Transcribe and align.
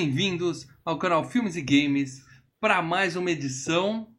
Bem-vindos 0.00 0.68
ao 0.84 0.96
canal 0.96 1.28
Filmes 1.28 1.56
e 1.56 1.60
Games 1.60 2.24
para 2.60 2.80
mais 2.80 3.16
uma 3.16 3.32
edição 3.32 4.14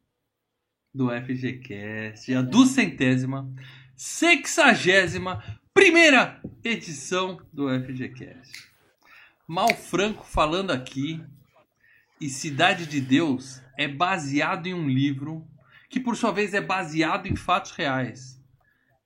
do 0.93 1.07
FGCast, 1.09 2.33
a 2.35 2.41
duzentésima, 2.41 3.49
sexagésima 3.95 5.41
primeira 5.73 6.41
edição 6.65 7.39
do 7.53 7.69
FGCast. 7.69 8.67
Mal 9.47 9.73
Franco 9.73 10.25
falando 10.25 10.71
aqui, 10.71 11.23
e 12.19 12.27
Cidade 12.27 12.85
de 12.85 12.99
Deus 12.99 13.61
é 13.77 13.87
baseado 13.87 14.67
em 14.67 14.73
um 14.73 14.89
livro 14.89 15.47
que, 15.89 16.01
por 16.01 16.17
sua 16.17 16.33
vez, 16.33 16.53
é 16.53 16.59
baseado 16.59 17.25
em 17.25 17.37
fatos 17.37 17.71
reais. 17.71 18.37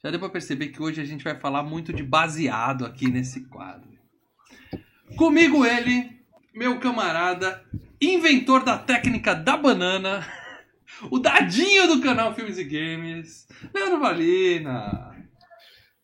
Já 0.04 0.10
deu 0.10 0.20
para 0.20 0.32
perceber 0.32 0.70
que 0.70 0.82
hoje 0.82 1.00
a 1.00 1.06
gente 1.06 1.24
vai 1.24 1.40
falar 1.40 1.62
muito 1.62 1.94
de 1.94 2.02
baseado 2.02 2.84
aqui 2.84 3.12
nesse 3.12 3.42
quadro. 3.42 3.94
Comigo 5.16 5.64
ele, 5.64 6.13
meu 6.54 6.80
camarada, 6.80 7.66
inventor 8.00 8.64
da 8.64 8.78
técnica 8.78 9.34
da 9.34 9.58
banana, 9.58 10.26
o 11.10 11.18
dadinho 11.18 11.88
do 11.88 12.02
canal 12.02 12.36
Filmes 12.36 12.60
e 12.60 12.64
Games, 12.64 13.48
Leandro 13.74 14.00
Valina. 14.00 15.28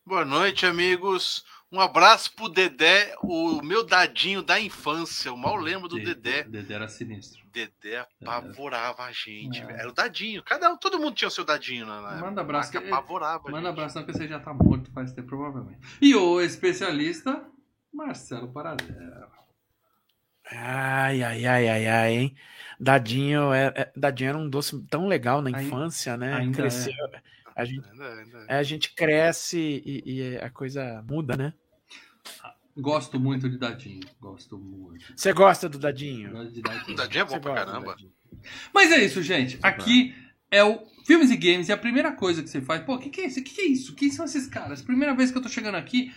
Boa 0.04 0.24
noite, 0.24 0.66
amigos. 0.66 1.44
Um 1.70 1.80
abraço 1.80 2.34
pro 2.34 2.48
Dedé, 2.48 3.14
o 3.22 3.62
meu 3.62 3.86
dadinho 3.86 4.42
da 4.42 4.58
infância. 4.58 5.28
Eu 5.28 5.36
mal 5.36 5.54
lembro 5.54 5.86
do 5.86 6.02
Dedé. 6.02 6.42
Dedé 6.42 6.74
era 6.74 6.88
sinistro. 6.88 7.40
Dedé 7.52 8.04
apavorava 8.20 9.04
a 9.04 9.12
gente. 9.12 9.62
É. 9.62 9.78
Era 9.78 9.88
o 9.88 9.92
dadinho. 9.92 10.42
Cada 10.42 10.68
um, 10.72 10.76
todo 10.76 10.98
mundo 10.98 11.14
tinha 11.14 11.28
o 11.28 11.30
seu 11.30 11.44
dadinho 11.44 11.86
na, 11.86 12.00
na 12.00 12.20
Manda 12.20 12.40
abraço. 12.40 12.72
que 12.72 12.76
apavorava. 12.76 13.48
Manda 13.48 13.68
abraço, 13.68 13.96
não, 13.96 14.04
que 14.04 14.12
você 14.12 14.26
já 14.26 14.40
tá 14.40 14.52
morto 14.52 14.90
faz 14.90 15.12
tempo, 15.12 15.28
provavelmente. 15.28 15.78
E 16.02 16.12
o 16.12 16.40
especialista, 16.40 17.40
Marcelo 17.94 18.52
Paradela. 18.52 19.30
Ai, 20.50 21.22
ai, 21.22 21.46
ai, 21.46 21.68
ai, 21.68 21.86
ai, 21.86 22.12
hein? 22.14 22.36
Dadinho, 22.78 23.52
é, 23.52 23.72
é, 23.76 23.92
Dadinho 23.96 24.28
era 24.30 24.38
um 24.38 24.48
doce 24.48 24.82
tão 24.90 25.06
legal 25.06 25.42
na 25.42 25.50
infância, 25.50 26.16
né? 26.16 26.34
ainda 26.34 26.56
Cresceu. 26.56 26.92
é. 27.12 27.22
A 27.54 27.64
gente, 27.64 27.86
Ainda, 27.90 28.14
ainda. 28.14 28.44
é, 28.48 28.56
a 28.56 28.62
gente 28.62 28.94
cresce 28.94 29.58
e, 29.84 30.02
e 30.06 30.36
a 30.38 30.48
coisa 30.48 31.04
muda, 31.06 31.36
né? 31.36 31.52
Gosto 32.76 33.20
muito 33.20 33.50
de 33.50 33.58
Dadinho. 33.58 34.00
Gosto 34.20 34.56
muito. 34.56 35.04
Você 35.14 35.32
gosta 35.32 35.68
do 35.68 35.78
Dadinho? 35.78 36.30
Gosto 36.30 36.52
de 36.54 36.62
Dadinho. 36.62 36.92
O 36.92 36.94
dadinho 36.96 37.20
é 37.20 37.24
bom 37.24 37.30
Você 37.34 37.40
pra 37.40 37.54
caramba. 37.54 37.96
Mas 38.72 38.92
é 38.92 39.04
isso, 39.04 39.22
gente. 39.22 39.58
Aqui 39.62 40.14
é 40.50 40.64
o 40.64 40.86
Filmes 41.04 41.30
e 41.30 41.36
Games 41.36 41.68
e 41.68 41.72
a 41.72 41.76
primeira 41.76 42.12
coisa 42.12 42.42
que 42.42 42.48
você 42.48 42.62
faz, 42.62 42.82
pô, 42.82 42.94
o 42.94 42.98
que, 42.98 43.10
que 43.10 43.20
é 43.20 43.26
isso? 43.26 43.40
O 43.40 43.44
que, 43.44 43.54
que 43.54 43.60
é 43.60 43.66
isso? 43.66 43.94
Quem 43.94 44.10
são 44.10 44.24
esses 44.24 44.46
caras? 44.46 44.80
Primeira 44.80 45.14
vez 45.14 45.30
que 45.30 45.36
eu 45.36 45.42
tô 45.42 45.48
chegando 45.48 45.74
aqui, 45.74 46.12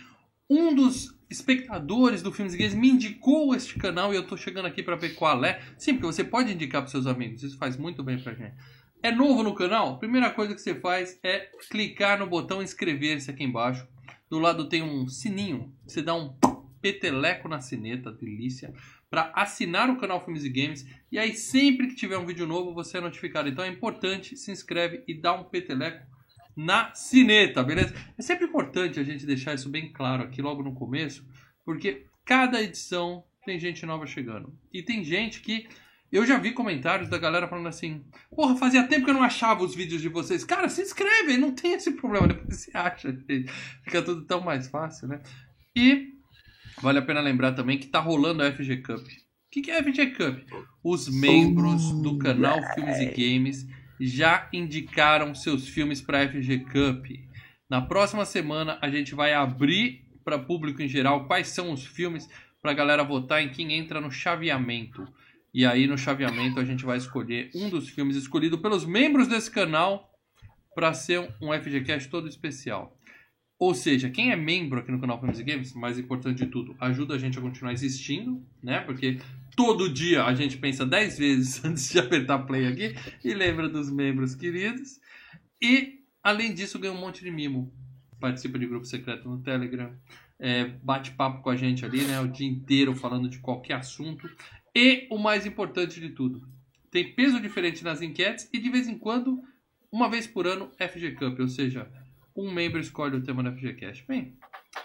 um 0.48 0.74
dos 0.74 1.14
espectadores 1.34 2.22
do 2.22 2.32
Filmes 2.32 2.54
Games 2.54 2.74
me 2.74 2.88
indicou 2.88 3.54
este 3.54 3.78
canal 3.78 4.12
e 4.12 4.16
eu 4.16 4.26
tô 4.26 4.36
chegando 4.36 4.66
aqui 4.66 4.82
pra 4.82 4.96
ver 4.96 5.14
qual 5.14 5.44
é. 5.44 5.60
Sim, 5.76 5.94
porque 5.94 6.06
você 6.06 6.24
pode 6.24 6.52
indicar 6.52 6.82
pros 6.82 6.92
seus 6.92 7.06
amigos, 7.06 7.42
isso 7.42 7.58
faz 7.58 7.76
muito 7.76 8.02
bem 8.02 8.18
pra 8.18 8.34
gente. 8.34 8.54
É 9.02 9.10
novo 9.10 9.42
no 9.42 9.54
canal? 9.54 9.98
Primeira 9.98 10.30
coisa 10.30 10.54
que 10.54 10.60
você 10.60 10.74
faz 10.74 11.18
é 11.22 11.50
clicar 11.70 12.18
no 12.18 12.26
botão 12.26 12.62
inscrever-se 12.62 13.30
aqui 13.30 13.44
embaixo. 13.44 13.86
Do 14.30 14.38
lado 14.38 14.68
tem 14.68 14.82
um 14.82 15.06
sininho, 15.08 15.72
você 15.86 16.00
dá 16.00 16.14
um 16.14 16.34
peteleco 16.80 17.48
na 17.48 17.60
sineta, 17.60 18.12
delícia, 18.12 18.72
para 19.10 19.32
assinar 19.34 19.90
o 19.90 19.96
canal 19.96 20.24
Filmes 20.24 20.44
e 20.44 20.48
Games. 20.48 20.86
E 21.10 21.18
aí, 21.18 21.34
sempre 21.34 21.88
que 21.88 21.94
tiver 21.94 22.18
um 22.18 22.26
vídeo 22.26 22.46
novo, 22.46 22.74
você 22.74 22.98
é 22.98 23.00
notificado. 23.00 23.48
Então 23.48 23.64
é 23.64 23.68
importante, 23.68 24.36
se 24.36 24.50
inscreve 24.50 25.02
e 25.06 25.14
dá 25.14 25.32
um 25.34 25.44
peteleco 25.44 26.04
na 26.56 26.94
sineta, 26.94 27.62
beleza? 27.62 27.94
É 28.16 28.22
sempre 28.22 28.46
importante 28.46 29.00
a 29.00 29.04
gente 29.04 29.26
deixar 29.26 29.54
isso 29.54 29.68
bem 29.68 29.92
claro 29.92 30.22
aqui 30.22 30.40
logo 30.40 30.62
no 30.62 30.74
começo, 30.74 31.26
porque 31.64 32.06
cada 32.24 32.62
edição 32.62 33.24
tem 33.44 33.58
gente 33.58 33.84
nova 33.84 34.06
chegando. 34.06 34.56
E 34.72 34.82
tem 34.82 35.04
gente 35.04 35.40
que. 35.40 35.68
Eu 36.12 36.24
já 36.24 36.38
vi 36.38 36.52
comentários 36.52 37.08
da 37.08 37.18
galera 37.18 37.48
falando 37.48 37.68
assim: 37.68 38.04
Porra, 38.30 38.56
fazia 38.56 38.86
tempo 38.86 39.04
que 39.04 39.10
eu 39.10 39.14
não 39.14 39.22
achava 39.22 39.64
os 39.64 39.74
vídeos 39.74 40.00
de 40.00 40.08
vocês. 40.08 40.44
Cara, 40.44 40.68
se 40.68 40.82
inscreve, 40.82 41.36
não 41.36 41.52
tem 41.52 41.72
esse 41.74 41.92
problema. 41.92 42.28
Depois 42.28 42.60
você 42.60 42.70
acha, 42.76 43.10
gente. 43.10 43.50
Fica 43.82 44.02
tudo 44.02 44.24
tão 44.24 44.40
mais 44.40 44.68
fácil, 44.68 45.08
né? 45.08 45.20
E 45.76 46.12
vale 46.80 46.98
a 46.98 47.02
pena 47.02 47.20
lembrar 47.20 47.52
também 47.52 47.78
que 47.78 47.88
tá 47.88 47.98
rolando 47.98 48.42
a 48.42 48.52
FG 48.52 48.82
Cup. 48.82 49.00
O 49.00 49.50
que, 49.50 49.62
que 49.62 49.70
é 49.70 49.78
a 49.78 49.82
FG 49.82 50.12
Cup? 50.12 50.48
Os 50.82 51.08
membros 51.08 51.90
do 52.02 52.18
canal 52.18 52.60
Filmes 52.74 52.98
e 52.98 53.06
Games 53.06 53.66
já 54.00 54.48
indicaram 54.52 55.34
seus 55.34 55.68
filmes 55.68 56.00
para 56.00 56.22
a 56.22 56.28
FG 56.28 56.60
Cup. 56.60 57.06
Na 57.68 57.80
próxima 57.80 58.24
semana 58.24 58.78
a 58.80 58.88
gente 58.88 59.14
vai 59.14 59.32
abrir 59.32 60.04
para 60.24 60.38
público 60.38 60.82
em 60.82 60.88
geral 60.88 61.26
quais 61.26 61.48
são 61.48 61.72
os 61.72 61.84
filmes 61.84 62.28
para 62.60 62.70
a 62.70 62.74
galera 62.74 63.04
votar 63.04 63.42
em 63.42 63.50
quem 63.50 63.72
entra 63.74 64.00
no 64.00 64.10
chaveamento. 64.10 65.06
E 65.52 65.64
aí 65.64 65.86
no 65.86 65.98
chaveamento 65.98 66.58
a 66.58 66.64
gente 66.64 66.84
vai 66.84 66.96
escolher 66.96 67.50
um 67.54 67.68
dos 67.68 67.88
filmes 67.88 68.16
escolhido 68.16 68.58
pelos 68.58 68.84
membros 68.84 69.28
desse 69.28 69.50
canal 69.50 70.10
para 70.74 70.92
ser 70.92 71.20
um 71.40 71.52
FGCast 71.52 72.08
todo 72.08 72.28
especial. 72.28 72.96
Ou 73.58 73.74
seja, 73.74 74.10
quem 74.10 74.32
é 74.32 74.36
membro 74.36 74.80
aqui 74.80 74.90
no 74.90 75.00
canal 75.00 75.20
e 75.22 75.42
Games, 75.42 75.74
mais 75.74 75.98
importante 75.98 76.44
de 76.44 76.50
tudo, 76.50 76.76
ajuda 76.80 77.14
a 77.14 77.18
gente 77.18 77.38
a 77.38 77.42
continuar 77.42 77.72
existindo, 77.72 78.44
né? 78.62 78.80
Porque 78.80 79.18
todo 79.56 79.88
dia 79.88 80.24
a 80.24 80.34
gente 80.34 80.56
pensa 80.58 80.84
10 80.84 81.18
vezes 81.18 81.62
antes 81.64 81.90
de 81.90 81.98
apertar 81.98 82.40
play 82.40 82.66
aqui 82.66 82.94
e 83.24 83.32
lembra 83.32 83.68
dos 83.68 83.90
membros 83.90 84.34
queridos. 84.34 85.00
E, 85.62 86.00
além 86.22 86.52
disso, 86.52 86.78
ganha 86.78 86.92
um 86.92 87.00
monte 87.00 87.22
de 87.22 87.30
mimo. 87.30 87.72
Participa 88.20 88.58
de 88.58 88.66
grupo 88.66 88.86
secreto 88.86 89.28
no 89.28 89.40
Telegram, 89.40 89.92
é, 90.38 90.64
bate 90.82 91.12
papo 91.12 91.42
com 91.42 91.50
a 91.50 91.56
gente 91.56 91.84
ali, 91.84 92.02
né? 92.02 92.20
O 92.20 92.28
dia 92.28 92.48
inteiro 92.48 92.94
falando 92.94 93.28
de 93.28 93.38
qualquer 93.38 93.74
assunto. 93.74 94.28
E 94.74 95.06
o 95.10 95.18
mais 95.18 95.46
importante 95.46 96.00
de 96.00 96.10
tudo, 96.10 96.42
tem 96.90 97.14
peso 97.14 97.40
diferente 97.40 97.84
nas 97.84 98.02
enquetes 98.02 98.48
e 98.52 98.58
de 98.58 98.68
vez 98.68 98.88
em 98.88 98.98
quando, 98.98 99.42
uma 99.90 100.08
vez 100.08 100.26
por 100.26 100.46
ano, 100.46 100.70
FG 100.78 101.12
Cup, 101.12 101.38
ou 101.38 101.48
seja, 101.48 101.88
um 102.36 102.52
membro 102.52 102.80
escolhe 102.80 103.16
o 103.16 103.22
tema 103.22 103.42
da 103.42 103.52
FGCast. 103.52 104.04
Bem, 104.06 104.36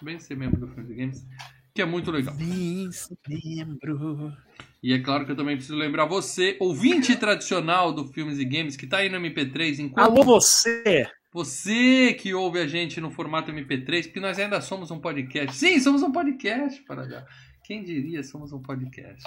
bem 0.01 0.19
ser 0.19 0.35
membro 0.35 0.59
do 0.59 0.67
Filmes 0.67 0.91
e 0.91 0.95
Games, 0.95 1.27
que 1.73 1.81
é 1.81 1.85
muito 1.85 2.11
legal. 2.11 2.33
Vem, 2.35 2.89
membro. 3.27 4.33
E 4.81 4.93
é 4.93 4.99
claro 4.99 5.25
que 5.25 5.31
eu 5.31 5.35
também 5.35 5.55
preciso 5.55 5.77
lembrar 5.77 6.05
você, 6.05 6.55
ouvinte 6.59 7.15
tradicional 7.15 7.91
do 7.91 8.07
Filmes 8.07 8.39
e 8.39 8.45
Games, 8.45 8.77
que 8.77 8.87
tá 8.87 8.97
aí 8.97 9.09
no 9.09 9.19
MP3, 9.19 9.79
enquanto 9.79 10.07
Alô, 10.07 10.23
você! 10.23 11.09
você 11.31 12.13
que 12.13 12.33
ouve 12.33 12.59
a 12.59 12.67
gente 12.67 12.99
no 12.99 13.11
formato 13.11 13.51
MP3, 13.51 14.03
porque 14.03 14.19
nós 14.19 14.39
ainda 14.39 14.61
somos 14.61 14.89
um 14.91 14.99
podcast. 14.99 15.55
Sim, 15.55 15.79
somos 15.79 16.01
um 16.01 16.11
podcast, 16.11 16.81
para 16.83 17.07
já. 17.07 17.25
Quem 17.69 17.83
diria 17.83 18.23
somos 18.23 18.51
um 18.51 18.59
podcast? 18.59 19.23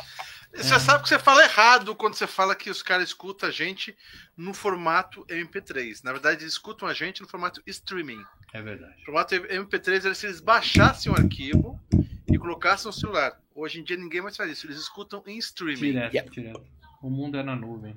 Você 0.52 0.80
sabe 0.80 1.04
que 1.04 1.08
você 1.08 1.16
fala 1.16 1.44
errado 1.44 1.94
quando 1.94 2.14
você 2.14 2.26
fala 2.26 2.56
que 2.56 2.68
os 2.70 2.82
caras 2.82 3.06
escutam 3.06 3.48
a 3.48 3.52
gente 3.52 3.96
no 4.36 4.52
formato 4.52 5.24
MP3. 5.26 6.02
Na 6.02 6.10
verdade, 6.10 6.42
eles 6.42 6.54
escutam 6.54 6.88
a 6.88 6.92
gente 6.92 7.22
no 7.22 7.28
formato 7.28 7.62
streaming. 7.68 8.20
É 8.52 8.60
verdade. 8.60 8.96
No 8.98 9.04
formato 9.04 9.32
MP3 9.36 10.06
era 10.06 10.14
se 10.16 10.26
eles 10.26 10.40
baixassem 10.40 11.12
o 11.12 11.14
arquivo 11.14 11.80
e 12.26 12.36
colocassem 12.36 12.88
no 12.88 12.92
celular. 12.92 13.40
Hoje 13.54 13.78
em 13.78 13.84
dia 13.84 13.96
ninguém 13.96 14.20
mais 14.20 14.36
faz 14.36 14.50
isso. 14.50 14.66
Eles 14.66 14.78
escutam 14.78 15.22
em 15.24 15.38
streaming. 15.38 15.76
Direto, 15.92 16.12
Yep. 16.16 16.30
direto. 16.32 16.64
O 17.00 17.08
mundo 17.08 17.36
é 17.38 17.44
na 17.44 17.54
nuvem. 17.54 17.96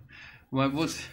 Mas 0.56 0.72
você, 0.72 1.08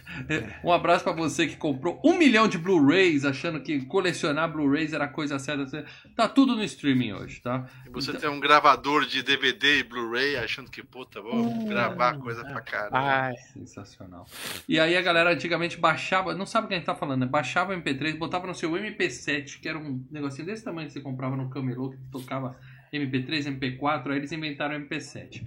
um 0.63 0.71
abraço 0.71 1.03
pra 1.03 1.13
você 1.13 1.45
que 1.47 1.57
comprou 1.57 1.99
um 2.03 2.17
milhão 2.17 2.47
de 2.47 2.57
Blu-rays, 2.57 3.25
achando 3.25 3.59
que 3.59 3.85
colecionar 3.85 4.51
Blu-rays 4.51 4.93
era 4.93 5.05
a 5.05 5.07
coisa 5.07 5.37
certa. 5.37 5.85
Tá 6.15 6.29
tudo 6.29 6.55
no 6.55 6.63
streaming 6.63 7.13
hoje, 7.13 7.41
tá? 7.41 7.67
E 7.85 7.89
você 7.89 8.13
tem 8.13 8.29
um 8.29 8.39
gravador 8.39 9.05
de 9.05 9.21
DVD 9.21 9.79
e 9.79 9.83
Blu-ray 9.83 10.37
achando 10.37 10.71
que, 10.71 10.81
puta, 10.81 11.21
vou 11.21 11.67
gravar 11.67 12.17
coisa 12.17 12.43
pra 12.43 12.61
caramba. 12.61 12.97
Ai, 12.97 13.35
Sensacional. 13.53 14.25
E 14.67 14.79
aí 14.79 14.95
a 14.95 15.01
galera 15.01 15.33
antigamente 15.33 15.77
baixava, 15.77 16.33
não 16.33 16.45
sabe 16.45 16.65
o 16.65 16.67
que 16.69 16.73
a 16.73 16.77
gente 16.77 16.85
tá 16.85 16.95
falando, 16.95 17.21
né? 17.21 17.27
Baixava 17.27 17.73
o 17.73 17.81
MP3, 17.81 18.17
botava 18.17 18.47
no 18.47 18.55
seu 18.55 18.71
MP7, 18.71 19.59
que 19.59 19.67
era 19.67 19.77
um 19.77 20.05
negocinho 20.09 20.45
desse 20.45 20.63
tamanho 20.63 20.87
que 20.87 20.93
você 20.93 21.01
comprava 21.01 21.35
no 21.35 21.49
camelô, 21.49 21.91
que 21.91 21.97
tocava 22.11 22.57
MP3, 22.93 23.59
MP4, 23.59 24.11
aí 24.11 24.17
eles 24.17 24.31
inventaram 24.31 24.75
o 24.75 24.79
MP7. 24.79 25.43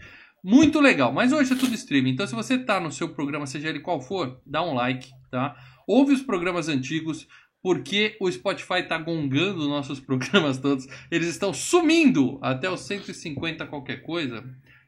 Muito 0.49 0.79
legal, 0.79 1.13
mas 1.13 1.33
hoje 1.33 1.55
é 1.55 1.57
tudo 1.57 1.75
streaming. 1.75 2.11
Então 2.11 2.25
se 2.25 2.33
você 2.33 2.57
tá 2.57 2.79
no 2.79 2.93
seu 2.93 3.09
programa, 3.09 3.49
seja 3.49 3.69
ele 3.69 3.81
qual 3.81 4.01
for, 4.01 4.41
dá 4.47 4.63
um 4.63 4.75
like, 4.75 5.11
tá? 5.29 5.57
Ouve 5.89 6.13
os 6.13 6.23
programas 6.23 6.69
antigos, 6.69 7.27
porque 7.61 8.17
o 8.21 8.31
Spotify 8.31 8.87
tá 8.87 8.97
gongando 8.97 9.69
nossos 9.69 9.99
programas 10.07 10.59
todos. 10.59 10.87
Eles 11.11 11.27
estão 11.27 11.53
sumindo 11.53 12.39
até 12.41 12.71
os 12.71 12.79
150 12.83 13.67
qualquer 13.67 14.05
coisa, 14.05 14.45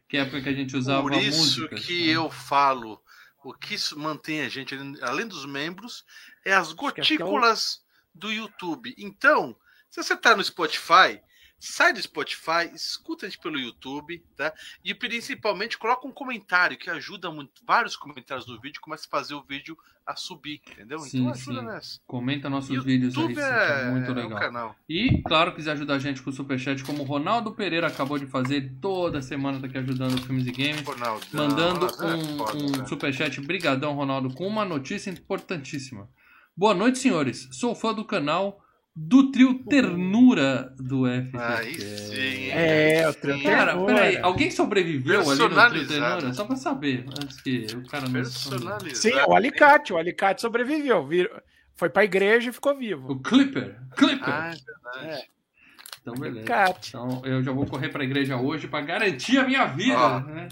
que 0.09 0.17
é 0.17 0.21
a 0.21 0.23
época 0.23 0.43
que 0.43 0.49
a 0.49 0.55
gente 0.55 0.77
usava 0.77 1.03
Por 1.03 1.15
isso 1.15 1.39
músicas, 1.39 1.85
que 1.85 2.07
né? 2.07 2.13
eu 2.13 2.31
falo, 2.31 3.03
o 3.43 3.53
que 3.53 3.75
isso 3.75 3.99
mantém 3.99 4.43
a 4.43 4.49
gente, 4.49 4.77
além 5.03 5.27
dos 5.27 5.45
membros, 5.45 6.05
é 6.45 6.55
as 6.55 6.71
é 6.71 6.75
gotículas 6.77 7.81
do 8.15 8.31
YouTube. 8.31 8.95
Então, 8.97 9.57
se 9.91 10.01
você 10.01 10.17
tá 10.17 10.37
no 10.37 10.45
Spotify, 10.45 11.21
sai 11.59 11.93
do 11.93 12.01
Spotify, 12.01 12.71
escuta 12.75 13.27
a 13.27 13.29
gente 13.29 13.41
pelo 13.41 13.59
YouTube, 13.59 14.23
tá? 14.37 14.53
E 14.85 14.95
principalmente 14.95 15.77
coloca 15.77 16.07
um 16.07 16.13
comentário 16.13 16.79
que 16.79 16.89
ajuda 16.89 17.31
muito. 17.31 17.63
Vários 17.67 17.97
comentários 17.97 18.47
do 18.47 18.61
vídeo 18.61 18.81
começa 18.81 19.07
a 19.07 19.11
fazer 19.11 19.35
o 19.35 19.43
vídeo 19.43 19.77
a 20.07 20.17
subir, 20.17 20.63
entendeu? 20.71 20.99
Sim, 21.01 21.19
então 21.19 21.33
ajuda 21.33 21.61
sim. 21.61 21.67
nessa. 21.67 22.01
Comenta 22.07 22.49
nossos 22.49 22.71
YouTube 22.71 22.87
vídeos 22.87 23.19
aí, 23.19 23.35
é, 23.39 23.83
é 23.83 23.91
muito 23.91 24.09
é 24.09 24.13
um 24.13 24.15
legal. 24.15 24.39
canal. 24.39 24.77
E, 24.89 25.23
claro, 25.23 25.55
quiser 25.55 25.73
ajudar 25.73 25.97
a 25.97 25.99
gente 25.99 26.23
com 26.23 26.31
o 26.31 26.33
Superchat, 26.33 26.83
como 26.85 27.03
o 27.03 27.07
Ronaldo 27.07 27.53
Pereira 27.53 27.89
acabou 27.89 28.19
de 28.19 28.27
fazer, 28.27 28.73
toda 28.81 29.21
semana 29.21 29.61
tá 29.61 29.67
aqui 29.67 29.77
ajudando 29.77 30.15
os 30.15 30.25
filmes 30.25 30.47
e 30.47 30.53
games. 30.53 30.83
Ronaldo. 30.83 31.27
Mandando 31.33 31.87
é 31.87 32.15
um, 32.15 32.39
foda, 32.39 32.59
um 32.59 32.73
cara. 32.73 32.87
superchat, 32.87 33.41
brigadão, 33.41 33.95
Ronaldo, 33.95 34.33
com 34.35 34.47
uma 34.47 34.65
notícia 34.65 35.11
importantíssima. 35.11 36.09
Boa 36.57 36.73
noite, 36.73 36.99
senhores. 36.99 37.49
Sou 37.53 37.75
fã 37.75 37.93
do 37.93 38.05
canal 38.05 38.65
do 39.01 39.31
trio 39.31 39.55
Ternura 39.65 40.75
do 40.77 41.07
FCC. 41.07 41.39
Aí 41.39 41.81
sim. 41.81 42.49
É, 42.51 43.09
o 43.09 43.15
trio 43.15 43.37
Sim. 43.37 43.43
Cara, 43.45 43.67
Ternura. 43.73 43.95
peraí, 43.95 44.19
alguém 44.19 44.51
sobreviveu 44.51 45.21
ali 45.31 45.39
no 45.39 45.69
trio. 45.71 45.87
Ternura? 45.87 46.33
Só 46.35 46.45
pra 46.45 46.57
saber, 46.57 47.05
antes 47.23 47.41
que 47.41 47.67
o 47.77 47.87
cara 47.87 48.09
não... 48.09 48.25
Sim, 48.25 49.13
o 49.29 49.35
Alicate. 49.35 49.93
O 49.93 49.97
Alicate 49.99 50.41
sobreviveu. 50.41 51.07
vir- 51.07 51.31
Foi 51.77 51.89
pra 51.89 52.03
igreja 52.05 52.51
e 52.51 52.53
ficou 52.53 52.77
vivo. 52.77 53.13
O 53.13 53.21
Clipper, 53.23 53.79
Clipper. 53.97 54.29
Ah, 54.29 54.53
é 54.53 55.01
verdade. 55.01 55.29
então, 56.03 56.15
beleza. 56.15 56.39
Alicate. 56.39 56.89
Então, 56.89 57.23
eu 57.25 57.43
já 57.43 57.53
vou 57.53 57.67
correr 57.67 57.89
pra 57.91 58.03
igreja 58.05 58.37
hoje 58.37 58.67
pra 58.67 58.81
garantir 58.81 59.39
a 59.39 59.45
minha 59.45 59.65
vida, 59.67 59.97
Ó. 59.99 60.21
né? 60.21 60.49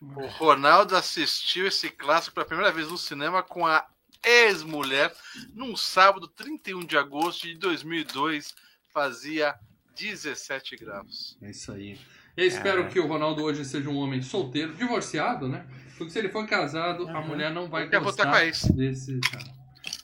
O 0.00 0.26
Ronaldo 0.26 0.94
assistiu 0.96 1.66
esse 1.66 1.88
clássico 1.90 2.34
pela 2.34 2.46
primeira 2.46 2.72
vez 2.72 2.88
no 2.90 2.96
cinema 2.98 3.42
com 3.42 3.66
a 3.66 3.84
ex-mulher 4.24 5.12
num 5.54 5.76
sábado 5.76 6.26
31 6.28 6.84
de 6.84 6.96
agosto 6.96 7.46
de 7.46 7.54
2002. 7.56 8.54
Fazia 8.92 9.54
17 9.96 10.76
graus. 10.76 11.36
É 11.42 11.50
isso 11.50 11.72
aí. 11.72 11.98
Eu 12.36 12.46
espero 12.46 12.88
que 12.88 12.98
o 12.98 13.06
Ronaldo 13.06 13.42
hoje 13.42 13.64
seja 13.64 13.88
um 13.90 13.96
homem 13.98 14.22
solteiro, 14.22 14.74
divorciado, 14.74 15.48
né? 15.48 15.66
Porque 15.98 16.10
se 16.10 16.18
ele 16.18 16.28
for 16.30 16.46
casado, 16.46 17.08
a 17.08 17.20
Uhum. 17.20 17.26
mulher 17.26 17.50
não 17.52 17.68
vai 17.68 17.86
gostar 17.88 18.26
com 18.30 18.34
a 18.36 18.44
ex. 18.44 18.64
desse 18.70 19.18
cara. 19.20 19.44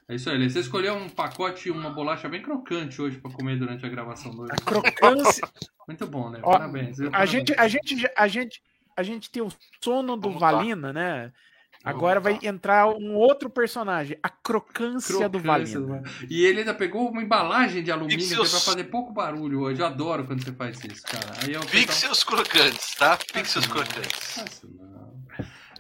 É 0.09 0.15
isso 0.15 0.31
aí, 0.31 0.39
Lê. 0.39 0.49
Você 0.49 0.61
escolheu 0.61 0.95
um 0.95 1.09
pacote 1.09 1.69
e 1.69 1.71
uma 1.71 1.91
bolacha 1.91 2.29
bem 2.29 2.41
crocante 2.43 3.01
hoje 3.01 3.19
pra 3.19 3.31
comer 3.31 3.59
durante 3.59 3.85
a 3.85 3.89
gravação 3.89 4.31
do 4.31 4.43
hoje. 4.43 4.53
A 4.53 4.57
crocância. 4.65 5.47
Muito 5.87 6.07
bom, 6.07 6.31
né? 6.31 6.41
Ó, 6.43 6.53
Parabéns. 6.53 6.99
A 7.01 7.11
Parabéns. 7.11 7.31
gente, 7.31 7.55
a, 7.55 7.69
gente, 7.69 7.99
já- 7.99 8.11
a, 8.17 8.29
gente, 8.29 8.63
a 8.97 9.03
gente 9.03 9.31
tem 9.31 9.43
o 9.43 9.53
sono 9.83 10.17
do 10.17 10.29
Vamos 10.29 10.41
lá. 10.43 10.53
Valina, 10.53 10.93
né? 10.93 11.33
Agora 11.85 12.21
vai 12.21 12.39
entrar 12.43 12.87
um 12.89 13.15
outro 13.15 13.49
personagem, 13.49 14.19
a 14.23 14.29
crocância, 14.29 15.29
do 15.29 15.39
Crocância 15.41 15.81
Valina. 15.81 16.03
do 16.03 16.27
E 16.29 16.45
ele 16.45 16.61
ainda 16.61 16.75
pegou 16.75 17.09
uma 17.11 17.23
embalagem 17.23 17.83
de 17.83 17.91
alumínio 17.91 18.19
que 18.19 18.35
é 18.35 18.37
Pixels. 18.37 18.51
pra 18.51 18.73
fazer 18.73 18.85
pouco 18.85 19.13
barulho 19.13 19.61
hoje. 19.61 19.81
Eu 19.81 19.87
adoro 19.87 20.25
quando 20.27 20.43
você 20.45 20.53
faz 20.53 20.79
isso, 20.85 21.03
cara. 21.05 21.33
Aí 21.43 21.55
eu 21.55 21.61
Pixels 21.61 22.23
crocantes, 22.25 22.95
tá? 22.97 23.17
Pixels 23.33 23.67
crocantes. 23.67 24.37
Nossa, 24.37 24.67
não. 24.67 25.09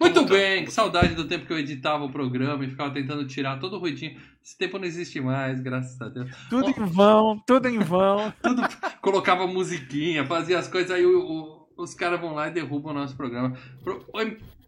Muito 0.00 0.14
Vamos 0.14 0.30
bem, 0.30 0.64
que 0.64 0.70
saudade 0.70 1.14
do 1.16 1.26
tempo 1.26 1.44
que 1.44 1.52
eu 1.52 1.58
editava 1.58 2.04
o 2.04 2.10
programa 2.12 2.64
e 2.64 2.70
ficava 2.70 2.94
tentando 2.94 3.26
tirar 3.26 3.58
todo 3.58 3.74
o 3.74 3.78
ruidinho. 3.80 4.16
Esse 4.42 4.56
tempo 4.56 4.78
não 4.78 4.84
existe 4.86 5.20
mais, 5.20 5.60
graças 5.60 6.00
a 6.00 6.08
Deus. 6.08 6.30
Tudo 6.48 6.70
em 6.70 6.84
vão, 6.86 7.42
tudo 7.44 7.66
em 7.68 7.80
vão. 7.80 8.32
Tudo 8.40 8.62
colocava 9.02 9.44
musiquinha, 9.48 10.24
fazia 10.24 10.56
as 10.60 10.68
coisas, 10.68 10.92
aí 10.92 11.04
o- 11.04 11.18
o- 11.20 11.82
os 11.82 11.94
caras 11.94 12.20
vão 12.20 12.32
lá 12.32 12.46
e 12.46 12.52
derrubam 12.52 12.92
o 12.92 12.94
nosso 12.94 13.16
programa. 13.16 13.56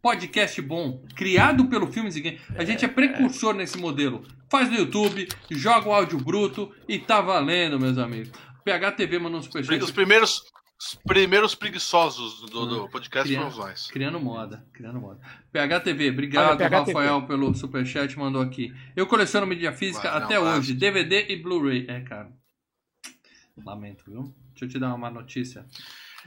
Podcast 0.02 0.60
bom, 0.62 1.02
criado 1.14 1.68
pelo 1.68 1.92
Filmes 1.92 2.16
e 2.16 2.20
Games. 2.22 2.40
A 2.56 2.64
gente 2.64 2.84
é 2.84 2.88
precursor 2.88 3.54
nesse 3.54 3.76
modelo. 3.76 4.26
Faz 4.50 4.70
no 4.70 4.76
YouTube, 4.76 5.28
joga 5.50 5.88
o 5.88 5.92
áudio 5.92 6.18
bruto 6.18 6.74
e 6.88 6.98
tá 6.98 7.20
valendo, 7.20 7.78
meus 7.78 7.98
amigos. 7.98 8.30
PHTV 8.64 9.18
mandou 9.18 9.40
um 9.40 9.42
superchat. 9.42 9.82
Os 9.84 9.90
primeiros, 9.90 10.42
os 10.80 10.94
primeiros 11.06 11.54
preguiçosos 11.54 12.40
do, 12.50 12.64
do 12.66 12.88
podcast 12.88 13.28
Criando- 13.28 13.50
fomos 13.50 13.58
nós. 13.66 13.86
Criando 13.88 14.18
moda, 14.18 14.66
criando 14.72 14.98
moda. 15.00 15.20
PHTV, 15.52 16.10
obrigado, 16.10 16.48
Olha, 16.48 16.56
PHTV. 16.70 16.92
Rafael, 16.92 17.26
pelo 17.26 17.54
superchat, 17.54 18.18
mandou 18.18 18.40
aqui. 18.40 18.72
Eu 18.96 19.06
coleciono 19.06 19.46
mídia 19.46 19.72
física 19.72 20.10
Vai, 20.10 20.18
não, 20.20 20.26
até 20.26 20.40
vai. 20.40 20.58
hoje, 20.58 20.72
DVD 20.72 21.26
e 21.28 21.36
Blu-ray. 21.36 21.84
É, 21.88 22.00
cara. 22.00 22.32
Lamento, 23.62 24.04
viu? 24.06 24.34
Deixa 24.52 24.64
eu 24.64 24.68
te 24.70 24.78
dar 24.78 24.88
uma 24.88 24.96
má 24.96 25.10
notícia. 25.10 25.66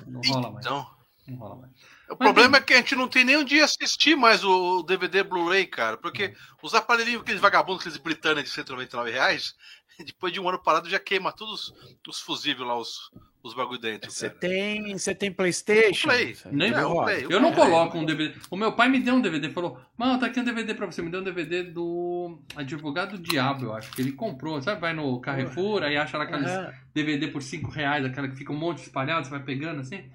Não 0.06 0.22
rola 0.28 0.52
mais. 0.52 0.64
Então, 0.66 0.88
Não 1.28 1.38
rola 1.38 1.56
mais. 1.56 1.72
O 2.10 2.16
problema 2.16 2.58
é 2.58 2.62
que 2.62 2.74
a 2.74 2.78
gente 2.78 2.96
não 2.96 3.08
tem 3.08 3.24
nem 3.24 3.38
um 3.38 3.44
dia 3.44 3.66
assistir 3.66 4.16
mais 4.16 4.44
o 4.44 4.84
DVD 4.84 5.24
Blu-ray, 5.24 5.66
cara. 5.66 5.98
Porque 5.98 6.34
os 6.62 6.74
aparelhinhos, 6.74 7.22
aqueles 7.22 7.42
vagabundos, 7.42 7.82
aqueles 7.82 7.98
britânicos 7.98 8.50
de 8.50 8.56
199 8.56 9.12
reais, 9.12 9.56
depois 10.06 10.34
de 10.34 10.40
um 10.40 10.48
ano 10.50 10.62
parado 10.62 10.90
já 10.90 11.00
queima 11.00 11.32
todos 11.32 11.70
os, 11.70 11.74
os 12.08 12.20
fusíveis 12.22 12.68
lá, 12.68 12.78
os, 12.78 13.12
os 13.44 13.54
bagulho 13.54 13.80
dentro. 13.80 14.10
Você 14.12 14.30
tem, 14.30 14.98
você 14.98 15.14
tem 15.14 15.32
Playstation? 15.32 16.08
Play. 16.08 16.38
Nem 16.52 16.74
É. 16.74 16.82
Play. 16.82 17.28
Eu 17.30 17.40
não 17.40 17.52
coloco 17.54 17.98
um 17.98 18.06
DVD. 18.06 18.34
O 18.50 18.56
meu 18.56 18.72
pai 18.74 18.90
me 18.90 19.00
deu 19.00 19.16
um 19.16 19.22
DVD, 19.22 19.50
falou: 19.50 19.80
Mano, 19.98 20.20
tá 20.20 20.28
aqui 20.28 20.40
um 20.40 20.44
DVD 20.44 20.74
pra 20.74 20.86
você. 20.86 21.02
Me 21.02 21.10
deu 21.10 21.22
um 21.22 21.24
DVD 21.24 21.64
do 21.64 22.40
Advogado 22.56 23.18
do 23.18 23.24
Diabo, 23.24 23.66
eu 23.66 23.74
acho. 23.74 23.92
Que 23.92 24.02
ele 24.02 24.14
comprou. 24.14 24.62
Sabe, 24.62 24.82
vai 24.82 24.94
no 24.94 25.20
Carrefour, 25.20 25.84
aí 25.84 25.98
acha 25.98 26.18
lá 26.18 26.24
aqueles 26.24 26.50
Aham. 26.50 26.74
DVD 26.94 27.28
por 27.28 27.42
5 27.42 27.70
reais, 27.70 28.06
aquela 28.06 28.28
que 28.28 28.36
fica 28.36 28.52
um 28.54 28.58
monte 28.58 28.80
espalhado, 28.80 29.26
você 29.26 29.32
vai 29.32 29.44
pegando 29.44 29.82
assim. 29.82 30.10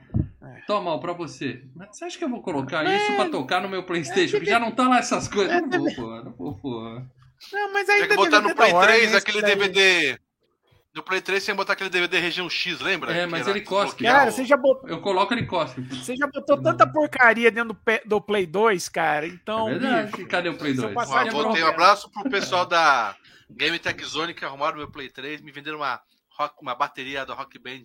É. 0.57 0.61
Toma, 0.67 0.91
ó, 0.93 0.99
pra 0.99 1.13
você. 1.13 1.63
Mas 1.75 1.97
você 1.97 2.05
acha 2.05 2.19
que 2.19 2.25
eu 2.25 2.29
vou 2.29 2.43
colocar 2.43 2.85
isso 2.85 3.15
pra 3.17 3.29
tocar 3.29 3.61
no 3.61 3.69
meu 3.69 3.83
Playstation? 3.85 4.39
Que 4.41 4.47
já 4.47 4.59
não 4.59 4.71
tá 4.71 4.89
lá 4.89 4.99
essas 4.99 5.29
coisas. 5.29 5.53
É, 5.53 5.61
Não 5.61 5.69
vou, 5.85 5.95
pô. 5.95 6.23
Não 6.23 6.33
vou, 6.33 6.55
pô. 6.59 7.03
Não, 7.53 7.73
mas 7.73 7.89
ainda 7.89 8.09
que 8.09 8.17
botar 8.17 8.41
DVD 8.41 8.49
no 8.49 8.55
Play 8.57 8.71
da 8.71 8.77
Warner, 8.77 8.95
3 8.97 9.09
esse 9.09 9.17
aquele 9.17 9.43
daí. 9.43 9.55
DVD. 9.57 10.19
No 10.95 11.03
Play 11.03 11.21
3 11.21 11.43
você 11.43 11.51
ia 11.53 11.55
botar 11.55 11.75
aquele 11.75 11.91
DVD 11.91 12.19
região 12.19 12.51
X, 12.51 12.81
lembra? 12.81 13.13
É, 13.13 13.27
mas 13.27 13.47
ele 13.47 13.61
cospe. 13.61 14.03
Cara, 14.03 14.33
você 14.33 14.45
já 14.45 14.57
botou, 14.57 14.89
Eu 14.89 15.01
coloco 15.01 15.33
ele 15.33 15.47
cospe. 15.47 15.81
você 15.83 16.17
já 16.17 16.27
botou 16.27 16.61
tanta 16.61 16.85
porcaria 16.91 17.51
dentro 17.53 17.77
do, 18.05 18.21
Play 18.21 18.47
2, 18.47 18.89
cara. 18.89 19.27
Então, 19.27 19.69
É 19.69 19.79
verdade. 19.79 20.13
bicho, 20.17 20.27
Cadê 20.29 20.49
o 20.49 20.59
Play 20.59 20.73
se 20.73 20.79
eu 20.79 20.85
2? 20.85 20.95
passar 20.95 21.27
Ó, 21.29 21.31
botei 21.31 21.63
um 21.63 21.67
abraço 21.69 22.11
pro 22.11 22.29
pessoal 22.29 22.67
da 22.67 23.15
Game 23.51 23.79
Tech 23.79 24.03
Zone 24.05 24.35
que 24.35 24.45
arrumaram 24.45 24.77
meu 24.79 24.91
Play 24.91 25.09
3, 25.09 25.41
me 25.41 25.53
venderam 25.53 25.79
uma, 25.79 26.01
rock- 26.37 26.57
uma 26.61 26.75
bateria 26.75 27.25
da 27.25 27.35
Rock 27.35 27.57
Band 27.61 27.83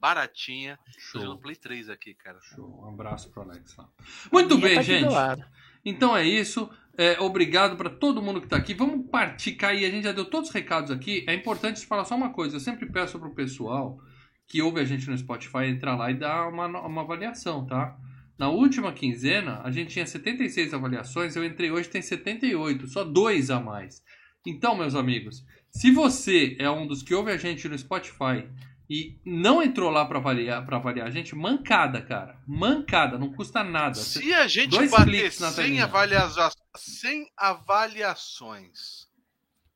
baratinha. 0.00 0.78
Tô 1.12 1.18
jogando 1.18 1.32
Show. 1.32 1.42
Play 1.42 1.56
3 1.56 1.90
aqui, 1.90 2.14
cara. 2.14 2.38
Show. 2.40 2.82
Um 2.82 2.88
abraço 2.88 3.30
pro 3.30 3.42
Alex 3.42 3.76
lá. 3.76 3.88
Muito 4.32 4.56
Minha 4.56 4.68
bem, 4.68 4.76
tá 4.76 4.82
gente. 4.82 5.44
Então 5.84 6.16
é 6.16 6.24
isso. 6.24 6.70
É, 6.96 7.20
obrigado 7.20 7.76
para 7.76 7.90
todo 7.90 8.22
mundo 8.22 8.40
que 8.40 8.46
está 8.46 8.56
aqui. 8.56 8.74
Vamos 8.74 9.08
partir, 9.10 9.52
cair. 9.52 9.84
A 9.84 9.90
gente 9.90 10.04
já 10.04 10.12
deu 10.12 10.24
todos 10.24 10.48
os 10.48 10.54
recados 10.54 10.90
aqui. 10.90 11.24
É 11.28 11.34
importante 11.34 11.84
falar 11.86 12.04
só 12.04 12.16
uma 12.16 12.30
coisa. 12.30 12.56
Eu 12.56 12.60
sempre 12.60 12.90
peço 12.90 13.18
pro 13.18 13.34
pessoal 13.34 14.00
que 14.46 14.60
ouve 14.60 14.80
a 14.80 14.84
gente 14.84 15.08
no 15.08 15.16
Spotify 15.16 15.66
entrar 15.66 15.96
lá 15.96 16.10
e 16.10 16.14
dar 16.14 16.48
uma, 16.48 16.66
uma 16.66 17.02
avaliação, 17.02 17.64
tá? 17.66 17.96
Na 18.36 18.48
última 18.48 18.92
quinzena, 18.92 19.60
a 19.62 19.70
gente 19.70 19.92
tinha 19.92 20.06
76 20.06 20.74
avaliações. 20.74 21.36
Eu 21.36 21.44
entrei 21.44 21.70
hoje, 21.70 21.88
tem 21.88 22.02
78. 22.02 22.88
Só 22.88 23.04
dois 23.04 23.50
a 23.50 23.60
mais. 23.60 24.02
Então, 24.44 24.74
meus 24.76 24.94
amigos, 24.94 25.44
se 25.70 25.90
você 25.90 26.56
é 26.58 26.70
um 26.70 26.86
dos 26.86 27.02
que 27.02 27.14
ouve 27.14 27.30
a 27.30 27.36
gente 27.36 27.68
no 27.68 27.78
Spotify 27.78 28.48
e 28.90 29.16
não 29.24 29.62
entrou 29.62 29.88
lá 29.88 30.04
para 30.04 30.18
avaliar, 30.18 30.66
pra 30.66 30.78
avaliar 30.78 31.06
a 31.06 31.10
gente, 31.12 31.32
mancada, 31.36 32.02
cara. 32.02 32.36
Mancada, 32.44 33.16
não 33.16 33.32
custa 33.32 33.62
nada. 33.62 33.94
Se 33.94 34.34
a 34.34 34.48
gente 34.48 34.70
Dois 34.76 34.90
bater 34.90 35.04
cliques 35.04 35.38
na 35.38 35.52
100, 35.52 35.64
telinha. 35.64 35.84
avalia... 35.84 36.28
100 36.76 37.30
avaliações, 37.36 39.06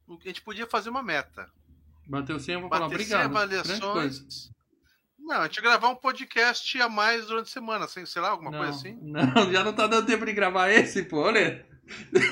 a 0.09 0.29
gente 0.29 0.43
podia 0.43 0.67
fazer 0.67 0.91
uma 0.91 1.01
meta. 1.03 1.49
Bateu 2.09 2.41
100, 2.41 2.55
eu 2.55 2.61
vou 2.63 2.69
falar 2.69 2.89
Bater 2.89 3.07
100 3.07 3.17
obrigado. 3.17 3.33
Coisa. 3.33 4.21
avaliações. 4.21 4.51
Não, 5.17 5.37
a 5.37 5.45
gente 5.47 5.63
gravar 5.63 5.89
um 5.91 5.97
podcast 5.97 6.83
a 6.83 6.89
mais 6.89 7.27
durante 7.27 7.47
a 7.47 7.53
semana, 7.53 7.87
sem, 7.87 8.05
sei 8.05 8.21
lá, 8.21 8.31
alguma 8.31 8.51
Não, 8.51 8.59
coisa 8.59 8.73
assim. 8.77 8.99
não, 9.01 9.25
já 9.53 9.63
não 9.63 9.73
tá 9.73 9.87
dando 9.87 10.07
tempo 10.07 10.27
de 10.27 10.33
gravar 10.33 10.71
esse, 10.71 11.05
pô. 11.05 11.21
Olha, 11.21 11.65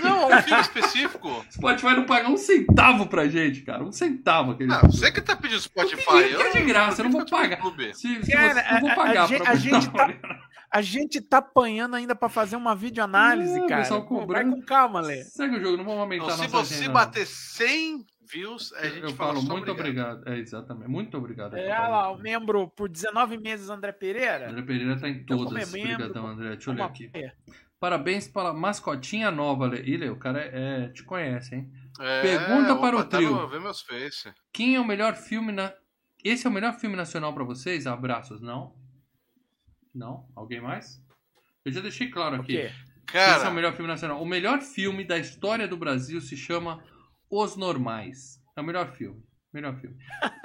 Não, 0.02 0.28
um 0.28 0.42
filme 0.42 0.60
específico. 0.60 1.44
Spotify 1.50 1.94
não 1.94 2.04
paga 2.06 2.28
um 2.28 2.36
centavo 2.36 3.06
pra 3.06 3.28
gente, 3.28 3.62
cara. 3.62 3.82
Um 3.84 3.92
centavo. 3.92 4.52
Aquele... 4.52 4.68
Não, 4.70 4.80
você 4.82 5.10
que 5.12 5.20
tá 5.20 5.36
pedindo 5.36 5.60
Spotify. 5.60 6.30
Eu 6.30 6.38
quero 6.38 6.52
de 6.52 6.62
graça, 6.62 7.00
eu 7.00 7.04
não 7.04 7.12
vou 7.12 7.26
pagar. 7.26 7.60
Se, 7.94 8.24
se 8.24 8.32
Cara, 8.32 8.54
você, 8.62 8.72
não 8.74 8.80
vou 8.80 8.94
pagar 8.94 9.24
a 9.24 9.26
gente- 9.26 9.42
pra 9.42 9.50
a 9.50 9.54
gente 9.54 9.90
tá- 9.90 10.40
A 10.70 10.80
gente 10.82 11.20
tá 11.20 11.38
apanhando 11.38 11.96
ainda 11.96 12.14
pra 12.14 12.28
fazer 12.30 12.56
uma 12.56 12.74
videoanálise, 12.74 13.58
Não, 13.60 13.66
cara. 13.66 13.82
pessoal 13.82 14.26
Vai 14.26 14.42
com 14.44 14.62
calma, 14.62 15.00
Lê. 15.02 15.22
Segue 15.24 15.56
o 15.56 15.60
jogo, 15.60 15.76
não 15.76 15.84
vamos 15.84 16.00
aumentar 16.00 16.24
Então, 16.24 16.34
a 16.34 16.38
se 16.38 16.46
você 16.48 16.74
agenda, 16.74 16.86
não. 16.88 16.94
bater 16.94 17.26
100 17.26 18.06
views, 18.32 18.72
a 18.72 18.86
gente 18.86 19.02
Eu 19.02 19.10
fala 19.10 19.34
falo 19.34 19.42
muito 19.46 19.70
obrigado. 19.70 20.26
É, 20.26 20.38
exatamente. 20.38 20.88
Muito 20.88 21.14
obrigado. 21.18 21.54
É, 21.58 21.66
olha 21.78 21.88
lá, 21.88 22.10
o 22.12 22.16
membro 22.18 22.68
por 22.68 22.88
19 22.88 23.36
meses, 23.36 23.68
André 23.68 23.92
Pereira. 23.92 24.48
André 24.48 24.62
Pereira 24.62 24.98
tá 24.98 25.06
em 25.08 25.12
Então, 25.18 25.36
como 25.36 25.50
todas. 25.50 25.68
é 25.68 25.76
membro, 25.76 25.92
Obrigadão, 26.06 26.26
André. 26.26 26.48
Deixa 26.52 26.70
eu 26.70 26.74
ler 26.74 26.80
Uma- 26.80 26.88
aqui. 26.88 27.10
é. 27.12 27.32
Parabéns 27.82 28.28
pela 28.28 28.52
mascotinha 28.52 29.28
nova, 29.32 29.66
Lê, 29.66 30.08
o 30.08 30.16
cara 30.16 30.40
é, 30.40 30.84
é- 30.84 30.88
te 30.90 31.02
conhece, 31.02 31.56
hein? 31.56 31.72
É, 31.98 32.22
Pergunta 32.22 32.76
para 32.76 32.96
o 32.96 33.04
tá 33.04 33.16
trio. 33.16 33.48
Vê 33.48 33.58
meus 33.58 33.80
face. 33.82 34.32
Quem 34.52 34.76
é 34.76 34.80
o 34.80 34.86
melhor 34.86 35.16
filme 35.16 35.50
na. 35.50 35.74
Esse 36.22 36.46
é 36.46 36.50
o 36.50 36.52
melhor 36.52 36.74
filme 36.78 36.94
nacional 36.94 37.34
pra 37.34 37.42
vocês? 37.42 37.84
Abraços, 37.88 38.40
não? 38.40 38.72
Não? 39.92 40.28
Alguém 40.36 40.60
mais? 40.60 41.02
Eu 41.64 41.72
já 41.72 41.80
deixei 41.80 42.08
claro 42.08 42.36
aqui. 42.36 42.52
quê? 42.52 42.58
Esse 42.66 42.76
é 42.76 43.00
o 43.00 43.04
Cara, 43.06 43.50
melhor 43.50 43.72
filme 43.72 43.88
nacional. 43.90 44.22
O 44.22 44.26
melhor 44.26 44.60
filme 44.60 45.04
da 45.04 45.18
história 45.18 45.66
do 45.66 45.76
Brasil 45.76 46.20
se 46.20 46.36
chama 46.36 46.80
Os 47.28 47.56
Normais. 47.56 48.40
É 48.56 48.60
o 48.60 48.64
melhor 48.64 48.92
filme. 48.92 49.20
Melhor 49.52 49.74
filme. 49.80 49.96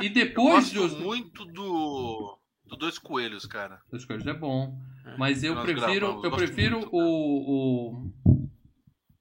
E 0.01 0.07
eu 0.09 0.13
depois 0.13 0.73
gosto 0.73 0.89
dos. 0.89 0.99
muito 0.99 1.45
do. 1.45 2.35
do 2.65 2.75
Dois 2.75 2.97
Coelhos, 2.97 3.45
cara. 3.45 3.79
Dois 3.91 4.03
Coelhos 4.05 4.25
é 4.25 4.33
bom. 4.33 4.75
É. 5.13 5.17
Mas 5.17 5.43
eu 5.43 5.55
Nós 5.55 5.63
prefiro, 5.65 5.99
gravamos, 6.07 6.23
eu 6.23 6.31
prefiro 6.31 6.77
muito. 6.79 6.95
o, 6.95 8.11
o, 8.23 8.39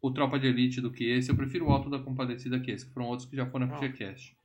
o 0.02 0.10
Tropa 0.12 0.38
de 0.38 0.46
Elite 0.48 0.80
do 0.80 0.90
que 0.90 1.04
esse. 1.10 1.30
Eu 1.30 1.36
prefiro 1.36 1.66
o 1.66 1.70
Alto 1.70 1.88
da 1.90 1.98
Compadecida 1.98 2.58
que 2.60 2.70
esse, 2.70 2.86
que 2.86 2.92
foram 2.92 3.06
outros 3.06 3.28
que 3.28 3.36
já 3.36 3.46
foram 3.46 3.66
no 3.66 3.74
Ah. 3.74 3.78
FGCast. 3.78 4.36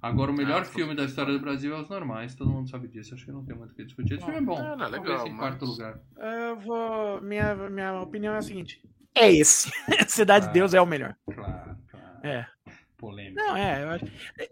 Agora, 0.00 0.30
o 0.30 0.34
melhor 0.34 0.62
Ah, 0.62 0.64
filme 0.64 0.94
da 0.94 1.04
história 1.04 1.32
do 1.32 1.38
Brasil 1.40 1.74
é 1.76 1.80
Os 1.80 1.88
Normais. 1.88 2.34
Todo 2.34 2.50
mundo 2.50 2.68
sabe 2.68 2.88
disso. 2.88 3.14
Acho 3.14 3.24
que 3.26 3.30
não 3.32 3.44
tem 3.44 3.54
muito 3.56 3.72
o 3.72 3.74
que 3.74 3.84
discutir. 3.84 4.14
Esse 4.14 4.24
filme 4.24 4.38
é 4.38 4.42
bom. 4.42 4.56
Ah, 4.58 4.74
não, 4.76 4.86
é 4.86 4.90
Talvez 4.90 5.02
legal, 5.02 5.26
em 5.26 5.30
mas- 5.30 5.38
quarto 5.40 5.64
lugar. 5.66 6.00
Eu 6.16 6.56
vou. 6.60 7.20
Minha, 7.20 7.54
minha 7.68 8.00
opinião 8.00 8.34
é 8.34 8.38
a 8.38 8.42
seguinte: 8.42 8.80
é 9.14 9.30
esse. 9.32 9.70
Cidade 10.08 10.46
Ah. 10.46 10.48
de 10.48 10.54
Deus 10.54 10.72
é 10.74 10.80
o 10.80 10.86
melhor. 10.86 11.14
Claro, 11.26 11.76
claro. 11.90 12.26
É. 12.26 12.46
Polêmico. 13.04 13.36
Não, 13.36 13.56
é. 13.56 13.82
Eu, 13.84 13.90
acho- 13.90 14.04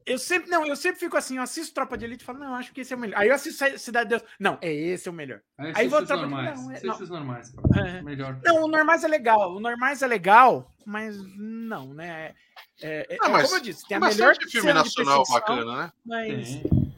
eu 0.07 0.19
sempre, 0.19 0.51
não, 0.51 0.67
eu 0.67 0.77
sempre 0.77 1.01
fico 1.01 1.17
assim, 1.17 1.37
eu 1.37 1.43
assisto 1.43 1.75
Tropa 1.75 1.97
de 1.97 2.05
Elite 2.05 2.23
e 2.23 2.27
falo, 2.27 2.39
não, 2.39 2.49
eu 2.49 2.55
acho 2.55 2.73
que 2.73 2.81
esse 2.83 2.93
é 2.93 2.97
o 2.97 2.99
melhor. 2.99 3.19
Aí 3.21 3.29
eu 3.29 3.35
assisto 3.35 3.79
Cidade 3.79 4.11
de 4.11 4.17
Deus. 4.19 4.31
Não, 4.39 4.59
é 4.61 4.73
esse 4.73 5.09
o 5.09 5.13
melhor. 5.13 5.41
Aí, 5.59 5.67
Aí 5.67 5.73
assiste 5.73 5.89
vou 5.91 5.99
Tropa 6.07 6.15
de- 6.25 6.31
normais. 6.31 6.61
não, 6.61 6.71
é- 6.73 6.81
não. 6.83 7.07
normais. 7.07 7.51
cara. 7.51 7.89
É. 7.89 8.03
Melhor. 8.03 8.41
Não, 8.45 8.65
o 8.65 8.69
Normais 8.69 9.05
é 9.05 9.09
legal. 9.09 9.55
O 9.57 9.61
Normais 9.61 10.03
é 10.03 10.07
legal, 10.07 10.71
mas 10.85 11.17
não, 11.37 11.95
né? 11.95 12.35
É, 12.83 13.07
é- 13.15 13.19
Ah, 13.23 13.27
é 13.27 13.29
mas 13.31 13.45
como 13.45 13.57
eu 13.57 13.63
disse, 13.63 13.87
tem 13.87 13.97
a 13.97 14.01
melhor 14.01 14.35
filme 14.51 14.73
nacional 14.73 15.23
bacana, 15.29 15.77
né? 15.85 15.93
mas 16.05 16.49
Tem. 16.63 16.93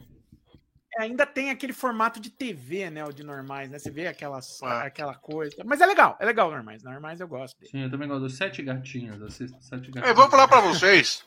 ainda 0.97 1.25
tem 1.25 1.49
aquele 1.51 1.73
formato 1.73 2.19
de 2.19 2.29
TV, 2.29 2.89
né? 2.89 3.03
O 3.05 3.11
de 3.11 3.21
Normais, 3.23 3.69
né? 3.69 3.77
Você 3.77 3.91
vê 3.91 4.07
aquelas, 4.07 4.61
Ah. 4.63 4.83
aquela 4.83 5.13
coisa. 5.13 5.55
Mas 5.65 5.81
é 5.81 5.85
legal, 5.85 6.15
é 6.19 6.25
legal 6.25 6.47
o 6.47 6.51
Normais. 6.51 6.83
Normais 6.83 7.19
eu 7.19 7.27
gosto 7.27 7.57
dele. 7.59 7.69
Sim, 7.71 7.83
eu 7.83 7.91
também 7.91 8.07
gosto 8.07 8.21
dos 8.21 8.37
Sete 8.37 8.63
Gatinhos. 8.63 9.21
Assisto 9.21 9.61
Sete 9.61 9.87
Gatinhos. 9.91 10.07
Eu 10.09 10.15
vou 10.15 10.29
falar 10.29 10.47
pra 10.47 10.61
vocês 10.61 11.23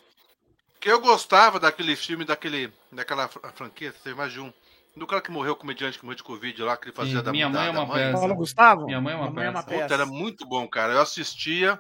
que 0.81 0.91
eu 0.91 1.01
gostava 1.01 1.59
daquele 1.61 1.95
filme, 1.97 2.25
daquele, 2.25 2.73
daquela 2.93 3.29
fr- 3.29 3.41
franquia, 3.55 3.93
teve 3.93 4.15
mais 4.17 4.33
de 4.33 4.41
um. 4.41 4.53
Do 4.97 5.07
cara 5.07 5.23
que 5.23 5.31
morreu, 5.31 5.55
comediante 5.55 5.99
que 5.99 6.05
morreu 6.05 6.17
de 6.17 6.25
Covid 6.25 6.61
lá, 6.63 6.77
que 6.77 6.87
ele 6.87 6.95
fazia 6.97 7.19
Sim, 7.19 7.25
da 7.25 7.31
Minha 7.31 7.49
da- 7.49 7.59
Mãe 7.61 7.69
é 7.69 7.71
uma 7.71 7.93
peça. 7.95 8.13
Paulo 8.19 8.35
Gustavo? 8.35 8.85
Minha 8.87 9.01
Mãe 9.01 9.15
é 9.15 9.17
uma 9.17 9.33
peça. 9.33 9.63
Puta, 9.63 9.95
era 9.95 10.07
muito 10.07 10.45
bom, 10.47 10.67
cara. 10.67 10.93
Eu 10.95 11.01
assistia, 11.01 11.79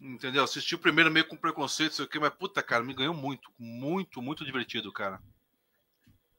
entendeu? 0.00 0.44
Assisti 0.44 0.74
o 0.74 0.78
primeiro 0.78 1.10
meio 1.10 1.26
com 1.26 1.36
preconceito, 1.36 1.94
sei 1.94 2.04
o 2.04 2.08
quê, 2.08 2.18
mas 2.20 2.30
puta, 2.30 2.62
cara, 2.62 2.84
me 2.84 2.94
ganhou 2.94 3.14
muito. 3.14 3.50
Muito, 3.58 4.22
muito 4.22 4.44
divertido, 4.44 4.92
cara. 4.92 5.20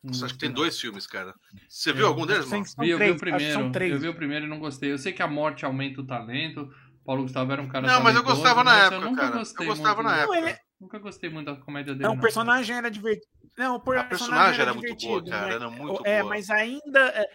Não 0.02 0.14
Acho 0.24 0.34
que 0.34 0.40
tem 0.40 0.52
dois 0.52 0.80
filmes, 0.80 1.06
cara. 1.06 1.36
Você 1.68 1.92
viu 1.92 2.08
algum 2.08 2.26
deles, 2.26 2.46
mano? 2.46 2.64
eu 2.88 2.98
vi 2.98 3.12
o 3.12 3.18
primeiro. 3.18 3.72
Eu 3.86 4.00
vi 4.00 4.08
o 4.08 4.16
primeiro 4.16 4.46
e 4.46 4.50
não 4.50 4.60
gostei. 4.60 4.94
Eu 4.94 4.98
sei 4.98 5.12
que 5.12 5.22
a 5.22 5.28
morte 5.28 5.66
aumenta 5.66 6.00
o 6.00 6.08
talento. 6.08 6.74
Paulo 7.06 7.24
Gustavo 7.24 7.52
era 7.52 7.62
um 7.62 7.68
cara. 7.68 7.86
Não, 7.88 8.02
mas 8.02 8.16
eu 8.16 8.24
gostava 8.24 8.64
na 8.64 8.78
época, 8.78 8.96
eu 8.96 9.02
nunca 9.10 9.22
cara. 9.30 9.44
Eu 9.60 9.66
gostava 9.66 10.02
muito, 10.02 10.08
na 10.10 10.16
Não, 10.16 10.34
época. 10.36 10.38
ele- 10.38 10.58
Nunca 10.80 10.98
gostei 11.00 11.30
muito 11.30 11.48
da 11.48 11.56
comédia 11.58 11.94
dele. 11.94 12.04
Não, 12.04 12.12
o 12.12 12.16
não. 12.16 12.22
personagem 12.22 12.76
era 12.76 12.90
divertido. 12.90 13.28
Não, 13.58 13.74
o 13.74 13.76
A 13.76 13.80
personagem, 13.80 14.10
personagem 14.10 14.62
era 14.62 14.72
era 14.72 14.74
muito 14.74 15.06
boa, 15.06 15.26
cara. 15.26 15.48
né? 15.48 15.54
Era 15.56 15.70
muito 15.70 16.02
é, 16.08 16.20
boa. 16.22 16.30
mas 16.30 16.50
ainda. 16.50 17.00
é, 17.10 17.30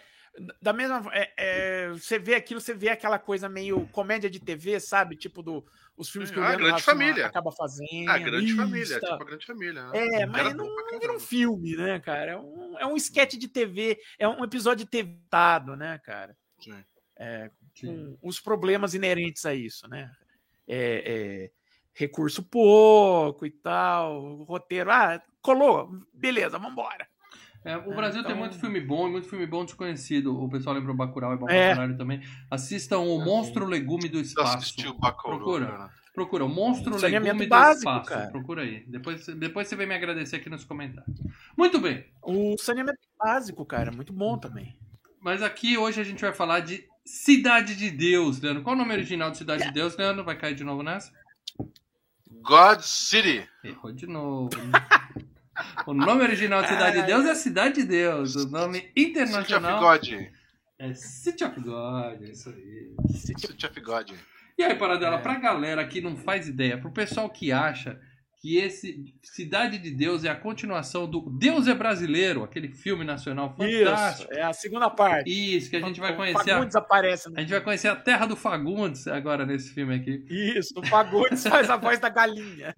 da 0.61 0.73
mesma 0.73 1.01
é, 1.13 1.33
é, 1.37 1.89
você 1.89 2.19
vê 2.19 2.35
aquilo, 2.35 2.59
você 2.59 2.73
vê 2.73 2.89
aquela 2.89 3.17
coisa 3.17 3.47
meio 3.47 3.87
comédia 3.87 4.29
de 4.29 4.39
TV, 4.39 4.79
sabe? 4.79 5.15
Tipo 5.15 5.41
do, 5.41 5.65
os 5.95 6.09
filmes 6.09 6.29
que 6.29 6.37
o 6.39 6.43
Ah, 6.43 6.47
Leandro 6.49 6.65
Grande 6.65 6.83
Família. 6.83 7.25
acaba 7.27 7.51
fazendo. 7.51 8.09
A 8.09 8.17
grande 8.17 8.47
isso, 8.47 8.55
família, 8.57 8.99
tipo 8.99 9.13
a 9.13 9.23
grande 9.25 9.45
família. 9.45 9.87
né? 9.87 10.07
É, 10.21 10.25
mas 10.25 10.45
Era 10.47 10.53
não, 10.53 10.65
não 10.65 10.99
vira 10.99 11.13
um 11.13 11.19
filme, 11.19 11.75
né, 11.77 11.99
cara? 11.99 12.31
É 12.31 12.37
um, 12.37 12.79
é 12.79 12.85
um 12.85 12.97
sketch 12.97 13.35
de 13.35 13.47
TV, 13.47 13.97
é 14.19 14.27
um 14.27 14.43
episódio 14.43 14.83
de 14.83 14.91
TV, 14.91 15.15
né, 15.77 15.99
cara? 16.03 16.35
Sim. 16.59 16.83
Sim. 17.75 18.17
com 18.21 18.27
os 18.27 18.39
problemas 18.41 18.93
inerentes 18.93 19.45
a 19.45 19.53
isso, 19.53 19.87
né? 19.87 20.11
É, 20.67 21.45
é, 21.45 21.51
recurso 21.95 22.43
pouco 22.43 23.45
e 23.45 23.49
tal, 23.51 24.43
roteiro, 24.43 24.91
ah, 24.91 25.19
colou, 25.41 25.89
beleza, 26.13 26.59
vambora. 26.59 27.07
É, 27.63 27.75
o 27.77 27.93
É, 27.93 27.95
Brasil 27.95 28.21
tem 28.21 28.31
então- 28.33 28.37
muito 28.37 28.59
filme 28.59 28.79
bom 28.79 29.07
e 29.07 29.11
muito 29.11 29.27
filme 29.27 29.47
bom 29.47 29.65
desconhecido. 29.65 30.39
O 30.39 30.47
pessoal 30.47 30.75
lembrou 30.75 30.95
Bacurau 30.95 31.33
é 31.33 31.37
bom 31.37 31.49
É. 31.49 31.73
pra 31.73 31.91
também. 31.95 32.21
Assistam 32.51 32.99
o 32.99 33.17
Monstro 33.25 33.65
Legume 33.65 34.07
do 34.07 34.19
Espaço. 34.19 34.57
assistiu 34.57 34.91
o 34.91 34.99
Bacurau, 34.99 35.37
Procura. 35.39 35.65
cara? 35.65 35.89
Procura, 36.13 36.45
o 36.45 36.49
Monstro 36.49 36.95
Legume 36.95 37.47
básico, 37.47 37.85
do 37.85 37.89
Espaço. 37.97 38.09
cara. 38.09 38.27
Procura 38.31 38.61
aí. 38.61 38.83
Depois, 38.87 39.25
depois 39.25 39.67
você 39.67 39.75
vem 39.75 39.87
me 39.87 39.95
agradecer 39.95 40.35
aqui 40.35 40.47
nos 40.49 40.63
comentários. 40.63 41.17
Muito 41.57 41.79
bem. 41.79 42.05
O 42.21 42.55
saneamento 42.59 42.99
básico, 43.17 43.65
cara, 43.65 43.91
muito 43.91 44.13
bom 44.13 44.37
também. 44.37 44.77
Mas 45.19 45.41
aqui 45.41 45.75
hoje 45.75 45.99
a 45.99 46.03
gente 46.03 46.21
vai 46.21 46.33
falar 46.33 46.59
de 46.59 46.85
Cidade 47.03 47.75
de 47.75 47.89
Deus, 47.89 48.39
Leandro. 48.39 48.61
Qual 48.63 48.75
o 48.75 48.77
nome 48.79 48.93
original 48.93 49.31
de 49.31 49.37
Cidade 49.39 49.63
de 49.65 49.71
Deus, 49.71 49.97
Leandro? 49.97 50.23
Vai 50.23 50.37
cair 50.37 50.53
de 50.55 50.63
novo 50.63 50.83
nessa? 50.83 51.11
God 52.45 52.81
City. 52.81 53.47
Errou 53.63 53.91
de 53.91 54.07
novo. 54.07 54.49
o 55.87 55.93
nome 55.93 56.21
original 56.23 56.61
de 56.61 56.69
Cidade 56.69 57.01
de 57.01 57.07
Deus 57.07 57.25
é 57.25 57.35
Cidade 57.35 57.75
de 57.75 57.83
Deus. 57.83 58.35
O 58.35 58.49
nome 58.49 58.79
City 58.79 58.89
of 58.97 59.01
internacional 59.09 59.79
God. 59.79 60.09
é 60.79 60.93
City 60.93 61.43
of 61.43 61.59
God. 61.59 62.21
É 62.21 62.25
isso 62.29 62.49
aí. 62.49 62.95
City 63.17 63.65
of 63.65 63.81
God. 63.81 64.11
E 64.57 64.63
aí, 64.63 64.75
Paradela, 64.75 65.17
É. 65.17 65.21
pra 65.21 65.35
galera 65.39 65.85
que 65.85 65.99
não 66.01 66.15
faz 66.15 66.47
ideia, 66.47 66.77
pro 66.77 66.91
pessoal 66.91 67.29
que 67.29 67.51
acha 67.51 67.99
que 68.45 68.57
esse 68.57 69.03
Cidade 69.23 69.79
de 69.79 69.89
Deus 69.89 70.23
é 70.23 70.29
a 70.29 70.35
continuação 70.35 71.09
do 71.09 71.21
Deus 71.31 71.67
é 71.67 71.73
Brasileiro, 71.73 72.43
aquele 72.43 72.67
filme 72.69 73.03
nacional 73.03 73.55
fantástico. 73.57 74.31
Isso, 74.31 74.39
é 74.39 74.43
a 74.43 74.53
segunda 74.53 74.87
parte. 74.89 75.29
Isso, 75.57 75.67
que 75.69 75.75
a 75.75 75.81
gente 75.81 75.99
vai 75.99 76.13
O 76.13 76.15
conhecer. 76.15 76.51
A, 76.51 76.53
Fagundes 76.55 76.75
aparece. 76.75 77.29
no 77.29 77.37
a 77.37 77.41
gente 77.41 77.49
vai 77.49 77.61
conhecer 77.61 77.87
a 77.87 77.95
terra 77.95 78.27
do 78.27 78.35
Fagundes 78.35 79.07
agora 79.07 79.45
nesse 79.47 79.73
filme 79.73 79.95
aqui. 79.95 80.23
Isso, 80.29 80.73
o 80.77 80.85
Fagundes 80.85 81.41
faz 81.47 81.69
a 81.71 81.75
voz 81.75 81.99
da 81.99 82.07
galinha. 82.09 82.73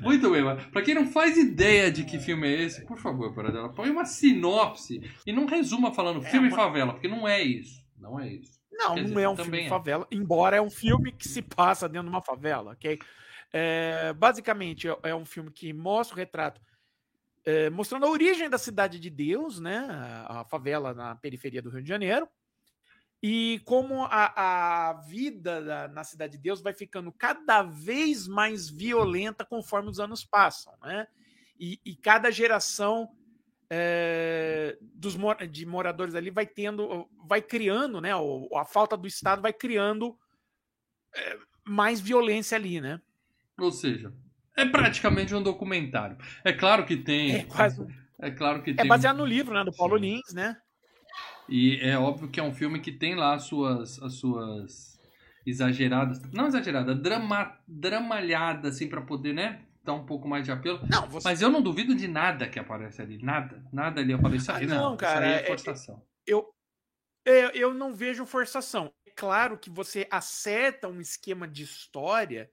Muito 0.00 0.30
bem, 0.30 0.42
mas 0.44 0.64
pra 0.66 0.82
quem 0.82 0.94
não 0.94 1.06
faz 1.10 1.36
ideia 1.36 1.90
de 1.90 2.04
que 2.04 2.18
filme 2.20 2.46
é 2.46 2.62
esse, 2.62 2.86
por 2.86 2.96
favor, 2.98 3.34
Paradela, 3.34 3.68
põe 3.74 3.90
uma 3.90 4.04
sinopse 4.04 5.00
e 5.26 5.32
não 5.32 5.46
resuma 5.46 5.92
falando 5.92 6.22
filme 6.22 6.46
uma- 6.48 6.56
favela, 6.56 6.92
porque 6.92 7.08
não 7.08 7.26
é 7.26 7.42
isso. 7.42 7.84
Não 7.98 8.18
é 8.20 8.28
isso. 8.28 8.56
Não, 8.72 8.94
Quer 8.94 9.00
não 9.02 9.08
dizer, 9.08 9.20
é 9.22 9.28
um 9.28 9.36
filme 9.36 9.60
é. 9.62 9.68
favela, 9.68 10.06
embora 10.12 10.56
é 10.56 10.62
um 10.62 10.70
filme 10.70 11.10
que 11.10 11.26
se 11.26 11.42
passa 11.42 11.88
dentro 11.88 12.04
de 12.08 12.14
uma 12.14 12.22
favela, 12.22 12.70
ok? 12.72 12.96
É, 13.52 14.12
basicamente, 14.12 14.88
é- 14.88 14.98
é 15.04 15.14
um 15.14 15.24
filme 15.24 15.50
que 15.50 15.72
mostra 15.72 16.14
o 16.14 16.18
retrato, 16.18 16.60
é, 17.44 17.70
mostrando 17.70 18.04
a 18.06 18.10
origem 18.10 18.50
da 18.50 18.58
cidade 18.58 19.00
de 19.00 19.08
Deus, 19.08 19.58
né? 19.58 19.86
A, 19.88 20.40
a 20.40 20.44
favela 20.44 20.92
na 20.92 21.14
periferia 21.16 21.62
do 21.62 21.70
Rio 21.70 21.82
de 21.82 21.88
Janeiro, 21.88 22.28
e 23.22 23.60
como 23.64 24.04
a, 24.04 24.90
a 24.90 24.92
vida 25.00 25.62
da- 25.62 25.88
na 25.88 26.04
cidade 26.04 26.36
de 26.36 26.42
Deus 26.42 26.60
vai 26.60 26.72
ficando 26.72 27.10
cada 27.10 27.62
vez 27.62 28.28
mais 28.28 28.68
violenta 28.68 29.44
conforme 29.44 29.90
os 29.90 29.98
anos 29.98 30.24
passam, 30.24 30.74
né? 30.82 31.06
E, 31.58 31.80
e 31.84 31.96
cada 31.96 32.30
geração 32.30 33.10
é, 33.70 34.78
dos 34.80 35.16
de 35.50 35.66
moradores 35.66 36.14
ali 36.14 36.30
vai 36.30 36.46
tendo, 36.46 37.08
vai 37.26 37.42
criando, 37.42 38.00
né? 38.00 38.12
a 38.54 38.64
falta 38.64 38.96
do 38.96 39.06
Estado 39.06 39.42
vai 39.42 39.52
criando 39.52 40.18
é, 41.14 41.38
mais 41.66 42.00
violência 42.00 42.56
ali, 42.56 42.80
né? 42.80 43.00
Ou 43.58 43.72
seja, 43.72 44.12
é 44.56 44.64
praticamente 44.64 45.34
um 45.34 45.42
documentário. 45.42 46.16
É 46.44 46.52
claro 46.52 46.86
que 46.86 46.96
tem. 46.96 47.36
É 47.36 47.44
quase, 47.44 47.84
É 48.20 48.30
claro 48.30 48.62
que 48.62 48.70
é 48.70 48.74
tem. 48.74 48.86
baseado 48.88 49.16
no 49.18 49.24
livro, 49.26 49.54
né? 49.54 49.64
Do 49.64 49.72
Paulo 49.72 49.96
Sim. 49.96 50.02
Lins, 50.04 50.32
né? 50.32 50.56
E 51.48 51.76
é 51.80 51.98
óbvio 51.98 52.28
que 52.28 52.38
é 52.38 52.42
um 52.42 52.52
filme 52.54 52.78
que 52.80 52.92
tem 52.92 53.14
lá 53.14 53.34
as 53.34 53.44
suas, 53.44 54.00
as 54.02 54.14
suas 54.14 55.00
exageradas. 55.46 56.20
Não 56.32 56.46
exageradas, 56.46 57.00
drama, 57.00 57.58
dramalhadas, 57.66 58.74
assim, 58.76 58.88
pra 58.88 59.00
poder, 59.00 59.32
né? 59.32 59.62
Dar 59.82 59.94
um 59.94 60.04
pouco 60.04 60.28
mais 60.28 60.44
de 60.44 60.52
apelo. 60.52 60.80
Não, 60.90 61.08
você, 61.08 61.26
Mas 61.26 61.40
eu 61.40 61.50
não 61.50 61.62
duvido 61.62 61.94
de 61.94 62.06
nada 62.06 62.46
que 62.48 62.58
aparece 62.58 63.00
ali. 63.00 63.18
Nada. 63.22 63.64
Nada 63.72 64.00
ali. 64.00 64.12
Aí 64.12 64.20
Ah, 64.20 64.60
não, 64.66 64.90
não, 64.90 64.96
cara, 64.96 65.26
Isso 65.26 65.26
aí 65.26 65.32
é 65.32 65.42
é- 65.42 65.46
forçação. 65.46 66.02
eu, 66.26 66.52
eu, 67.24 67.50
eu 67.50 67.74
não 67.74 67.94
vejo 67.94 68.26
forçação. 68.26 68.92
É 69.06 69.10
claro 69.16 69.56
que 69.56 69.70
você 69.70 70.06
acerta 70.10 70.86
um 70.88 71.00
esquema 71.00 71.48
de 71.48 71.62
história 71.62 72.50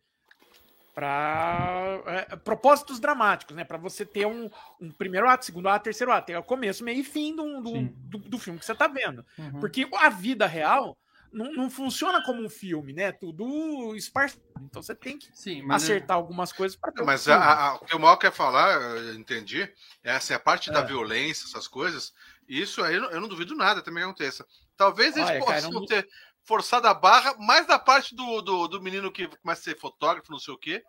para 0.96 2.38
propósitos 2.44 3.00
dramáticos, 3.00 3.56
né? 3.56 3.64
Para 3.64 3.78
você 3.78 4.06
ter 4.06 4.26
um, 4.26 4.50
um 4.82 4.90
primeiro 4.92 5.30
ato, 5.30 5.46
segundo 5.46 5.68
ato, 5.70 5.84
terceiro 5.84 6.12
ato. 6.12 6.32
É 6.32 6.40
o 6.40 6.44
começo, 6.44 6.84
meio 6.84 7.02
e 7.02 7.04
fim 7.04 7.36
do, 7.36 7.62
do, 7.62 7.82
do, 7.84 8.18
do 8.20 8.40
filme 8.40 8.58
que 8.60 8.66
você 8.66 8.74
tá 8.74 8.88
vendo. 8.88 9.24
Uhum. 9.38 9.60
Porque 9.60 9.88
a 9.94 10.10
vida 10.10 10.48
real 10.48 10.98
não, 11.32 11.52
não 11.54 11.70
funciona 11.70 12.24
como 12.24 12.42
um 12.44 12.50
filme, 12.50 12.94
né? 12.94 13.12
Tudo 13.12 13.94
esparcido. 13.96 14.42
Então 14.62 14.82
você 14.82 14.96
tem 14.96 15.18
que 15.18 15.30
Sim, 15.34 15.62
mas 15.64 15.84
é- 15.84 15.86
acertar 15.86 16.16
algumas 16.18 16.52
coisas 16.54 16.78
para 16.78 16.92
ter 16.92 17.04
Mas 17.04 17.28
a- 17.28 17.70
a- 17.72 17.76
o 17.76 17.80
que 17.86 17.96
o 17.96 18.00
Mal 18.00 18.18
quer 18.18 18.32
falar, 18.32 18.80
eu 18.82 19.14
entendi, 19.16 19.62
é 20.04 20.12
essa 20.16 20.36
a 20.36 20.40
parte 20.40 20.72
da 20.72 20.80
É. 20.80 20.86
violência, 20.86 21.46
essas 21.46 21.68
coisas. 21.68 22.14
Isso 22.48 22.82
aí 22.84 22.96
eu 22.96 23.02
não, 23.02 23.12
eu 23.12 23.20
não 23.22 23.28
duvido 23.28 23.54
nada 23.56 23.82
também 23.82 24.04
que 24.04 24.10
aconteça. 24.10 24.46
Talvez 24.78 25.16
eles 25.16 25.30
Olha, 25.30 25.40
cara, 25.40 25.54
possam 25.54 25.72
eu 25.72 25.80
não- 25.80 25.86
ter 25.86 26.08
forçado 26.46 26.88
a 26.88 26.94
barra 26.94 27.36
mais 27.40 27.66
da 27.68 27.78
parte 27.80 28.16
do, 28.16 28.42
do, 28.42 28.68
do 28.68 28.82
menino 28.82 29.12
que 29.12 29.28
começa 29.28 29.62
a 29.62 29.64
ser 29.74 29.80
fotógrafo, 29.80 30.32
não 30.32 30.40
sei 30.40 30.54
o 30.54 30.58
quê. 30.58 30.84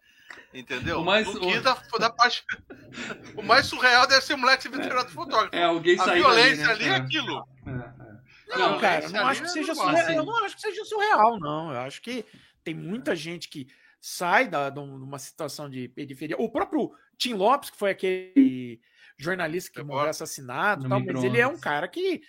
Entendeu? 0.52 1.00
O 1.00 1.04
mais- 1.04 1.26
Do 1.30 1.38
que 1.40 1.56
o- 1.58 1.62
da, 1.62 1.74
da 1.98 2.10
parte. 2.10 2.44
o 3.36 3.42
mais 3.42 3.66
surreal 3.66 4.06
deve 4.06 4.22
ser 4.22 4.34
o 4.34 4.38
moleque 4.38 4.64
se 4.64 4.68
virado 4.68 5.10
fotógrafo. 5.10 5.54
É, 5.54 5.62
alguém 5.64 5.98
a 6.00 6.04
violência 6.04 6.68
ali 6.68 6.84
né? 6.84 6.90
é 6.90 6.92
É, 6.92 6.96
aquilo. 6.96 7.48
é, 7.66 7.70
é. 7.70 8.56
Não, 8.58 8.72
Não, 8.72 8.78
cara, 8.80 9.08
não 9.08 9.20
ali 9.20 9.30
acho 9.30 9.40
que 9.42 9.46
é 9.48 9.50
seja 9.50 9.74
surreal. 9.74 9.96
assim. 9.96 10.14
Eu 10.16 10.24
não 10.24 10.44
acho 10.44 10.54
que 10.56 10.60
seja 10.62 10.84
surreal, 10.84 11.38
não. 11.40 11.72
Eu 11.72 11.80
acho 11.80 12.00
que 12.02 12.24
tem 12.62 12.74
muita 12.74 13.14
gente 13.16 13.48
que 13.48 13.66
sai 14.00 14.46
da, 14.48 14.68
de 14.70 14.78
uma 14.78 15.18
situação 15.18 15.68
de 15.70 15.88
periferia. 15.88 16.36
O 16.38 16.50
próprio 16.50 16.92
Tim 17.16 17.34
Lopes, 17.34 17.70
que 17.70 17.76
foi 17.76 17.90
aquele 17.90 18.80
jornalista 19.18 19.72
que 19.72 19.82
morreu 19.82 20.10
assassinado, 20.10 20.82
No 20.82 20.86
e 20.86 21.04
tal, 21.06 21.14
mas 21.14 21.24
ele 21.24 21.40
é 21.40 21.46
um 21.46 21.58
cara 21.58 21.88
que 21.88 22.20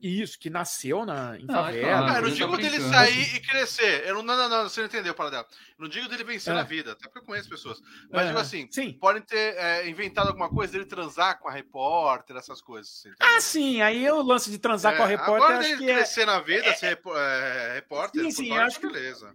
Isso, 0.00 0.38
que 0.38 0.48
nasceu 0.48 1.04
na, 1.04 1.36
em 1.36 1.44
Não, 1.44 1.54
é 1.60 1.72
favela. 1.72 2.06
claro. 2.06 2.16
Eu 2.18 2.22
não 2.22 2.28
tá 2.30 2.34
digo 2.36 2.56
dele 2.56 2.70
brincando. 2.70 2.92
sair 2.94 3.34
e 3.34 3.40
crescer. 3.40 4.06
Eu 4.06 4.14
não, 4.14 4.22
não, 4.22 4.36
não, 4.36 4.48
não, 4.48 4.68
você 4.68 4.80
não 4.80 4.86
entendeu, 4.86 5.12
Paradela. 5.12 5.44
Eu 5.76 5.82
não 5.82 5.88
digo 5.88 6.08
dele 6.08 6.22
vencer 6.22 6.52
É. 6.52 6.56
na 6.56 6.62
vida, 6.62 6.92
até 6.92 7.02
porque 7.08 7.18
eu 7.18 7.24
conheço 7.24 7.48
pessoas. 7.48 7.80
Mas 8.10 8.22
É, 8.22 8.26
digo 8.28 8.38
assim, 8.38 8.68
Sim. 8.70 8.92
podem 8.92 9.20
ter 9.22 9.56
é, 9.56 9.88
inventado 9.88 10.28
alguma 10.28 10.48
coisa 10.48 10.72
dele 10.72 10.84
transar 10.84 11.40
com 11.40 11.48
a 11.48 11.52
repórter, 11.52 12.36
essas 12.36 12.60
coisas. 12.62 13.02
Ah, 13.18 13.40
sim. 13.40 13.80
Aí 13.82 14.08
o 14.08 14.22
lance 14.22 14.50
de 14.50 14.58
transar 14.58 14.96
com 14.96 15.02
a 15.02 15.06
É, 15.06 15.08
repórter, 15.08 15.34
Agora 15.44 15.58
acho 15.58 15.68
dele 15.78 15.90
é. 15.90 15.94
crescer 15.96 16.24
na 16.26 16.38
vida, 16.40 16.72
ser 16.74 16.86
é, 17.16 17.72
repórter, 17.74 18.22
Sim, 18.22 18.30
sim, 18.30 18.48
parte, 18.50 18.62
acho 18.62 18.80
que- 18.80 18.86
beleza. 18.86 19.32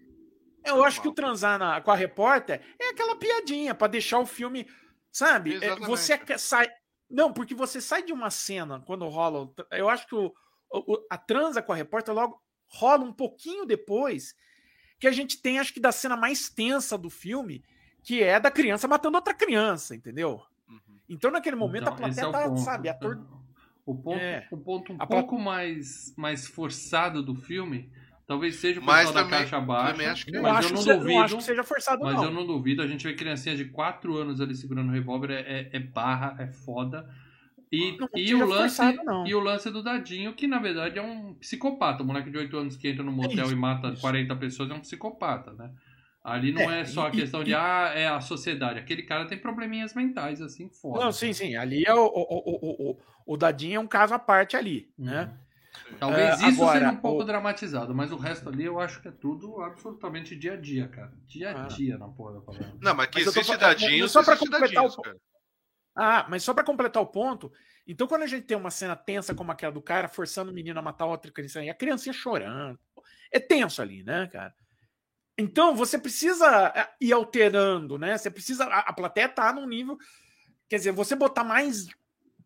Eu 0.65 0.81
acho 0.85 1.01
que 1.01 1.09
o 1.09 1.13
transar 1.13 1.59
na- 1.59 1.81
com 1.81 1.91
a 1.91 1.95
repórter 1.95 2.61
é 2.79 2.89
aquela 2.91 3.17
piadinha 3.17 3.75
pra 3.75 3.87
deixar 3.87 4.19
o 4.19 4.25
filme, 4.25 4.65
sabe? 5.11 5.55
É, 5.55 5.57
Exatamente. 5.57 5.87
você 5.89 6.37
sai. 6.37 6.69
Não, 7.11 7.33
porque 7.33 7.53
você 7.53 7.81
sai 7.81 8.01
de 8.01 8.13
uma 8.13 8.31
cena 8.31 8.81
quando 8.87 9.05
rola. 9.09 9.49
Eu 9.71 9.89
acho 9.89 10.07
que 10.07 10.15
o- 10.15 10.33
a 11.09 11.17
transa 11.17 11.61
com 11.61 11.71
a 11.71 11.75
repórter 11.75 12.13
logo 12.13 12.41
rola 12.67 13.03
um 13.03 13.13
pouquinho 13.13 13.65
depois 13.65 14.33
que 14.99 15.07
a 15.07 15.11
gente 15.11 15.41
tem, 15.41 15.59
acho 15.59 15.73
que, 15.73 15.79
da 15.79 15.91
cena 15.91 16.15
mais 16.17 16.49
tensa 16.49 16.97
do 16.97 17.09
filme, 17.09 17.63
que 18.03 18.23
é 18.23 18.39
da 18.39 18.49
criança 18.49 18.87
matando 18.87 19.17
outra 19.17 19.33
criança, 19.33 19.95
entendeu? 19.95 20.41
Uhum. 20.67 20.79
Então, 21.09 21.29
naquele 21.29 21.55
momento, 21.55 21.83
Então, 21.83 21.93
a 21.93 21.97
plateia 21.97 22.25
é 22.25 22.31
tá, 22.31 22.43
ponto. 22.49 22.59
sabe, 22.61 22.89
ator... 22.89 23.21
O 23.85 23.93
ponto, 23.95 24.17
É. 24.17 24.47
o 24.49 24.57
ponto 24.57 24.93
um 24.93 24.95
A 24.97 25.05
pla- 25.05 25.17
pouco 25.19 25.37
mais, 25.37 26.13
mais 26.15 26.47
forçado 26.47 27.21
do 27.21 27.35
filme, 27.35 27.91
talvez 28.25 28.55
seja 28.55 28.79
o 28.79 28.83
Mas 28.83 29.07
pessoal 29.07 29.13
da 29.13 29.23
também- 29.23 29.39
caixa 29.39 29.59
baixa, 29.59 29.91
também 29.91 30.07
acho 30.07 30.25
que- 30.25 30.35
Eu 30.37 30.41
mas 30.41 30.55
acho, 30.57 30.67
eu 30.69 30.73
não 30.73 30.83
duvido. 30.85 31.13
não 31.17 31.21
acho 31.21 31.37
que 31.37 31.43
seja 31.43 31.63
forçado, 31.65 32.01
Mas 32.01 32.15
não. 32.15 32.23
eu 32.23 32.31
não 32.31 32.47
duvido, 32.47 32.81
a 32.81 32.87
gente 32.87 33.05
vê 33.05 33.13
criancinha 33.13 33.57
de 33.57 33.65
4 33.65 34.15
anos 34.15 34.39
ali 34.39 34.55
segurando 34.55 34.87
o 34.87 34.93
revólver, 34.93 35.31
é, 35.31 35.41
é- 35.41 35.69
é 35.73 35.79
barra, 35.79 36.37
é 36.41 36.47
foda. 36.47 37.05
E, 37.75 37.97
Não 37.97 38.07
e, 38.15 38.35
o 38.35 38.45
lance, 38.45 38.75
forçado, 38.77 39.27
e 39.27 39.33
o 39.33 39.39
lance 39.39 39.71
do 39.71 39.81
Dadinho, 39.81 40.33
que 40.33 40.45
na 40.45 40.59
verdade 40.59 40.99
é 40.99 41.01
um 41.01 41.33
psicopata. 41.33 42.03
O 42.03 42.05
moleque 42.05 42.29
de 42.29 42.37
8 42.37 42.55
anos 42.55 42.77
que 42.77 42.87
entra 42.87 43.03
no 43.03 43.11
motel 43.11 43.45
isso, 43.45 43.53
e 43.53 43.55
mata 43.55 43.87
isso. 43.89 44.01
40 44.01 44.35
pessoas 44.35 44.69
é 44.69 44.73
um 44.75 44.79
psicopata, 44.79 45.53
né? 45.53 45.71
Ali 46.23 46.51
não 46.53 46.61
é, 46.61 46.81
É, 46.81 46.85
só 46.85 47.07
a 47.07 47.09
e- 47.09 47.13
questão 47.13 47.41
e- 47.41 47.45
de, 47.45 47.55
ah, 47.55 47.91
é 47.95 48.07
a 48.07 48.21
sociedade. 48.21 48.77
Aquele 48.79 49.01
cara 49.03 49.25
tem 49.25 49.37
probleminhas 49.39 49.93
mentais, 49.95 50.39
assim, 50.39 50.69
foda. 50.69 51.03
Não, 51.05 51.11
sim, 51.11 51.33
sim. 51.33 51.55
Ali 51.55 51.83
é 51.85 51.93
o, 51.95 52.05
o, 52.05 52.05
o, 52.05 52.91
o, 52.91 52.97
o, 53.25 53.37
Dadinho 53.37 53.77
é 53.77 53.79
um 53.79 53.87
caso 53.87 54.13
à 54.13 54.19
parte 54.19 54.55
ali, 54.55 54.87
né? 54.97 55.33
Talvez 55.99 56.41
É, 56.43 56.49
isso 56.49 56.61
agora, 56.61 56.79
seja 56.79 56.91
um 56.91 56.97
pouco 56.97 57.23
o- 57.23 57.25
dramatizado, 57.25 57.95
mas 57.95 58.11
o 58.11 58.15
resto 58.17 58.47
ali 58.49 58.63
eu 58.65 58.79
acho 58.79 59.01
que 59.01 59.07
é 59.07 59.11
tudo 59.11 59.59
absolutamente 59.63 60.35
dia 60.35 60.53
a 60.53 60.57
dia, 60.57 60.87
cara. 60.87 61.11
Dia 61.27 61.49
a 61.51 61.63
Ah. 61.63 61.67
dia 61.67 61.97
na 61.97 62.07
porra 62.07 62.33
da 62.35 62.41
favela. 62.41 62.71
Não, 62.79 62.93
mas 62.95 63.07
que 63.07 63.15
Mas 63.15 63.23
tô 63.25 63.29
existe 63.31 63.57
falando- 63.57 63.61
dadinho, 63.61 64.07
só 64.07 64.23
pra 64.23 64.37
completar 64.37 64.61
dadinhos, 64.69 64.95
o- 64.97 65.01
cara. 65.01 65.17
Ah, 65.95 66.25
mas 66.29 66.43
só 66.43 66.53
pra 66.53 66.63
completar 66.63 67.01
o 67.01 67.07
ponto, 67.07 67.51
então 67.85 68.07
quando 68.07 68.23
a 68.23 68.27
gente 68.27 68.45
tem 68.45 68.57
uma 68.57 68.71
cena 68.71 68.95
tensa 68.95 69.35
como 69.35 69.51
aquela 69.51 69.71
do 69.71 69.81
cara 69.81 70.07
forçando 70.07 70.51
o 70.51 70.53
menino 70.53 70.79
a 70.79 70.81
matar 70.81 71.05
outra 71.05 71.31
criança 71.31 71.63
e 71.63 71.69
a 71.69 71.73
criancinha 71.73 72.13
chorando, 72.13 72.79
é 73.31 73.39
tenso 73.39 73.81
ali, 73.81 74.03
né, 74.03 74.27
cara? 74.27 74.53
Então 75.37 75.75
você 75.75 75.97
precisa 75.97 76.71
é, 76.75 76.89
ir 77.01 77.11
alterando, 77.11 77.97
né? 77.97 78.17
Você 78.17 78.29
precisa. 78.29 78.65
A, 78.65 78.79
a 78.79 78.93
plateia 78.93 79.27
tá 79.27 79.51
num 79.51 79.67
nível. 79.67 79.97
Quer 80.69 80.77
dizer, 80.77 80.91
você 80.91 81.15
botar 81.15 81.43
mais 81.43 81.87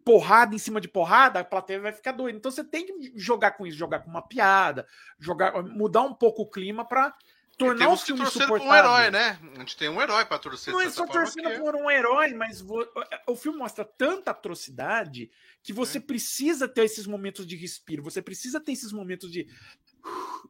porrada 0.05 0.55
em 0.55 0.57
cima 0.57 0.79
de 0.79 0.87
porrada, 0.87 1.41
a 1.41 1.43
plateia 1.43 1.81
vai 1.81 1.91
ficar 1.91 2.13
doida. 2.13 2.37
Então 2.37 2.49
você 2.49 2.63
tem 2.63 2.85
que 2.85 3.11
jogar 3.15 3.51
com 3.51 3.67
isso, 3.67 3.77
jogar 3.77 3.99
com 3.99 4.09
uma 4.09 4.25
piada, 4.25 4.87
jogar, 5.19 5.61
mudar 5.63 6.03
um 6.03 6.13
pouco 6.13 6.43
o 6.43 6.49
clima 6.49 6.87
pra 6.87 7.13
tornar 7.57 7.75
o 7.75 7.87
Temos 7.87 7.99
que 8.01 8.05
filme 8.07 8.21
torcer 8.21 8.47
por 8.47 8.57
um 8.57 8.61
suportável. 8.61 8.91
herói, 8.91 9.11
né? 9.11 9.39
A 9.55 9.59
gente 9.59 9.75
tem 9.77 9.89
um 9.89 10.01
herói 10.01 10.25
pra 10.25 10.37
torcer 10.37 10.73
Não 10.73 10.79
é 10.81 10.89
só 10.89 11.05
torcendo 11.07 11.47
que 11.47 11.53
é- 11.53 11.59
por 11.59 11.75
um 11.75 11.89
herói, 11.89 12.33
mas 12.33 12.61
vo- 12.61 12.87
o 13.27 13.35
filme 13.35 13.57
mostra 13.57 13.83
tanta 13.83 14.31
atrocidade 14.31 15.29
que 15.63 15.73
você 15.73 15.99
precisa 15.99 16.67
ter 16.67 16.83
esses 16.85 17.07
momentos 17.07 17.45
de 17.47 17.55
respiro, 17.55 18.03
você 18.03 18.21
precisa 18.21 18.59
ter 18.61 18.73
esses 18.73 18.91
momentos 18.93 19.31
de 19.31 19.47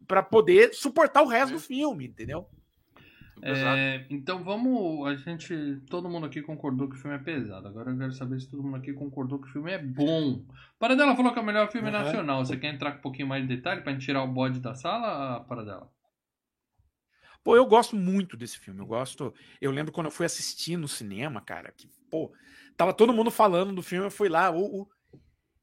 para 0.07 0.21
poder 0.21 0.73
suportar 0.73 1.21
o 1.23 1.27
resto 1.27 1.51
É. 1.51 1.53
do 1.53 1.59
filme, 1.59 2.05
entendeu? 2.07 2.47
Exato. 3.41 3.77
É, 3.77 4.05
então 4.09 4.43
vamos. 4.43 5.07
A 5.07 5.15
gente. 5.15 5.79
Todo 5.89 6.09
mundo 6.09 6.25
aqui 6.25 6.41
concordou 6.41 6.89
que 6.89 6.95
o 6.95 6.97
filme 6.99 7.15
é 7.15 7.19
pesado. 7.19 7.67
Agora 7.67 7.91
eu 7.91 7.97
quero 7.97 8.11
saber 8.11 8.39
se 8.39 8.49
todo 8.49 8.63
mundo 8.63 8.77
aqui 8.77 8.91
concordou 8.93 9.39
que 9.39 9.47
o 9.47 9.51
filme 9.51 9.71
é 9.71 9.77
bom. 9.77 10.43
Paradela 10.79 11.15
falou 11.15 11.31
que 11.31 11.37
é 11.37 11.41
o 11.41 11.45
melhor 11.45 11.71
filme 11.71 11.89
Aham. 11.89 12.03
nacional. 12.03 12.43
Você 12.43 12.57
quer 12.57 12.73
entrar 12.73 12.93
com 12.93 12.97
um 12.97 13.01
pouquinho 13.01 13.27
mais 13.27 13.47
de 13.47 13.55
detalhe 13.55 13.81
pra 13.81 13.91
gente 13.93 14.05
tirar 14.05 14.23
o 14.23 14.27
bode 14.27 14.59
da 14.59 14.73
sala, 14.73 15.39
Paradela? 15.41 15.87
Pô, 17.47 17.55
eu 17.55 17.65
gosto 17.65 17.95
muito 17.95 18.35
desse 18.35 18.59
filme. 18.59 18.81
Eu 18.81 18.85
gosto. 18.85 19.33
Eu 19.61 19.71
lembro 19.71 19.93
quando 19.93 20.07
eu 20.07 20.11
fui 20.11 20.25
assistir 20.25 20.75
no 20.75 20.85
cinema, 20.85 21.39
cara, 21.39 21.71
que, 21.71 21.87
pô, 22.11 22.33
tava 22.75 22.93
todo 22.93 23.13
mundo 23.13 23.31
falando 23.31 23.73
do 23.73 23.81
filme, 23.81 24.05
eu 24.05 24.11
fui 24.11 24.27
lá. 24.27 24.51
o- 24.51 24.81
o- 24.81 24.89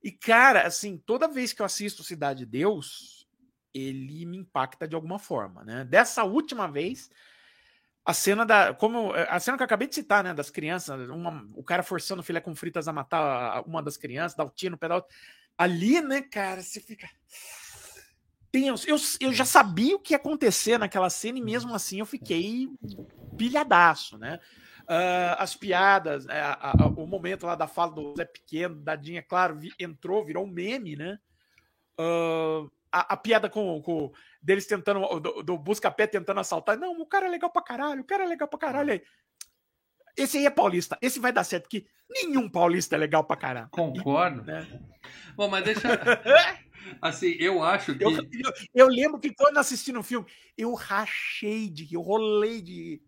E, 0.03 0.11
cara, 0.11 0.67
assim, 0.67 0.97
toda 0.97 1.29
vez 1.29 1.53
que 1.53 1.61
eu 1.61 1.67
assisto 1.67 2.03
Cidade 2.03 2.39
de 2.41 2.47
Deus, 2.47 3.29
ele 3.75 4.25
me 4.25 4.39
impacta 4.39 4.89
de 4.89 4.95
alguma 4.95 5.19
forma, 5.19 5.63
né? 5.63 5.85
Dessa 5.85 6.25
última 6.25 6.67
vez, 6.67 7.11
a 8.03 8.15
cena 8.15 8.47
da. 8.47 8.73
Como. 8.73 9.13
A 9.13 9.39
cena 9.39 9.59
que 9.59 9.63
eu 9.63 9.67
acabei 9.67 9.87
de 9.87 9.95
citar, 9.95 10.25
né? 10.25 10.33
Das 10.33 10.49
crianças, 10.49 11.07
uma- 11.11 11.47
o 11.55 11.63
cara 11.63 11.83
forçando 11.83 12.23
o 12.23 12.25
filé 12.25 12.41
com 12.41 12.55
fritas 12.55 12.89
a 12.89 12.95
matar 12.95 13.63
uma 13.67 13.83
das 13.83 13.99
crianças, 13.99 14.35
dar 14.35 14.45
o 14.45 14.51
tiro 14.51 14.71
no 14.73 14.79
pedal. 14.79 15.07
Ali, 15.59 16.01
né, 16.01 16.23
cara, 16.23 16.63
você 16.63 16.81
fica 16.81 17.07
tenso. 18.55 18.89
Eu, 18.89 18.97
eu 19.21 19.33
já 19.33 19.45
sabia 19.45 19.97
o 19.97 19.99
que 19.99 20.13
ia 20.15 20.17
acontecer 20.17 20.79
naquela 20.79 21.11
cena 21.11 21.39
e 21.39 21.43
mesmo 21.43 21.75
assim 21.75 21.99
eu 21.99 22.07
fiquei 22.07 22.69
pilhadaço, 23.37 24.17
né? 24.17 24.39
Ah, 24.87 25.37
as 25.41 25.55
piadas, 25.57 26.27
né, 26.27 26.41
a- 26.41 26.71
a- 26.73 26.87
o 26.87 27.07
momento 27.07 27.47
lá 27.47 27.55
da 27.57 27.67
fala 27.67 27.91
do 27.93 28.15
Zé 28.17 28.25
Pequeno, 28.25 28.77
Dadinha, 28.77 29.23
claro, 29.23 29.57
vi- 29.59 29.73
entrou, 29.79 30.25
virou 30.25 30.45
um 30.45 30.51
meme, 30.51 30.95
né? 30.95 31.19
Ah, 31.99 32.67
a, 32.93 33.15
a 33.15 33.17
piada 33.17 33.49
com, 33.51 33.83
com 33.83 34.13
deles 34.41 34.67
tentando, 34.67 35.01
do, 35.19 35.43
do 35.43 35.59
Busca-Pé 35.59 36.07
tentando 36.07 36.39
assaltar. 36.39 36.79
Não, 36.79 36.93
o 37.01 37.07
cara 37.07 37.27
é 37.27 37.31
legal 37.31 37.51
pra 37.51 37.63
caralho, 37.63 38.03
o 38.03 38.07
cara 38.07 38.23
é 38.25 38.27
legal 38.29 38.47
pra 38.47 38.59
caralho. 38.59 38.93
Aí, 38.93 39.03
Esse 40.17 40.39
aí 40.39 40.47
é 40.47 40.51
paulista, 40.51 40.97
esse 41.03 41.19
vai 41.19 41.33
dar 41.33 41.43
certo, 41.43 41.65
porque 41.65 41.87
nenhum 42.09 42.49
paulista 42.49 42.95
é 42.95 42.99
legal 42.99 43.25
pra 43.25 43.37
caralho. 43.37 43.69
Concordo. 43.71 44.43
Né? 44.45 44.65
Bom, 45.35 45.49
mas 45.49 45.65
deixa. 45.65 45.89
Assim, 47.01 47.37
eu 47.39 47.63
acho 47.63 47.95
que. 47.97 48.05
Eu, 48.05 48.11
eu, 48.13 48.53
eu 48.75 48.89
lembro 48.89 49.19
que 49.21 49.33
quando 49.35 49.59
assisti 49.59 49.93
no 49.93 50.03
filme, 50.03 50.27
eu 50.57 50.75
rachei 50.75 51.69
de 51.69 51.85
rir, 51.85 51.95
eu 51.95 52.03
rolei 52.03 52.61
de 52.63 52.73
rir. 52.73 53.03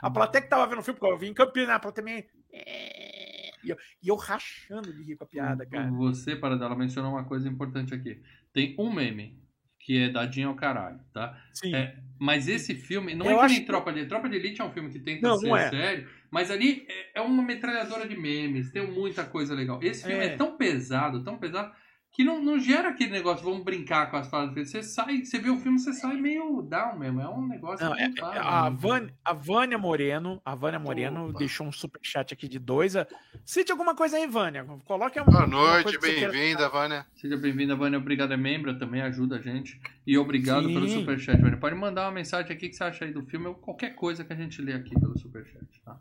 A 0.00 0.10
plateia 0.10 0.42
que 0.42 0.48
tava 0.50 0.66
vendo 0.66 0.78
o 0.80 0.82
filme, 0.82 0.98
porque 1.00 1.12
eu 1.12 1.18
vim 1.18 1.28
em 1.28 1.34
Campinas, 1.34 1.70
a 1.70 1.78
plateia 1.80 2.04
também. 2.06 2.26
é, 2.52 3.50
E 3.64 3.70
eu, 3.70 3.76
e 4.02 4.08
eu 4.08 4.16
rachando 4.16 4.92
de 4.92 5.02
rir 5.02 5.16
com 5.16 5.24
a 5.24 5.26
piada, 5.26 5.64
cara. 5.66 5.90
Você, 5.92 6.36
Paradela, 6.36 6.76
mencionou 6.76 7.12
uma 7.12 7.24
coisa 7.24 7.48
importante 7.48 7.94
aqui. 7.94 8.20
Tem 8.52 8.74
um 8.78 8.92
meme, 8.92 9.42
que 9.80 9.98
é 9.98 10.08
Dadinho 10.10 10.48
ao 10.50 10.54
caralho, 10.54 11.00
tá? 11.12 11.38
Sim. 11.52 11.74
É, 11.74 11.96
Mas 12.18 12.46
esse 12.48 12.74
filme, 12.74 13.14
não 13.14 13.26
Eu 13.26 13.38
é 13.40 13.46
que 13.46 13.52
nem 13.52 13.60
que- 13.60 13.66
Tropa 13.66 13.92
de 13.92 13.98
Elite. 14.00 14.08
Tropa 14.10 14.28
de 14.28 14.36
Elite 14.36 14.60
é 14.60 14.64
um 14.64 14.72
filme 14.72 14.90
que 14.90 14.98
tenta 14.98 15.26
Não, 15.28 15.38
ser 15.38 15.48
não 15.48 15.56
é. 15.56 15.70
sério, 15.70 16.08
mas 16.30 16.50
ali 16.50 16.86
é, 16.88 17.18
é 17.18 17.20
uma 17.22 17.42
metralhadora 17.42 18.06
de 18.08 18.16
memes, 18.16 18.70
tem 18.70 18.86
muita 18.90 19.24
coisa 19.24 19.54
legal. 19.54 19.80
Esse 19.82 20.06
filme 20.06 20.22
é, 20.24 20.28
É. 20.34 20.36
tão 20.36 20.56
pesado, 20.56 21.24
tão 21.24 21.36
pesado, 21.38 21.74
que 22.14 22.22
não, 22.22 22.40
não 22.40 22.60
gera 22.60 22.90
aquele 22.90 23.10
negócio, 23.10 23.44
vamos 23.44 23.64
brincar 23.64 24.08
com 24.08 24.16
as 24.16 24.28
falas. 24.28 24.54
Você 24.54 24.84
sai, 24.84 25.24
você 25.24 25.36
vê 25.36 25.50
o 25.50 25.58
filme, 25.58 25.80
você 25.80 25.92
sai 25.92 26.16
meio 26.16 26.62
down 26.62 26.96
mesmo. 26.96 27.20
É 27.20 27.28
um 27.28 27.44
negócio 27.48 27.84
Não, 27.84 27.92
é- 27.96 28.04
é- 28.04 28.38
a, 28.38 28.70
né? 28.70 28.76
Vânia, 28.78 29.14
a 29.24 29.32
Vânia 29.32 29.76
Moreno, 29.76 30.40
a 30.44 30.54
Vânia 30.54 30.78
Moreno 30.78 31.30
Opa. 31.30 31.38
deixou 31.40 31.66
um 31.66 31.72
superchat 31.72 32.32
aqui 32.32 32.46
de 32.46 32.60
dois. 32.60 32.94
a- 32.94 33.04
Cite 33.44 33.72
alguma 33.72 33.96
coisa 33.96 34.16
aí, 34.16 34.28
Vânia. 34.28 34.64
Coloque 34.84 35.18
uma, 35.18 35.26
Boa 35.26 35.46
noite, 35.48 35.98
bem-vinda, 35.98 36.68
Vânia. 36.68 37.04
Seja 37.16 37.36
bem-vinda, 37.36 37.74
Vânia. 37.74 37.98
Obrigado, 37.98 38.32
é 38.32 38.36
membro 38.36 38.78
também, 38.78 39.02
ajuda 39.02 39.36
a 39.36 39.40
gente. 39.40 39.80
E 40.06 40.16
obrigado 40.16 40.68
Sim. 40.68 40.74
pelo 40.74 40.88
superchat, 40.88 41.42
Vânia. 41.42 41.58
Pode 41.58 41.74
mandar 41.74 42.02
uma 42.06 42.12
mensagem 42.12 42.52
aqui 42.52 42.68
que 42.68 42.76
você 42.76 42.84
acha 42.84 43.04
aí 43.04 43.12
do 43.12 43.26
filme 43.26 43.48
ou 43.48 43.56
qualquer 43.56 43.96
coisa 43.96 44.24
que 44.24 44.32
a 44.32 44.36
gente 44.36 44.62
lê 44.62 44.72
aqui 44.72 44.94
pelo 45.00 45.18
superchat, 45.18 45.66
tá? 45.84 45.98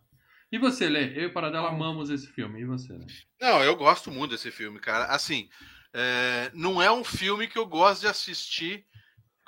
E 0.51 0.59
você, 0.59 0.87
Lê? 0.87 1.17
Eu 1.17 1.23
e 1.23 1.25
o 1.25 1.33
Paradela 1.33 1.69
amamos 1.69 2.11
esse 2.11 2.27
filme. 2.27 2.61
E 2.61 2.65
você, 2.65 2.93
Lê? 2.93 3.07
Não, 3.41 3.63
eu 3.63 3.75
gosto 3.75 4.11
muito 4.11 4.29
desse 4.31 4.51
filme, 4.51 4.79
cara. 4.79 5.05
Assim, 5.05 5.49
é, 5.93 6.49
não 6.53 6.81
é 6.81 6.91
um 6.91 7.03
filme 7.03 7.47
que 7.47 7.57
eu 7.57 7.65
gosto 7.65 8.01
de 8.01 8.07
assistir. 8.07 8.85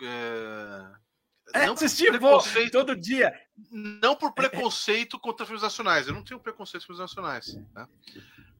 É, 0.02 1.62
É, 1.62 1.66
assistir 1.66 2.18
vou 2.20 2.42
todo 2.72 2.96
dia. 2.96 3.34
não 3.72 4.16
por 4.16 4.34
preconceito 4.34 5.20
contra 5.20 5.46
filmes 5.46 5.64
nacionais. 5.64 6.08
Eu 6.08 6.14
não 6.14 6.24
tenho 6.24 6.40
preconceito 6.40 6.84
com 6.84 6.94
filmes 6.94 7.02
nacionais. 7.02 7.56
Né? 7.74 7.88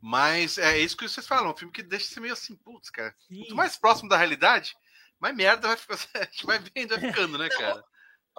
Mas 0.02 0.58
é 0.58 0.78
isso 0.80 0.98
que 0.98 1.08
vocês 1.08 1.28
falam. 1.28 1.50
É 1.50 1.54
um 1.54 1.58
filme 1.58 1.74
que 1.74 1.84
deixa 1.84 2.08
você 2.08 2.20
meio 2.20 2.34
assim, 2.34 2.56
putz, 2.56 2.90
cara. 2.90 3.16
Sim. 3.28 3.40
Quanto 3.40 3.56
mais 3.56 3.78
próximo 3.78 4.10
da 4.10 4.18
realidade, 4.18 4.76
mais 5.20 5.36
merda 5.36 5.68
vai, 5.68 5.78
ficar, 5.78 5.98
gente 6.26 6.46
vai 6.46 6.60
vendo, 6.60 6.90
vai 6.90 7.00
ficando, 7.00 7.38
né, 7.38 7.50
cara? 7.50 7.84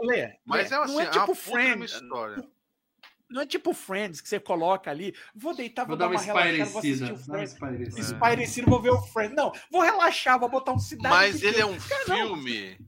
Lê, 0.00 0.38
Mas 0.44 0.70
é, 0.70 0.76
assim, 0.76 0.92
não 0.92 1.00
é 1.00 1.04
é 1.04 1.06
uma 1.06 1.12
tipo 1.12 1.26
uma 1.26 1.37
Friends. 1.37 1.92
história. 1.92 2.48
Não 3.29 3.43
é 3.43 3.47
tipo 3.47 3.73
Friends 3.75 4.21
que 4.21 4.29
você 4.29 4.39
coloca 4.39 4.91
ali. 4.91 5.15
Vou 5.35 5.55
deitar, 5.55 5.83
vou, 5.85 5.97
Vou 5.97 5.97
dar 5.97 6.09
uma 6.09 6.21
relaxada, 6.21 6.65
vou 6.67 6.79
assistir 6.79 7.05
o 7.05 7.15
uma 7.15 7.19
Friends. 7.25 7.53
espairecida. 7.53 8.01
Espairecida, 8.01 8.71
vou 8.71 8.81
ver 8.83 8.91
o 8.91 9.03
Friends. 9.03 9.35
Não, 9.37 9.53
vou 9.71 9.83
relaxar, 9.83 10.39
vou 10.39 10.49
botar 10.49 10.73
um 10.73 10.79
cidade. 10.79 11.15
Mas 11.15 11.43
ele 11.43 11.61
é 11.61 11.67
um 11.67 11.77
Cara, 11.79 12.05
não. 12.09 12.17
filme 12.17 12.79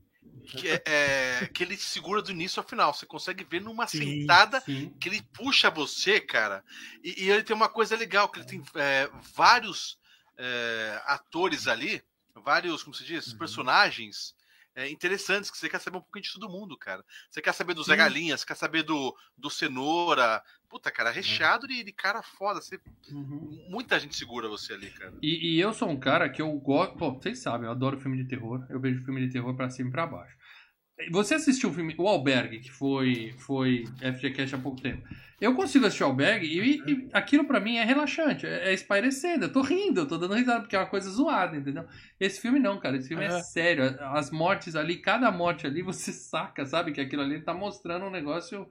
que, 0.47 0.69
é, 0.69 0.83
é- 0.87 1.47
que 1.53 1.63
ele 1.65 1.77
segura 1.77 2.23
do 2.23 2.31
início 2.31 2.61
ao 2.61 2.69
final. 2.69 2.95
Você 2.95 3.05
consegue 3.05 3.45
ver 3.45 3.61
numa 3.61 3.87
Sim, 3.89 3.99
sentada 4.21 4.61
Sim. 4.61 4.95
que 5.01 5.09
ele 5.09 5.23
puxa 5.35 5.71
você, 5.71 6.21
cara. 6.21 6.65
E, 7.03 7.25
e 7.25 7.31
ele 7.31 7.43
tem 7.43 7.55
uma 7.57 7.69
coisa 7.69 7.97
legal, 7.97 8.29
que 8.29 8.39
ele 8.39 8.47
tem 8.47 8.63
é, 8.77 9.11
vários 9.35 9.99
é, 10.37 11.03
atores 11.07 11.67
ali. 11.67 12.01
vários, 12.37 12.85
como 12.85 12.95
se 12.95 13.05
diz, 13.05 13.33
Uhum. 13.33 13.39
personagens 13.39 14.35
é, 14.79 14.89
interessantes, 14.91 15.51
que 15.51 15.59
você 15.59 15.69
quer 15.69 15.81
saber 15.81 15.97
um 15.99 16.01
pouquinho 16.03 16.23
de 16.23 16.33
todo 16.33 16.49
mundo, 16.49 16.77
cara. 16.77 17.05
Você 17.31 17.43
quer 17.43 17.53
saber 17.53 17.75
do 17.75 17.83
Zé. 17.83 17.97
Galinha, 17.97 18.37
você 18.37 18.47
quer 18.47 18.55
saber 18.57 18.83
do, 18.83 19.15
do 19.37 19.51
Cenoura. 19.51 20.43
Puta, 20.69 20.91
cara, 20.91 21.11
recheado 21.11 21.67
de, 21.67 21.83
de 21.83 21.93
cara 21.93 22.23
foda. 22.23 22.61
Você, 22.61 22.79
Uhum. 23.11 23.67
muita 23.71 23.99
gente 23.99 24.15
segura 24.17 24.49
você 24.49 24.75
ali, 24.75 24.91
cara. 24.91 25.15
E, 25.23 25.55
e 25.57 25.61
eu 25.61 25.73
sou 25.73 25.89
um 25.89 25.99
cara 25.99 26.29
que 26.29 26.41
eu 26.43 26.53
gosto. 26.53 26.97
Pô, 26.97 27.13
vocês 27.13 27.39
sabem, 27.41 27.67
eu 27.67 27.73
adoro 27.73 27.99
filme 28.01 28.17
de 28.23 28.29
terror. 28.29 28.65
Eu 28.69 28.79
vejo 28.79 29.03
filme 29.05 29.27
de 29.27 29.33
terror 29.33 29.55
pra 29.57 29.71
cima 29.71 29.89
e 29.89 29.93
pra 29.93 30.07
baixo. 30.07 30.37
Você 31.11 31.35
assistiu 31.35 31.71
o 31.71 31.73
filme 31.73 31.95
O 31.97 32.09
Albergue, 32.09 32.61
que 32.61 32.71
foi, 32.71 33.35
foi 33.39 33.85
FGCast 34.01 34.55
há 34.55 34.59
pouco 34.59 34.81
tempo. 34.81 35.03
Eu 35.41 35.55
consigo 35.55 35.87
assistir 35.87 36.03
o 36.03 36.07
Albergue 36.07 36.47
e, 36.47 36.91
e 36.91 37.09
aquilo 37.13 37.45
pra 37.45 37.61
mim 37.61 37.77
é 37.77 37.85
relaxante, 37.85 38.45
é, 38.45 38.71
é 38.71 38.75
espairecendo. 38.75 39.45
Eu 39.45 39.53
tô 39.53 39.63
rindo, 39.63 40.01
eu 40.01 40.07
tô 40.07 40.19
dando 40.19 40.35
risada, 40.35 40.61
porque 40.61 40.75
é 40.75 40.79
uma 40.81 40.87
coisa 40.87 41.09
zoada, 41.09 41.57
entendeu? 41.57 41.85
Esse 42.19 42.41
filme 42.41 42.59
não, 42.59 42.81
cara. 42.81 42.97
Esse 42.97 43.07
filme 43.09 43.25
é 43.25 43.29
Aham. 43.29 43.41
sério. 43.43 43.97
As 44.13 44.33
mortes 44.33 44.75
ali, 44.75 44.97
cada 44.97 45.31
morte 45.31 45.65
ali, 45.67 45.81
você 45.83 46.13
saca, 46.13 46.67
sabe? 46.67 46.91
Que 46.91 47.01
aquilo 47.01 47.23
ali 47.23 47.41
tá 47.41 47.55
mostrando 47.55 48.07
um 48.07 48.11
negócio 48.11 48.69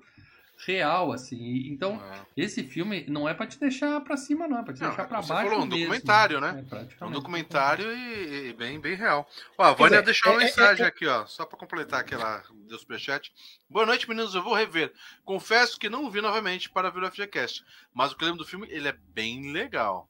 real, 0.65 1.12
assim. 1.12 1.67
Então, 1.70 2.02
É. 2.04 2.26
esse 2.36 2.63
filme 2.63 3.06
não 3.08 3.28
é 3.30 3.34
pra 3.34 3.46
te 3.48 3.60
deixar 3.60 4.02
pra 4.02 4.17
cima, 4.17 4.48
não. 4.48 4.60
É 4.60 4.63
pra 4.63 4.74
te 4.74 4.82
Não, 4.82 4.88
deixar 4.88 5.04
é 5.04 5.06
pra 5.08 5.17
baixo. 5.22 5.28
falou, 5.50 5.63
um 5.63 5.65
mesmo. 5.67 5.78
documentário, 5.80 6.41
né? 6.41 6.65
É, 6.72 6.88
É 7.00 7.06
um 7.06 7.12
documentário 7.12 7.86
e, 7.91 8.50
e 8.50 8.54
bem, 8.54 8.80
bem 8.80 8.96
real. 8.96 9.28
Ó, 9.58 9.63
a 9.63 9.74
Vânia 9.74 10.02
deixou 10.02 10.32
uma 10.34 10.41
é- 10.41 10.43
é- 10.43 10.48
mensagem 10.48 10.84
é- 10.86 10.88
aqui, 10.88 11.06
ó, 11.06 11.26
só 11.26 11.46
pra 11.46 11.58
completar 11.58 12.00
aquela 12.00 12.43
do 12.52 12.78
superchat. 12.80 13.32
Boa 13.70 13.86
noite, 13.86 14.08
meninos. 14.10 14.34
Eu 14.36 14.43
vou 14.43 14.54
rever. 14.56 14.91
Confesso 15.24 15.78
que 15.80 15.89
não 15.89 16.10
vi 16.10 16.22
novamente 16.22 16.70
para 16.70 16.89
ver 16.89 17.04
o 17.04 17.08
FGCast, 17.12 17.63
mas 17.93 18.12
o 18.12 18.17
lembro 18.20 18.38
do 18.39 18.46
filme, 18.46 18.67
ele 18.70 18.88
é 18.88 18.96
bem 19.13 19.52
legal. 19.52 20.10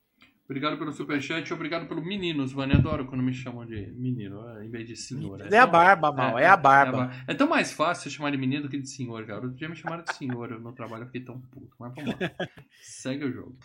Obrigado 0.49 0.77
pelo 0.77 0.93
superchat 0.93 1.49
e 1.49 1.53
obrigado 1.53 1.88
pelo 1.88 2.01
meninos, 2.01 2.53
Vânia. 2.53 2.77
Adoro 2.77 3.05
quando 3.05 3.21
me 3.21 3.33
chamam 3.33 3.65
de 3.65 3.88
menino, 3.91 4.41
em 4.63 4.69
vez 4.69 4.88
de 4.88 4.95
senhor. 4.95 5.41
É 5.53 5.57
a 5.57 5.67
barba, 5.67 6.10
mal, 6.10 6.39
é, 6.39 6.45
a 6.45 6.55
barba. 6.55 7.12
É, 7.27 7.33
tão 7.33 7.49
mais 7.49 7.73
fácil 7.73 8.10
chamar 8.10 8.31
de 8.31 8.38
menino 8.38 8.63
do 8.63 8.69
que 8.69 8.79
de 8.79 8.89
senhor, 8.89 9.25
cara. 9.25 9.41
Outro 9.41 9.57
dia 9.57 9.67
me 9.67 9.75
chamaram 9.75 10.05
de 10.05 10.15
senhor 10.15 10.57
no 10.60 10.71
trabalho, 10.71 11.03
eu 11.03 11.07
fiquei 11.07 11.21
tão 11.21 11.38
puto. 11.41 11.75
Mas 11.77 11.93
vamos 11.93 12.12
lá. 12.12 12.17
Segue 12.81 13.25
o 13.25 13.31
jogo. 13.33 13.57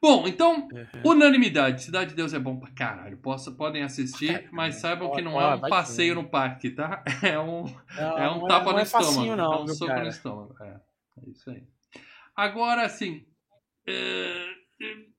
Bom, 0.00 0.26
então, 0.26 0.68
Uhum. 0.72 1.10
unanimidade. 1.12 1.82
Cidade 1.82 2.10
de 2.10 2.16
Deus 2.16 2.32
é 2.32 2.38
bom 2.38 2.58
pra 2.58 2.70
caralho. 2.70 3.18
Possa, 3.18 3.50
podem 3.50 3.82
assistir, 3.82 4.48
mas 4.52 4.76
saibam 4.76 5.10
que 5.12 5.20
não 5.20 5.38
é 5.38 5.54
um 5.56 5.60
passeio 5.60 6.14
no 6.14 6.24
parque, 6.28 6.70
tá? 6.70 7.02
É 7.22 7.38
um, 7.38 7.64
Não, 7.94 8.18
é 8.18 8.30
um 8.30 8.38
não 8.40 8.46
tapa 8.48 8.66
não 8.66 8.72
no 8.74 8.78
é 8.78 8.82
estômago. 8.84 9.12
facinho, 9.12 9.36
não, 9.36 9.52
é 9.52 9.62
um 9.62 9.68
soco 9.68 9.90
no 9.90 9.96
cara? 9.96 10.08
estômago. 10.08 10.54
É, 10.62 10.80
é 11.26 11.30
isso 11.30 11.50
aí. 11.50 11.62
Agora, 12.34 12.84
assim. 12.86 13.26
é, 13.86 14.46
não, 14.80 15.15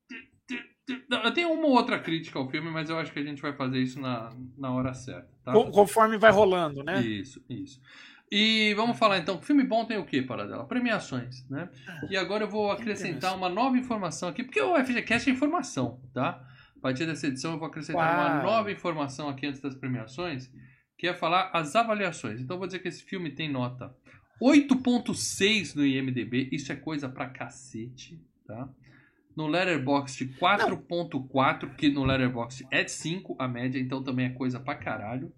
Eu 1.10 1.34
tenho 1.34 1.52
uma 1.52 1.68
ou 1.68 1.74
outra 1.74 2.00
crítica 2.00 2.40
ao 2.40 2.50
filme, 2.50 2.70
mas 2.70 2.90
eu 2.90 2.98
acho 2.98 3.12
que 3.12 3.20
a 3.20 3.24
gente 3.24 3.42
vai 3.42 3.54
fazer 3.54 3.80
isso 3.80 4.00
na, 4.00 4.30
na 4.58 4.72
hora 4.72 4.94
certa. 4.94 5.28
Tá? 5.44 5.52
Conforme 5.52 6.18
vai 6.18 6.32
rolando, 6.32 6.84
né? 6.84 7.02
Isso, 7.02 7.44
isso. 7.50 7.82
E 8.32 8.74
vamos 8.74 8.98
falar 8.98 9.18
então, 9.20 9.42
filme 9.42 9.64
bom 9.64 9.86
tem 9.86 9.98
o 9.98 10.06
que, 10.06 10.22
Paradela? 10.22 10.66
Premiações, 10.66 11.48
né? 11.50 11.70
E 12.10 12.18
agora 12.18 12.44
eu 12.44 12.50
vou 12.50 12.72
acrescentar 12.72 13.36
uma 13.36 13.48
nova 13.48 13.78
informação 13.78 14.28
aqui, 14.30 14.44
porque 14.44 14.62
o 14.62 14.76
FGCast 14.76 15.30
é 15.30 15.34
informação, 15.34 16.02
tá? 16.14 16.46
A 16.76 16.80
partir 16.82 17.06
dessa 17.06 17.28
edição 17.28 17.54
eu 17.54 17.60
vou 17.60 17.68
acrescentar 17.68 18.04
uma 18.14 18.30
Claro. 18.30 18.46
nova 18.46 18.72
informação 18.72 19.30
aqui 19.30 19.46
antes 19.48 19.62
das 19.62 19.76
premiações, 19.76 20.52
que 20.98 21.08
é 21.08 21.14
falar 21.14 21.52
as 21.54 21.76
avaliações. 21.76 22.42
Então 22.42 22.56
eu 22.56 22.60
vou 22.60 22.68
dizer 22.68 22.80
que 22.80 22.88
esse 22.88 23.04
filme 23.04 23.30
tem 23.32 23.50
nota 23.50 23.96
8.6 24.42 25.76
no 25.76 25.86
IMDB, 25.86 26.50
isso 26.52 26.72
é 26.72 26.76
coisa 26.76 27.08
pra 27.10 27.28
cacete, 27.30 28.22
tá? 28.46 28.70
No 29.38 29.46
Letterboxd 29.48 30.34
4.4, 30.40 31.76
que 31.76 31.90
no 31.90 32.04
Letterboxd 32.04 32.66
é 32.72 32.88
5 32.88 33.36
a 33.40 33.48
média, 33.48 33.80
então 33.80 34.04
também 34.04 34.26
é 34.26 34.30
coisa 34.32 34.60
pra 34.60 34.74
caralho. 34.76 35.32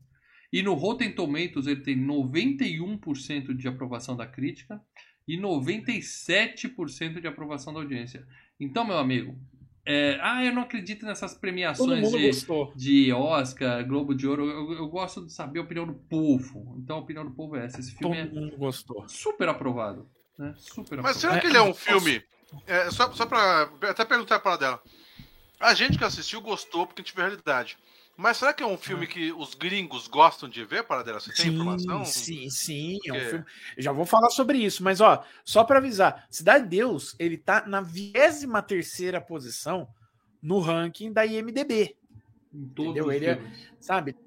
E 0.51 0.63
no 0.63 0.73
Rotten 0.73 1.11
Tomatoes 1.13 1.67
ele 1.67 1.81
tem 1.81 1.95
91% 1.97 3.53
de 3.55 3.67
aprovação 3.67 4.15
da 4.15 4.25
crítica 4.25 4.81
e 5.27 5.37
97% 5.37 7.19
de 7.21 7.27
aprovação 7.27 7.73
da 7.73 7.79
audiência. 7.79 8.25
Então, 8.59 8.85
meu 8.85 8.97
amigo, 8.97 9.37
é, 9.85 10.17
ah, 10.21 10.43
eu 10.43 10.53
não 10.53 10.63
acredito 10.63 11.05
nessas 11.05 11.33
Todo 11.33 11.41
premiações 11.41 12.09
de, 12.11 12.25
gostou. 12.27 12.73
de 12.75 13.11
Oscar, 13.13 13.85
Globo 13.87 14.15
de 14.15 14.27
Ouro. 14.27 14.45
Eu, 14.49 14.71
eu 14.73 14.87
gosto 14.87 15.25
de 15.25 15.33
saber 15.33 15.59
a 15.59 15.63
opinião 15.63 15.85
do 15.85 15.93
povo. 15.93 16.77
Então, 16.81 16.97
a 16.97 16.99
opinião 16.99 17.25
do 17.25 17.31
povo 17.31 17.55
é 17.55 17.65
essa. 17.65 17.79
Esse 17.79 17.95
Todo 17.99 18.13
filme 18.13 18.17
é 18.17 18.25
mundo 18.33 18.57
gostou. 18.57 19.07
super 19.07 19.47
aprovado. 19.49 20.09
Né? 20.37 20.53
Super 20.57 21.01
Mas 21.01 21.17
aprovado. 21.17 21.19
será 21.19 21.39
que 21.39 21.47
ele 21.47 21.57
é 21.57 21.61
um 21.61 21.67
posso- 21.67 21.81
filme? 21.85 22.23
É, 22.65 22.89
só, 22.91 23.11
só 23.13 23.25
pra 23.25 23.69
até 23.83 24.03
perguntar 24.05 24.39
para 24.39 24.57
dela. 24.57 24.83
A 25.59 25.73
gente 25.73 25.97
que 25.97 26.03
assistiu 26.03 26.41
gostou 26.41 26.87
porque 26.87 27.01
a 27.01 27.05
gente 27.05 27.13
viu 27.15 27.23
a 27.23 27.27
realidade. 27.27 27.77
Mas 28.15 28.35
será 28.37 28.53
que 28.53 28.61
é 28.61 28.65
um 28.65 28.77
filme 28.77 29.07
que 29.07 29.31
os 29.31 29.53
gringos 29.55 30.05
gostam 30.07 30.49
de 30.49 30.65
ver, 30.65 30.83
para 30.83 31.03
dela? 31.03 31.21
Você 31.21 31.31
tem 31.31 31.47
informação? 31.53 32.03
Sim, 32.03 32.49
sim, 32.49 32.99
é 33.07 33.13
um 33.13 33.19
filme. 33.29 33.45
Eu 33.77 33.83
já 33.83 33.91
vou 33.93 34.05
falar 34.05 34.29
sobre 34.29 34.57
isso, 34.57 34.83
mas 34.83 34.99
ó, 34.99 35.23
só 35.45 35.63
para 35.63 35.77
avisar, 35.79 36.27
Cidade 36.29 36.65
de 36.65 36.69
Deus, 36.71 37.15
ele 37.17 37.37
tá 37.37 37.65
na 37.65 37.79
23 37.79 38.45
terceira 38.67 39.21
posição 39.21 39.87
no 40.41 40.59
ranking 40.59 41.13
da 41.13 41.25
IMDb, 41.25 41.95
Em 42.53 42.67
todos 42.69 42.91
entendeu? 42.91 43.05
os 43.07 43.13
Ele 43.13 43.25
é- 43.25 43.35
filmes. 43.35 43.69
sabe? 43.79 44.17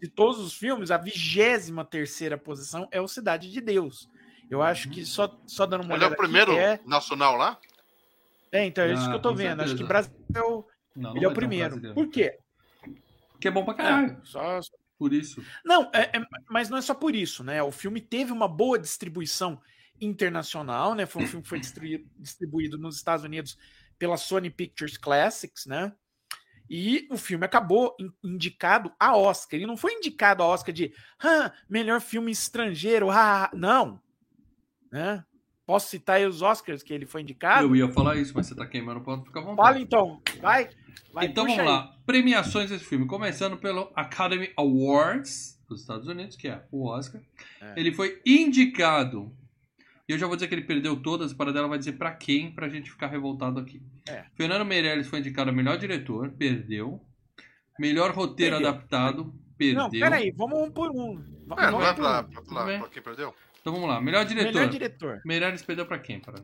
De 0.00 0.08
todos 0.08 0.38
os 0.40 0.54
filmes, 0.54 0.90
a 0.90 0.96
23 0.96 1.70
terceira 1.90 2.38
posição 2.38 2.88
é 2.90 3.02
o 3.02 3.08
Cidade 3.08 3.50
de 3.50 3.60
Deus. 3.60 4.08
Eu 4.50 4.62
acho 4.62 4.88
que 4.90 5.04
só, 5.04 5.38
só 5.46 5.66
dando 5.66 5.82
uma 5.84 5.94
Ele 5.94 6.04
é 6.04 6.06
olhada 6.06 6.14
o 6.14 6.18
primeiro 6.18 6.52
aqui, 6.52 6.60
é, 6.60 6.80
nacional 6.86 7.36
lá? 7.36 7.58
É, 8.52 8.66
então 8.66 8.84
é 8.84 8.92
isso 8.92 9.02
Ah, 9.04 9.08
que 9.08 9.14
eu 9.16 9.20
tô 9.22 9.30
com 9.30 9.36
vendo. 9.36 9.60
Acho 9.62 9.72
que 9.74 9.78
certeza. 9.78 9.88
Brasil 9.88 10.12
é 10.34 10.40
o, 10.42 10.66
Não, 10.94 11.16
é 11.16 11.26
o 11.26 11.30
um 11.30 11.34
primeiro. 11.34 11.70
brasileiro. 11.70 11.94
Por 11.94 12.08
quê? 12.12 12.38
Porque 13.32 13.48
é 13.48 13.50
bom 13.50 13.64
pra 13.64 13.74
caralho. 13.74 14.12
É, 14.12 14.24
só, 14.24 14.60
Por 14.98 15.12
isso. 15.12 15.42
Não, 15.64 15.90
é- 15.92 16.16
é- 16.16 16.22
mas 16.48 16.68
não 16.70 16.78
é 16.78 16.82
só 16.82 16.94
por 16.94 17.14
isso, 17.16 17.42
né? 17.42 17.60
O 17.62 17.72
filme 17.72 18.00
teve 18.00 18.30
uma 18.30 18.46
boa 18.46 18.78
distribuição 18.78 19.60
internacional, 20.00 20.94
né? 20.94 21.06
Foi 21.06 21.22
um 21.22 21.26
filme 21.26 21.42
que 21.42 21.48
foi 21.48 21.58
distribuído, 21.60 22.08
distribuído 22.18 22.78
nos 22.78 22.96
Estados 22.96 23.24
Unidos 23.24 23.56
pela 23.98 24.16
Sony 24.16 24.50
Pictures 24.50 24.96
Classics, 24.96 25.66
né? 25.66 25.92
E 26.70 27.06
o 27.10 27.16
filme 27.16 27.44
acabou 27.44 27.94
in- 27.98 28.12
indicado 28.22 28.92
a 28.98 29.16
Oscar. 29.16 29.56
Ele 29.58 29.66
não 29.66 29.76
foi 29.76 29.92
indicado 29.94 30.42
a 30.42 30.46
Oscar 30.46 30.72
de 30.72 30.94
ah, 31.22 31.52
melhor 31.68 32.00
filme 32.00 32.30
estrangeiro, 32.30 33.10
ah, 33.10 33.50
não. 33.52 34.00
Né? 34.90 35.24
Posso 35.72 35.88
citar 35.88 36.16
aí 36.16 36.26
os 36.26 36.42
Oscars 36.42 36.82
que 36.82 36.92
ele 36.92 37.06
foi 37.06 37.22
indicado? 37.22 37.64
Eu 37.64 37.74
ia 37.74 37.88
falar 37.88 38.16
isso, 38.16 38.34
mas 38.34 38.46
você 38.46 38.54
tá 38.54 38.66
queimando 38.66 39.00
o 39.00 39.02
ponto, 39.02 39.24
fica 39.24 39.40
à 39.40 39.42
vontade. 39.42 39.68
Fala 39.68 39.80
então, 39.80 40.20
vai. 40.38 40.68
vai 41.10 41.24
então 41.24 41.44
vamos 41.44 41.60
aí. 41.60 41.64
lá. 41.64 41.96
Premiações 42.04 42.68
desse 42.68 42.84
filme. 42.84 43.06
Começando 43.06 43.56
pelo 43.56 43.90
Academy 43.96 44.52
Awards 44.54 45.58
dos 45.66 45.80
Estados 45.80 46.06
Unidos, 46.06 46.36
que 46.36 46.46
é 46.46 46.62
o 46.70 46.86
Oscar. 46.86 47.22
É. 47.58 47.72
Ele 47.74 47.90
foi 47.90 48.20
indicado. 48.26 49.34
E 50.06 50.12
eu 50.12 50.18
já 50.18 50.26
vou 50.26 50.36
dizer 50.36 50.46
que 50.46 50.54
ele 50.54 50.66
perdeu 50.66 50.94
todas. 51.00 51.32
Para 51.32 51.54
dela 51.54 51.68
vai 51.68 51.78
dizer 51.78 51.92
pra 51.92 52.12
quem, 52.12 52.52
pra 52.52 52.68
gente 52.68 52.90
ficar 52.90 53.06
revoltado 53.06 53.58
aqui. 53.58 53.80
É. 54.06 54.26
Fernando 54.34 54.66
Meirelles 54.66 55.06
foi 55.06 55.20
indicado 55.20 55.48
a 55.48 55.54
melhor 55.54 55.78
diretor, 55.78 56.32
perdeu. 56.32 57.00
Melhor 57.80 58.10
roteiro 58.10 58.56
Perdeu. 58.56 58.68
adaptado, 58.68 59.34
perdeu. 59.56 59.84
Não, 59.84 59.90
peraí, 59.90 60.30
vamos 60.32 60.68
um 60.68 60.70
por 60.70 60.90
um. 60.90 61.18
É, 61.56 61.70
não 61.70 61.78
vamos 61.80 61.86
é 61.86 61.94
por 61.94 62.02
pra, 62.02 62.20
um. 62.20 62.24
pra, 62.30 62.42
pra, 62.42 62.64
bem. 62.66 62.78
pra 62.78 62.88
quem 62.90 63.02
perdeu? 63.02 63.34
Então 63.62 63.72
vamos 63.72 63.88
lá. 63.88 64.00
Melhor 64.00 64.24
diretor. 64.26 64.52
Melhor 64.52 64.68
diretor. 64.68 65.22
Meirelles 65.24 65.62
perdeu 65.62 65.86
pra 65.86 65.98
quem, 65.98 66.20
para? 66.20 66.42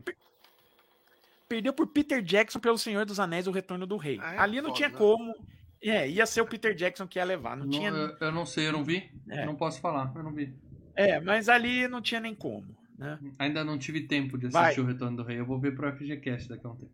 perdeu 1.47 1.73
por 1.73 1.87
Peter 1.87 2.21
Jackson 2.21 2.59
pelo 2.59 2.77
Senhor 2.77 3.05
dos 3.05 3.19
Anéis 3.19 3.45
o 3.47 3.51
Retorno 3.51 3.85
do 3.85 3.97
Rei. 3.97 4.19
Ah, 4.21 4.35
é 4.35 4.37
Ali 4.39 4.57
não 4.57 4.69
foda, 4.69 4.75
tinha 4.77 4.89
né? 4.89 4.95
como. 4.97 5.35
É, 5.81 6.09
ia 6.09 6.25
ser 6.25 6.41
o 6.41 6.45
Peter 6.45 6.73
Jackson 6.75 7.07
que 7.07 7.17
ia 7.19 7.23
levar. 7.25 7.55
Não, 7.57 7.63
Não, 7.65 7.71
tinha. 7.71 7.89
eu, 7.89 8.17
eu 8.19 8.31
não 8.31 8.45
sei, 8.45 8.67
eu 8.67 8.71
não 8.73 8.83
vi. 8.83 9.09
É. 9.29 9.45
Não 9.45 9.55
posso 9.55 9.79
falar, 9.81 10.11
eu 10.15 10.23
não 10.23 10.33
vi. 10.33 10.53
É, 10.95 11.19
mas 11.19 11.47
ali 11.49 11.87
não 11.87 12.01
tinha 12.01 12.19
nem 12.19 12.35
como. 12.35 12.77
Né? 12.97 13.17
Ainda 13.39 13.63
não 13.63 13.77
tive 13.77 14.01
tempo 14.07 14.37
de 14.37 14.47
Vai. 14.49 14.63
assistir 14.65 14.81
o 14.81 14.85
Retorno 14.85 15.17
do 15.17 15.23
Rei. 15.23 15.39
Eu 15.39 15.45
vou 15.45 15.59
ver 15.59 15.73
pro 15.75 15.89
FGCast 15.91 16.49
daqui 16.49 16.65
a 16.67 16.69
um 16.69 16.75
tempo. 16.75 16.91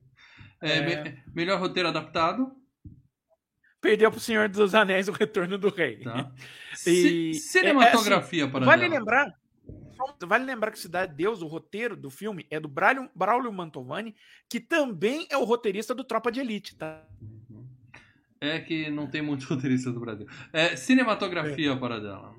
É, 0.61 0.77
É. 0.77 1.03
me- 1.03 1.23
melhor 1.35 1.59
roteiro 1.59 1.89
adaptado, 1.89 2.51
Perdeu 3.81 4.09
pro 4.09 4.19
Senhor 4.19 4.49
dos 4.49 4.73
Anéis 4.73 5.07
o 5.07 5.11
Retorno 5.11 5.59
do 5.59 5.69
Rei. 5.69 5.97
tá? 5.99 6.31
E- 6.87 7.33
Ci- 7.33 7.33
cinematografia 7.35 8.47
para 8.49 8.65
Vale 8.65 8.83
dela. 8.83 8.95
lembrar. 8.99 9.31
Vale 10.25 10.45
lembrar 10.45 10.71
que 10.71 10.79
Cidade 10.79 11.11
de 11.11 11.17
Deus, 11.17 11.41
o 11.41 11.47
roteiro 11.47 11.95
do 11.95 12.09
filme, 12.09 12.45
é 12.49 12.59
do 12.59 12.67
Braulio, 12.67 13.09
Braulio 13.15 13.51
Mantovani, 13.51 14.15
que 14.49 14.59
também 14.59 15.27
é 15.29 15.37
o 15.37 15.43
roteirista 15.43 15.93
do 15.95 16.03
Tropa 16.03 16.31
de 16.31 16.39
Elite, 16.39 16.75
tá? 16.75 17.03
É 18.41 18.59
que 18.59 18.89
não 18.89 19.07
tem 19.07 19.21
muitos 19.21 19.45
roteiristas 19.49 19.93
do 19.93 19.99
Brasil. 19.99 20.27
É, 20.51 20.75
cinematografia 20.75 21.75
para 21.77 21.99
dela. 21.99 22.35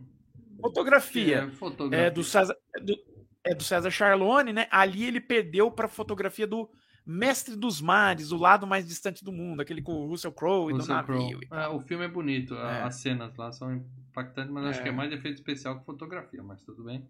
Fotografia. 0.60 1.36
É, 1.38 1.50
fotografia. 1.50 2.06
É 2.06 2.10
do 2.10 2.22
César, 2.22 2.56
é 2.74 2.80
do, 2.80 2.96
é 3.44 3.54
do 3.54 3.62
César 3.62 3.90
Charlone, 3.90 4.52
né? 4.52 4.66
Ali 4.70 5.04
ele 5.04 5.20
perdeu 5.20 5.70
para 5.70 5.88
fotografia 5.88 6.46
do 6.46 6.68
Mestre 7.04 7.54
dos 7.56 7.80
Mares, 7.80 8.32
o 8.32 8.36
lado 8.36 8.66
mais 8.66 8.86
distante 8.86 9.24
do 9.24 9.30
mundo, 9.32 9.60
aquele 9.60 9.80
com 9.80 9.92
o 9.92 10.06
Russell 10.08 10.32
Crowe 10.32 10.70
e 10.70 10.72
do 10.74 10.78
Russell 10.80 11.04
Crowe. 11.04 11.22
navio. 11.22 11.40
e. 11.42 11.54
É, 11.54 11.68
o 11.68 11.80
filme 11.80 12.04
é 12.04 12.08
bonito, 12.08 12.54
É. 12.54 12.82
as 12.82 12.96
cenas 12.96 13.34
lá 13.36 13.52
são 13.52 13.72
impactantes, 14.10 14.50
mas 14.52 14.64
acho 14.66 14.80
É. 14.80 14.82
que 14.82 14.88
é 14.88 14.92
mais 14.92 15.12
efeito 15.12 15.36
especial 15.36 15.78
que 15.78 15.84
fotografia, 15.84 16.42
mas 16.42 16.62
tudo 16.62 16.82
bem. 16.84 17.08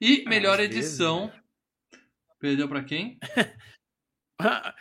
E 0.00 0.24
melhor 0.28 0.60
às 0.60 0.68
vezes, 0.68 0.76
edição. 0.76 1.32
Perdeu 2.38 2.68
para 2.68 2.84
quem? 2.84 3.18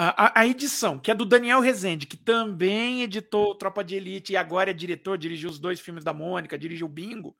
A, 0.00 0.42
a, 0.42 0.46
edição, 0.46 0.96
que 0.96 1.10
é 1.10 1.14
do 1.14 1.24
Daniel 1.24 1.58
Rezende, 1.58 2.06
que 2.06 2.16
também 2.16 3.02
editou 3.02 3.52
Tropa 3.56 3.82
de 3.82 3.96
Elite 3.96 4.32
e 4.32 4.36
agora 4.36 4.70
é 4.70 4.72
diretor, 4.72 5.18
dirigiu 5.18 5.50
os 5.50 5.58
dois 5.58 5.80
filmes 5.80 6.04
da 6.04 6.12
Mônica, 6.12 6.56
dirigiu 6.56 6.86
o 6.86 6.88
Bingo, 6.88 7.36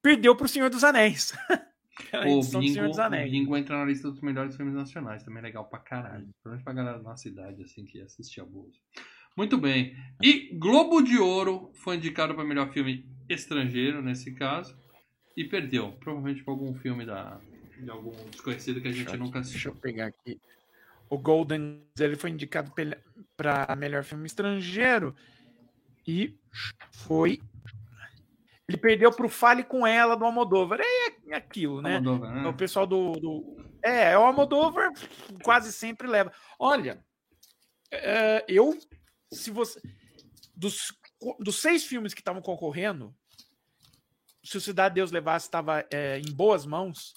perdeu 0.00 0.36
para 0.36 0.44
o 0.44 0.48
Senhor 0.48 0.70
dos 0.70 0.84
Anéis. 0.84 1.32
a 2.12 2.28
o 2.28 2.40
Bingo, 2.60 3.00
Anéis. 3.00 3.32
Bingo 3.32 3.56
entra 3.56 3.76
na 3.76 3.86
lista 3.86 4.08
dos 4.08 4.20
melhores 4.20 4.54
filmes 4.54 4.72
nacionais, 4.72 5.24
também 5.24 5.40
é 5.40 5.46
legal 5.46 5.64
pra 5.64 5.80
caralho. 5.80 6.26
Principalmente 6.26 6.62
pra 6.62 6.72
galera 6.72 6.98
da 6.98 7.02
nossa 7.02 7.26
idade, 7.26 7.60
assim, 7.64 7.84
que 7.84 8.00
assistia 8.00 8.44
a 8.44 8.46
Bozo. 8.46 8.80
Muito 9.36 9.58
bem. 9.58 9.96
E 10.22 10.56
Globo 10.56 11.02
de 11.02 11.18
Ouro 11.18 11.72
foi 11.74 11.96
indicado 11.96 12.36
para 12.36 12.44
melhor 12.44 12.72
filme 12.72 13.04
estrangeiro, 13.28 14.00
nesse 14.00 14.32
caso, 14.32 14.78
e 15.36 15.44
perdeu. 15.44 15.92
Provavelmente 16.00 16.42
por 16.44 16.52
algum 16.52 16.74
filme 16.74 17.04
da, 17.04 17.40
de 17.78 17.90
algum 17.90 18.12
desconhecido 18.30 18.80
que 18.80 18.88
a 18.88 18.92
gente 18.92 19.04
deixa, 19.04 19.16
nunca 19.16 19.40
Deixa 19.40 19.50
assistiu. 19.50 19.72
eu 19.72 19.76
pegar 19.76 20.06
aqui 20.06 20.40
o 21.08 21.18
Golden 21.18 21.82
ele 21.98 22.16
foi 22.16 22.30
indicado 22.30 22.72
para 23.36 23.76
melhor 23.76 24.02
filme 24.04 24.26
estrangeiro 24.26 25.14
e 26.06 26.38
foi 26.90 27.40
ele 28.66 28.78
perdeu 28.78 29.12
para 29.12 29.26
o 29.26 29.28
Fale 29.28 29.62
com 29.62 29.86
Ela 29.86 30.16
do 30.16 30.24
Almodóvar. 30.24 30.80
É 30.80 31.36
aquilo, 31.36 31.82
né? 31.82 32.00
Né? 32.00 32.48
O 32.48 32.54
pessoal 32.54 32.86
do, 32.86 33.12
do, 33.12 33.56
É, 33.82 34.12
é 34.12 34.18
o 34.18 34.22
Almodóvar 34.22 34.90
quase 35.42 35.70
sempre 35.70 36.08
leva. 36.08 36.32
Olha, 36.58 37.04
é, 37.92 38.42
eu. 38.48 38.76
Se 39.30 39.50
você. 39.50 39.80
Dos, 40.56 40.96
dos 41.40 41.60
seis 41.60 41.84
filmes 41.84 42.14
que 42.14 42.22
estavam 42.22 42.40
concorrendo, 42.40 43.14
se 44.44 44.58
o 44.58 44.60
Cidade 44.60 44.94
de 44.94 45.00
Deus 45.00 45.10
levasse, 45.10 45.46
estava 45.46 45.84
é, 45.90 46.20
em 46.20 46.32
boas 46.32 46.66
mãos. 46.66 47.14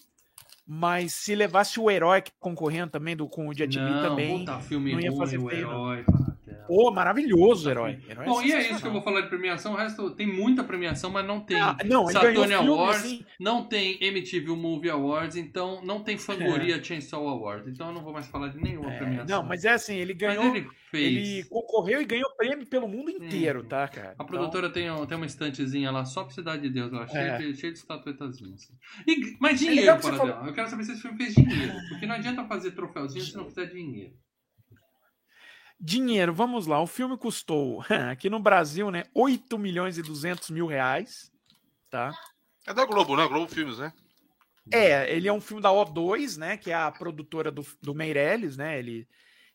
Mas 0.69 1.13
se 1.13 1.33
levasse 1.33 1.79
o 1.79 1.89
herói 1.89 2.21
concorrendo 2.39 2.91
também 2.91 3.15
do, 3.15 3.27
com 3.29 3.47
o 3.47 3.53
Jet 3.53 3.79
Li 3.79 4.01
também. 4.01 4.39
Puta, 4.39 4.59
filme 4.59 4.91
não 4.91 4.99
ia 4.99 5.09
ruim, 5.09 5.19
fazer 5.19 5.37
o 5.37 5.49
herói, 5.49 6.03
Pô, 6.67 6.91
maravilhoso 6.91 7.67
o 7.67 7.71
herói. 7.71 7.99
herói 8.09 8.25
Bom, 8.25 8.41
é 8.41 8.47
e 8.47 8.51
é 8.51 8.71
isso 8.71 8.81
que 8.81 8.87
eu 8.87 8.91
vou 8.91 9.01
falar 9.01 9.21
de 9.21 9.29
premiação. 9.29 9.73
O 9.73 9.75
resto 9.75 10.11
tem 10.11 10.27
muita 10.27 10.63
premiação, 10.63 11.09
mas 11.09 11.25
não 11.25 11.39
tem 11.39 11.59
ah, 11.59 11.77
não, 11.85 12.07
Saturn 12.07 12.53
Awards, 12.53 13.05
assim... 13.05 13.25
não 13.39 13.63
tem 13.65 13.97
MTV 14.01 14.55
Movie 14.55 14.89
Awards, 14.89 15.37
então 15.37 15.81
não 15.83 16.03
tem 16.03 16.17
Fangoria 16.17 16.75
é. 16.75 16.83
Chainsaw 16.83 17.27
Awards. 17.27 17.67
Então 17.67 17.87
eu 17.87 17.93
não 17.93 18.03
vou 18.03 18.13
mais 18.13 18.27
falar 18.27 18.49
de 18.49 18.61
nenhuma 18.61 18.93
é, 18.93 18.97
premiação. 18.97 19.37
Não, 19.37 19.47
mas 19.47 19.65
é 19.65 19.71
assim, 19.71 19.95
ele 19.95 20.13
ganhou. 20.13 20.55
Ele, 20.55 20.67
ele, 20.93 21.43
concorreu 21.45 22.01
e 22.01 22.05
ganhou 22.05 22.29
prêmio 22.35 22.65
pelo 22.65 22.87
mundo 22.87 23.11
inteiro, 23.11 23.61
hum. 23.61 23.67
tá, 23.67 23.87
cara? 23.87 24.09
A 24.09 24.13
então... 24.13 24.25
produtora 24.25 24.69
tem, 24.69 24.87
tem 25.07 25.17
uma 25.17 25.25
estantezinha 25.25 25.91
lá 25.91 26.05
só 26.05 26.23
pra 26.23 26.33
Cidade 26.33 26.61
de 26.63 26.69
Deus, 26.69 26.91
lá, 26.91 27.03
é. 27.03 27.07
cheia, 27.07 27.37
de, 27.37 27.55
cheia 27.55 27.73
de 27.73 27.79
estatuetazinhas. 27.79 28.63
Assim. 28.63 28.73
E, 29.07 29.37
mas 29.39 29.61
é 29.61 29.65
dinheiro, 29.65 29.91
é 29.91 29.97
para 29.97 30.13
falou... 30.13 30.47
Eu 30.47 30.53
quero 30.53 30.69
saber 30.69 30.83
se 30.83 30.93
esse 30.93 31.01
filme 31.01 31.17
fez 31.17 31.35
dinheiro. 31.35 31.73
Porque 31.89 32.05
não 32.05 32.15
adianta 32.15 32.45
fazer 32.45 32.71
troféuzinho 32.71 33.25
se 33.25 33.35
não 33.35 33.45
fizer 33.45 33.65
dinheiro. 33.65 34.13
Dinheiro, 35.79 36.33
vamos 36.33 36.65
lá. 36.65 36.81
O 36.81 36.87
filme 36.87 37.17
custou 37.17 37.83
aqui 38.11 38.29
no 38.29 38.39
Brasil, 38.39 38.89
né? 38.89 39.03
8 39.13 39.57
milhões 39.57 39.97
e 39.97 40.01
200 40.01 40.49
mil 40.49 40.65
reais. 40.65 41.31
Tá? 41.89 42.11
É 42.65 42.73
da 42.73 42.85
Globo, 42.85 43.15
né? 43.15 43.27
Globo 43.27 43.47
Filmes, 43.47 43.77
né? 43.77 43.93
É, 44.71 45.15
ele 45.15 45.27
é 45.27 45.33
um 45.33 45.39
filme 45.39 45.61
da 45.61 45.69
O2, 45.69 46.37
né? 46.37 46.57
Que 46.57 46.71
é 46.71 46.75
a 46.75 46.91
produtora 46.91 47.49
do, 47.51 47.65
do 47.81 47.95
Meirelles, 47.95 48.57
né? 48.57 48.77
Ele 48.77 49.07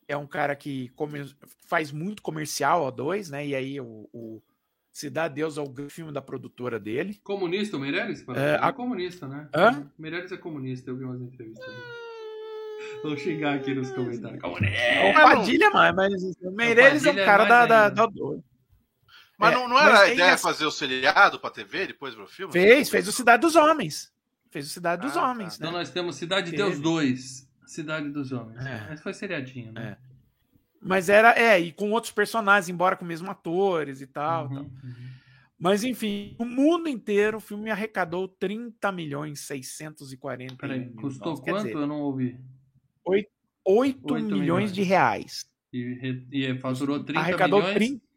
é 0.08 0.16
um 0.16 0.26
cara 0.26 0.56
que 0.56 0.88
come, 0.90 1.30
faz 1.66 1.92
muito 1.92 2.22
comercial, 2.22 2.90
O2, 2.90 3.30
né? 3.30 3.46
E 3.46 3.54
aí 3.54 3.80
o, 3.80 4.08
o 4.12 4.42
Cidade 4.90 5.34
Deus 5.34 5.58
é 5.58 5.60
o 5.60 5.90
filme 5.90 6.12
da 6.12 6.22
produtora 6.22 6.78
dele. 6.78 7.20
Comunista, 7.24 7.76
o 7.76 7.80
Meirelles? 7.80 8.26
É, 8.28 8.58
a... 8.60 8.68
é 8.68 8.72
comunista, 8.72 9.26
né? 9.26 9.48
Hã? 9.54 9.90
Meirelles 9.98 10.32
é 10.32 10.36
comunista, 10.36 10.90
eu 10.90 10.96
vi 10.96 11.04
umas 11.04 11.20
entrevistas 11.20 11.66
dele. 11.66 12.11
Vou 13.02 13.16
xingar 13.16 13.54
aqui 13.54 13.74
nos 13.74 13.90
comentários. 13.90 14.42
É 14.62 15.10
o 15.10 15.14
Padilha, 15.14 15.70
mas, 15.70 15.94
mas 15.94 16.22
o 16.42 16.50
Meirelles 16.50 17.04
é 17.04 17.10
o 17.10 17.24
cara 17.24 17.44
é 17.44 17.48
da, 17.48 17.66
da, 17.66 17.88
da, 17.88 18.08
Mas 19.38 19.52
é, 19.52 19.54
não, 19.54 19.68
não 19.68 19.78
era 19.78 20.00
a 20.00 20.08
ideia 20.08 20.30
essa... 20.30 20.42
fazer 20.42 20.64
o 20.64 20.70
seriado 20.70 21.40
pra 21.40 21.50
TV 21.50 21.88
depois 21.88 22.14
pro 22.14 22.26
filme? 22.26 22.52
Fez, 22.52 22.88
fez 22.88 23.08
o 23.08 23.12
Cidade 23.12 23.40
dos 23.40 23.56
Homens. 23.56 24.12
Fez 24.50 24.66
o 24.66 24.70
Cidade 24.70 25.02
dos 25.02 25.16
ah, 25.16 25.30
Homens. 25.30 25.56
Tá. 25.56 25.64
Né? 25.64 25.68
Então 25.68 25.80
nós 25.80 25.90
temos 25.90 26.16
Cidade 26.16 26.50
de 26.50 26.56
Deus 26.56 26.78
2. 26.78 27.48
Cidade 27.66 28.10
dos 28.10 28.32
Homens. 28.32 28.64
É. 28.64 28.86
Mas 28.90 29.00
foi 29.00 29.14
seriadinho, 29.14 29.72
né? 29.72 29.96
É. 29.98 30.12
Mas 30.84 31.08
era, 31.08 31.32
é, 31.38 31.60
e 31.60 31.72
com 31.72 31.90
outros 31.92 32.12
personagens, 32.12 32.68
embora 32.68 32.96
com 32.96 33.04
os 33.04 33.08
mesmos 33.08 33.30
atores 33.30 34.00
e 34.00 34.06
tal. 34.06 34.48
Uhum, 34.48 34.54
tal. 34.54 34.62
Uhum. 34.64 35.12
Mas 35.62 35.84
enfim, 35.84 36.34
o 36.40 36.44
mundo 36.44 36.88
inteiro 36.88 37.36
o 37.36 37.40
filme 37.40 37.70
arrecadou 37.70 38.26
30 38.26 38.90
milhões 38.90 39.38
640 39.40 40.56
Peraí, 40.56 40.90
custou 40.90 41.40
quanto? 41.40 41.62
Dizer, 41.62 41.76
Eu 41.76 41.86
não 41.86 42.00
ouvi. 42.00 42.36
8, 43.04 43.30
8, 43.64 44.12
8 44.12 44.24
milhões, 44.24 44.40
milhões, 44.40 44.72
de 44.72 44.82
reais. 44.82 45.46
E, 45.72 46.26
e 46.30 46.58
faturou 46.58 47.02
30 47.02 47.20
Arrecadou 47.20 47.60
milhões? 47.60 47.76
30 47.76 48.12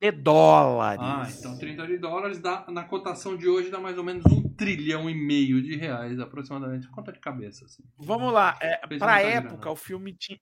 de 0.00 0.10
dólares. 0.10 1.00
Ah, 1.02 1.26
então 1.38 1.58
30 1.58 1.86
de 1.86 1.98
dólares 1.98 2.38
dá, 2.38 2.66
na 2.68 2.84
cotação 2.84 3.36
de 3.36 3.48
hoje 3.48 3.70
dá 3.70 3.80
mais 3.80 3.96
ou 3.96 4.04
menos 4.04 4.24
um 4.26 4.48
trilhão 4.54 5.08
e 5.08 5.14
meio 5.14 5.62
de 5.62 5.76
reais 5.76 6.18
aproximadamente. 6.20 6.88
Conta 6.88 7.12
de 7.12 7.20
cabeça. 7.20 7.64
Assim. 7.64 7.82
Vamos 7.96 8.32
lá. 8.32 8.58
É, 8.60 8.76
pra 8.98 9.20
época, 9.20 9.56
grana. 9.56 9.70
o 9.70 9.76
filme 9.76 10.12
tinha. 10.12 10.38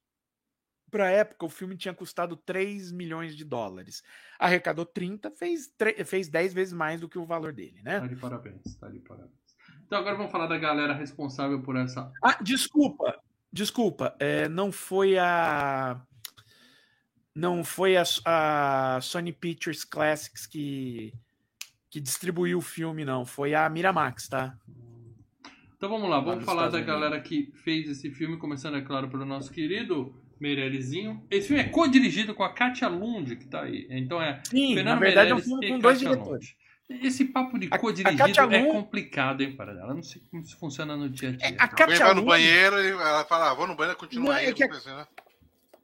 Pra 0.91 1.11
época, 1.11 1.47
o 1.47 1.49
filme 1.49 1.77
tinha 1.77 1.93
custado 1.93 2.37
3 2.37 2.93
milhões 2.93 3.37
de 3.37 3.45
dólares. 3.45 4.03
Arrecadou 4.39 4.87
30, 4.87 5.31
fez, 5.33 5.67
3, 5.77 6.09
fez 6.09 6.29
10 6.29 6.55
vezes 6.55 6.73
mais 6.73 7.01
do 7.01 7.09
que 7.09 7.19
o 7.19 7.27
valor 7.27 7.53
dele, 7.53 7.83
né? 7.83 7.99
Tá 7.99 8.07
de 8.07 8.17
parabéns, 8.17 8.77
tá 8.77 8.89
de 8.89 9.01
parabéns. 9.01 9.33
Então 9.87 9.99
agora 9.99 10.17
vamos 10.17 10.31
falar 10.31 10.47
da 10.47 10.57
galera 10.57 10.95
responsável 10.95 11.61
por 11.63 11.77
essa. 11.77 12.13
Ah, 12.23 12.39
desculpa. 12.41 13.21
Desculpa, 13.55 14.17
é, 14.19 14.49
não 14.49 14.73
foi 14.73 15.17
a. 15.17 16.01
Não 17.33 17.63
foi 17.63 17.97
a, 17.97 18.03
a, 18.25 18.99
Sony 19.01 19.33
Pictures 19.33 19.85
Classics 19.85 20.45
que, 20.45 21.13
que 21.89 22.01
distribuiu 22.01 22.59
o 22.59 22.61
filme, 22.61 23.05
não. 23.05 23.25
Foi 23.25 23.55
a 23.55 23.69
Miramax, 23.69 24.29
tá? 24.29 24.59
Então 25.77 25.89
vamos 25.89 26.11
lá, 26.11 26.19
vamos 26.19 26.45
falar 26.45 26.69
da 26.69 26.81
galera 26.81 27.21
que 27.21 27.53
fez 27.63 27.89
esse 27.89 28.11
filme, 28.11 28.39
começando, 28.39 28.77
é 28.77 28.83
claro, 28.83 29.09
pelo 29.09 29.25
nosso 29.25 29.53
querido 29.53 30.13
Meirellizinho. 30.41 31.25
Esse 31.31 31.47
filme 31.47 31.63
é 31.63 31.69
co-dirigido 31.69 32.35
com 32.35 32.43
a 32.43 32.53
Katia 32.53 32.89
Lund, 32.89 33.37
que 33.37 33.47
tá 33.47 33.63
aí. 33.63 33.87
Então 33.89 34.21
é. 34.21 34.43
Sim, 34.43 34.75
Fernando 34.75 34.95
na 34.95 35.01
verdade 35.01 35.33
Meirelles 35.33 35.49
é 35.49 35.55
um 35.55 35.61
filme 35.61 35.69
com 35.69 35.79
dois 35.79 35.99
diretores. 36.01 36.49
Lund. 36.49 36.64
Esse 36.89 37.25
papo 37.25 37.59
de 37.59 37.69
co-dirigido 37.69 38.55
é 38.55 38.67
complicado, 38.67 39.41
hein, 39.41 39.57
para 39.57 39.73
ela. 39.73 39.95
Não 39.95 40.03
sei 40.03 40.21
como 40.31 40.43
isso 40.43 40.57
funciona 40.59 40.95
no 40.97 41.09
dia 41.09 41.31
a 41.31 41.33
dia. 41.33 41.47
É, 41.47 41.57
a 41.59 41.67
Katia 41.67 42.05
vai 42.05 42.15
no 42.15 42.25
banheiro 42.25 42.79
e 42.79 42.91
ela 42.91 43.25
fala, 43.25 43.51
ah, 43.51 43.55
vou 43.55 43.67
no 43.67 43.75
banheiro 43.75 43.97
e 43.97 44.01
continua 44.01 44.35
aí. 44.35 44.47
É 44.47 44.53
que, 44.53 44.65
a, 44.65 44.69
né? 44.69 45.07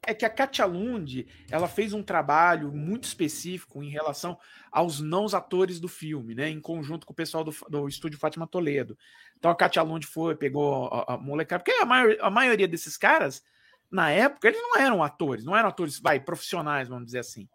é 0.06 0.14
que 0.14 0.26
a 0.26 0.30
Katia 0.30 0.66
Lund, 0.66 1.26
ela 1.50 1.68
fez 1.68 1.94
um 1.94 2.02
trabalho 2.02 2.70
muito 2.70 3.04
específico 3.04 3.82
em 3.82 3.88
relação 3.88 4.38
aos 4.70 5.00
não 5.00 5.26
atores 5.26 5.80
do 5.80 5.88
filme, 5.88 6.34
né? 6.34 6.50
Em 6.50 6.60
conjunto 6.60 7.06
com 7.06 7.14
o 7.14 7.16
pessoal 7.16 7.44
do, 7.44 7.54
do 7.68 7.88
estúdio 7.88 8.18
Fátima 8.18 8.46
Toledo. 8.46 8.96
Então 9.38 9.50
a 9.50 9.56
Katia 9.56 9.82
Lund 9.82 10.06
foi, 10.06 10.36
pegou 10.36 10.86
a, 10.88 11.14
a 11.14 11.18
molecada, 11.18 11.64
porque 11.64 11.80
a, 11.80 11.86
maior, 11.86 12.14
a 12.20 12.30
maioria 12.30 12.68
desses 12.68 12.98
caras, 12.98 13.42
na 13.90 14.10
época, 14.10 14.48
eles 14.48 14.60
não 14.60 14.76
eram 14.76 15.02
atores, 15.02 15.44
não 15.44 15.56
eram 15.56 15.70
atores, 15.70 15.98
vai, 15.98 16.20
profissionais, 16.20 16.88
vamos 16.88 17.06
dizer 17.06 17.20
assim. 17.20 17.48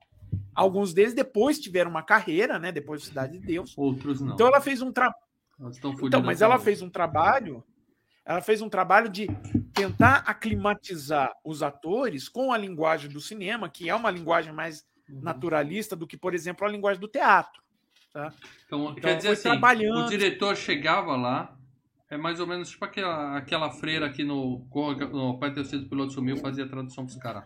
Alguns 0.54 0.94
deles 0.94 1.14
depois 1.14 1.60
tiveram 1.60 1.90
uma 1.90 2.04
carreira, 2.04 2.58
né? 2.60 2.72
Depois 2.72 3.02
de 3.02 3.08
Cidade 3.08 3.38
de 3.38 3.46
Deus. 3.46 3.74
Outros 3.78 4.22
não. 4.22 4.34
Então 4.34 4.48
ela 4.48 4.62
fez 4.62 4.82
um 4.82 4.92
trabalho. 4.92 5.26
Então, 6.04 6.22
mas 6.22 6.42
ela 6.42 6.60
fez 6.60 6.82
um 6.82 6.90
trabalho. 6.90 7.64
Ela 8.26 8.42
fez 8.42 8.62
um 8.62 8.70
trabalho 8.70 9.08
de 9.08 9.28
tentar 9.74 10.24
aclimatizar 10.26 11.32
os 11.44 11.62
atores 11.62 12.28
com 12.28 12.52
a 12.52 12.58
linguagem 12.58 13.10
do 13.10 13.20
cinema, 13.20 13.70
que 13.70 13.90
é 13.90 13.96
uma 13.96 14.10
linguagem 14.10 14.52
mais 14.52 14.84
uhum. 15.08 15.22
naturalista 15.22 15.96
do 15.96 16.08
que, 16.08 16.18
por 16.18 16.34
exemplo, 16.34 16.68
a 16.68 16.72
linguagem 16.72 17.00
do 17.00 17.08
teatro. 17.08 17.62
Tá? 18.12 18.34
Então, 18.66 18.92
então 18.92 18.96
quer 18.96 19.18
dizer 19.18 19.30
assim, 19.30 19.50
trabalhando... 19.50 20.06
o 20.06 20.10
diretor 20.10 20.56
chegava 20.56 21.16
lá, 21.16 21.56
é 22.10 22.18
mais 22.18 22.40
ou 22.40 22.48
menos 22.48 22.70
tipo 22.70 22.86
aquela, 22.86 23.38
aquela 23.38 23.70
freira 23.70 24.06
aqui 24.06 24.24
no, 24.24 24.66
no 25.12 25.38
Pai 25.38 25.54
Ter 25.54 25.66
Sido 25.66 25.88
Piloto 25.90 26.14
Sumiu, 26.14 26.38
fazia 26.38 26.68
tradução 26.68 27.06
pros 27.06 27.18
caras 27.18 27.44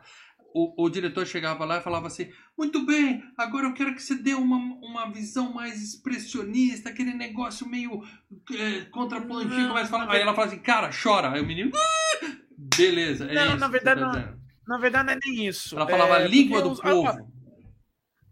o, 0.54 0.86
o 0.86 0.90
diretor 0.90 1.26
chegava 1.26 1.66
lá 1.66 1.78
e 1.78 1.82
falava 1.82 2.08
assim: 2.08 2.32
Muito 2.58 2.86
bem, 2.86 3.24
agora 3.38 3.68
eu 3.68 3.74
quero 3.74 3.94
que 3.94 4.02
você 4.02 4.16
dê 4.16 4.34
uma, 4.34 4.58
uma 4.82 5.12
visão 5.12 5.54
mais 5.54 5.82
expressionista, 5.82 6.90
aquele 6.90 7.14
negócio 7.14 7.68
meio 7.68 8.04
é, 8.52 8.86
contrapontivo. 8.86 9.70
Mas 9.70 9.90
fala... 9.90 10.12
Aí 10.12 10.22
ela 10.22 10.34
fala 10.34 10.48
assim: 10.48 10.60
Cara, 10.60 10.90
chora. 10.92 11.32
Aí 11.32 11.42
o 11.42 11.46
menino. 11.46 11.72
Ah! 11.76 12.36
Beleza. 12.78 13.26
É 13.26 13.34
não, 13.34 13.48
isso 13.48 13.58
na 13.58 13.68
verdade, 13.68 14.02
tá 14.02 14.08
não, 14.08 14.40
na 14.68 14.78
verdade 14.78 15.06
não 15.08 15.14
é 15.14 15.20
nem 15.24 15.48
isso. 15.48 15.76
Ela 15.76 15.88
falava 15.88 16.20
é, 16.20 16.28
língua 16.28 16.62
do 16.62 16.76
povo. 16.76 17.40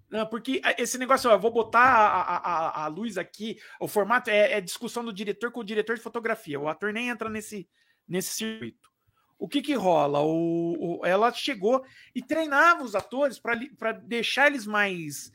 Não, 0.10 0.25
porque 0.25 0.62
esse 0.77 0.97
negócio, 0.97 1.30
eu 1.30 1.39
vou 1.39 1.51
botar 1.51 1.82
a, 1.82 2.38
a, 2.38 2.86
a, 2.86 2.88
luz 2.88 3.17
aqui, 3.17 3.58
o 3.80 3.89
formato 3.89 4.30
é, 4.30 4.53
é, 4.53 4.62
discussão 4.62 5.03
do 5.03 5.12
diretor 5.12 5.51
com 5.51 5.60
o 5.60 5.65
diretor 5.65 5.97
de 5.97 6.01
fotografia. 6.01 6.58
O 6.58 6.69
ator 6.69 6.93
nem 6.93 7.10
entra 7.10 7.30
nesse, 7.30 7.67
nesse 8.08 8.34
circuito 8.34 8.88
o 9.39 9.47
que 9.47 9.62
que 9.62 9.73
rola? 9.73 10.19
O, 10.21 11.00
o 11.00 11.06
ela 11.06 11.32
chegou 11.32 11.84
e 12.13 12.21
treinava 12.21 12.84
os 12.84 12.95
atores 12.95 13.39
para 13.39 13.91
deixar 13.91 14.47
eles 14.47 14.65
mais 14.65 15.32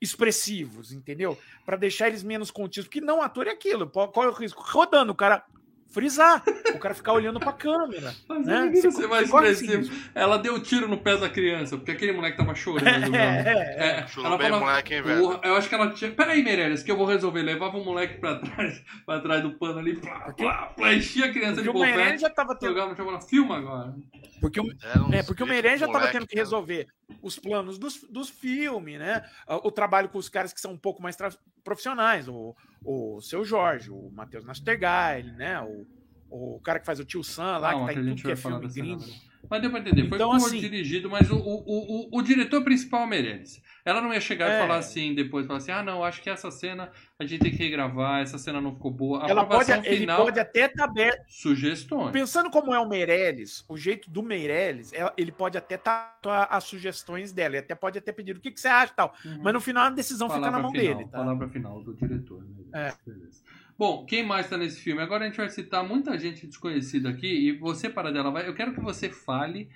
expressivos, 0.00 0.92
entendeu? 0.92 1.38
Para 1.64 1.76
deixar 1.76 2.08
eles 2.08 2.22
menos 2.22 2.50
contidos, 2.50 2.88
porque 2.88 3.00
não 3.00 3.22
ator 3.22 3.46
é 3.46 3.50
aquilo. 3.50 3.88
Qual 3.88 4.24
é 4.24 4.28
o 4.28 4.32
risco? 4.32 4.62
Rodando, 4.62 5.12
o 5.12 5.16
cara 5.16 5.44
frisar. 5.90 6.42
o 6.74 6.78
cara 6.78 6.94
ficar 6.94 7.12
olhando 7.12 7.38
pra 7.40 7.52
câmera. 7.52 8.14
Mas 8.28 8.46
né? 8.46 8.70
Você- 8.74 9.06
mais 9.06 9.28
você 9.28 9.50
expressivo. 9.50 9.92
assim. 9.92 10.02
Ela 10.14 10.38
deu 10.38 10.54
um 10.54 10.60
tiro 10.60 10.88
no 10.88 10.96
pé 10.98 11.16
da 11.16 11.28
criança, 11.28 11.76
porque 11.76 11.90
aquele 11.92 12.12
moleque 12.12 12.36
tava 12.36 12.54
chorando. 12.54 13.10
né? 13.10 13.44
É, 13.76 14.00
É, 14.00 14.06
Chorou 14.06 14.28
ela 14.28 14.38
bem, 14.38 14.48
fala, 14.48 14.60
moleque, 14.60 14.94
hein, 14.94 15.02
velho? 15.02 15.20
"Porra, 15.20 15.40
eu 15.44 15.54
acho 15.56 15.68
que 15.68 15.74
ela 15.74 15.90
tinha. 15.90 16.10
Peraí, 16.10 16.42
Meirelles, 16.42 16.82
que 16.82 16.90
eu 16.90 16.96
vou 16.96 17.06
resolver. 17.06 17.42
Levava 17.42 17.76
o 17.76 17.84
moleque 17.84 18.18
pra 18.20 18.36
trás, 18.36 18.82
pra 19.04 19.20
trás 19.20 19.42
do 19.42 19.52
pano 19.58 19.78
ali, 19.78 19.96
plá, 19.96 20.32
plá, 20.32 20.66
plá, 20.76 20.94
enchia 20.94 21.26
a 21.26 21.32
criança 21.32 21.54
Porque 21.62 21.70
de 21.70 21.76
o 21.76 21.80
Meirelles 21.80 22.04
confete, 22.04 22.20
já 22.22 22.30
tava 22.30 22.54
tendo. 22.56 22.70
jogava 22.74 23.20
filma 23.28 23.58
agora. 23.58 23.94
Porque 24.40 24.60
o, 24.60 24.64
É, 25.12 25.18
É, 25.18 25.22
porque 25.22 25.42
o 25.42 25.46
Meirelles 25.46 25.80
já 25.80 25.86
moleque, 25.86 26.12
tendo 26.12 26.26
que 26.26 26.34
cara. 26.34 26.44
resolver 26.44 26.86
os 27.22 27.38
planos 27.38 27.78
dos, 27.78 28.02
dos 28.04 28.28
filmes, 28.28 28.98
né? 28.98 29.28
O, 29.46 29.68
o 29.68 29.70
trabalho 29.70 30.08
com 30.08 30.18
os 30.18 30.28
caras 30.28 30.52
que 30.52 30.60
são 30.60 30.72
um 30.72 30.78
pouco 30.78 31.02
mais 31.02 31.16
profissionais, 31.64 32.28
o, 32.28 32.54
o 32.84 33.20
seu 33.20 33.44
Jorge, 33.44 33.90
o 33.90 34.10
Matheus 34.10 34.44
Nastergaile, 34.44 35.32
né? 35.32 35.60
O, 35.60 35.86
o 36.30 36.60
cara 36.60 36.78
que 36.78 36.86
faz 36.86 37.00
o 37.00 37.04
tio 37.04 37.24
Sam 37.24 37.58
lá, 37.58 37.70
Calma, 37.70 37.88
que 37.88 37.94
tá 37.94 38.00
em 38.00 38.04
tudo 38.04 38.22
que 38.22 38.30
é 38.30 38.36
filme 38.36 38.68
gringo. 38.68 39.04
Mas 39.48 39.62
deu 39.62 39.70
pra 39.70 39.80
entender. 39.80 40.06
Foi 40.08 40.16
Então, 40.16 40.32
assim- 40.32 40.60
dirigido, 40.60 41.08
mas 41.10 41.30
o, 41.30 41.36
o, 41.36 41.62
o, 41.66 42.18
o, 42.18 42.22
diretor 42.22 42.62
principal 42.62 43.00
é 43.02 43.04
o 43.04 43.08
Meirelles. 43.08 43.60
Ela 43.84 44.00
não 44.00 44.12
ia 44.12 44.20
chegar 44.20 44.48
e 44.48 44.52
É. 44.52 44.60
falar 44.60 44.76
assim, 44.76 45.14
depois, 45.14 45.46
falar 45.46 45.56
assim, 45.58 45.72
ah, 45.72 45.82
não, 45.82 46.04
acho 46.04 46.22
que 46.22 46.28
essa 46.30 46.50
cena 46.50 46.92
a 47.18 47.24
gente 47.24 47.40
tem 47.40 47.50
que 47.50 47.56
regravar, 47.56 48.20
essa 48.20 48.36
cena 48.38 48.60
não 48.60 48.74
ficou 48.74 48.90
boa. 48.90 49.24
A 49.24 49.28
Ela 49.30 49.44
pode, 49.44 49.62
aprovação 49.72 49.84
ele 49.92 50.00
final, 50.02 50.22
pode 50.24 50.38
até 50.38 50.66
estar 50.66 50.84
aberto. 50.84 51.24
sugestões. 51.28 52.12
Pensando 52.12 52.50
como 52.50 52.72
é 52.74 52.78
o 52.78 52.88
Meirelles, 52.88 53.64
o 53.68 53.76
jeito 53.76 54.10
do 54.10 54.22
Meirelles, 54.22 54.92
ela- 54.92 55.12
ele 55.16 55.32
pode 55.32 55.56
até 55.58 55.74
estar 55.76 56.18
as 56.50 56.64
sugestões 56.64 57.32
dela, 57.32 57.56
ele 57.56 57.64
até 57.64 57.74
pode 57.74 57.98
até 57.98 58.12
pedir 58.12 58.36
o 58.36 58.40
que, 58.40 58.50
que 58.50 58.60
você 58.60 58.68
acha 58.68 58.92
e 58.92 58.96
tal. 58.96 59.14
Uhum. 59.24 59.38
Mas 59.42 59.52
no 59.54 59.60
final 59.60 59.84
a 59.86 59.90
decisão 59.90 60.28
fica 60.28 60.38
na 60.40 60.46
Palavra 60.48 60.62
mão 60.62 60.72
final, 60.72 60.94
dele, 60.96 61.08
tá? 61.10 61.18
Palavra 61.18 61.48
final 61.48 61.82
do 61.82 61.94
diretor. 61.94 62.44
Né? 62.44 62.88
É. 62.88 63.10
Beleza. 63.10 63.42
Bom, 63.80 64.04
quem 64.04 64.22
mais 64.22 64.46
tá 64.46 64.58
nesse 64.58 64.78
filme? 64.78 65.00
Agora 65.00 65.24
a 65.24 65.26
gente 65.26 65.38
vai 65.38 65.48
citar 65.48 65.82
muita 65.82 66.18
gente 66.18 66.46
desconhecida 66.46 67.08
aqui 67.08 67.26
e 67.26 67.58
você, 67.58 67.88
para 67.88 68.12
dela, 68.12 68.30
vai. 68.30 68.46
Eu 68.46 68.54
quero 68.54 68.74
que 68.74 68.80
você 68.80 69.08
fale 69.08 69.70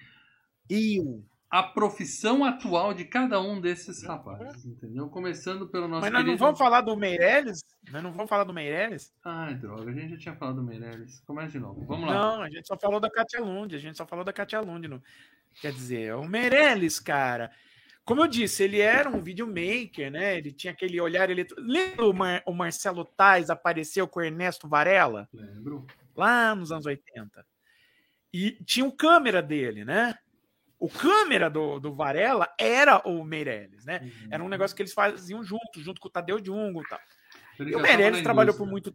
E 0.69 1.01
o 1.01 1.25
a 1.55 1.63
profissão 1.63 2.45
atual 2.45 2.93
de 2.93 3.05
cada 3.05 3.41
um 3.41 3.61
desses 3.61 4.03
rapazes, 4.03 4.67
entendeu? 4.67 5.09
Começando 5.09 5.69
pelo 5.69 5.87
nosso 5.87 6.01
Mas 6.01 6.11
nós 6.11 6.23
não 6.23 6.25
querido... 6.25 6.45
vamos 6.45 6.59
falar 6.59 6.81
do 6.81 6.97
Meirelles? 6.97 7.65
Nós 7.93 8.03
não 8.03 8.11
vamos 8.11 8.29
falar 8.29 8.43
do 8.43 8.53
Meirelles? 8.53 9.15
Ai, 9.25 9.55
droga, 9.55 9.89
a 9.89 9.95
gente 9.95 10.11
já 10.11 10.17
tinha 10.19 10.35
falado 10.35 10.57
do 10.57 10.65
Meirelles. 10.65 11.21
Começa 11.21 11.53
de 11.53 11.61
novo. 11.61 11.87
Vamos 11.87 12.09
lá. 12.09 12.15
Não, 12.15 12.43
a 12.43 12.51
gente 12.51 12.67
só 12.67 12.77
falou 12.77 12.99
da 12.99 13.09
Katia 13.09 13.41
Lund, 13.41 13.73
a 13.73 13.79
gente 13.79 13.97
só 13.97 14.05
falou 14.05 14.25
da 14.25 14.33
Katia 14.33 14.61
Lund. 14.61 14.89
Não. 14.89 15.01
Quer 15.61 15.71
dizer, 15.71 16.17
o 16.17 16.25
Meirelles, 16.25 16.99
cara, 16.99 17.53
como 18.05 18.23
eu 18.23 18.27
disse, 18.29 18.63
ele 18.63 18.81
era 18.81 19.09
um 19.09 19.23
videomaker, 19.23 20.11
né? 20.11 20.37
Ele 20.37 20.53
tinha 20.53 20.73
aquele 20.73 21.01
olhar 21.01 21.31
eletro... 21.31 21.57
Lembra 21.59 22.07
o, 22.07 22.13
Mar- 22.13 22.43
o 22.47 22.53
Marcelo 22.53 23.05
Tais 23.05 23.49
apareceu 23.49 24.07
com 24.07 24.21
o 24.21 24.23
Ernesto 24.23 24.69
Varela? 24.69 25.29
Lembro. 25.33 25.87
Lá 26.15 26.55
nos 26.55 26.71
anos 26.71 26.85
80. 26.87 27.47
E 28.33 28.53
tinha 28.65 28.85
o 28.85 28.93
câmera 28.93 29.41
dele, 29.41 29.85
né? 29.85 30.15
O 30.79 30.89
câmera 30.89 31.49
do, 31.49 31.79
do 31.79 31.95
Varela 31.95 32.53
era 32.59 32.99
o 33.09 33.25
Meirelles, 33.25 33.87
né? 33.87 34.13
Era 34.31 34.43
um 34.45 34.49
negócio 34.49 34.77
que 34.77 34.83
eles 34.83 34.93
faziam 34.93 35.43
junto, 35.43 35.81
junto 35.81 36.01
com 36.01 36.09
o 36.09 36.11
Tadeu 36.11 36.45
Jungo 36.45 36.83
e 36.83 36.89
tal. 36.89 37.01
Ele 37.59 37.71
E 37.71 37.77
o 37.77 37.81
Meirelles 37.81 38.23
trabalhou 38.23 38.55
por 38.55 38.67
muito. 38.67 38.95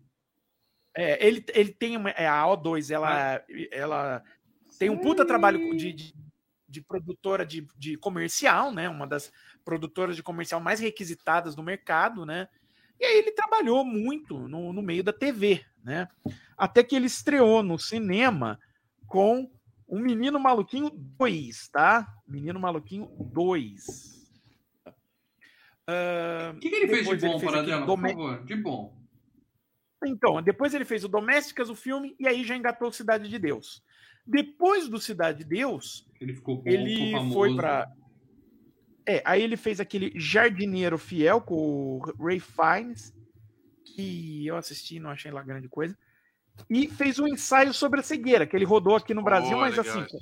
É, 0.96 1.26
ele, 1.26 1.44
ele 1.54 1.72
tem 1.72 1.98
uma, 1.98 2.10
é, 2.12 2.28
a 2.28 2.44
O2, 2.44 2.94
ela, 2.94 3.44
ela 3.72 4.24
tem 4.78 4.90
um 4.90 4.98
puta 4.98 5.26
trabalho 5.26 5.76
de, 5.78 5.94
de, 5.94 6.16
de 6.70 6.82
produtora 6.82 7.46
de, 7.46 7.68
de 7.76 7.98
comercial, 7.98 8.72
né? 8.72 8.88
Uma 8.88 9.08
das 9.08 9.32
produtoras 9.66 10.16
de 10.16 10.24
comercial 10.24 10.62
mais 10.62 10.80
requisitadas 10.80 11.56
do 11.56 11.64
mercado, 11.64 12.26
né? 12.26 12.48
E 13.00 13.06
aí 13.06 13.18
ele 13.18 13.32
trabalhou 13.32 13.84
muito 13.84 14.38
no, 14.48 14.72
no 14.72 14.82
meio 14.82 15.04
da 15.04 15.14
TV, 15.14 15.66
né? 15.84 16.08
Até 16.58 16.84
que 16.84 16.96
ele 16.96 17.08
estreou 17.08 17.64
no 17.64 17.80
cinema 17.80 18.60
com 19.08 19.50
o 19.88 19.98
Menino 19.98 20.40
Maluquinho 20.40 20.92
2, 20.92 21.70
tá? 21.70 22.08
Menino 22.28 22.60
Maluquinho 22.60 23.10
2. 23.20 24.20
Ah, 25.88 26.54
O 26.56 26.60
que, 26.60 26.70
que 26.70 26.76
ele 26.76 26.88
fez 26.88 27.08
de 27.08 27.14
ele 27.14 27.34
bom, 27.34 27.40
fez 27.40 27.52
para 27.52 27.62
aquele 27.62 27.76
dela, 27.76 27.86
por 27.86 28.00
favor? 28.00 28.46
De 28.46 28.56
bom. 28.56 29.00
Então, 30.06 30.42
depois 30.42 30.74
ele 30.74 30.86
fez 30.86 31.04
o 31.04 31.10
Domésticas, 31.10 31.70
o 31.70 31.76
filme, 31.76 32.16
e 32.20 32.28
aí 32.28 32.44
já 32.44 32.56
engatou 32.56 32.92
Cidade 32.92 33.28
de 33.28 33.40
Deus. 33.40 33.84
Depois 34.26 34.88
do 34.88 35.00
Cidade 35.00 35.40
de 35.40 35.44
Deus, 35.46 36.08
Ele 36.22 36.34
ficou 36.34 36.58
bom, 36.58 36.70
ele 36.70 37.14
foi 37.34 37.56
pra. 37.56 37.88
É, 39.06 39.22
aí 39.26 39.42
ele 39.42 39.58
fez 39.58 39.80
aquele 39.80 40.12
Jardineiro 40.16 40.98
Fiel 40.98 41.42
com 41.42 41.56
o 41.98 42.00
Ray 42.24 42.40
Fiennes, 42.40 43.12
que 43.84 44.46
eu 44.46 44.56
assisti 44.56 44.98
e 44.98 45.00
não 45.00 45.10
achei 45.10 45.32
lá 45.32 45.42
grande 45.42 45.68
coisa. 45.68 45.98
E 46.70 46.88
fez 46.88 47.18
um 47.18 47.28
ensaio 47.28 47.74
sobre 47.74 48.02
a 48.02 48.04
cegueira, 48.04 48.46
que 48.46 48.56
ele 48.56 48.66
rodou 48.66 48.96
aqui 48.96 49.14
no 49.14 49.24
Brasil, 49.24 49.58
Oh, 49.58 49.62
mas 49.62 49.76
legal 49.78 50.00
assim, 50.04 50.18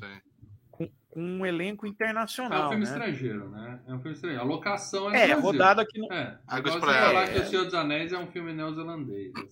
com, 0.71 0.87
com 1.09 1.21
um 1.21 1.45
elenco 1.45 1.85
É 1.85 1.89
um 1.89 1.91
internacional. 1.91 2.69
filme 2.69 2.85
né? 2.85 2.91
estrangeiro, 2.91 3.49
né? 3.49 3.79
É 3.87 3.93
um 3.93 3.99
filme 3.99 4.13
estrangeiro. 4.15 4.43
A 4.43 4.47
locação 4.47 5.07
é, 5.07 5.11
no 5.11 5.15
É, 5.17 5.25
Brasil. 5.27 5.43
rodado 5.43 5.81
aqui 5.81 5.99
no. 5.99 6.13
É, 6.13 6.39
agora 6.47 6.73
você 6.75 6.79
falar 6.79 6.95
ela. 6.95 7.27
que 7.27 7.39
O 7.39 7.45
Senhor 7.45 7.65
dos 7.65 7.73
Anéis 7.73 8.13
é 8.13 8.17
um 8.19 8.27
filme 8.27 8.53
neozelandês. 8.53 9.33
assim. 9.35 9.47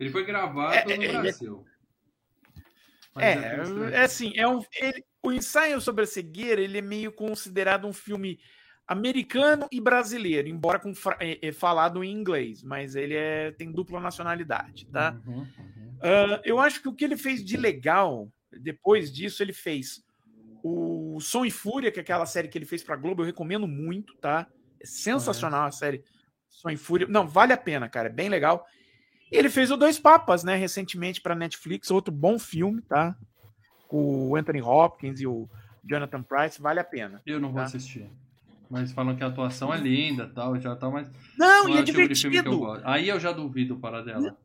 Ele 0.00 0.10
foi 0.10 0.24
gravado 0.24 0.74
É, 0.74 0.84
no 0.84 0.90
é, 0.92 0.94
ele- 0.94 1.08
Brasil. 1.18 1.64
Mas 1.64 1.77
É, 3.20 3.42
estrangeiro. 3.62 3.94
é 3.94 4.00
assim, 4.04 4.32
é 4.36 4.46
um, 4.48 4.60
ele- 4.80 5.04
o 5.22 5.32
ensaio 5.32 5.80
sobre 5.80 6.04
a 6.04 6.06
cegueira 6.06 6.60
ele 6.60 6.78
é 6.78 6.82
meio 6.82 7.12
considerado 7.12 7.86
um 7.86 7.92
filme 7.92 8.38
americano 8.86 9.66
e 9.70 9.80
brasileiro, 9.80 10.48
embora 10.48 10.78
com 10.78 10.92
é, 11.20 11.48
é 11.48 11.52
falado 11.52 12.02
em 12.02 12.10
inglês, 12.10 12.62
mas 12.62 12.94
ele 12.96 13.14
é, 13.14 13.52
tem 13.52 13.70
dupla 13.70 14.00
nacionalidade, 14.00 14.86
tá? 14.90 15.14
Uhum, 15.26 15.46
uhum. 15.58 15.98
Ah, 16.02 16.40
eu 16.44 16.58
acho 16.58 16.80
que 16.80 16.88
o 16.88 16.94
que 16.94 17.04
ele 17.04 17.16
fez 17.16 17.44
de 17.44 17.56
legal 17.56 18.30
depois 18.50 19.12
disso, 19.12 19.42
ele 19.42 19.52
fez 19.52 20.02
o 20.62 21.20
Som 21.20 21.44
e 21.44 21.50
Fúria, 21.50 21.92
que 21.92 21.98
é 22.00 22.02
aquela 22.02 22.26
série 22.26 22.48
que 22.48 22.58
ele 22.58 22.66
fez 22.66 22.82
pra 22.82 22.96
Globo, 22.96 23.22
eu 23.22 23.26
recomendo 23.26 23.66
muito, 23.68 24.14
tá? 24.20 24.48
É 24.82 24.86
sensacional 24.86 25.66
a 25.66 25.70
série 25.72 26.02
Som 26.48 26.70
e 26.70 26.76
Fúria. 26.76 27.06
Não, 27.08 27.26
vale 27.28 27.52
a 27.52 27.56
pena, 27.58 27.88
cara, 27.88 28.08
é 28.08 28.12
bem 28.12 28.28
legal. 28.28 28.64
Ele 29.30 29.50
fez 29.50 29.70
o 29.70 29.76
Dois 29.76 29.98
Papas, 29.98 30.42
né, 30.44 30.54
recentemente 30.56 31.20
pra 31.20 31.34
Netflix, 31.34 31.90
outro 31.90 32.12
bom 32.12 32.38
filme, 32.38 32.80
tá? 32.82 33.14
Com 33.86 34.28
o 34.30 34.36
Anthony 34.36 34.62
Hopkins 34.62 35.20
e 35.20 35.26
o 35.26 35.48
Jonathan 35.84 36.22
Price, 36.22 36.60
vale 36.60 36.80
a 36.80 36.84
pena. 36.84 37.20
Eu 37.26 37.40
não 37.40 37.48
vou 37.50 37.60
Tá. 37.60 37.64
assistir. 37.66 38.10
Mas 38.70 38.92
falam 38.92 39.16
que 39.16 39.24
a 39.24 39.28
atuação 39.28 39.72
é 39.72 39.78
linda 39.78 40.30
tal, 40.34 40.58
já 40.60 40.76
tá, 40.76 40.90
mas 40.90 41.08
Não, 41.38 41.64
não 41.64 41.74
e 41.74 41.78
é 41.78 41.80
o 41.80 41.84
tipo 41.84 41.96
divertido. 42.02 42.80
Aí 42.84 43.08
eu 43.08 43.18
já 43.18 43.32
duvido 43.32 43.76
para 43.76 44.02
dela. 44.02 44.36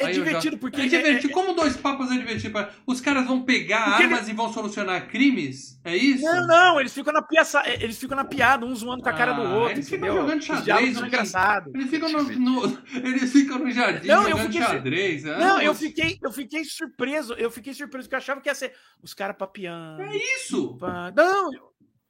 É 0.00 0.06
Aí 0.06 0.10
eu 0.16 0.16
já- 0.16 0.24
divertido 0.24 0.58
porque 0.58 0.80
É 0.80 0.84
ele 0.86 0.90
divertido. 0.90 1.32
Como 1.32 1.52
dois 1.54 1.76
papas 1.76 2.10
é 2.10 2.14
divertido? 2.18 2.52
para- 2.52 2.72
Os 2.84 3.00
caras 3.00 3.24
vão 3.28 3.44
pegar 3.44 3.90
Porque 3.90 4.02
armas 4.02 4.28
e 4.28 4.32
vão 4.32 4.52
solucionar 4.52 5.06
crimes? 5.08 5.80
É 5.84 5.96
isso? 5.96 6.24
Não, 6.24 6.46
não, 6.48 6.80
eles 6.80 6.92
ficam 6.92 7.12
na 7.12 7.22
piaça, 7.22 7.62
eles 7.80 7.96
ficam 7.96 8.16
na 8.16 8.24
piada, 8.24 8.66
um 8.66 8.74
zoando 8.74 9.04
com 9.04 9.08
a 9.08 9.12
cara 9.12 9.32
do 9.34 9.42
Ah, 9.42 9.54
outro, 9.54 9.70
eles 9.76 9.88
ficam 9.88 10.06
entendeu? 10.08 10.22
jogando 10.22 10.40
Os 10.40 10.44
xadrez, 10.46 10.64
diálogos 10.64 10.90
não 10.94 10.98
são 10.98 11.06
engraçados. 11.08 11.74
Eles 11.76 11.90
ficam 11.90 12.08
no, 12.10 12.22
no- 12.24 12.82
eles 13.06 13.32
ficam 13.32 13.58
no 13.60 13.70
jardim 13.70 14.08
Não, 14.08 14.22
eu 14.24 14.30
jogando 14.30 14.46
fiquei- 14.52 14.62
xadrez. 14.66 15.26
Ah, 15.26 15.38
Não, 15.38 15.60
eu 15.62 15.72
mas- 15.72 15.78
fiquei, 15.78 16.18
eu 16.20 16.32
fiquei 16.32 16.64
surpreso. 16.64 17.34
Eu 17.34 17.50
fiquei 17.52 17.72
surpreso 17.72 18.08
porque 18.08 18.14
eu 18.16 18.18
achava 18.18 18.40
que 18.40 18.48
ia 18.48 18.54
ser 18.56 18.74
os 19.00 19.14
caras 19.14 19.36
papiando. 19.38 20.02
É 20.02 20.16
isso! 20.38 20.76
pá. 20.76 21.12
Não, 21.16 21.50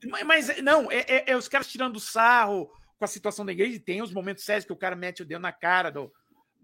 mas- 0.08 0.24
mas 0.24 0.62
não, 0.62 0.90
é, 0.90 1.04
é- 1.06 1.24
é 1.32 1.36
os 1.36 1.48
caras 1.48 1.66
tirando 1.66 2.00
sarro 2.00 2.66
com 2.98 3.04
a 3.04 3.08
situação 3.08 3.44
da 3.44 3.52
igreja. 3.52 3.76
E 3.76 3.80
tem 3.80 4.00
os 4.00 4.10
momentos 4.12 4.42
sérios 4.44 4.64
que 4.64 4.72
o 4.72 4.76
cara 4.76 4.96
mete 4.96 5.20
o 5.22 5.26
dedo 5.26 5.42
na 5.42 5.52
cara 5.52 5.90
do, 5.90 6.10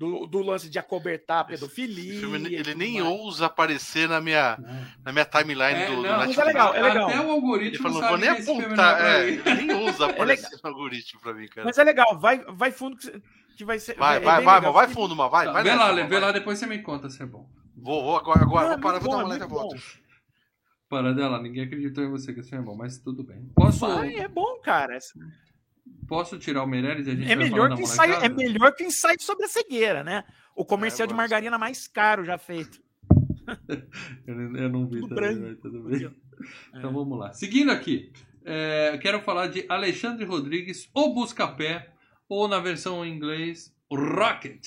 do, 0.01 0.27
do 0.27 0.41
lance 0.43 0.71
de 0.71 0.79
acobertar 0.79 1.41
a 1.41 1.45
pedofilia. 1.45 2.11
Esse 2.13 2.21
filme, 2.21 2.55
ele 2.55 2.75
nem 2.75 3.03
mais. 3.03 3.05
ousa 3.05 3.45
aparecer 3.45 4.09
na 4.09 4.19
minha, 4.19 4.57
na 5.05 5.13
minha 5.13 5.27
timeline 5.27 5.83
É, 5.83 5.87
do, 5.87 5.97
do 5.97 6.03
não, 6.03 6.17
mas 6.17 6.35
Netflix. 6.35 6.39
é 6.39 6.45
legal, 6.45 6.75
é 6.75 6.83
legal. 6.83 7.09
Até 7.09 7.19
o 7.21 7.23
Ele 7.23 7.31
algoritmo 7.31 7.83
falou, 7.83 8.01
sabe 8.01 8.09
vou 8.11 8.19
nem 8.19 8.31
não 8.31 8.61
apontar. 8.61 9.01
é 9.05 9.21
É, 9.21 9.29
ele. 9.29 9.43
ele 9.45 9.63
nem 9.67 9.77
ousa 9.77 10.07
aparecer 10.09 10.59
no 10.65 10.71
algoritmo 10.71 11.21
pra 11.21 11.35
mim, 11.35 11.47
cara. 11.49 11.67
Mas 11.67 11.77
é 11.77 11.85
legal, 11.85 12.19
vai, 12.19 12.39
vai 12.49 12.73
fundo 12.73 12.97
que, 12.97 13.23
que 13.59 13.65
vai 13.65 13.79
ser. 13.79 13.95
Vai, 13.97 14.17
é 14.17 14.21
vai, 14.21 14.43
vai, 14.43 14.55
legal. 14.57 14.73
vai 14.73 14.89
fundo, 14.89 15.15
mas 15.15 15.31
vai. 15.31 15.45
Tá, 15.45 15.53
vai 15.53 15.63
vê 15.63 15.71
nessa, 15.71 15.85
lá, 15.85 15.93
vê 15.93 16.03
vai. 16.09 16.21
lá, 16.21 16.33
depois 16.33 16.59
você 16.59 16.67
me 16.67 16.79
conta 16.83 17.11
se 17.11 17.23
é 17.23 17.27
bom. 17.27 17.47
Vou, 17.77 18.03
vou 18.03 18.17
agora, 18.17 18.41
agora 18.43 18.67
Não, 18.69 18.73
é 18.73 18.77
vou 18.77 18.83
parar, 18.83 18.99
vou 19.01 19.11
dar 19.11 19.17
uma 19.19 19.23
é 19.23 19.27
olhada 19.27 19.45
e 19.45 19.49
volto. 19.49 19.75
bom. 19.77 19.83
Para 20.89 21.13
dela, 21.13 21.41
ninguém 21.41 21.65
acreditou 21.65 22.03
em 22.03 22.11
você 22.11 22.33
que 22.33 22.41
esse 22.41 22.55
é 22.55 22.59
bom, 22.61 22.75
mas 22.75 22.99
tudo 22.99 23.23
bem. 23.23 23.49
Posso, 23.55 23.87
Vai, 23.87 24.15
é 24.15 24.27
bom, 24.27 24.59
cara. 24.61 24.99
Posso 26.09 26.39
tirar 26.39 26.63
o 26.63 26.67
Meirelles 26.67 27.07
e 27.07 27.11
a 27.11 27.15
gente 27.15 27.31
É 27.31 27.37
vai 27.37 27.45
melhor, 27.49 27.75
que 27.77 27.83
ensaio, 27.83 28.15
é 28.15 28.29
melhor 28.29 28.73
que 28.75 28.85
ensaio 28.85 29.21
sobre 29.21 29.45
a 29.45 29.49
cegueira, 29.49 30.03
né? 30.05 30.25
O 30.57 30.65
comercial 30.65 31.05
É, 31.05 31.09
de 31.09 31.15
margarina 31.15 31.57
mais 31.59 31.87
caro 31.87 32.25
já 32.25 32.37
feito. 32.39 32.81
Eu, 34.27 34.35
não- 34.35 34.57
eu 34.59 34.69
não 34.69 34.89
vi 34.89 35.01
Tudo 35.01 35.15
também, 35.15 35.37
mas 35.37 35.59
tudo 35.59 35.83
bem. 35.85 36.05
É. 36.07 36.11
Então 36.79 36.93
vamos 36.93 37.19
lá. 37.19 37.33
Seguindo 37.33 37.71
aqui, 37.71 38.13
é, 38.45 38.97
quero 39.03 39.21
falar 39.23 39.49
de 39.49 39.65
Alexandre 39.69 40.25
Rodrigues, 40.25 40.89
o 40.95 41.13
Buscapé, 41.13 41.93
ou 42.29 42.47
na 42.49 42.61
versão 42.61 43.05
em 43.05 43.13
inglês, 43.15 43.75
o 43.91 43.97
Rocket. 43.97 44.67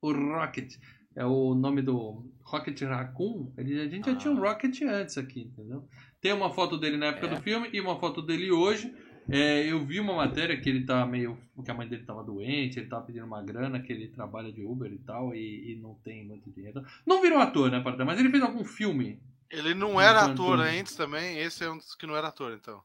O 0.00 0.12
Rocket. 0.12 0.74
É 1.14 1.24
o 1.26 1.54
nome 1.54 1.82
do 1.82 2.26
Rocket 2.42 2.80
Raccoon. 2.82 3.52
Ele, 3.58 3.80
a 3.80 3.86
gente 3.86 4.06
já 4.10 4.16
tinha 4.16 4.32
um 4.32 4.40
Rocket 4.40 4.80
antes 4.82 5.18
aqui, 5.18 5.42
entendeu? 5.42 5.86
Tem 6.20 6.32
uma 6.32 6.50
foto 6.50 6.78
dele 6.78 6.96
na 6.96 7.06
época 7.06 7.26
É. 7.26 7.34
do 7.34 7.42
filme 7.42 7.68
e 7.72 7.80
uma 7.80 8.00
foto 8.00 8.22
dele 8.22 8.50
hoje. 8.50 8.92
É, 9.28 9.66
eu 9.70 9.84
vi 9.84 10.00
uma 10.00 10.14
matéria 10.14 10.60
que 10.60 10.68
ele 10.68 10.84
tá 10.84 11.06
meio. 11.06 11.38
que 11.64 11.70
a 11.70 11.74
mãe 11.74 11.88
dele 11.88 12.04
tava 12.04 12.24
doente, 12.24 12.78
ele 12.78 12.88
tava 12.88 13.06
pedindo 13.06 13.24
uma 13.24 13.42
grana, 13.42 13.80
que 13.80 13.92
ele 13.92 14.08
trabalha 14.08 14.52
de 14.52 14.62
Uber 14.64 14.92
e 14.92 14.98
tal, 14.98 15.34
e, 15.34 15.72
e 15.72 15.76
não 15.76 15.94
tem 15.94 16.24
muito 16.24 16.50
dinheiro. 16.50 16.84
Não 17.06 17.22
virou 17.22 17.38
ator, 17.38 17.70
né, 17.70 17.80
Pardal? 17.80 18.06
Mas 18.06 18.18
ele 18.18 18.30
fez 18.30 18.42
algum 18.42 18.64
filme. 18.64 19.20
Ele 19.48 19.74
não 19.74 20.00
era 20.00 20.24
ator 20.24 20.58
antes 20.60 20.96
também, 20.96 21.38
esse 21.38 21.62
é 21.64 21.70
um 21.70 21.76
dos 21.76 21.94
que 21.94 22.06
não 22.06 22.16
era 22.16 22.28
ator, 22.28 22.52
então. 22.52 22.82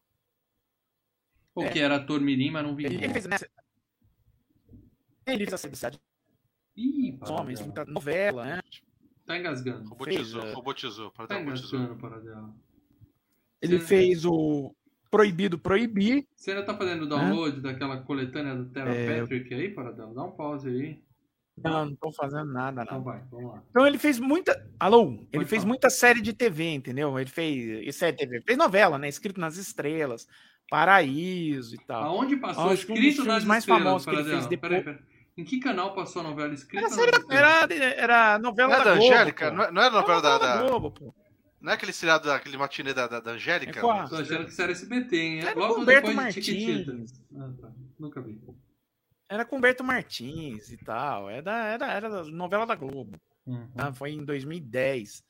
Ou 1.55 1.63
É. 1.63 1.69
que 1.69 1.79
era 1.79 1.95
ator 1.95 2.21
mirim, 2.21 2.51
mas 2.51 2.63
não 2.63 2.75
vingou. 2.75 2.91
Ele, 2.91 3.09
fez 3.09 3.25
nessa. 3.25 3.49
Ele 5.25 5.37
fez 5.39 5.53
a 5.53 5.57
cidade 5.57 5.99
Ih, 6.75 7.17
homens, 7.27 7.59
muita 7.59 7.83
novela, 7.85 8.45
né? 8.45 8.61
Tá 9.25 9.37
engasgando. 9.37 9.89
Robotizou, 9.89 10.41
Fez, 10.41 10.51
é. 10.51 10.55
robotizou. 10.55 11.11
Tá 11.11 11.41
engasgando, 11.41 11.95
Paradela. 11.95 12.53
Ele 13.59 13.79
Sim. 13.79 13.85
fez 13.87 14.25
o 14.25 14.75
Proibido 15.09 15.57
Proibir. 15.57 16.25
Você 16.35 16.51
ainda 16.51 16.63
tá 16.65 16.75
fazendo 16.75 17.07
download 17.07 17.61
daquela 17.61 17.97
coletânea 17.97 18.55
do 18.55 18.65
Terra 18.65 18.89
É. 18.93 19.19
Patrick 19.21 19.53
aí, 19.53 19.69
Paradela? 19.69 20.13
Dá 20.13 20.23
um 20.23 20.31
pause 20.31 20.69
aí. 20.69 21.01
Não, 21.63 21.87
não 21.87 21.95
tô 21.95 22.11
fazendo 22.11 22.53
nada, 22.53 22.83
Então 22.83 22.97
não. 22.99 23.03
vai, 23.03 23.19
vamos 23.31 23.51
lá. 23.51 23.63
Então 23.71 23.87
ele 23.87 23.97
fez 23.97 24.19
muita. 24.19 24.63
Alô? 24.79 25.05
Ele 25.13 25.27
Pode 25.31 25.45
fez 25.45 25.63
falar. 25.63 25.67
muita 25.69 25.89
série 25.89 26.21
de 26.21 26.31
TV, 26.31 26.65
entendeu? 26.75 27.17
Ele 27.19 27.29
fez. 27.29 27.95
Série 27.95 28.11
de 28.15 28.19
TV. 28.27 28.41
Fez 28.41 28.57
novela, 28.57 28.99
né? 28.99 29.09
Escrito 29.09 29.39
nas 29.41 29.57
estrelas, 29.57 30.27
Paraíso 30.69 31.73
e 31.73 31.79
tal. 31.85 32.03
Aonde 32.03 32.37
passou 32.37 32.69
Acho 32.69 32.85
que 32.85 32.91
um 32.91 32.95
dos 32.95 33.03
escrito 33.03 33.15
filmes 33.23 33.33
nas 33.33 33.43
mais 33.45 33.63
estrelas, 33.63 34.05
que 34.05 34.11
ele 34.11 34.23
fez 34.23 34.45
depois- 34.45 34.59
Peraí, 34.71 34.83
peraí. 34.83 34.99
Em 35.35 35.43
que 35.43 35.59
canal 35.59 35.93
passou 35.93 36.21
a 36.21 36.23
novela 36.23 36.53
escrita 36.53 36.85
Era, 36.85 36.93
série- 36.93 37.25
era, 37.29 37.93
era 37.95 38.39
novela 38.39 38.69
Não 38.69 38.75
é 38.75 38.77
da 38.79 38.83
da 38.91 38.95
Globo. 38.97 39.13
Angélica? 39.13 39.49
pô. 39.51 39.55
Não 39.57 39.63
é, 39.63 39.71
não 39.71 39.81
é 39.81 39.85
Era 39.85 39.95
novela 39.95 40.21
da, 40.21 40.29
novela 40.33 40.55
da- 40.61 40.67
Globo, 40.67 40.91
pô. 40.91 41.13
Não 41.67 41.73
é 41.73 41.75
aquele 41.75 41.91
seriado, 41.91 42.27
daquele 42.29 42.55
matinê 42.55 42.93
da, 42.93 43.07
da, 43.07 43.19
da 43.19 43.31
Angélica? 43.31 43.79
É 43.79 43.81
qual? 43.81 44.07
Tô 44.07 44.15
achando 44.15 44.45
que 44.45 44.51
isso 44.51 44.61
era 44.61 44.71
SBT, 44.71 45.17
hein? 45.17 45.39
Era 45.41 45.59
Logo 45.59 45.83
depois 45.83 46.09
de. 46.11 46.15
Martins. 46.15 47.21
Ah, 47.35 47.51
tá. 47.59 47.71
Nunca 47.99 48.21
vi. 48.21 48.39
Era 49.27 49.43
com 49.43 49.57
Humberto 49.57 49.83
Martins 49.83 50.71
e 50.71 50.77
tal. 50.77 51.29
Era, 51.29 51.65
era, 51.65 51.91
era 51.91 52.09
da 52.09 52.23
novela 52.23 52.65
da 52.65 52.73
Globo. 52.73 53.19
Uhum. 53.45 53.67
tá? 53.75 53.91
Foi 53.91 54.11
em 54.11 54.23
2010. 54.23 55.21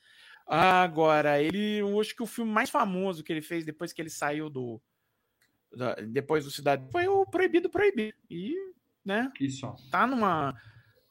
Agora, 0.46 1.42
ele. 1.42 1.78
Eu 1.78 2.00
acho 2.00 2.14
que 2.14 2.22
o 2.22 2.26
filme 2.26 2.52
mais 2.52 2.70
famoso 2.70 3.24
que 3.24 3.32
ele 3.32 3.42
fez 3.42 3.64
depois 3.64 3.92
que 3.92 4.00
ele 4.00 4.08
saiu 4.08 4.48
do. 4.48 4.80
da- 5.76 5.96
depois 5.96 6.44
do 6.44 6.52
Cidade 6.52 6.88
foi 6.92 7.08
o 7.08 7.26
Proibido 7.26 7.68
Proibir. 7.68 8.14
E, 8.30 8.54
né? 9.04 9.28
Só. 9.50 9.74
Tá 9.90 10.06
numa. 10.06 10.54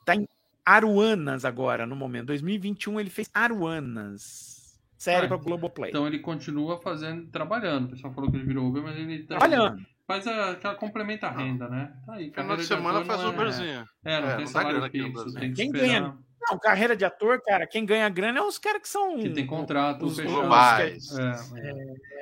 Tá 0.05 0.15
em 0.15 0.25
Aruanas 0.65 1.43
agora, 1.43 1.86
no 1.86 1.97
momento. 1.97 2.28
2021 2.28 2.97
ele 2.97 3.09
fez 3.09 3.30
Aruanas. 3.34 4.56
Série 4.97 5.25
Ah, 5.25 5.29
pra 5.29 5.37
Globoplay. 5.37 5.89
Então 5.91 6.07
ele 6.07 6.19
continua 6.19 6.77
fazendo, 6.81 7.27
trabalhando. 7.27 7.85
O 7.85 7.89
pessoal 7.91 8.13
falou 8.13 8.29
que 8.31 8.37
ele 8.37 8.45
virou 8.45 8.67
Uber, 8.67 8.81
mas 8.83 8.97
ele 8.97 9.19
tá- 9.23 9.37
Trabalhando. 9.37 9.79
faz 10.07 10.25
a, 10.27 10.51
aquela 10.51 10.75
complementa 10.75 11.27
a 11.27 11.31
renda, 11.31 11.67
né? 11.69 11.93
Tá 12.05 12.13
aí, 12.13 12.31
Final 12.31 12.57
de 12.57 12.65
semana 12.65 13.05
faz 13.05 13.23
o 13.23 13.29
Uberzinho. 13.29 13.85
É, 14.03 14.13
é, 14.15 14.21
não 14.21 14.27
É, 14.29 14.35
tem 14.35 14.45
não 14.45 14.51
salário 14.51 14.71
grana 14.71 14.87
aqui 14.87 14.97
no 14.99 15.05
fixo, 15.05 15.21
Brasil. 15.23 15.39
tem 15.39 15.49
que 15.51 15.55
Quem 15.55 15.65
esperar. 15.67 15.87
ganha? 15.87 16.17
Não, 16.49 16.57
carreira 16.59 16.95
de 16.95 17.03
ator, 17.03 17.41
cara, 17.43 17.67
quem 17.67 17.85
ganha 17.85 18.07
grana 18.09 18.39
é 18.39 18.41
os 18.41 18.57
caras 18.57 18.81
que 18.81 18.87
são. 18.87 19.19
Que 19.19 19.29
tem 19.29 19.45
contrato 19.45 20.05
os 20.05 20.19
globais. 20.19 21.09
É, 21.17 21.31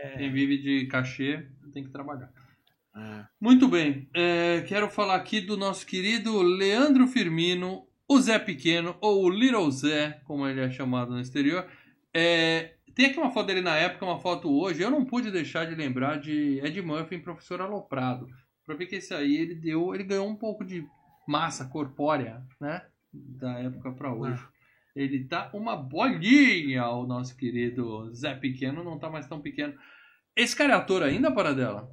é. 0.07 0.17
Quem 0.17 0.31
vive 0.31 0.57
de 0.57 0.87
cachê 0.87 1.45
tem 1.73 1.83
que 1.83 1.89
trabalhar. 1.91 2.29
É. 2.97 3.25
Muito 3.39 3.67
bem. 3.67 4.09
é, 4.13 4.61
quero 4.67 4.89
falar 4.89 5.15
aqui 5.15 5.41
do 5.41 5.55
nosso 5.57 5.85
querido 5.85 6.41
Leandro 6.41 7.05
Firmino, 7.07 7.85
o 8.07 8.19
Zé 8.19 8.39
Pequeno, 8.39 8.95
ou 9.01 9.25
o 9.25 9.29
Little 9.29 9.69
Zé, 9.69 10.21
como 10.25 10.47
ele 10.47 10.61
é 10.61 10.69
chamado 10.71 11.11
no 11.11 11.19
exterior. 11.19 11.65
É, 12.17 12.75
tem 12.95 13.07
aqui 13.07 13.19
uma 13.19 13.29
foto 13.29 13.47
dele 13.47 13.61
na 13.61 13.75
época, 13.75 14.05
uma 14.05 14.21
foto 14.21 14.49
hoje. 14.49 14.81
Eu 14.81 14.89
não 14.89 15.03
pude 15.03 15.29
deixar 15.29 15.65
de 15.65 15.75
lembrar 15.75 16.17
de 16.17 16.61
Ed 16.63 16.81
Murphy 16.81 17.15
em 17.15 17.21
Professor 17.21 17.59
Aloprado. 17.59 18.25
Pra 18.65 18.73
ver 18.73 18.85
que 18.85 18.95
esse 18.95 19.13
aí 19.13 19.35
ele 19.35 19.53
deu, 19.53 19.93
ele 19.93 20.05
ganhou 20.05 20.25
um 20.25 20.35
pouco 20.35 20.63
de 20.63 20.87
massa 21.27 21.65
corpórea, 21.65 22.41
né? 22.59 22.85
Da 23.11 23.59
época 23.59 23.91
pra 23.91 24.13
hoje. 24.13 24.41
Ele 24.95 25.25
tá 25.25 25.51
uma 25.53 25.75
bolinha, 25.75 26.87
o 26.87 27.05
nosso 27.05 27.35
querido 27.35 28.13
Zé 28.13 28.33
Pequeno, 28.33 28.81
não 28.81 28.97
tá 28.97 29.09
mais 29.09 29.27
tão 29.27 29.41
pequeno. 29.41 29.73
Esse 30.33 30.55
cara 30.55 30.73
é 30.73 30.75
ator 30.77 31.03
ainda, 31.03 31.33
Paradela? 31.33 31.91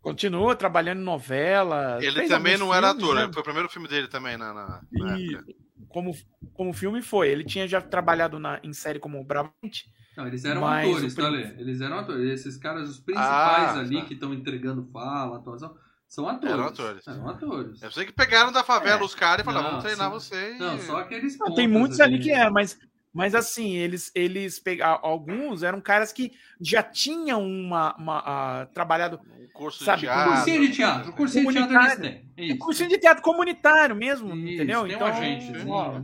Continua 0.00 0.56
trabalhando 0.56 1.02
em 1.02 1.04
novela. 1.04 1.98
Ele 2.02 2.26
também 2.26 2.56
não 2.56 2.74
era 2.74 2.88
filmes, 2.88 3.04
ator, 3.04 3.14
né? 3.16 3.26
né? 3.26 3.32
foi 3.34 3.42
o 3.42 3.44
primeiro 3.44 3.68
filme 3.68 3.86
dele 3.86 4.08
também 4.08 4.38
na, 4.38 4.54
na, 4.54 4.82
na 4.92 5.18
E 5.18 5.34
época. 5.34 5.63
Como, 5.88 6.12
como 6.52 6.72
filme 6.72 7.02
foi. 7.02 7.28
Ele 7.28 7.44
tinha 7.44 7.66
já 7.68 7.80
trabalhado 7.80 8.38
na, 8.38 8.60
em 8.62 8.72
série 8.72 8.98
como 8.98 9.22
Bravante. 9.24 9.84
Não, 10.16 10.26
eles 10.26 10.44
eram 10.44 10.60
Mas 10.60 10.88
atores, 10.88 11.14
tá, 11.14 11.28
Lê? 11.28 11.42
Eles 11.58 11.80
eram 11.80 11.98
atores. 11.98 12.28
Esses 12.40 12.56
caras, 12.56 12.88
os 12.88 13.00
principais 13.00 13.76
Ah, 13.76 13.80
ali 13.80 14.00
tá. 14.00 14.04
que 14.06 14.14
estão 14.14 14.32
entregando 14.32 14.88
fala, 14.92 15.38
atuação, 15.38 15.74
são 16.06 16.28
atores. 16.28 16.52
Eram 16.54 16.64
atores. 16.66 17.06
Eram 17.08 17.28
atores. 17.28 17.82
Eu 17.82 17.90
sei 17.90 18.06
que 18.06 18.12
pegaram 18.12 18.52
da 18.52 18.62
favela 18.62 19.00
É. 19.00 19.04
os 19.04 19.14
caras 19.14 19.42
e 19.42 19.44
falaram, 19.44 19.64
Não, 19.64 19.70
vamos 19.80 19.84
treinar 19.84 20.08
sim. 20.08 20.14
você. 20.14 20.54
e- 20.54 20.58
Não, 20.58 20.78
só 20.78 20.98
aqueles 20.98 21.36
Não, 21.38 21.52
tem 21.54 21.66
muitos 21.66 21.98
ali 22.00 22.20
que 22.20 22.30
eram, 22.30 22.52
mas, 22.52 22.78
mas 23.14 23.32
assim, 23.32 23.76
eles, 23.76 24.10
eles 24.12 24.58
pegaram. 24.58 24.98
Alguns 25.00 25.62
eram 25.62 25.80
caras 25.80 26.12
que 26.12 26.32
já 26.60 26.82
tinham 26.82 27.46
uma, 27.46 27.94
uma, 27.96 28.22
ah, 28.26 28.66
trabalhado. 28.74 29.20
Um 29.38 29.46
curso 29.52 29.84
Sabe, 29.84 30.00
de 30.00 30.06
teatro. 30.06 30.32
Cursinho 30.32 30.60
de 30.60 30.72
teatro. 30.72 31.12
Cursinho 31.12 31.46
de 31.46 31.52
teatro 31.52 31.76
eles 31.76 31.96
têm. 31.98 32.30
Isso. 32.36 32.58
Cursinho 32.58 32.88
de 32.88 32.98
teatro 32.98 33.22
comunitário 33.22 33.94
mesmo, 33.94 34.34
Isso, 34.34 34.54
entendeu? 34.54 34.82
Tem 34.82 34.96
então, 34.96 35.06
um 35.06 35.10
agente. 35.10 35.52
ó, 35.68 36.00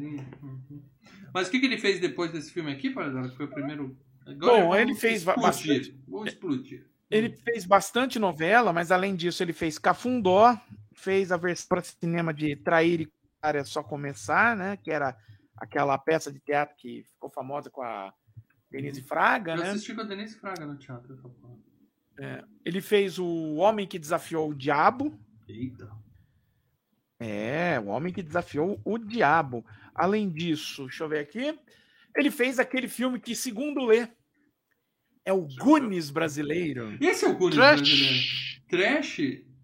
Mas 1.34 1.48
o 1.48 1.50
que, 1.50 1.58
que 1.58 1.66
ele 1.66 1.78
fez 1.78 1.98
depois 1.98 2.30
desse 2.30 2.52
filme 2.52 2.70
aqui, 2.70 2.90
Paradela? 2.90 3.28
Que 3.28 3.36
foi 3.36 3.46
o 3.46 3.50
primeiro. 3.50 3.98
Bom, 4.38 4.68
vamos 4.68 4.78
ele 4.78 4.94
fez 4.94 5.18
explodir. 5.18 5.42
bastante. 5.42 6.00
Vamos 6.06 6.28
explodir. 6.28 6.86
Ele 7.10 7.36
fez 7.44 7.66
bastante 7.66 8.20
novela, 8.20 8.72
mas 8.72 8.92
além 8.92 9.16
disso, 9.16 9.42
ele 9.42 9.52
fez 9.52 9.80
Cafundó, 9.80 10.56
fez 10.94 11.32
a 11.32 11.36
versão 11.36 11.66
para 11.68 11.82
cinema 11.82 12.32
de 12.32 12.54
Trair 12.54 13.00
e 13.00 13.08
Área 13.42 13.64
Só 13.64 13.82
Começar, 13.82 14.54
né? 14.54 14.76
Que 14.76 14.92
era 14.92 15.16
aquela 15.60 15.96
peça 15.98 16.32
de 16.32 16.40
teatro 16.40 16.74
que 16.76 17.04
ficou 17.04 17.28
famosa 17.30 17.70
com 17.70 17.82
a 17.82 18.12
Denise 18.70 19.02
Fraga, 19.02 19.52
Eu 19.52 19.58
né? 19.58 19.70
assisti 19.70 19.94
com 19.94 20.00
a 20.00 20.04
Denise 20.04 20.36
Fraga 20.38 20.64
no 20.66 20.76
teatro. 20.76 21.16
porra. 21.16 21.60
Ele 22.64 22.80
fez 22.80 23.18
o 23.18 23.54
Homem 23.54 23.86
que 23.86 23.98
Desafiou 23.98 24.50
o 24.50 24.54
Diabo. 24.54 25.18
Eita. 25.48 25.90
É, 27.18 27.78
o 27.80 27.86
Homem 27.86 28.12
que 28.12 28.22
Desafiou 28.22 28.80
o 28.84 28.98
Diabo. 28.98 29.64
Além 29.94 30.30
disso, 30.30 30.84
deixa 30.86 31.04
eu 31.04 31.08
ver 31.08 31.20
aqui. 31.20 31.58
Ele 32.16 32.30
fez 32.30 32.58
aquele 32.58 32.88
filme 32.88 33.20
que, 33.20 33.34
segundo 33.36 33.84
Lê, 33.84 34.08
é 35.24 35.32
o 35.32 35.46
Goonies 35.58 36.10
brasileiro. 36.10 36.96
Esse 37.00 37.24
é 37.24 37.28
o 37.28 37.36
Goonies 37.36 37.56
Trash. 37.56 37.80
brasileiro. 37.80 38.24
Trash? 38.68 39.16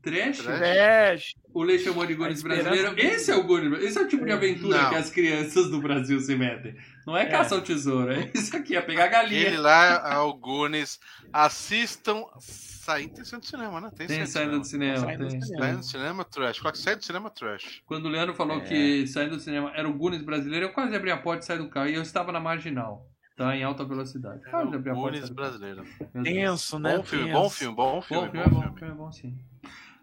Trash? 0.02 0.42
Trash. 0.42 1.32
O 1.56 1.62
Lê 1.62 1.78
chamou 1.78 2.04
de 2.04 2.14
Goonies 2.14 2.42
brasileiro. 2.42 2.94
Esse 2.98 3.30
é 3.30 3.34
o 3.36 3.42
Goonies. 3.44 3.82
Esse 3.82 3.98
é 3.98 4.02
o 4.02 4.08
tipo 4.08 4.24
de 4.26 4.32
aventura 4.32 4.82
Não. 4.82 4.90
que 4.90 4.96
as 4.96 5.08
crianças 5.10 5.70
do 5.70 5.80
Brasil 5.80 6.20
se 6.20 6.36
metem. 6.36 6.76
Não 7.06 7.16
é 7.16 7.22
É. 7.22 7.26
caça 7.26 7.54
ao 7.54 7.62
tesouro. 7.62 8.12
É 8.12 8.30
isso 8.34 8.54
aqui, 8.56 8.76
é 8.76 8.80
pegar 8.82 9.06
Aquele 9.06 9.42
galinha. 9.44 9.60
lá, 9.60 10.12
alguns 10.14 11.00
assistam. 11.32 12.24
Saindo 12.40 13.14
tem 13.14 13.24
saindo 13.24 13.40
do 13.42 13.46
cinema, 13.46 13.80
né? 13.80 13.90
Tem, 13.96 14.06
Tem 14.06 14.16
saindo 14.26 14.30
saindo 14.30 14.58
do 14.60 14.64
cinema. 14.66 14.98
Saindo 14.98 15.24
do 15.24 15.30
tem. 15.30 15.40
cinema. 15.42 15.64
Saindo 15.64 15.78
do 15.78 15.84
cinema 15.86 16.24
trash. 16.24 16.58
Coloca 16.60 16.78
saindo 16.78 16.98
do 16.98 17.04
cinema 17.04 17.30
trash. 17.30 17.82
Quando 17.86 18.04
o 18.04 18.08
Leandro 18.08 18.34
falou 18.34 18.58
É. 18.58 18.60
que 18.60 19.06
saindo 19.08 19.36
do 19.36 19.40
cinema 19.42 19.72
era 19.74 19.88
o 19.88 19.92
Goonies 19.94 20.22
brasileiro, 20.22 20.66
eu 20.66 20.72
quase 20.72 20.94
abri 20.94 21.10
a 21.10 21.16
porta 21.16 21.42
e 21.42 21.46
saí 21.46 21.58
do 21.58 21.68
carro. 21.68 21.88
E 21.88 21.94
eu 21.94 22.02
estava 22.02 22.30
na 22.32 22.38
marginal. 22.38 23.08
Tá? 23.36 23.54
Em 23.56 23.62
alta 23.64 23.84
velocidade. 23.84 24.40
É 24.46 24.50
Quase 24.50 24.70
o 24.70 24.74
abri 24.76 24.90
a 24.90 24.94
porta. 24.94 25.10
Goonies 25.10 25.30
brasileiro. 25.30 25.84
Tenso, 26.22 26.78
né? 26.78 26.96
Bom 26.96 27.02
filme, 27.02 27.24
Tenso. 27.26 27.38
bom 27.40 27.50
filme, 27.50 27.74
bom 27.76 28.02
filme. 28.02 28.26
Bom, 28.26 28.30
filme 28.32 28.46
é 28.46 28.48
bom, 28.50 28.74
filme 28.76 28.92
é 28.92 28.96
bom 28.96 29.12
sim. 29.12 29.38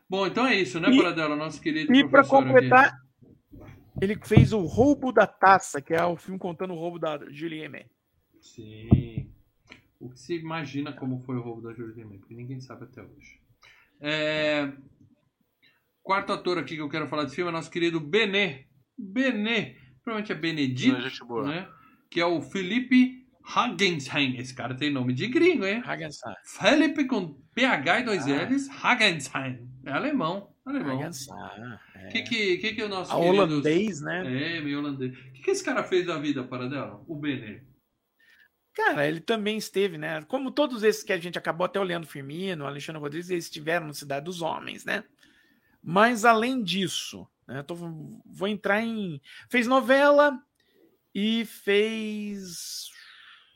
Bom, 0.09 0.27
então 0.27 0.45
é 0.45 0.55
isso, 0.55 0.79
né, 0.79 0.89
E- 0.89 0.97
Paradela? 0.97 1.35
Nosso 1.35 1.61
querido 1.61 1.93
E 1.93 2.01
para 2.03 2.09
professor 2.23 2.37
aqui. 2.37 2.45
completar, 2.53 2.97
ele 4.01 4.17
fez 4.23 4.53
o 4.53 4.59
Roubo 4.65 5.11
da 5.11 5.25
Taça, 5.25 5.81
que 5.81 5.93
é 5.93 6.03
o 6.05 6.15
filme 6.17 6.37
contando 6.39 6.73
o 6.73 6.77
roubo 6.77 6.99
da 6.99 7.17
Julie 7.31 7.67
May. 7.67 7.85
Sim. 8.41 9.31
O 9.99 10.09
que 10.09 10.19
se 10.19 10.35
imagina 10.35 10.91
como 10.91 11.21
foi 11.21 11.37
o 11.37 11.41
roubo 11.41 11.61
da 11.61 11.73
May, 12.05 12.17
porque 12.17 12.35
ninguém 12.35 12.59
sabe 12.59 12.83
até 12.83 13.01
hoje. 13.01 13.39
É, 14.01 14.71
Quarto 16.03 16.33
ator 16.33 16.57
aqui 16.57 16.75
que 16.75 16.81
eu 16.81 16.89
quero 16.89 17.07
falar 17.07 17.23
desse 17.23 17.35
filme 17.37 17.49
é 17.49 17.53
nosso 17.53 17.71
querido 17.71 17.97
Benê. 18.01 18.65
Benê. 18.97 19.77
Provavelmente 20.03 20.33
é 20.33 20.35
Benedito, 20.35 21.25
boa. 21.25 21.47
né? 21.47 21.69
Que 22.11 22.19
é 22.19 22.25
o 22.25 22.41
Felipe 22.41 23.22
Hagensheim. 23.43 24.37
Esse 24.37 24.53
cara 24.53 24.73
tem 24.75 24.89
nome 24.91 25.13
de 25.13 25.27
gringo, 25.27 25.65
hein? 25.65 25.81
Hagenstein. 25.85 26.35
Felipe 26.45 27.05
com 27.05 27.33
PH 27.53 27.99
e 27.99 28.03
dois 28.03 28.27
Ah. 28.27 28.43
L's, 28.43 28.69
Hagensheim. 28.83 29.69
É 29.85 29.91
alemão. 29.91 30.53
Alemão. 30.65 30.97
O 31.01 32.07
que, 32.09 32.21
que, 32.21 32.57
que, 32.57 32.73
que 32.75 32.81
é 32.81 32.85
o 32.85 32.89
nosso 32.89 33.11
A 33.11 33.15
querido... 33.19 33.43
holandês, 33.43 34.01
né? 34.01 34.57
É, 34.57 34.61
meio 34.61 34.79
holandês. 34.79 35.11
O 35.13 35.31
que, 35.33 35.41
que 35.41 35.51
esse 35.51 35.63
cara 35.63 35.83
fez 35.83 36.05
da 36.05 36.17
vida, 36.17 36.43
para 36.43 36.69
dela? 36.69 37.03
O 37.07 37.15
Benê. 37.15 37.61
Cara, 38.73 39.05
ele 39.07 39.19
também 39.19 39.57
esteve, 39.57 39.97
né? 39.97 40.21
Como 40.23 40.49
todos 40.51 40.81
esses 40.83 41.03
que 41.03 41.11
a 41.13 41.19
gente 41.19 41.37
acabou 41.37 41.65
até 41.65 41.79
olhando, 41.79 42.07
Firmino, 42.07 42.65
Alexandre 42.65 43.01
Rodrigues, 43.01 43.29
eles 43.29 43.43
estiveram 43.45 43.87
no 43.87 43.93
Cidade 43.93 44.25
dos 44.25 44.41
Homens, 44.41 44.83
né? 44.85 45.03
Mas 45.83 46.23
além 46.25 46.63
disso, 46.63 47.27
né? 47.47 47.61
tô- 47.61 47.75
vou 47.75 48.47
entrar 48.47 48.81
em. 48.81 49.21
Fez 49.49 49.67
novela 49.67 50.39
e 51.13 51.45
fez. 51.45 52.85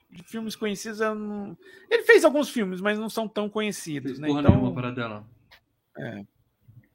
De 0.10 0.24
filmes 0.24 0.55
conhecidos, 0.55 0.99
eu 1.01 1.14
não... 1.16 1.58
ele 1.91 2.03
fez 2.03 2.24
alguns 2.24 2.49
filmes, 2.49 2.80
mas 2.82 2.97
não 2.97 3.10
são 3.10 3.28
tão 3.28 3.49
conhecidos, 3.49 4.12
Fez 4.12 4.20
né? 4.20 4.28
porra 4.28 4.41
Então, 4.41 4.51
nenhuma 4.53 4.74
para 4.74 4.91
dela. 4.91 5.28
é. 5.97 6.26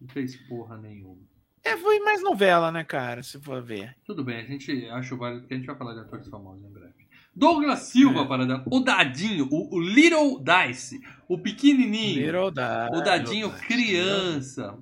Não 0.01 0.09
fez 0.09 0.35
porra 0.49 0.77
nenhuma. 0.79 1.21
é, 1.65 1.77
foi 1.77 2.01
mais 2.01 2.23
novela, 2.23 2.73
né, 2.73 2.83
cara? 2.83 3.23
Se 3.23 3.39
for 3.41 3.63
ver. 3.63 3.95
Tudo 4.05 4.25
bem, 4.25 4.39
a 4.39 4.45
gente 4.45 4.87
acha 4.89 5.15
válido 5.15 5.47
que 5.47 5.55
a 5.55 5.57
gente 5.57 5.67
vai 5.67 5.77
falar 5.77 5.95
de 5.95 6.01
atores 6.01 6.27
famosos 6.29 6.65
em 6.65 6.71
breve. 6.73 6.93
Douglas 7.35 7.79
Silva, 7.81 8.23
É. 8.23 8.27
para 8.27 8.45
dela. 8.47 8.63
O 8.71 8.81
Dadinho, 8.81 9.49
o, 9.51 9.77
o 9.77 9.81
Little 9.81 10.43
Dice, 10.43 11.01
o 11.29 11.39
pequenininho. 11.39 12.27
Little 12.27 12.51
Da- 12.51 12.91
o 12.93 13.01
Dadinho 13.01 13.49
Dice. 13.51 13.67
criança. 13.67 14.79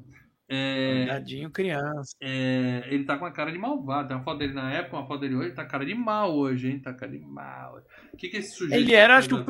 É, 0.52 1.06
Dadinho 1.06 1.48
criança. 1.48 2.16
é, 2.20 2.82
ele 2.88 3.04
tá 3.04 3.16
com 3.16 3.24
a 3.24 3.30
cara 3.30 3.52
de 3.52 3.58
malvado. 3.58 4.08
Tem 4.08 4.16
uma 4.16 4.24
foto 4.24 4.38
dele 4.38 4.52
na 4.52 4.72
época, 4.72 4.96
uma 4.96 5.06
foto 5.06 5.20
dele 5.20 5.36
hoje. 5.36 5.46
Ele 5.46 5.54
tá 5.54 5.62
com 5.62 5.68
a 5.68 5.70
cara 5.70 5.86
de 5.86 5.94
mal 5.94 6.36
hoje, 6.36 6.68
hein? 6.68 6.80
Tá 6.80 6.90
com 6.90 6.96
a 6.96 7.00
cara 7.00 7.12
de 7.12 7.20
mal. 7.20 7.80
O 8.12 8.16
que, 8.16 8.28
que 8.28 8.38
esse 8.38 8.56
sujeito 8.56 8.82
Ele 8.82 8.92
era, 8.92 9.16
acho 9.16 9.28
que 9.28 9.34
o-? 9.34 9.44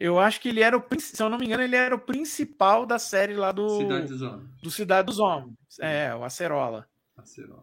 Eu 0.00 0.18
acho 0.18 0.40
que 0.40 0.48
ele 0.48 0.60
era 0.60 0.76
o, 0.76 0.84
se 0.98 1.22
eu 1.22 1.28
não 1.28 1.38
me 1.38 1.46
engano, 1.46 1.62
ele 1.62 1.76
era 1.76 1.94
o 1.94 1.98
principal 2.00 2.84
da 2.84 2.98
série 2.98 3.34
lá 3.34 3.52
do 3.52 3.68
Cidade 3.78 4.08
dos 4.08 4.20
Homens. 4.20 4.60
do 4.60 4.70
Cidade 4.72 5.06
dos 5.06 5.18
Homens. 5.20 5.54
É, 5.80 6.12
o 6.12 6.24
Acerola. 6.24 6.88
Acerola. 7.16 7.62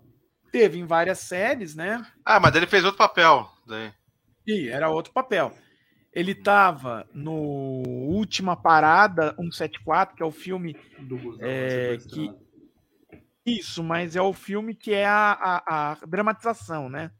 Teve 0.49 0.79
em 0.79 0.85
várias 0.85 1.19
séries, 1.19 1.75
né? 1.75 2.01
Ah, 2.23 2.39
mas 2.39 2.55
ele 2.55 2.65
fez 2.65 2.85
outro 2.85 2.97
papel. 2.97 3.45
Daí. 3.67 3.91
E 4.47 4.69
era 4.69 4.89
outro 4.89 5.11
papel. 5.11 5.53
Ele 6.13 6.33
tava 6.33 7.07
no 7.13 7.83
Última 8.07 8.55
Parada 8.55 9.35
174, 9.35 10.15
que 10.15 10.23
é 10.23 10.25
o 10.25 10.31
filme 10.31 10.75
Do 10.99 11.37
É, 11.39 11.97
sequestrado. 11.99 12.49
Isso, 13.45 13.83
mas 13.83 14.15
é 14.15 14.21
o 14.21 14.33
filme 14.33 14.75
que 14.75 14.93
é 14.93 15.05
a, 15.05 15.31
a, 15.31 15.91
a 15.91 15.97
dramatização, 16.05 16.89
né? 16.89 17.11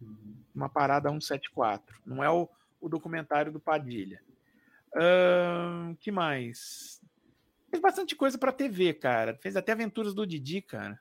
Uhum. 0.00 0.36
Uma 0.54 0.68
parada 0.68 1.10
174. 1.10 2.00
Não 2.06 2.22
é 2.22 2.30
o, 2.30 2.48
o 2.80 2.88
documentário 2.88 3.52
do 3.52 3.60
Padilha. 3.60 4.20
Ahn, 4.94 5.94
que 5.96 6.10
mais? 6.10 7.00
Fez 7.70 7.82
bastante 7.82 8.14
coisa 8.14 8.38
pra 8.38 8.52
TV, 8.52 8.94
cara. 8.94 9.36
Fez 9.42 9.56
até 9.56 9.72
Aventuras 9.72 10.14
do 10.14 10.26
Didi, 10.26 10.62
cara. 10.62 10.98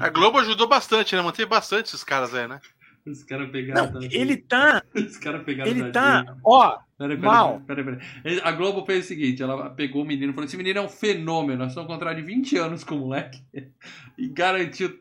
A 0.00 0.08
Globo 0.08 0.38
ajudou 0.38 0.68
bastante, 0.68 1.16
né? 1.16 1.22
Manteve 1.22 1.48
bastante 1.48 1.86
esses 1.86 2.04
caras 2.04 2.32
aí, 2.32 2.46
né? 2.46 2.60
Os 3.06 3.22
caras 3.22 3.50
pegaram. 3.50 3.92
Não, 3.92 4.02
ele 4.02 4.36
tá. 4.38 4.82
Os 4.94 5.16
caras 5.18 5.42
pegaram. 5.44 5.70
Ele 5.70 5.90
tá. 5.92 6.36
Ó, 6.44 6.78
Peraí, 6.96 7.16
peraí, 7.16 7.18
Mal. 7.34 7.60
peraí, 7.66 7.84
peraí, 7.84 8.00
peraí. 8.22 8.40
A 8.44 8.52
Globo 8.52 8.86
fez 8.86 9.04
o 9.04 9.08
seguinte: 9.08 9.42
ela 9.42 9.68
pegou 9.70 10.02
o 10.02 10.06
menino 10.06 10.30
e 10.30 10.34
falou: 10.34 10.46
esse 10.46 10.56
menino 10.56 10.78
é 10.78 10.82
um 10.82 10.88
fenômeno, 10.88 11.58
nós 11.58 11.68
estamos 11.72 11.90
contrato 11.90 12.16
de 12.16 12.22
20 12.22 12.56
anos 12.56 12.84
com 12.84 12.94
o 12.96 13.00
moleque. 13.00 13.42
E 14.16 14.28
garantiu, 14.28 14.96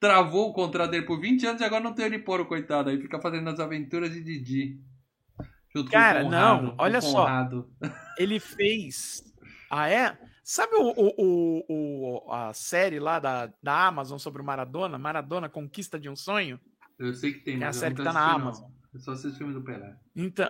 travou 0.00 0.48
o 0.48 0.52
contrato 0.54 0.90
dele 0.90 1.04
por 1.04 1.20
20 1.20 1.46
anos 1.46 1.60
e 1.60 1.64
agora 1.64 1.84
não 1.84 1.94
tem 1.94 2.06
onde 2.06 2.18
pôr 2.18 2.40
o 2.40 2.46
coitado. 2.46 2.88
Aí 2.90 2.98
fica 3.00 3.20
fazendo 3.20 3.48
as 3.50 3.60
aventuras 3.60 4.10
de 4.10 4.22
Didi. 4.22 4.80
Junto 5.74 5.90
Cara, 5.90 6.20
com 6.22 6.26
o 6.28 6.30
Conrado, 6.30 6.62
não, 6.62 6.74
olha 6.78 7.00
só. 7.00 7.26
Ele 8.18 8.40
fez. 8.40 9.22
Ah, 9.70 9.88
é? 9.90 10.16
Sabe 10.42 10.74
o, 10.76 10.92
o- 10.96 11.64
o- 11.68 12.32
a 12.32 12.52
série 12.54 12.98
lá 12.98 13.18
da, 13.18 13.50
da 13.62 13.86
Amazon 13.86 14.18
sobre 14.18 14.40
o 14.40 14.44
Maradona? 14.44 14.98
Maradona 14.98 15.48
Conquista 15.48 15.98
de 15.98 16.08
um 16.08 16.14
Sonho? 16.16 16.58
Eu 16.98 17.12
sei 17.14 17.32
que 17.32 17.40
tem, 17.40 17.62
é 17.62 17.66
a 17.66 17.72
série 17.72 17.94
que 17.94 18.02
tá 18.02 18.12
na 18.12 18.26
não. 18.28 18.34
Amazon. 18.36 18.70
Eu 18.92 19.00
só 19.00 19.12
assisti 19.12 19.34
o 19.34 19.38
filme 19.38 19.54
do 19.54 19.62
Pelé. 19.62 19.96
Então, 20.14 20.48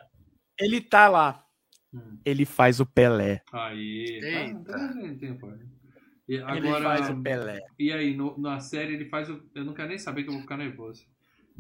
ele 0.59 0.80
tá 0.80 1.09
lá. 1.09 1.45
Hum. 1.92 2.18
Ele 2.24 2.45
faz 2.45 2.80
o 2.80 2.86
Pelé. 2.86 3.40
Aí. 3.53 4.20
Eita. 4.22 4.64
Tá, 4.72 4.88
tá, 4.88 4.95
tem, 5.18 5.34
pô. 5.38 5.49
E 6.28 6.34
Ele 6.36 6.42
agora, 6.42 6.84
faz 6.84 7.11
o 7.11 7.22
Pelé. 7.22 7.61
E 7.78 7.92
aí, 7.92 8.16
no- 8.16 8.36
na 8.38 8.59
série, 8.61 8.95
ele 8.95 9.05
faz 9.07 9.28
o. 9.30 9.42
Eu 9.55 9.64
não 9.64 9.74
quero 9.74 9.88
nem 9.88 9.99
saber 9.99 10.22
que 10.22 10.28
eu 10.28 10.32
vou 10.32 10.42
ficar 10.42 10.57
nervoso. 10.57 11.05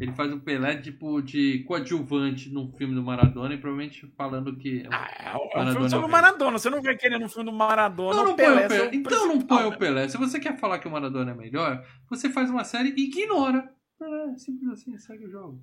Ele 0.00 0.12
faz 0.12 0.32
o 0.32 0.40
Pelé, 0.40 0.76
tipo, 0.78 1.22
de 1.22 1.62
coadjuvante 1.64 2.50
num 2.52 2.72
filme 2.72 2.94
do 2.96 3.02
Maradona 3.02 3.54
e 3.54 3.58
provavelmente 3.58 4.12
falando 4.16 4.56
que. 4.56 4.82
é 4.84 4.88
um- 4.88 4.92
Ah, 4.92 5.08
é 5.18 5.22
um- 5.36 5.36
é 5.36 5.56
Maradona 5.56 5.72
filme 5.72 5.90
sobre 5.90 6.06
o. 6.06 6.10
Maradona. 6.10 6.58
Você 6.58 6.68
não 6.70 6.82
vai 6.82 6.96
querer 6.96 7.18
no 7.20 7.28
filme 7.28 7.50
do 7.50 7.56
Maradona. 7.56 8.16
Não, 8.16 8.24
não 8.24 8.32
o 8.32 8.36
põe 8.36 8.44
Pelé 8.44 8.64
o 8.66 8.68
Pelé. 8.68 8.90
Então 8.92 9.28
não 9.28 9.40
põe 9.40 9.64
o 9.66 9.70
né? 9.70 9.76
Pelé. 9.76 10.08
Se 10.08 10.16
você 10.18 10.40
quer 10.40 10.58
falar 10.58 10.78
que 10.80 10.88
o 10.88 10.90
Maradona 10.90 11.30
é 11.30 11.34
melhor, 11.34 11.86
você 12.10 12.28
faz 12.28 12.50
uma 12.50 12.64
série 12.64 12.92
e 12.96 13.04
ignora. 13.04 13.72
É, 14.00 14.36
simples 14.36 14.70
assim, 14.70 14.96
segue 14.98 15.26
o 15.26 15.30
jogo. 15.30 15.62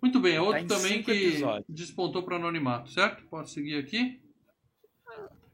Muito 0.00 0.18
bem, 0.18 0.34
é 0.34 0.40
outro 0.40 0.62
em 0.62 0.66
também 0.66 1.02
que 1.02 1.12
episódios. 1.12 1.64
despontou 1.68 2.24
para 2.24 2.36
anonimato, 2.36 2.90
certo? 2.90 3.24
Posso 3.28 3.54
seguir 3.54 3.76
aqui? 3.76 4.20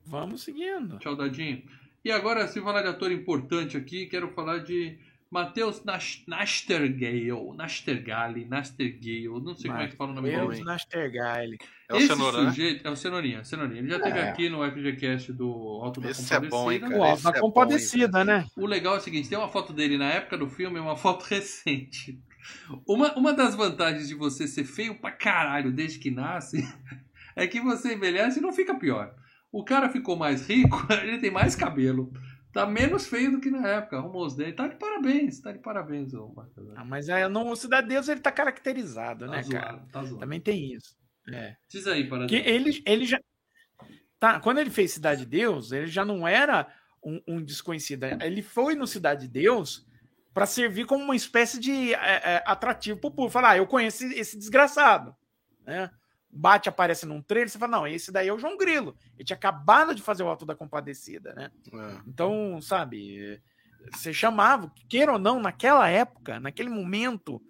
Vamos 0.07 0.43
seguindo. 0.43 0.99
Tchau, 0.99 1.15
Dadinho. 1.15 1.63
E 2.03 2.11
agora, 2.11 2.49
se 2.49 2.61
falar 2.63 2.81
de 2.83 2.89
ator 2.89 3.13
importante 3.13 3.77
aqui, 3.77 4.07
quero 4.07 4.33
falar 4.33 4.59
de 4.59 4.99
Matheus 5.31 5.85
Nas- 5.85 6.23
Nastergale. 6.27 7.31
Nastergale, 7.57 8.45
Nastergale, 8.47 9.29
não 9.43 9.55
sei 9.55 9.71
como 9.71 9.83
é 9.83 9.89
que 9.89 9.97
fala 9.97 10.13
o 10.13 10.15
nome 10.15 10.31
dele. 10.31 10.65
Nastergaile. 10.65 11.59
É 11.89 11.95
o 11.95 11.97
Esse 11.99 12.07
Cenoura, 12.09 12.43
né? 12.45 12.49
sujeito, 12.51 12.87
é 12.87 12.91
o 12.91 12.97
Cenourinha, 12.97 13.45
Cenourinha. 13.45 13.81
Ele 13.81 13.89
já 13.91 13.97
esteve 13.99 14.19
É. 14.19 14.29
aqui 14.31 14.49
no 14.49 14.65
FGCast 14.65 15.33
do 15.33 15.49
Alto 15.83 16.01
da 16.01 16.11
Esse 16.11 16.33
é 16.35 16.41
bom, 16.41 16.71
hein, 16.73 16.81
Compadecida. 16.81 16.89
cara? 16.89 16.99
O 16.99 17.05
Alto 17.05 17.15
esse 17.15 17.25
da 17.25 17.31
é 17.31 17.33
bom, 17.35 17.41
Compadecida, 17.49 18.25
né? 18.25 18.47
O 18.57 18.67
legal 18.67 18.95
é 18.95 18.99
o 18.99 19.01
seguinte, 19.01 19.29
tem 19.29 19.39
uma 19.39 19.49
foto 19.49 19.73
dele 19.73 19.99
na 19.99 20.07
época 20.11 20.37
do 20.39 20.49
filme 20.49 20.77
e 20.79 20.81
uma 20.81 20.97
foto 20.97 21.25
recente. 21.29 22.19
Uma, 22.87 23.15
uma 23.15 23.33
das 23.35 23.55
vantagens 23.55 24.09
de 24.09 24.15
você 24.15 24.49
ser 24.49 24.65
feio 24.65 24.95
pra 24.99 25.11
caralho 25.11 25.71
desde 25.71 25.99
que 25.99 26.11
nasce 26.11 26.63
é 27.37 27.47
que 27.47 27.61
você 27.61 27.95
envelhece 27.95 28.39
e 28.39 28.43
não 28.43 28.53
fica 28.53 28.75
pior. 28.75 29.15
O 29.53 29.65
cara 29.65 29.89
ficou 29.89 30.17
mais 30.17 30.47
rico, 30.49 30.87
ele 31.03 31.19
tem 31.19 31.31
mais 31.31 31.55
cabelo. 31.55 32.13
Tá 32.53 32.67
menos 32.67 33.07
feio 33.07 33.33
do 33.33 33.41
que 33.41 33.51
na 33.51 33.67
época. 33.69 33.99
Arrumou 33.99 34.25
os 34.25 34.35
dentes. 34.35 34.57
Tá 34.57 34.67
de 34.69 34.77
parabéns, 34.77 35.41
tá 35.41 35.53
de 35.53 35.59
parabéns, 35.59 36.15
ô 36.15 36.29
Marcos. 36.29 36.73
Ah, 36.75 36.85
mas 36.85 37.09
é, 37.09 37.29
no 37.29 37.55
Cidade 37.55 37.87
de 37.89 37.95
Deus 37.95 38.09
ele 38.09 38.21
tá 38.21 38.33
caracterizado, 38.33 39.27
Tá 39.27 39.31
né, 39.33 39.43
cara? 39.45 39.73
zoado, 39.73 39.89
tá 39.93 40.03
zoado. 40.05 40.19
Também 40.21 40.41
tem 40.41 40.73
isso. 40.73 40.97
É. 41.31 41.57
Diz 41.69 41.87
aí, 41.87 42.09
para 42.09 42.27
Que 42.27 42.37
ele, 42.37 42.83
ele 42.87 43.05
já. 43.05 43.21
Tá, 44.19 44.41
quando 44.41 44.59
ele 44.59 44.71
fez 44.71 44.93
Cidade 44.93 45.21
de 45.21 45.27
Deus, 45.27 45.73
ele 45.73 45.87
já 45.87 46.05
não 46.05 46.27
era 46.27 46.67
um, 47.05 47.21
um 47.29 47.43
desconhecido. 47.45 48.05
Ele 48.05 48.43
foi 48.43 48.75
no 48.75 48.87
Cidade 48.87 49.23
de 49.23 49.29
Deus 49.29 49.87
para 50.33 50.47
servir 50.47 50.87
como 50.87 51.05
uma 51.05 51.17
espécie 51.17 51.61
de 51.61 51.93
é, 51.95 51.97
é, 52.37 52.43
atrativo 52.47 52.99
pro 52.99 53.11
público. 53.11 53.33
Falar, 53.33 53.51
ah, 53.51 53.57
eu 53.59 53.67
conheço 53.67 54.05
esse, 54.05 54.19
esse 54.19 54.39
desgraçado. 54.39 55.15
Né? 55.67 55.91
Bate, 56.31 56.69
aparece 56.69 57.07
num 57.07 57.23
trailer, 57.23 57.49
você 57.49 57.59
fala, 57.59 57.79
não, 57.79 57.87
esse 57.87 58.13
daí 58.13 58.29
é 58.29 58.33
o 58.33 58.39
João 58.39 58.57
Grilo. 58.57 58.95
Ele 59.17 59.25
tinha 59.25 59.37
acabado 59.37 59.95
de 59.95 60.03
fazer 60.03 60.23
o 60.23 60.29
Alto 60.29 60.45
da 60.45 60.55
Compadecida, 60.55 61.33
né? 61.35 61.51
É. 61.73 62.01
Então, 62.07 62.61
sabe, 62.61 63.41
você 63.93 64.13
chamava, 64.13 64.71
queira 64.89 65.13
ou 65.13 65.19
não, 65.19 65.41
naquela 65.41 65.89
época, 65.89 66.39
naquele 66.39 66.69
momento 66.69 67.41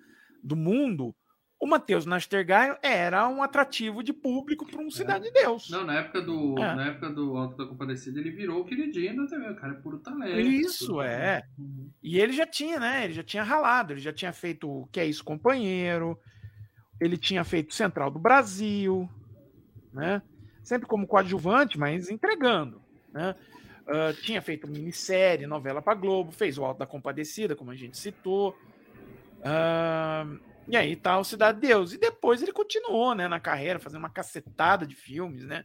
do 0.43 0.55
mundo, 0.55 1.15
o 1.61 1.67
Matheus 1.67 2.07
Nastergaile 2.07 2.77
era 2.81 3.29
um 3.29 3.43
atrativo 3.43 4.01
de 4.01 4.13
público 4.13 4.65
para 4.65 4.81
um 4.81 4.91
Cidade 4.93 5.25
de 5.25 5.33
Deus. 5.33 5.69
Não, 5.69 5.85
na 5.85 5.95
época 5.99 6.23
do, 6.23 6.57
É. 6.57 6.75
na 6.77 6.87
época 6.87 7.11
do 7.11 7.37
Alto 7.37 7.57
da 7.57 7.67
Compadecida, 7.67 8.21
ele 8.21 8.31
virou 8.31 8.61
o 8.61 8.65
queridinho 8.65 9.17
da 9.17 9.27
TV. 9.27 9.51
O 9.51 9.57
cara 9.57 9.73
é 9.73 9.77
puro 9.81 9.99
talento. 9.99 10.39
Isso, 10.39 11.03
é. 11.03 11.43
Uhum. 11.59 11.91
E 12.01 12.21
ele 12.21 12.33
já 12.33 12.47
tinha, 12.47 12.79
né? 12.79 13.05
Ele 13.05 13.13
já 13.15 13.25
tinha 13.25 13.43
ralado, 13.43 13.93
ele 13.93 14.01
já 14.01 14.13
tinha 14.13 14.33
feito 14.33 14.71
o 14.71 14.87
Que 14.87 15.01
é 15.01 15.07
Isso, 15.07 15.25
Companheiro, 15.25 16.17
ele 17.01 17.17
tinha 17.17 17.45
feito 17.45 17.75
Central 17.75 18.11
do 18.11 18.19
Brasil, 18.19 19.09
né? 19.93 20.23
Sempre 20.63 20.87
como 20.87 21.07
coadjuvante, 21.07 21.79
mas 21.79 22.11
entregando, 22.11 22.83
né? 23.13 23.35
Ah, 23.89 24.13
tinha 24.23 24.43
feito 24.43 24.69
minissérie, 24.69 25.47
novela 25.47 25.81
para 25.81 25.95
Globo, 25.95 26.31
fez 26.31 26.59
o 26.59 26.65
Alto 26.65 26.79
da 26.79 26.87
Compadecida, 26.87 27.57
como 27.57 27.71
a 27.71 27.77
gente 27.77 27.97
citou. 27.97 28.55
Ah, 29.43 30.27
e 30.69 30.77
aí 30.77 30.95
tá 30.95 31.19
o 31.19 31.25
Cidade 31.25 31.59
de 31.61 31.69
Deus. 31.69 31.95
E 31.95 31.99
depois 31.99 32.43
ele 32.43 32.53
continuou, 32.53 33.15
né, 33.15 33.27
na 33.27 33.41
carreira, 33.41 33.79
fazendo 33.79 34.01
uma 34.01 34.11
cacetada 34.11 34.87
de 34.87 34.95
filmes, 34.95 35.45
né? 35.45 35.65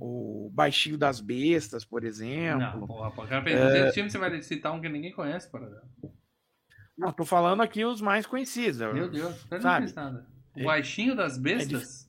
O 0.00 0.50
Baixinho 0.52 0.96
das 0.96 1.20
Bestas, 1.20 1.84
por 1.84 2.04
exemplo. 2.04 2.60
Não, 2.60 2.86
porra, 2.86 3.08
o 3.08 3.28
cara 3.28 3.42
fez 3.42 3.56
É. 3.56 3.66
200 3.66 3.94
filmes, 3.94 4.12
você 4.12 4.18
vai 4.18 4.42
citar 4.42 4.72
um 4.72 4.80
que 4.80 4.88
ninguém 4.88 5.12
conhece, 5.12 5.50
para 5.50 5.68
Não, 6.96 7.12
tô 7.12 7.24
falando 7.24 7.62
aqui 7.62 7.84
os 7.84 8.00
mais 8.00 8.26
conhecidos. 8.26 8.78
Meu 8.78 9.08
Deus, 9.08 9.44
ele 9.50 9.54
não 9.54 9.60
Sabe? 9.60 9.92
nada. 9.92 10.35
O 10.56 10.60
É- 10.60 10.64
baixinho 10.64 11.14
das 11.14 11.36
bestas? 11.38 12.08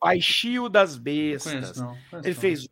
Baixio 0.00 0.68
das 0.68 0.96
Não 0.96 1.02
Bestas. 1.02 1.52
conheço, 1.52 1.80
não. 1.82 1.88
Conheço 2.10 2.28
Ele 2.28 2.34
não. 2.34 2.40
fez. 2.40 2.68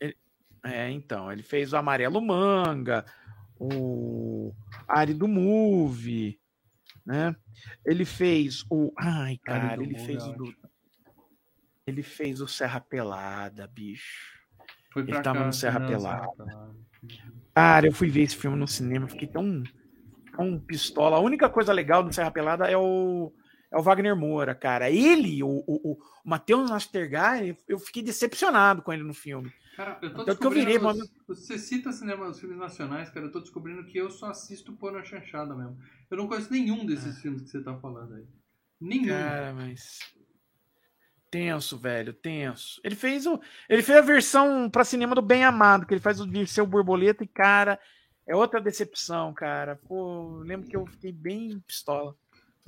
ele- 0.00 0.16
é, 0.64 0.90
então, 0.90 1.30
ele 1.32 1.42
fez 1.42 1.72
o 1.72 1.76
Amarelo 1.76 2.20
Manga, 2.20 3.04
o 3.58 4.52
Árido 4.88 5.26
Movie, 5.28 6.38
né? 7.04 7.34
Ele 7.84 8.04
fez 8.04 8.64
o. 8.70 8.92
Ai, 8.98 9.38
cara, 9.44 9.82
ele 9.82 9.98
fez 9.98 10.22
é 10.22 10.28
o. 10.28 10.54
Ele 11.86 12.02
fez 12.02 12.40
o 12.40 12.48
Serra 12.48 12.80
Pelada, 12.80 13.66
bicho. 13.68 14.34
Foi 14.92 15.02
ele 15.02 15.12
tava 15.22 15.38
cá, 15.40 15.46
no 15.46 15.52
Serra 15.52 15.78
não, 15.78 15.86
Pelada. 15.88 16.28
Pelada. 16.36 16.76
Cara, 17.54 17.86
eu 17.86 17.92
fui 17.92 18.10
ver 18.10 18.22
esse 18.22 18.36
filme 18.36 18.56
no 18.56 18.66
cinema, 18.66 19.08
fiquei 19.08 19.28
tão, 19.28 19.62
tão 20.36 20.58
pistola. 20.58 21.16
A 21.16 21.20
única 21.20 21.48
coisa 21.48 21.72
legal 21.72 22.02
do 22.02 22.12
Serra 22.12 22.30
Pelada 22.30 22.66
é 22.68 22.76
o, 22.76 23.32
é 23.70 23.76
o 23.76 23.82
Wagner 23.82 24.16
Moura, 24.16 24.54
cara. 24.54 24.90
Ele, 24.90 25.42
o, 25.42 25.64
o, 25.66 25.92
o 25.92 25.98
Matheus 26.24 26.70
Nastergaile, 26.70 27.56
eu 27.68 27.78
fiquei 27.78 28.02
decepcionado 28.02 28.82
com 28.82 28.92
ele 28.92 29.02
no 29.02 29.14
filme. 29.14 29.52
Cara, 29.76 29.98
eu 30.00 30.14
tô 30.14 30.24
Tanto 30.24 30.40
que 30.40 30.46
eu 30.46 30.50
virei, 30.50 30.78
você-. 30.78 31.10
Você 31.28 31.58
cita 31.58 31.92
cinema, 31.92 32.26
os 32.26 32.40
filmes 32.40 32.58
nacionais, 32.58 33.10
cara, 33.10 33.26
eu 33.26 33.32
tô 33.32 33.40
descobrindo 33.40 33.84
que 33.84 33.98
eu 33.98 34.10
só 34.10 34.30
assisto 34.30 34.72
porno 34.72 35.04
chanchada 35.04 35.54
mesmo. 35.54 35.78
Eu 36.10 36.16
não 36.16 36.26
conheço 36.26 36.50
nenhum 36.50 36.86
desses 36.86 37.20
filmes 37.20 37.42
que 37.42 37.50
você 37.50 37.62
tá 37.62 37.76
falando 37.76 38.14
aí. 38.14 38.24
Nenhum. 38.80 39.08
Cara, 39.08 39.52
mas. 39.52 39.98
Tenso, 41.30 41.76
velho, 41.76 42.14
tenso. 42.14 42.80
Ele 42.82 42.94
fez 42.94 43.26
o, 43.26 43.38
ele 43.68 43.82
fez 43.82 43.98
a 43.98 44.02
versão 44.02 44.70
para 44.70 44.84
cinema 44.84 45.14
do 45.14 45.20
Bem 45.20 45.44
Amado, 45.44 45.84
que 45.84 45.92
ele 45.92 46.00
faz 46.00 46.20
o 46.20 46.26
de 46.26 46.46
seu 46.46 46.66
borboleta 46.66 47.24
e 47.24 47.26
cara, 47.26 47.78
é 48.26 48.34
outra 48.34 48.60
decepção, 48.60 49.34
cara. 49.34 49.76
Pô, 49.76 50.38
lembro 50.38 50.68
que 50.68 50.76
eu 50.76 50.86
fiquei 50.86 51.12
bem 51.12 51.60
pistola. 51.66 52.16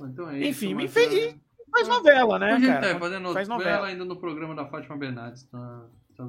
Então 0.01 0.29
é 0.29 0.37
Enfim, 0.47 0.67
isso, 0.67 0.75
me 0.75 0.83
mas, 0.83 0.93
fez- 0.93 1.13
é, 1.13 1.35
Faz 1.71 1.87
novela, 1.87 2.39
né, 2.39 2.53
a 2.53 2.59
gente 2.59 2.67
cara? 2.67 2.93
tá 2.93 2.99
fazendo 2.99 3.31
Faz 3.33 3.47
novela 3.47 3.69
novela. 3.71 3.87
ainda 3.87 4.03
no 4.05 4.15
programa 4.15 4.55
da 4.55 4.65
Fátima 4.65 4.97
Bernardes. 4.97 5.43
Tá, 5.43 5.85
tá? 6.17 6.27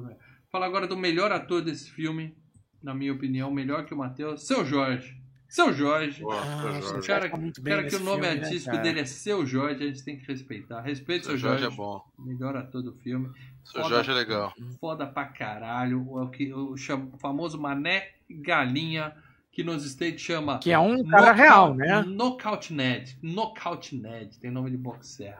Fala 0.51 0.65
agora 0.67 0.85
do 0.87 0.95
melhor 0.97 1.31
ator 1.31 1.61
desse 1.63 1.89
filme, 1.89 2.35
na 2.83 2.93
minha 2.93 3.11
opinião, 3.13 3.49
melhor 3.51 3.85
que 3.85 3.93
o 3.93 3.97
Matheus, 3.97 4.45
Seu 4.45 4.63
Jorge. 4.65 5.19
Seu 5.49 5.73
Jorge. 5.73 6.23
Ah, 6.31 6.79
o 6.97 7.05
cara, 7.05 7.29
tá 7.29 7.35
muito 7.37 7.57
O 7.57 7.61
bem 7.63 7.75
cara 7.75 7.87
que 7.87 7.95
o 7.95 7.99
nome 7.99 8.21
filme, 8.23 8.39
né, 8.39 8.45
artístico 8.45 8.71
cara? 8.71 8.83
dele 8.83 8.99
é 9.01 9.05
Seu 9.05 9.45
Jorge, 9.45 9.83
a 9.83 9.87
gente 9.87 10.03
tem 10.05 10.17
que 10.17 10.25
respeitar. 10.27 10.79
Respeite 10.81 11.25
Seu 11.25 11.31
Seu 11.33 11.39
Jorge, 11.49 11.63
Jorge 11.63 11.73
é 11.73 11.77
bom. 11.77 12.01
melhor 12.19 12.55
ator 12.55 12.81
do 12.83 12.93
filme. 12.93 13.29
Seu 13.65 13.81
Foda. 13.81 13.95
Jorge 13.95 14.11
é 14.11 14.13
legal. 14.13 14.53
Foda 14.79 15.05
pra 15.07 15.25
caralho. 15.25 16.07
O, 16.07 16.29
que, 16.29 16.53
o 16.53 16.77
cham- 16.77 17.11
famoso 17.19 17.59
Mané 17.59 18.11
Galinha, 18.29 19.13
que 19.51 19.63
nos 19.63 19.83
States 19.85 20.21
chama. 20.21 20.59
Que 20.59 20.71
é 20.71 20.79
um 20.79 21.03
cara 21.07 21.31
real, 21.33 21.73
né? 21.75 22.01
Knockout 22.03 22.73
Ned. 22.73 23.17
Knockout 23.21 23.95
Ned. 23.95 24.39
Tem 24.39 24.49
nome 24.49 24.71
de 24.71 24.77
boxer. 24.77 25.37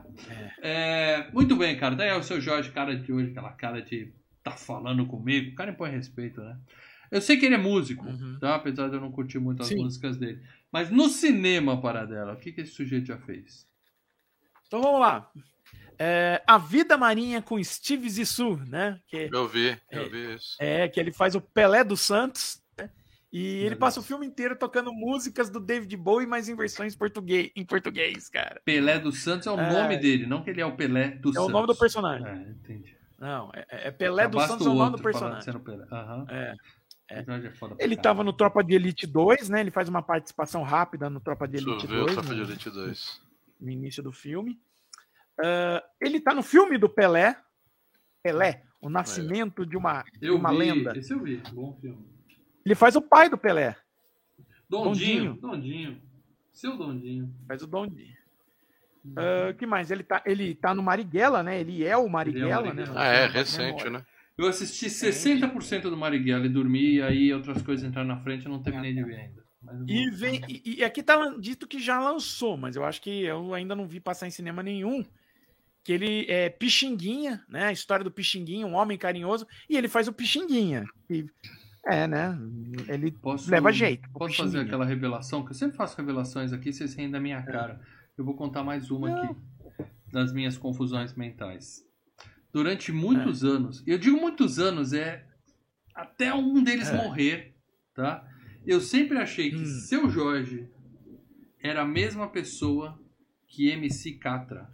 É, 0.62 1.30
muito 1.32 1.56
bem, 1.56 1.78
cara. 1.78 1.96
Daí 1.96 2.10
é 2.10 2.16
o 2.16 2.24
seu 2.24 2.40
Jorge, 2.42 2.72
cara 2.72 2.96
de 2.96 3.12
hoje, 3.12 3.32
aquela 3.32 3.52
cara 3.52 3.82
de 3.82 4.14
tá 4.44 4.52
falando 4.52 5.06
comigo. 5.06 5.52
O 5.52 5.56
cara 5.56 5.72
impõe 5.72 5.92
respeito, 5.92 6.42
né? 6.42 6.58
Eu 7.10 7.22
sei 7.22 7.38
que 7.38 7.46
ele 7.46 7.56
é 7.56 7.58
músico, 7.58 8.06
Uhum. 8.06 8.38
tá? 8.40 8.56
Apesar 8.56 8.88
de 8.90 8.96
eu 8.96 9.02
não 9.02 9.12
curtir 9.12 9.38
muito 9.40 9.62
as 9.62 9.68
Sim. 9.68 9.76
músicas 9.76 10.18
dele. 10.18 10.42
Mas 10.72 10.90
no 10.90 11.10
cinema, 11.10 11.80
Paradela, 11.82 12.34
o 12.34 12.38
que, 12.38 12.52
que 12.52 12.62
esse 12.62 12.72
sujeito 12.72 13.08
já 13.08 13.18
fez? 13.18 13.68
Então 14.68 14.82
vamos 14.82 15.02
lá. 15.02 15.30
É, 16.00 16.42
a 16.48 16.58
Vida 16.58 16.98
Marinha 16.98 17.42
com 17.42 17.62
Steve 17.64 18.10
Zissou, 18.10 18.58
né? 18.58 19.00
Que 19.08 19.30
Eu 19.32 19.48
vi, 19.48 19.78
eu 19.92 20.10
vi 20.10 20.36
isso. 20.36 20.56
é 20.60 20.88
que 20.88 21.00
ele 21.00 21.12
faz 21.12 21.36
o 21.36 21.42
Pelé 21.42 21.84
dos 21.84 22.02
Santos? 22.02 22.61
E 23.32 23.64
ele 23.64 23.78
passa 23.78 24.00
o 24.02 24.04
filme 24.04 24.26
inteiro 24.26 24.58
tocando 24.58 24.92
músicas 24.92 25.50
do 25.50 25.60
David 25.60 25.96
Bowie, 25.96 26.28
mas 26.28 26.50
em 26.50 26.56
versões 26.56 26.96
português, 26.96 27.50
em 27.56 27.64
português, 27.66 28.28
cara. 28.28 28.62
Pelé 28.66 29.00
dos 29.00 29.24
Santos 29.24 29.48
é 29.48 29.52
o 29.52 29.58
É. 29.60 29.72
nome 29.72 29.98
dele, 29.98 30.26
não 30.28 30.44
que 30.44 30.50
ele 30.50 30.60
é 30.60 30.66
o 30.66 30.76
Pelé 30.76 31.12
dos 31.12 31.36
É 31.36 31.40
Santos. 31.40 31.50
o 31.50 31.52
nome 31.54 31.68
do 31.68 31.76
personagem. 31.76 32.28
É, 32.28 32.50
entendi. 32.52 32.98
Não, 33.18 33.50
é, 33.54 33.88
é 33.88 33.92
Pelé 33.92 34.24
Já 34.24 34.30
dos 34.30 34.44
Santos 34.44 34.66
é 34.68 34.70
o 34.70 34.74
nome 34.74 34.90
do 34.90 34.94
outro 34.96 35.04
personagem. 35.04 35.56
o 35.56 35.60
Pelé. 35.62 35.86
Aham. 35.92 36.26
É. 36.30 36.54
O 36.54 37.14
é 37.14 37.24
pra 37.24 37.36
Ele 37.38 37.50
caralho. 37.78 38.02
tava 38.02 38.24
no 38.24 38.32
Tropa 38.34 38.64
de 38.64 38.74
Elite 38.74 39.06
2, 39.06 39.50
né? 39.50 39.60
Ele 39.60 39.72
faz 39.72 39.88
uma 39.90 40.02
participação 40.02 40.64
rápida 40.64 41.10
no 41.10 41.20
Tropa 41.20 41.46
de 41.48 41.58
Elite 41.58 41.86
ver 41.88 41.96
o 41.98 42.06
2, 42.06 42.14
Tropa 42.14 42.30
de 42.30 42.36
no, 42.42 42.48
Elite 42.48 42.70
2. 42.70 43.22
no 43.60 43.70
início 43.70 44.02
do 44.04 44.12
filme. 44.14 44.60
Ah, 45.44 45.84
ele 46.02 46.20
tá 46.20 46.34
no 46.34 46.42
filme 46.44 46.78
do 46.78 46.88
Pelé. 46.90 47.38
Pelé, 48.24 48.64
o 48.82 48.90
nascimento 48.90 49.66
de 49.66 49.76
uma, 49.76 50.04
de 50.20 50.30
uma 50.30 50.52
vi, 50.52 50.58
lenda. 50.58 50.98
Esse 50.98 51.12
eu 51.14 51.20
vi, 51.20 51.38
bom 51.54 51.78
filme. 51.82 52.11
Ele 52.66 52.76
faz 52.76 52.96
o 52.96 53.02
pai 53.02 53.30
do 53.30 53.38
Pelé. 53.38 53.76
Dondinho, 54.70 55.34
Dondinho. 55.36 56.02
Seu 56.54 56.78
Dondinho. 56.78 57.34
Faz 57.48 57.62
o 57.62 57.68
Dondinho. 57.68 58.16
O 59.50 59.54
que 59.56 59.66
mais? 59.66 59.90
Ele 59.90 60.04
tá, 60.04 60.22
ele 60.26 60.54
tá 60.54 60.74
no 60.76 60.84
Marighella, 60.84 61.42
né? 61.42 61.60
Ele 61.60 61.84
é 61.84 61.98
o 61.98 62.08
Marighella, 62.08 62.74
né? 62.74 62.86
Marighella. 62.86 62.94
no 62.94 63.00
Ah, 63.00 63.06
é, 63.06 63.26
recente, 63.26 63.90
né? 63.90 64.06
Eu 64.38 64.48
assisti 64.48 64.88
60% 64.88 65.82
do 65.84 65.98
Marighella 65.98 66.46
e 66.46 66.50
dormi, 66.50 66.96
e 66.96 67.02
aí 67.02 67.34
outras 67.34 67.62
coisas 67.62 67.88
entraram 67.88 68.08
na 68.08 68.20
frente 68.22 68.44
e 68.44 68.46
eu 68.48 68.52
não 68.52 68.62
terminei 68.62 68.94
de 68.94 69.04
ver 69.04 69.16
ainda. 69.16 69.42
E, 69.88 70.10
vem, 70.10 70.42
e, 70.48 70.78
e 70.80 70.84
aqui 70.84 71.04
tá 71.04 71.16
lan- 71.16 71.40
dito 71.40 71.68
que 71.68 71.80
já 71.80 72.00
lançou, 72.00 72.58
mas 72.58 72.76
eu 72.76 72.84
acho 72.84 73.02
que 73.02 73.24
eu 73.24 73.54
ainda 73.54 73.76
não 73.76 73.88
vi 73.88 74.00
passar 74.00 74.28
em 74.28 74.32
cinema 74.32 74.64
nenhum. 74.64 75.06
Que 75.84 75.94
ele 75.94 76.26
é 76.30 76.50
Pixinguinha, 76.50 77.44
né? 77.50 77.66
A 77.66 77.72
história 77.72 78.04
do 78.04 78.12
Pixinguinha, 78.12 78.66
um 78.68 78.76
homem 78.76 78.98
carinhoso, 78.98 79.48
e 79.70 79.76
ele 79.76 79.88
faz 79.88 80.08
o 80.08 80.14
Pixinguinha. 80.14 80.86
E, 81.10 81.26
é, 81.86 82.08
né? 82.08 82.38
Ele 82.88 83.12
Posso- 83.12 83.50
leva 83.50 83.72
jeito. 83.72 84.10
Posso 84.12 84.36
fazer 84.38 84.60
aquela 84.60 84.86
revelação? 84.86 85.44
Que 85.44 85.52
eu 85.52 85.56
sempre 85.56 85.78
faço 85.78 85.98
revelações 85.98 86.54
aqui, 86.54 86.72
vocês 86.72 86.94
riem 86.96 87.10
da 87.10 87.20
minha 87.20 87.42
cara. 87.44 87.82
Eu 88.18 88.24
vou 88.26 88.36
contar 88.36 88.64
mais 88.64 88.92
uma 88.92 89.10
Não. 89.10 89.24
aqui, 89.24 89.36
das 90.12 90.32
minhas 90.34 90.58
confusões 90.58 91.16
mentais. 91.16 91.82
Durante 92.54 92.92
muitos 92.92 93.44
anos, 93.44 93.82
eu 93.88 93.98
digo 93.98 94.18
muitos 94.20 94.60
anos, 94.60 94.94
é 94.94 95.26
até 95.96 96.34
um 96.34 96.62
deles 96.64 96.90
É. 96.90 96.98
morrer, 96.98 97.56
tá? 97.96 98.28
Eu 98.66 98.80
sempre 98.82 99.18
achei 99.18 99.50
que 99.50 99.56
Hum. 99.62 99.66
seu 99.66 100.10
Jorge 100.10 100.70
era 101.64 101.82
a 101.82 101.88
mesma 101.88 102.28
pessoa 102.30 103.00
que 103.48 103.70
MC 103.70 104.14
Catra. 104.14 104.70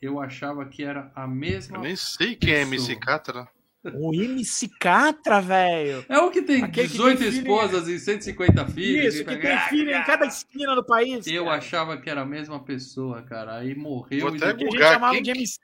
Eu 0.00 0.20
achava 0.20 0.66
que 0.68 0.82
era 0.82 1.12
a 1.14 1.26
mesma. 1.28 1.76
Eu 1.78 1.82
nem 1.82 1.94
sei 1.96 2.34
quem 2.34 2.52
é 2.52 2.62
Isso. 2.62 2.74
MC 2.74 2.96
Catra. 2.96 3.48
O 3.94 4.14
MC 4.14 4.68
Catra, 4.78 5.40
velho. 5.40 6.04
É 6.08 6.18
o 6.18 6.30
que 6.30 6.40
tem 6.42 6.62
Aquele 6.62 6.86
que 6.86 6.92
18 6.92 7.18
tem 7.18 7.32
filho- 7.32 7.40
esposas 7.42 7.88
e 7.88 7.98
150 7.98 8.66
filhos. 8.68 9.14
Isso, 9.14 9.22
e 9.22 9.24
que 9.24 9.36
tem 9.36 9.58
filho 9.68 9.90
em 9.96 10.04
cada 10.04 10.24
esquina 10.26 10.74
do 10.76 10.84
país. 10.84 11.26
Eu 11.26 11.46
cara. 11.46 11.56
achava 11.56 11.96
que 11.96 12.08
era 12.08 12.20
a 12.22 12.26
mesma 12.26 12.62
pessoa, 12.62 13.22
cara. 13.22 13.56
Aí 13.56 13.74
morreu 13.74 14.20
Vou 14.20 14.34
e 14.34 14.36
até 14.36 14.54
que 14.54 14.62
a 14.62 14.66
gente 14.66 14.74
Lugar, 14.74 14.92
chamava 14.94 15.14
quem 15.14 15.22
de 15.22 15.32
que- 15.32 15.38
MC. 15.38 15.58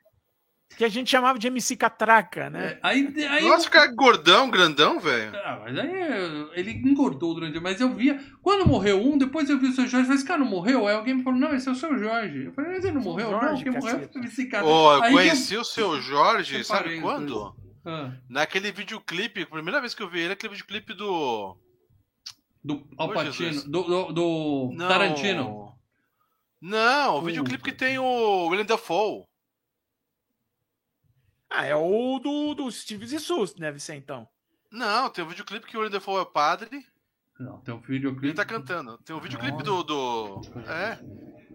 Que 0.77 0.85
a 0.85 0.89
gente 0.89 1.09
chamava 1.11 1.39
de 1.39 1.47
MC 1.47 1.77
Catraca, 1.77 2.51
né? 2.51 2.73
É, 2.73 2.79
aí, 2.83 3.14
aí 3.31 3.43
Nossa, 3.49 3.71
cara 3.71 3.87
gordão, 3.95 4.51
grandão, 4.51 5.01
velho. 5.01 5.33
Ah, 5.37 5.61
mas 5.64 5.79
aí 5.79 5.91
eu- 6.21 6.53
ele 6.55 6.73
engordou 6.73 7.35
durante. 7.35 7.59
Mas 7.59 7.81
eu 7.81 7.89
via. 7.95 8.21
Quando 8.43 8.66
morreu 8.69 9.01
um, 9.03 9.16
depois 9.16 9.49
eu 9.49 9.59
vi 9.59 9.69
o 9.69 9.73
seu 9.73 9.87
Jorge. 9.87 9.97
Eu 10.01 10.03
falei, 10.05 10.16
esse 10.16 10.27
cara 10.27 10.41
não 10.41 10.47
morreu? 10.47 10.87
Aí 10.87 10.95
alguém 10.95 11.14
me 11.14 11.23
falou, 11.23 11.39
não, 11.41 11.55
esse 11.55 11.69
é 11.69 11.73
o 11.73 11.75
seu 11.75 11.97
Jorge. 11.99 12.45
Eu 12.47 12.53
falei, 12.53 12.73
mas 12.73 12.85
ele 12.85 12.95
não 12.95 13.03
Seu 13.03 13.11
morreu? 13.12 13.31
Jorge, 13.31 13.47
não, 13.55 13.62
quem 13.62 13.73
morreu 13.81 14.09
foi 14.12 14.25
esse 14.25 14.47
cara. 14.47 14.66
Ô, 14.66 14.93
eu 14.97 15.03
Aí 15.05 15.12
conheci 15.12 15.57
o 15.57 15.64
seu 15.64 16.01
Jorge, 16.03 16.62
Separei 16.62 17.01
sabe 17.01 17.01
quando? 17.01 17.55
Ah, 17.91 18.12
Naquele 18.28 18.70
videoclipe, 18.70 19.43
a 19.43 19.47
primeira 19.47 19.80
vez 19.80 19.95
que 19.95 20.03
eu 20.03 20.11
vi 20.11 20.20
ele, 20.20 20.34
aquele 20.34 20.53
videoclipe 20.53 20.93
do. 20.93 21.57
do 22.62 22.86
Al 22.99 23.09
Ô, 23.09 23.12
Pacino. 23.14 23.32
Jesus. 23.32 23.64
Do, 23.64 23.82
do, 23.82 24.12
do 24.12 24.70
Não. 24.74 24.89
Tarantino. 24.89 25.78
Não, 26.61 27.14
o 27.14 27.18
O- 27.18 27.22
videoclipe 27.22 27.62
que 27.64 27.72
tem 27.72 27.99
o 27.99 28.47
William 28.49 28.66
Dafoe. 28.66 29.24
Ah, 31.51 31.64
é 31.64 31.74
o 31.74 32.18
do, 32.18 32.55
do 32.55 32.70
Steve 32.70 33.07
Zissou, 33.07 33.47
deve 33.57 33.78
ser 33.80 33.95
então. 33.95 34.28
Não, 34.70 35.09
tem 35.09 35.24
um 35.24 35.28
videoclipe 35.28 35.66
que 35.66 35.76
o 35.76 35.80
William 35.80 35.93
Dafoe 35.99 36.20
é 36.20 36.24
padre 36.26 36.84
Não, 37.41 37.59
tem 37.62 37.72
um 37.72 37.80
videoclipe. 37.80 38.26
ele 38.26 38.34
tá 38.34 38.45
cantando. 38.45 38.99
Tem 38.99 39.16
um 39.16 39.20
videoclipe 39.20 39.62
do. 39.62 39.82
do 39.82 40.41
é, 40.66 40.99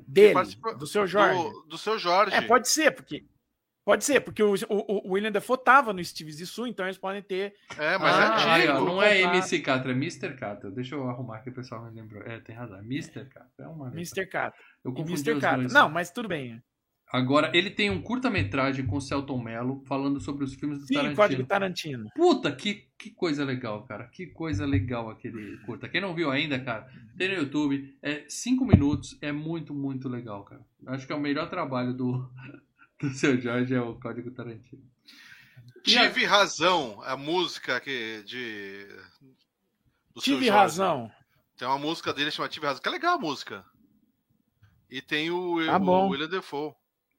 Dele, 0.08 0.34
participa- 0.34 0.74
do 0.74 0.88
seu 0.88 1.06
Jorge. 1.06 1.38
do, 1.40 1.62
do 1.68 1.78
seu 1.78 2.00
Jorge. 2.00 2.36
É, 2.36 2.42
pode 2.42 2.68
ser, 2.70 2.90
porque. 2.92 3.24
Pode 3.86 4.06
ser, 4.06 4.22
porque 4.22 4.42
o, 4.42 4.54
o, 4.70 5.10
o 5.10 5.12
William 5.14 5.32
Dafoe 5.32 5.58
tava 5.58 5.92
no 5.92 6.04
Steve 6.04 6.32
Zissou, 6.32 6.66
então 6.66 6.86
eles 6.86 6.98
podem 6.98 7.22
ter. 7.22 7.54
É, 7.78 7.98
mas 7.98 8.16
ah, 8.16 8.48
é 8.48 8.52
aí, 8.52 8.68
ó, 8.70 8.76
antigo. 8.76 8.86
não 8.86 9.04
é. 9.04 9.22
MC 9.22 9.60
Catra, 9.60 9.92
é 9.92 9.96
Mr. 9.96 10.36
Catra. 10.36 10.72
Deixa 10.72 10.96
eu 10.96 11.10
arrumar 11.10 11.40
que 11.40 11.50
o 11.50 11.54
pessoal 11.54 11.84
me 11.84 11.92
lembrou. 11.92 12.24
É, 12.24 12.40
tem 12.40 12.56
razão. 12.56 12.78
é 12.78 12.82
Mr. 12.82 13.26
Catra. 13.26 13.50
É 13.60 13.68
uma. 13.68 13.90
Mr. 13.90 14.26
Catra. 14.26 14.60
Eu 14.86 14.94
confundi 14.94 15.12
Mr. 15.14 15.32
os 15.34 15.42
Catra. 15.42 15.58
dois. 15.60 15.74
Não, 15.74 15.90
mas 15.90 16.12
tudo 16.12 16.30
bem. 16.30 16.62
Agora, 17.14 17.52
ele 17.54 17.70
tem 17.70 17.92
um 17.92 18.02
curta-metragem 18.02 18.88
com 18.88 18.96
o 18.96 19.02
Celton 19.02 19.38
Mello 19.38 19.84
falando 19.86 20.20
sobre 20.20 20.44
os 20.44 20.56
filmes 20.56 20.80
do 20.80 20.88
Sim, 20.88 20.96
Tarantino. 20.96 21.16
Código 21.16 21.44
Tarantino. 21.44 22.10
Puta, 22.16 22.52
que, 22.52 22.88
que 22.98 23.12
coisa 23.12 23.46
legal, 23.46 23.84
cara. 23.84 24.06
Que 24.06 24.26
coisa 24.26 24.66
legal 24.66 25.12
aquele 25.12 25.58
curta. 25.60 25.88
Quem 25.88 26.02
não 26.02 26.16
viu 26.16 26.32
ainda, 26.32 26.58
cara, 26.60 26.88
tem 27.16 27.30
no 27.30 27.36
YouTube. 27.36 27.96
É 28.02 28.24
cinco 28.28 28.66
minutos. 28.66 29.16
É 29.22 29.32
muito, 29.32 29.76
muito 29.76 30.10
legal, 30.10 30.44
cara. 30.44 30.62
Acho 30.88 31.06
que 31.06 31.14
é 31.14 31.16
o 31.16 31.20
melhor 31.20 31.52
trabalho 31.52 31.94
do, 31.94 32.28
do 33.10 33.14
seu 33.14 33.40
Jorge 33.40 33.74
é 33.76 33.82
o 33.82 33.96
Código 34.00 34.32
Tarantino. 34.32 34.82
E 35.86 35.98
a- 35.98 36.08
Tive 36.10 36.26
razão, 36.26 37.02
a 37.04 37.18
música 37.18 37.80
que 37.80 38.24
de. 38.24 38.88
do 40.16 40.22
seu 40.22 40.36
Tive 40.36 40.50
razão. 40.50 41.12
Tem 41.58 41.68
uma 41.68 41.78
música 41.78 42.14
dele 42.14 42.32
chamada 42.32 42.52
Tive 42.54 42.66
razão, 42.66 42.82
que 42.82 42.88
é 42.90 42.92
legal 42.92 43.16
a 43.16 43.20
música. 43.20 43.66
E 44.90 45.02
tem 45.02 45.30
o, 45.32 45.64
Tá 45.66 45.78
o. 45.78 46.10
William 46.10 46.30
Defoe. 46.30 46.74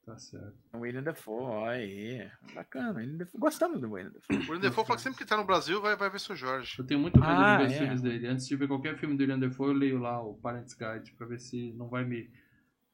Tá 0.06 0.18
certo. 0.18 0.54
O 0.74 0.78
William 0.80 1.02
Dafoe, 1.02 1.42
ó 1.42 1.66
aí. 1.66 2.30
Bacana. 2.54 2.98
William 3.00 3.16
Dafoe. 3.16 3.40
Gostamos 3.40 3.80
do 3.80 3.90
William 3.90 4.10
Dafoe. 4.12 4.36
O 4.36 4.40
William 4.40 4.60
Defoe 4.60 4.84
fala 4.84 4.96
que 4.98 5.02
sempre 5.02 5.18
que 5.18 5.24
tá 5.24 5.34
no 5.36 5.46
Brasil 5.46 5.80
vai, 5.80 5.96
vai 5.96 6.10
ver 6.10 6.20
seu 6.20 6.36
Jorge. 6.36 6.74
Eu 6.78 6.84
tenho 6.86 7.00
muito 7.00 7.18
medo 7.18 7.32
Ah, 7.32 7.56
de 7.56 7.62
ver 7.64 7.68
os 7.70 7.72
é. 7.74 7.78
filmes 7.78 8.02
dele. 8.02 8.26
Antes 8.26 8.46
de 8.46 8.54
ver 8.54 8.68
qualquer 8.68 8.98
filme 8.98 9.16
do 9.16 9.20
William 9.20 9.38
Defoe, 9.38 9.68
eu 9.68 9.72
leio 9.72 9.98
lá 9.98 10.22
o 10.22 10.34
Parents 10.34 10.74
Guide 10.74 11.12
pra 11.16 11.26
ver 11.26 11.40
se 11.40 11.72
não 11.72 11.88
vai 11.88 12.04
me. 12.04 12.30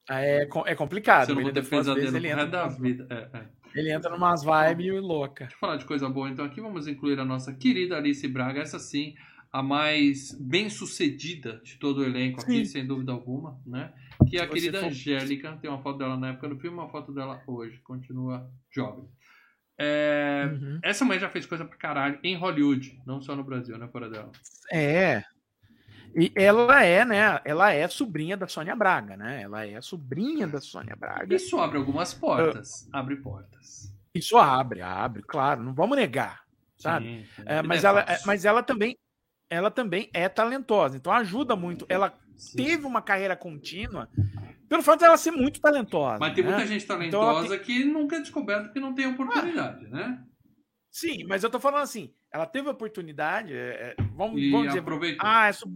Ah, 0.08 0.20
é, 0.24 0.48
é 0.66 0.74
complicado. 0.74 1.30
O 1.30 1.34
não 1.34 1.52
vezes, 1.94 2.14
ele 2.14 2.28
pro 2.28 2.40
entra, 2.40 2.46
da 2.46 2.66
vida. 2.68 3.06
É, 3.10 3.38
é. 3.38 3.44
ele 3.74 3.92
entra 3.92 4.10
numas 4.10 4.42
vibes 4.42 5.00
louca. 5.02 5.44
Deixa 5.44 5.54
eu 5.56 5.58
falar 5.60 5.76
de 5.76 5.84
coisa 5.84 6.08
boa, 6.08 6.28
então 6.28 6.44
aqui 6.44 6.60
vamos 6.60 6.88
incluir 6.88 7.18
a 7.20 7.24
nossa 7.24 7.52
querida 7.54 7.96
Alice 7.96 8.26
Braga, 8.26 8.60
essa 8.60 8.78
sim, 8.78 9.14
a 9.52 9.62
mais 9.62 10.32
bem 10.40 10.68
sucedida 10.70 11.60
de 11.64 11.76
todo 11.76 11.98
o 11.98 12.04
elenco 12.04 12.40
aqui, 12.40 12.58
Sim. 12.58 12.64
sem 12.64 12.86
dúvida 12.86 13.12
alguma, 13.12 13.60
né? 13.66 13.92
Que 14.28 14.36
é 14.38 14.42
a 14.42 14.46
você 14.46 14.52
querida 14.54 14.80
for- 14.80 14.86
Angélica, 14.86 15.56
tem 15.60 15.70
uma 15.70 15.82
foto 15.82 15.98
dela 15.98 16.16
na 16.16 16.28
época 16.30 16.48
do 16.48 16.58
filme, 16.58 16.76
uma 16.78 16.88
foto 16.88 17.12
dela 17.12 17.42
hoje, 17.46 17.78
continua 17.78 18.48
jovem. 18.70 19.08
É, 19.78 20.48
Uhum. 20.52 20.78
Essa 20.82 21.04
mulher 21.04 21.20
já 21.20 21.30
fez 21.30 21.46
coisa 21.46 21.64
pra 21.64 21.76
caralho 21.76 22.18
em 22.22 22.36
Hollywood, 22.36 23.00
não 23.06 23.20
só 23.20 23.34
no 23.34 23.42
Brasil, 23.42 23.78
né, 23.78 23.88
fora 23.88 24.10
dela. 24.10 24.30
É. 24.70 25.24
E 26.14 26.32
ela 26.34 26.82
é, 26.84 27.04
né? 27.04 27.40
Ela 27.44 27.72
é 27.72 27.86
sobrinha 27.88 28.36
da 28.36 28.48
Sônia 28.48 28.74
Braga, 28.74 29.16
né? 29.16 29.42
Ela 29.42 29.66
é 29.66 29.80
sobrinha 29.80 30.46
da 30.46 30.60
Sônia 30.60 30.96
Braga. 30.96 31.34
Isso 31.34 31.58
abre 31.58 31.78
algumas 31.78 32.12
portas, 32.12 32.88
abre 32.92 33.16
portas. 33.16 33.94
Isso 34.14 34.36
abre, 34.36 34.82
abre, 34.82 35.22
claro, 35.22 35.62
não 35.62 35.72
vamos 35.72 35.96
negar, 35.96 36.42
sabe? 36.76 37.24
Sim. 37.36 37.42
É, 37.46 37.62
mas, 37.62 37.84
é 37.84 37.86
ela, 37.86 38.02
fácil. 38.04 38.26
mas 38.26 38.44
ela 38.44 38.62
também 38.62 38.96
ela 39.48 39.70
também 39.70 40.08
é 40.14 40.28
talentosa, 40.28 40.96
então 40.96 41.12
ajuda 41.12 41.56
muito. 41.56 41.84
Ela 41.88 42.16
Sim. 42.36 42.56
teve 42.56 42.86
uma 42.86 43.02
carreira 43.02 43.36
contínua 43.36 44.08
pelo 44.68 44.82
fato 44.82 45.00
dela 45.00 45.16
ser 45.16 45.32
muito 45.32 45.60
talentosa. 45.60 46.18
Mas 46.20 46.32
tem 46.32 46.44
né? 46.44 46.50
muita 46.50 46.66
gente 46.66 46.84
Então 46.84 46.96
ela 46.96 47.08
talentosa 47.08 47.58
que 47.58 47.84
nunca 47.84 48.16
é 48.16 48.20
descoberto 48.20 48.72
que 48.72 48.78
não 48.78 48.94
tem 48.94 49.06
oportunidade, 49.06 49.88
né? 49.88 50.24
Sim, 50.88 51.24
mas 51.24 51.42
eu 51.42 51.50
tô 51.50 51.58
falando 51.58 51.82
assim, 51.82 52.12
ela 52.32 52.46
teve 52.46 52.68
oportunidade, 52.68 53.52
é, 53.52 53.96
é, 53.98 54.02
vamos, 54.14 54.40
vamos 54.50 54.68
dizer, 54.68 55.16
ah, 55.20 55.48
é 55.48 55.52
sub... 55.52 55.74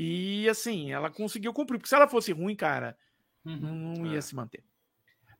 e 0.00 0.48
assim, 0.48 0.92
ela 0.92 1.10
conseguiu 1.10 1.52
cumprir, 1.52 1.78
porque 1.78 1.88
se 1.88 1.94
ela 1.94 2.06
fosse 2.08 2.32
ruim, 2.32 2.54
cara, 2.54 2.96
Uhum. 3.44 3.94
não 3.98 4.06
É. 4.06 4.14
ia 4.14 4.22
se 4.22 4.34
manter. 4.36 4.62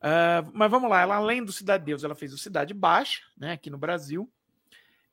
Ah, 0.01 0.45
mas 0.53 0.71
vamos 0.71 0.89
lá, 0.91 1.01
ela 1.03 1.17
além 1.17 1.45
do 1.45 1.53
Cidade 1.53 1.83
de 1.85 1.87
Deus, 1.87 2.05
ela 2.05 2.15
fez 2.15 2.33
o 2.33 2.39
Cidade 2.39 2.73
Baixa, 2.75 3.23
né, 3.37 3.53
aqui 3.53 3.69
no 3.71 3.79
Brasil. 3.79 4.31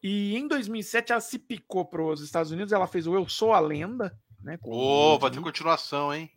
E 0.01 0.35
em 0.35 0.47
2007 0.47 1.11
ela 1.11 1.21
se 1.21 1.39
picou 1.39 1.83
para 1.85 2.03
os 2.03 2.21
Estados 2.21 2.51
Unidos, 2.51 2.71
ela 2.71 2.87
fez 2.87 3.07
o 3.07 3.15
Eu 3.15 3.27
Sou 3.27 3.53
a 3.53 3.59
Lenda, 3.59 4.17
né? 4.41 4.57
Ô, 4.63 5.11
Will 5.11 5.19
vai 5.19 5.31
ter 5.31 5.41
continuação, 5.41 6.13
hein? 6.13 6.29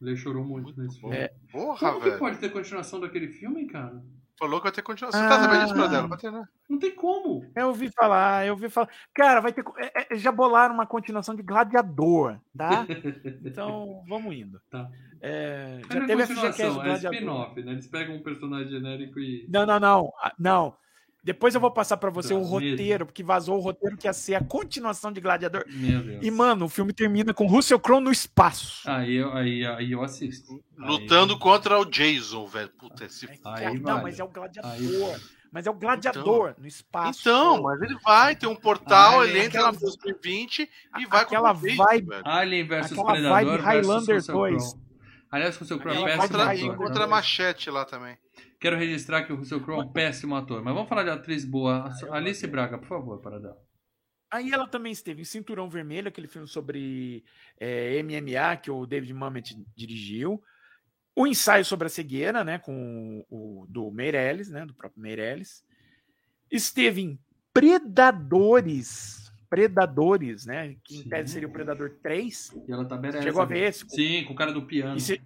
Ele 0.00 0.16
chorou 0.16 0.44
muito 0.44 0.80
nesse 0.80 0.98
filme. 1.00 1.16
É. 1.16 1.34
Porra, 1.52 1.78
Como 1.90 2.00
que 2.00 2.08
velho. 2.08 2.18
pode 2.18 2.38
ter 2.38 2.50
continuação 2.50 2.98
daquele 3.00 3.28
filme, 3.28 3.66
cara? 3.66 4.02
Falou 4.38 4.58
que 4.60 4.64
vai 4.64 4.72
ter 4.72 4.82
continuação. 4.82 5.20
Você 5.20 5.28
tá 5.28 5.40
sabendo 5.40 5.60
disso, 5.62 5.72
Ah. 5.74 5.76
Bradela? 5.76 6.08
Vai 6.08 6.18
ter, 6.18 6.32
né? 6.32 6.44
Não 6.68 6.78
tem 6.78 6.94
como. 6.94 7.44
Eu 7.54 7.68
ouvi 7.68 7.90
falar, 7.90 8.46
eu 8.46 8.54
ouvi 8.54 8.68
falar. 8.68 8.88
Cara, 9.14 9.40
vai 9.40 9.52
ter. 9.52 9.64
é, 9.78 10.14
é, 10.14 10.16
já 10.16 10.32
bolaram 10.32 10.74
uma 10.74 10.86
continuação 10.86 11.34
de 11.34 11.42
Gladiador, 11.42 12.38
tá? 12.56 12.84
Então, 13.44 14.02
vamos 14.08 14.34
indo. 14.34 14.60
Tá. 14.70 14.90
É, 15.20 15.80
já 15.90 16.02
é 16.02 16.06
teve 16.06 16.22
a 16.22 16.26
FGCast 16.26 16.62
é 16.62 16.70
Gladiador. 16.70 17.12
spin-off, 17.14 17.62
né? 17.62 17.72
Eles 17.72 17.86
pegam 17.86 18.16
um 18.16 18.22
personagem 18.22 18.68
genérico 18.70 19.18
e. 19.20 19.46
Não, 19.48 19.64
não, 19.64 19.78
não. 19.80 20.12
Ah, 20.20 20.32
Não. 20.38 20.76
Depois 21.24 21.54
eu 21.54 21.60
vou 21.60 21.70
passar 21.70 21.96
pra 21.96 22.10
você 22.10 22.34
o 22.34 22.42
roteiro, 22.42 23.06
porque 23.06 23.22
vazou 23.22 23.56
o 23.56 23.60
roteiro 23.60 23.96
que 23.96 24.06
ia 24.06 24.12
ser 24.12 24.34
a 24.34 24.44
continuação 24.44 25.10
de 25.10 25.22
Gladiador. 25.22 25.64
Meu 25.66 26.02
Deus. 26.02 26.22
E, 26.22 26.30
mano, 26.30 26.66
o 26.66 26.68
filme 26.68 26.92
termina 26.92 27.32
com 27.32 27.46
Russell 27.46 27.80
Crowe 27.80 28.02
no 28.02 28.12
espaço. 28.12 28.82
Aí, 28.88 29.14
eu- 29.14 29.32
aí, 29.32 29.64
aí 29.64 29.92
eu 29.92 30.02
assisto. 30.02 30.62
Lutando 30.76 31.32
Aí- 31.32 31.38
contra 31.40 31.78
o 31.80 31.84
Jason, 31.86 32.46
velho. 32.46 32.68
Puta, 32.78 33.06
esse. 33.06 33.26
Aí, 33.42 33.74
não, 33.78 33.92
vale. 33.94 34.02
mas 34.02 34.20
é 34.20 34.24
o 34.24 34.28
gladiador. 34.28 34.70
Aí 34.70 35.16
mas 35.50 35.66
é 35.66 35.70
o 35.70 35.74
gladiador 35.74 36.54
no 36.58 36.66
espaço. 36.66 37.20
Então, 37.20 37.62
mas 37.62 37.80
ele 37.80 37.96
vai, 38.04 38.34
tem 38.36 38.48
um 38.48 38.56
portal, 38.56 39.20
Ah, 39.20 39.26
ele 39.26 39.38
entra 39.38 39.60
aquela- 39.60 39.72
em 39.72 39.78
2020 39.78 40.68
e 40.98 41.06
vai 41.06 41.22
aquela 41.22 41.54
contra 41.54 41.72
o 41.72 41.76
vibe-. 41.76 42.14
Alien 42.24 42.66
vs 42.66 42.92
Aquela 42.92 43.12
Predador 43.12 43.30
vibe 43.30 43.46
versus 43.48 43.64
Highlander 43.64 44.16
Russell 44.16 44.34
2. 44.34 44.62
Crowe. 44.64 44.84
Aliás, 45.30 45.54
Aquela 45.56 45.76
péssimo 46.04 46.20
Contra, 46.20 46.44
Highlander 46.44 46.70
ator. 46.72 46.74
encontra 46.84 47.04
a 47.04 47.06
machete 47.06 47.70
lá 47.70 47.84
também. 47.84 48.18
Quero 48.64 48.78
registrar 48.78 49.24
que 49.24 49.30
o 49.30 49.36
Russell 49.36 49.60
Crowe 49.60 49.78
é 49.78 49.84
um 49.84 49.92
péssimo 49.92 50.34
ator. 50.34 50.64
Mas 50.64 50.72
vamos 50.72 50.88
falar 50.88 51.02
de 51.02 51.10
atriz 51.10 51.44
boa. 51.44 51.92
Alice 52.10 52.46
Braga, 52.46 52.78
por 52.78 52.88
favor, 52.88 53.20
para 53.20 53.38
dar. 53.38 53.54
Aí 54.30 54.52
ela 54.52 54.66
também 54.66 54.90
esteve 54.90 55.20
em 55.20 55.24
Cinturão 55.26 55.68
Vermelho, 55.68 56.08
aquele 56.08 56.26
filme 56.26 56.48
sobre 56.48 57.22
é, 57.60 58.02
MMA 58.02 58.56
que 58.56 58.70
o 58.70 58.86
David 58.86 59.12
Mamet 59.12 59.54
dirigiu. 59.76 60.42
O 61.14 61.26
ensaio 61.26 61.62
sobre 61.62 61.88
a 61.88 61.90
cegueira, 61.90 62.42
né, 62.42 62.58
com 62.58 63.22
o 63.28 63.66
do 63.68 63.90
Meirelles, 63.90 64.48
né, 64.48 64.64
do 64.64 64.72
próprio 64.72 65.02
Meirelles. 65.02 65.62
Esteve 66.50 67.02
em 67.02 67.18
Predadores, 67.52 69.30
Predadores, 69.50 70.46
né, 70.46 70.74
que 70.82 71.00
em 71.00 71.02
tese 71.02 71.34
seria 71.34 71.48
o 71.48 71.52
Predador 71.52 71.98
3. 72.02 72.62
E 72.66 72.72
ela 72.72 72.86
tá 72.86 72.96
beleza. 72.96 73.22
Chegou 73.22 73.42
a 73.42 73.44
ver 73.44 73.68
esse? 73.68 73.84
Sim, 73.90 74.24
com 74.24 74.32
o 74.32 74.36
cara 74.36 74.54
do 74.54 74.62
piano. 74.62 74.96
Esse, 74.96 75.20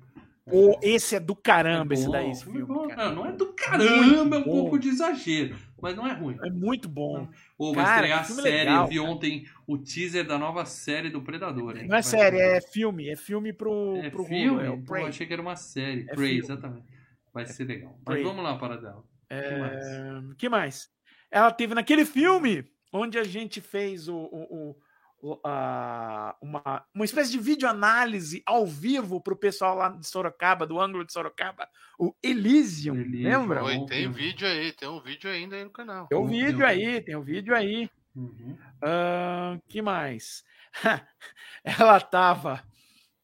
Pô, 0.48 0.78
esse 0.82 1.14
é 1.16 1.20
do 1.20 1.34
caramba, 1.36 1.94
esse 1.94 2.06
bom, 2.06 2.12
daí, 2.12 2.30
esse 2.30 2.44
filme 2.44 2.62
bom. 2.62 2.88
cara. 2.88 3.12
Não, 3.12 3.26
é 3.26 3.32
do 3.32 3.52
caramba, 3.52 4.36
é 4.36 4.38
um 4.40 4.42
pouco 4.44 4.78
de 4.78 4.88
exagero. 4.88 5.56
Mas 5.80 5.94
não 5.96 6.06
é 6.06 6.12
ruim. 6.12 6.36
É 6.42 6.50
muito 6.50 6.88
bom. 6.88 7.28
Ou 7.56 7.74
vai 7.74 7.84
Cara, 7.84 7.96
estrear 8.06 8.20
a 8.20 8.24
série. 8.24 8.56
legal, 8.58 8.82
eu 8.84 8.88
vi 8.88 9.00
ontem 9.00 9.46
o 9.66 9.78
teaser 9.78 10.26
da 10.26 10.36
nova 10.38 10.64
série 10.64 11.10
do 11.10 11.22
Predador. 11.22 11.76
hein? 11.76 11.86
Não 11.86 11.96
é 11.96 12.02
série, 12.02 12.38
é 12.38 12.60
filme. 12.60 13.08
É 13.08 13.14
filme 13.16 13.52
pro, 13.52 13.96
É 14.02 14.10
pro 14.10 14.24
filme? 14.24 14.48
Hulu, 14.50 14.60
é 14.60 14.70
o 14.70 14.82
Pô, 14.82 14.94
achei 14.96 15.26
que 15.26 15.32
era 15.32 15.42
uma 15.42 15.54
série. 15.56 16.06
É 16.08 16.14
Prey, 16.14 16.38
exatamente. 16.38 16.86
Vai 17.32 17.46
ser 17.46 17.64
legal. 17.64 17.96
Mas 18.04 18.14
Prey. 18.16 18.24
vamos 18.24 18.42
lá, 18.42 18.56
Paradela. 18.58 19.04
Que 19.28 19.58
mais? 19.58 19.86
É, 19.86 20.20
que 20.38 20.48
mais? 20.48 20.90
Ela 21.30 21.50
teve 21.52 21.74
naquele 21.74 22.04
filme 22.04 22.64
onde 22.92 23.18
a 23.18 23.22
gente 23.24 23.60
fez 23.60 24.08
o, 24.08 24.16
o- 24.16 24.70
o- 24.70 24.76
uma, 25.20 26.84
uma 26.94 27.04
espécie 27.04 27.30
de 27.30 27.38
videoanálise 27.38 28.42
ao 28.46 28.66
vivo 28.66 29.20
para 29.20 29.34
o 29.34 29.36
pessoal 29.36 29.74
lá 29.74 29.88
de 29.88 30.06
Sorocaba, 30.06 30.66
do 30.66 30.80
ângulo 30.80 31.04
de 31.04 31.12
Sorocaba, 31.12 31.68
o 31.98 32.14
Elysium, 32.22 32.94
Elysium, 32.94 33.28
lembra? 33.28 33.64
Oi. 33.64 33.84
Tem 33.86 34.10
vídeo 34.10 34.46
aí, 34.46 34.72
tem 34.72 34.88
um 34.88 35.00
vídeo 35.00 35.30
ainda 35.30 35.56
aí 35.56 35.64
no 35.64 35.70
canal. 35.70 36.06
Tem 36.06 36.18
o 36.18 36.22
bom 36.22 36.28
vídeo 36.28 36.64
aí, 36.64 37.00
tem 37.00 37.16
o 37.16 37.22
vídeo 37.22 37.54
aí. 37.54 37.90
Uhum. 38.14 38.56
Ahn, 38.82 39.58
que 39.68 39.82
mais? 39.82 40.44
ela 41.64 42.00
tava. 42.00 42.62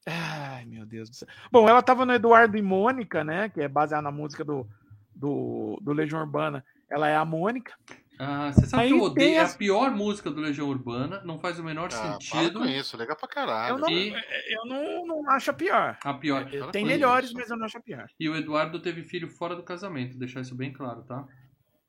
Ai, 0.07 0.65
meu 0.67 0.85
Deus 0.85 1.09
do 1.09 1.17
céu. 1.17 1.29
Bom, 1.51 1.69
ela 1.69 1.83
tava 1.83 2.05
no 2.05 2.13
Eduardo 2.13 2.57
e 2.57 2.63
Mônica, 2.63 3.25
né? 3.25 3.49
Que 3.49 3.63
é 3.63 3.69
baseado 3.69 4.05
na 4.05 4.11
música 4.11 4.45
do, 4.45 4.69
do, 5.15 5.79
do 5.81 5.93
Legião 5.93 6.21
Urbana. 6.21 6.65
Ela 6.91 7.09
é 7.09 7.17
a 7.17 7.25
Mônica. 7.25 7.73
Ah, 8.19 8.53
você 8.53 8.67
sabe 8.67 8.83
Aí 8.85 8.89
que 8.91 8.95
eu 8.95 9.01
odeio 9.03 9.15
tem 9.29 9.37
é 9.37 9.41
as- 9.41 9.55
a 9.55 9.59
pior 9.59 9.91
música 9.91 10.31
do 10.31 10.41
Legião 10.41 10.69
Urbana, 10.69 11.21
não 11.25 11.39
faz 11.39 11.59
o 11.59 11.65
menor 11.65 11.89
Ah, 11.93 11.97
para 11.97 12.13
sentido. 12.21 12.61
com 12.61 12.65
isso, 12.67 12.97
legal 12.97 13.17
pra 13.17 13.27
caralho. 13.29 13.75
Eu 13.75 13.79
não, 13.79 13.91
E- 13.91 14.11
eu 14.13 14.65
não, 14.67 15.07
não 15.07 15.31
acho 15.31 15.51
a 15.51 15.55
pior. 15.55 15.99
A 16.05 16.15
pior. 16.15 16.49
Fala 16.49 16.71
Tem 16.73 16.85
melhores, 16.85 17.31
isso. 17.31 17.39
mas 17.39 17.51
eu 17.51 17.57
não 17.57 17.65
acho 17.67 17.77
a 17.79 17.83
pior. 17.83 18.07
E 18.21 18.29
o 18.29 18.37
Eduardo 18.37 18.81
teve 18.81 19.03
filho 19.03 19.29
fora 19.29 19.57
do 19.57 19.63
casamento, 19.65 20.17
deixar 20.17 20.41
isso 20.43 20.55
bem 20.55 20.73
claro, 20.73 21.03
tá? 21.03 21.25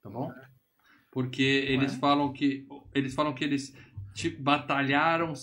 Tá 0.02 0.10
bom? 0.10 0.32
Porque 1.12 1.42
eles 1.68 1.96
falam 1.96 2.34
que 2.34 2.66
eles 2.94 3.14
falam 3.16 3.34
que 3.34 3.44
eles 3.44 3.74
ti- 4.14 4.30
batalharam, 4.30 5.34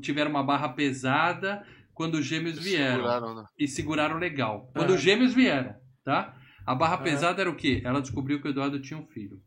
tiveram 0.00 0.30
uma 0.30 0.42
barra 0.42 0.70
pesada 0.70 1.64
quando 1.94 2.14
os 2.14 2.24
gêmeos 2.24 2.58
vieram 2.58 2.96
Seguraram, 2.96 3.34
né? 3.34 3.44
e 3.58 3.68
seguraram 3.68 4.16
legal. 4.18 4.70
Quando 4.74 4.92
Ah. 4.92 4.96
os 4.96 5.00
gêmeos 5.02 5.34
vieram, 5.34 5.74
tá? 6.02 6.34
A 6.66 6.74
barra 6.74 6.98
pesada 6.98 7.40
era 7.42 7.50
o 7.50 7.54
quê? 7.56 7.82
Ela 7.84 8.00
descobriu 8.00 8.40
que 8.40 8.48
o 8.48 8.50
Eduardo 8.50 8.80
tinha 8.80 8.98
um 8.98 9.06
filho. 9.06 9.38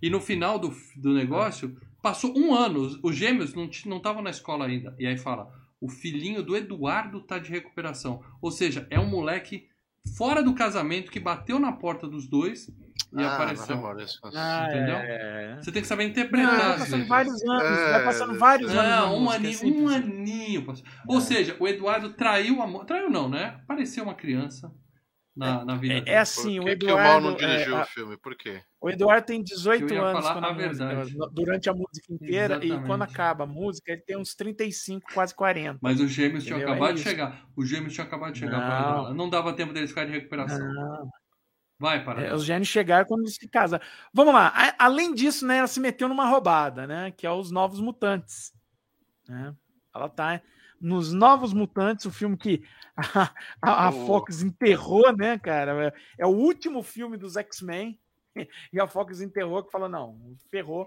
E 0.00 0.08
no 0.10 0.20
final 0.20 0.58
do, 0.58 0.74
do 0.96 1.12
negócio, 1.12 1.76
passou 2.02 2.36
um 2.38 2.54
ano, 2.54 2.80
os, 2.80 2.98
os 3.02 3.16
gêmeos 3.16 3.54
não 3.54 3.66
estavam 3.66 4.22
na 4.22 4.30
escola 4.30 4.66
ainda. 4.66 4.94
E 4.98 5.06
aí 5.06 5.16
fala, 5.18 5.52
o 5.80 5.88
filhinho 5.88 6.42
do 6.42 6.56
Eduardo 6.56 7.20
tá 7.20 7.38
de 7.38 7.50
recuperação. 7.50 8.22
Ou 8.40 8.50
seja, 8.50 8.86
é 8.90 8.98
um 8.98 9.06
moleque 9.06 9.66
fora 10.16 10.42
do 10.42 10.54
casamento 10.54 11.10
que 11.10 11.20
bateu 11.20 11.58
na 11.58 11.72
porta 11.72 12.06
dos 12.08 12.26
dois 12.26 12.68
e 13.12 13.22
Ah, 13.22 13.34
apareceu. 13.34 13.76
não, 13.76 13.82
Maurício, 13.82 14.18
nossa. 14.22 14.38
Ah, 14.38 14.66
Entendeu? 14.68 14.96
é. 14.96 15.58
Você 15.60 15.72
tem 15.72 15.82
que 15.82 15.88
saber 15.88 16.04
Não, 16.04 16.10
interpretar. 16.10 16.56
vai 16.56 16.78
passando 16.78 16.90
vezes. 16.96 17.08
vários 17.08 17.42
anos, 17.42 17.78
É, 17.78 17.90
vai 17.92 18.04
passando 18.04 18.38
vários 18.38 18.70
anos. 18.74 19.18
um 19.20 19.32
é 19.32 19.36
aninho, 19.36 19.82
um 19.84 19.88
aninho. 19.88 20.64
pastor. 20.64 20.88
Ou 21.06 21.20
seja, 21.20 21.56
o 21.60 21.68
Eduardo 21.68 22.10
traiu 22.14 22.62
a 22.62 22.84
Traiu 22.84 23.10
não, 23.10 23.28
né? 23.28 23.60
Pareceu 23.66 24.04
uma 24.04 24.14
criança 24.14 24.72
na, 25.38 25.64
na 25.64 25.74
vida 25.76 25.94
É, 25.94 26.00
dele. 26.00 26.10
é 26.10 26.18
assim, 26.18 26.56
Por 26.56 26.62
o 26.62 26.66
que, 26.66 26.76
que 26.76 26.92
o 26.92 26.96
Mal 26.96 27.20
não 27.20 27.30
Eduardo. 27.30 27.44
é, 27.44 27.48
dirigiu 27.56 27.76
a- 27.76 27.82
o 27.82 27.86
filme? 27.86 28.16
Por 28.18 28.36
quê? 28.36 28.62
o 28.80 28.90
Eduardo 28.90 29.26
tem 29.26 29.42
18 29.42 29.82
Eu 29.84 29.96
ia 29.96 30.02
anos 30.02 30.26
a 30.26 30.32
a 30.32 30.34
música- 30.52 30.52
verdade. 30.86 31.16
durante 31.32 31.70
a 31.70 31.72
música 31.74 32.12
inteira, 32.12 32.54
e 32.56 32.66
Exatamente. 32.66 32.86
quando 32.86 33.02
acaba 33.02 33.44
a 33.44 33.46
música, 33.46 33.92
ele 33.92 34.02
tem 34.02 34.16
uns 34.16 34.34
35, 34.34 35.12
quase 35.14 35.34
40. 35.34 35.78
Mas 35.82 36.00
os 36.00 36.10
gêmeos 36.10 36.44
tinham 36.44 36.58
Entendeu? 36.58 36.74
acabado 36.74 36.90
É 36.92 36.94
de 36.96 37.02
chegar. 37.02 37.46
Os 37.56 37.68
gêmeos 37.68 37.92
tinham 37.94 38.06
acabado 38.06 38.32
de 38.32 38.38
chegar. 38.40 38.94
Não. 39.04 39.14
Não 39.14 39.30
dava 39.30 39.52
tempo 39.52 39.72
deles 39.72 39.90
ficarem 39.90 40.10
de 40.12 40.18
recuperação. 40.18 40.58
Não. 40.72 41.10
Vai, 41.80 42.02
para. 42.04 42.22
É, 42.22 42.34
os 42.34 42.44
gênios 42.44 42.66
chegaram 42.68 43.06
quando 43.06 43.20
eles 43.20 43.36
se 43.36 43.48
casam. 43.48 43.78
Vamos 44.12 44.34
lá. 44.34 44.48
A- 44.54 44.74
além 44.86 45.14
disso, 45.14 45.46
né, 45.46 45.58
ela 45.58 45.66
se 45.68 45.78
meteu 45.78 46.08
numa 46.08 46.26
roubada, 46.28 46.86
né? 46.88 47.12
Que 47.16 47.24
é 47.26 47.30
os 47.30 47.50
Novos 47.52 47.80
Mutantes. 47.80 48.52
né? 49.28 49.54
Ela 49.94 50.08
tá 50.08 50.40
nos 50.80 51.12
Novos 51.12 51.52
Mutantes, 51.52 52.04
o 52.06 52.10
filme 52.10 52.36
que 52.36 52.62
a, 52.96 53.30
a- 53.60 53.88
a. 53.88 53.92
Fox 53.92 54.42
enterrou, 54.42 55.12
né, 55.16 55.38
cara? 55.38 55.86
É, 56.18 56.22
é 56.22 56.26
o 56.26 56.30
último 56.30 56.82
filme 56.82 57.16
dos 57.16 57.36
X-Men. 57.36 57.98
E 58.72 58.78
a 58.80 58.86
Fox 58.86 59.20
enterrou, 59.20 59.64
que 59.64 59.72
falou, 59.72 59.88
não, 59.88 60.16
ferrou. 60.50 60.86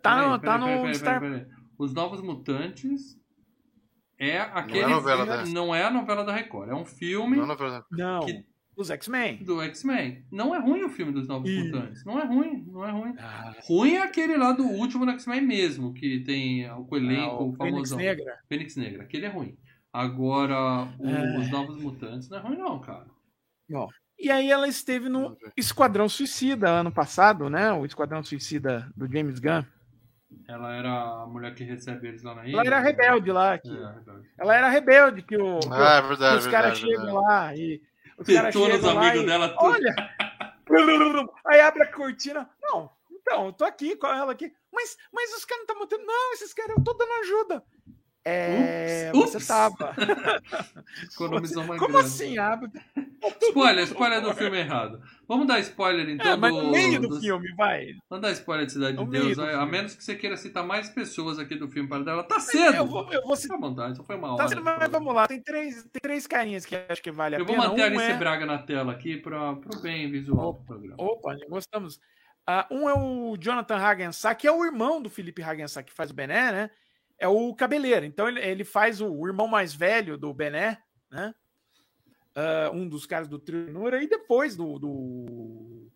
Tá, 0.00 0.14
Peraí, 0.14 0.28
no, 0.30 0.38
tá 0.38 0.58
peraí, 0.58 0.58
no 0.60 0.66
peraí, 0.66 0.82
peraí, 0.82 0.94
Star... 0.94 1.46
Os 1.76 1.92
Novos 1.92 2.20
Mutantes 2.20 3.18
é 4.18 4.38
aquele. 4.38 4.84
a 4.84 4.88
novela 4.88 5.24
filme- 5.26 5.44
da- 5.44 5.50
não 5.60 5.74
é 5.74 5.82
a 5.84 5.90
novela 5.90 6.24
da 6.24 6.32
Record. 6.32 6.68
É 6.70 6.74
um 6.74 6.84
filme 6.84 7.36
Não, 7.36 7.46
verdade. 7.56 7.84
Não, 7.90 8.20
Que- 8.20 8.44
dos 8.78 8.90
X-Men. 8.90 9.36
do 9.44 9.60
X-Men. 9.60 10.24
Não 10.30 10.54
é 10.54 10.58
ruim 10.58 10.84
o 10.84 10.88
filme 10.88 11.12
dos 11.12 11.26
Novos 11.28 11.50
Ih. 11.50 11.64
Mutantes. 11.64 12.04
Não 12.04 12.18
é 12.18 12.24
ruim, 12.24 12.64
não 12.70 12.84
é 12.86 12.90
ruim. 12.90 13.14
Ah, 13.18 13.52
Ruim 13.66 13.94
é 13.94 14.02
aquele 14.02 14.36
lá 14.36 14.52
do 14.52 14.64
último 14.64 15.04
do 15.04 15.10
X-Men 15.12 15.40
mesmo, 15.42 15.92
que 15.92 16.20
tem 16.20 16.70
o 16.70 16.86
elenco 16.96 17.44
o 17.44 17.52
Fênix 17.56 17.58
famosão. 17.90 17.98
Negra. 17.98 18.38
Fênix 18.48 18.76
Negra. 18.76 19.02
Aquele 19.02 19.26
é 19.26 19.28
ruim. 19.28 19.58
Agora, 19.92 20.84
o- 20.98 21.08
É. 21.08 21.38
os 21.38 21.50
Novos 21.50 21.76
Mutantes 21.82 22.28
não 22.28 22.38
é 22.38 22.40
ruim 22.40 22.56
não, 22.56 22.78
cara. 22.78 23.06
E 24.18 24.30
aí 24.30 24.50
ela 24.50 24.66
esteve 24.68 25.08
no. 25.08 25.36
Esquadrão 25.56 26.08
Suicida 26.08 26.68
ano 26.68 26.90
passado, 26.90 27.48
né? 27.50 27.72
O 27.72 27.84
Esquadrão 27.84 28.22
Suicida 28.22 28.90
do 28.96 29.06
James 29.12 29.38
Gunn. 29.38 29.64
Ela 30.46 30.74
era 30.74 31.22
a 31.22 31.26
mulher 31.26 31.54
que 31.54 31.64
recebe 31.64 32.08
eles 32.08 32.22
lá 32.22 32.34
na 32.34 32.46
ilha. 32.46 32.52
Ela 32.56 32.64
era 32.66 32.80
rebelde 32.80 33.30
lá. 33.32 33.58
Que... 33.58 33.68
É, 33.68 33.92
rebelde. 33.94 34.28
Ela 34.38 34.54
era 34.56 34.68
rebelde, 34.68 35.22
que, 35.22 35.36
o, 35.36 35.58
Ah, 35.70 35.96
é 35.98 36.02
que 36.02 36.08
verdade, 36.08 36.38
os 36.38 36.46
caras 36.46 36.78
chegam 36.78 37.14
lá 37.14 37.54
e. 37.54 37.80
Os 38.18 38.26
caras 38.26 38.54
chegam 38.54 38.94
lá 38.94 39.00
amigos 39.00 39.22
e, 39.22 39.26
dela 39.26 39.48
tudo. 39.56 39.64
Olha, 39.64 39.94
Aí 41.46 41.60
abre 41.60 41.82
a 41.82 41.92
cortina. 41.92 42.50
Não, 42.60 42.90
então, 43.10 43.46
eu 43.46 43.52
tô 43.52 43.64
aqui 43.64 43.96
com 43.96 44.06
ela 44.06 44.32
aqui. 44.32 44.52
Mas, 44.72 44.96
mas 45.12 45.32
os 45.34 45.44
caras 45.44 45.64
não 45.66 45.74
estão 45.74 45.78
mantendo. 45.78 46.04
Não, 46.04 46.32
esses 46.34 46.52
caras, 46.52 46.76
eu 46.76 46.84
tô 46.84 46.92
dando 46.94 47.12
ajuda. 47.12 47.64
É, 48.28 49.10
Ups, 49.14 49.30
você 49.30 49.36
ups. 49.38 49.46
tava. 49.46 49.94
Economizou 51.12 51.62
uma 51.64 51.76
Como 51.76 51.92
grana. 51.92 52.04
assim, 52.06 52.38
abre? 52.38 52.70
Spoiler, 53.42 53.84
spoiler 53.84 54.20
do 54.22 54.34
filme 54.34 54.58
errado. 54.58 55.00
Vamos 55.26 55.46
dar 55.46 55.58
spoiler 55.60 56.08
então 56.08 56.32
É, 56.32 56.36
mas 56.36 56.54
do. 56.54 56.62
no 56.62 56.70
meio 56.70 57.00
do 57.00 57.08
dos- 57.08 57.20
filme, 57.20 57.52
vai. 57.54 57.94
Vamos 58.08 58.22
dar 58.22 58.30
spoiler 58.32 58.66
de 58.66 58.72
Cidade 58.72 58.92
de 58.92 58.98
No 58.98 59.06
meio 59.06 59.24
Deus, 59.24 59.36
do 59.36 59.42
a, 59.44 59.62
a 59.62 59.66
menos 59.66 59.94
que 59.94 60.02
você 60.04 60.14
queira 60.14 60.36
citar 60.36 60.64
mais 60.64 60.88
pessoas 60.88 61.38
aqui 61.38 61.54
do 61.56 61.68
filme 61.68 61.88
para 61.88 62.04
dela. 62.04 62.22
Tá 62.22 62.40
cedo! 62.40 62.76
Eu 62.76 62.86
vou, 62.86 63.12
eu 63.12 63.22
vou 63.22 63.36
Fica 63.36 63.54
à 63.54 63.58
vontade, 63.58 63.96
só 63.96 64.04
foi 64.04 64.16
uma 64.16 64.36
Tá, 64.36 64.44
hora. 64.46 64.60
mas 64.60 64.90
vamos 64.90 65.14
lá, 65.14 65.26
tem 65.26 65.40
três, 65.42 65.82
tem 65.84 66.00
três 66.02 66.26
carinhas 66.26 66.64
que 66.66 66.74
acho 66.88 67.02
que 67.02 67.10
vale 67.10 67.36
a 67.36 67.38
Eu 67.38 67.44
vou 67.46 67.54
pena. 67.56 67.68
manter 67.68 67.82
a 67.82 67.84
um 67.84 67.88
Alice 67.88 68.04
é... 68.12 68.16
Braga 68.16 68.46
na 68.46 68.58
tela 68.58 68.92
aqui 68.92 69.16
para 69.16 69.52
o 69.52 69.80
bem 69.82 70.10
visual 70.10 70.54
do 70.54 70.64
programa. 70.64 70.94
Opa, 70.98 71.36
gostamos. 71.48 72.00
Ah, 72.46 72.66
um 72.70 72.88
é 72.88 72.94
o 72.94 73.36
Jonathan 73.38 73.76
Hagensack, 73.76 74.40
que 74.40 74.46
é 74.48 74.52
o 74.52 74.64
irmão 74.64 75.02
do 75.02 75.10
Felipe 75.10 75.42
Hagensack, 75.42 75.90
que 75.90 75.94
faz 75.96 76.10
o 76.10 76.14
Bené, 76.14 76.50
né? 76.50 76.70
É 77.18 77.26
o 77.28 77.54
cabeleiro. 77.54 78.06
Então 78.06 78.28
ele, 78.28 78.40
ele 78.40 78.64
faz 78.64 79.00
o, 79.00 79.08
o 79.12 79.26
irmão 79.26 79.48
mais 79.48 79.74
velho 79.74 80.16
do 80.16 80.32
Bené, 80.32 80.80
né? 81.10 81.34
Ah, 82.34 82.70
um 82.72 82.88
dos 82.88 83.04
caras 83.06 83.26
do 83.26 83.38
Trinura. 83.38 84.00
E 84.02 84.08
depois 84.08 84.54
do, 84.54 84.78
do, 84.78 85.90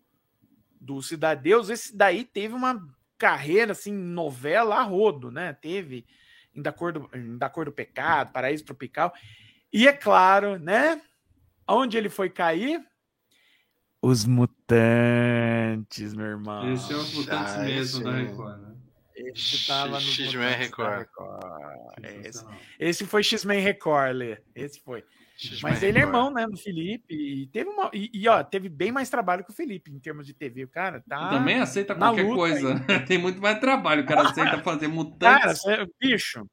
do 0.79 1.01
Cidade 1.01 1.41
Deus, 1.41 1.69
esse 1.69 1.95
daí 1.95 2.25
teve 2.25 2.53
uma 2.53 2.85
carreira, 3.17 3.71
assim, 3.71 3.93
novela 3.93 4.75
a 4.75 4.83
rodo, 4.83 5.31
né? 5.31 5.53
Teve 5.53 6.05
em 6.53 6.61
Da 6.61 6.73
Cor 6.73 6.91
do, 6.91 7.09
em 7.13 7.37
da 7.37 7.49
Cor 7.49 7.63
do 7.65 7.71
Pecado, 7.71 8.33
Paraíso 8.33 8.65
Tropical. 8.65 9.13
E 9.71 9.87
é 9.87 9.93
claro, 9.93 10.59
né? 10.59 11.01
Onde 11.65 11.97
ele 11.97 12.09
foi 12.09 12.29
cair? 12.29 12.85
Os 14.01 14.25
Mutantes, 14.25 16.13
meu 16.13 16.25
irmão. 16.25 16.69
Esse 16.73 16.91
é 16.91 16.95
os 16.97 17.13
mutantes 17.13 17.53
Ah, 17.53 17.63
mesmo 17.63 17.81
esse 17.81 18.03
da 18.03 18.11
é- 18.11 18.21
Record, 18.23 18.61
né? 18.61 18.72
Esse 19.15 19.67
tava 19.67 19.99
no 19.99 20.01
X-Men 20.01 20.55
Record. 20.55 21.07
Esse, 22.03 22.23
Sensacional. 22.23 22.59
esse 22.79 23.05
foi 23.05 23.23
X-Men 23.23 23.59
Record, 23.61 24.15
Lê. 24.15 24.37
Esse 24.55 24.79
foi. 24.81 25.03
Mas 25.61 25.81
ele 25.83 25.97
é 25.97 26.01
irmão, 26.01 26.31
né, 26.31 26.45
do 26.47 26.55
Felipe. 26.55 27.13
E 27.13 27.47
teve 27.47 27.69
uma. 27.69 27.89
E, 27.93 28.09
e, 28.13 28.27
ó, 28.29 28.43
teve 28.43 28.69
bem 28.69 28.91
mais 28.91 29.09
trabalho 29.09 29.43
que 29.43 29.51
o 29.51 29.53
Felipe 29.55 29.91
em 29.91 29.99
termos 29.99 30.25
de 30.25 30.33
TV. 30.33 30.63
O 30.63 30.67
cara 30.69 31.03
tá. 31.07 31.29
Também 31.29 31.59
aceita 31.59 31.95
qualquer 31.95 32.25
coisa. 32.27 32.79
Tem 33.07 33.17
muito 33.17 33.41
mais 33.41 33.59
trabalho. 33.59 34.03
O 34.03 34.05
cara 34.05 34.29
aceita 34.29 34.59
fazer 34.63 34.85
Cara, 34.87 34.93
mutantes. 34.93 35.61
cê- 35.61 35.85
bicho. 35.99 36.45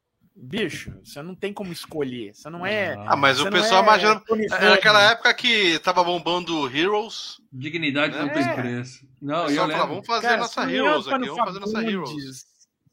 Bicho, 0.43 0.99
você 1.05 1.21
não 1.21 1.35
tem 1.35 1.53
como 1.53 1.71
escolher. 1.71 2.35
Você 2.35 2.49
não 2.49 2.65
é. 2.65 2.95
Ah, 3.07 3.15
mas 3.15 3.37
você 3.37 3.43
o 3.43 3.45
não 3.51 3.53
pessoal 3.53 3.83
é 3.83 3.85
imagina. 3.85 4.23
É 4.59 4.71
naquela 4.71 5.11
época 5.11 5.35
que 5.35 5.79
tava 5.81 6.03
bombando 6.03 6.67
Heroes. 6.75 7.37
Dignidade 7.53 8.17
não 8.17 8.27
É. 8.27 8.31
tem 8.31 8.55
preço. 8.55 9.07
Não, 9.21 9.43
eu 9.43 9.49
lembro. 9.49 9.73
falava, 9.73 9.87
vamos 9.89 10.07
fazer 10.07 10.27
Cara, 10.29 10.41
nossa 10.41 10.63
não 10.63 10.71
é 10.71 10.75
Heroes 10.75 11.09
aqui, 11.09 11.27
vamos 11.27 11.45
fazer 11.45 11.59
nossa 11.61 11.83
Heroes. 11.85 12.45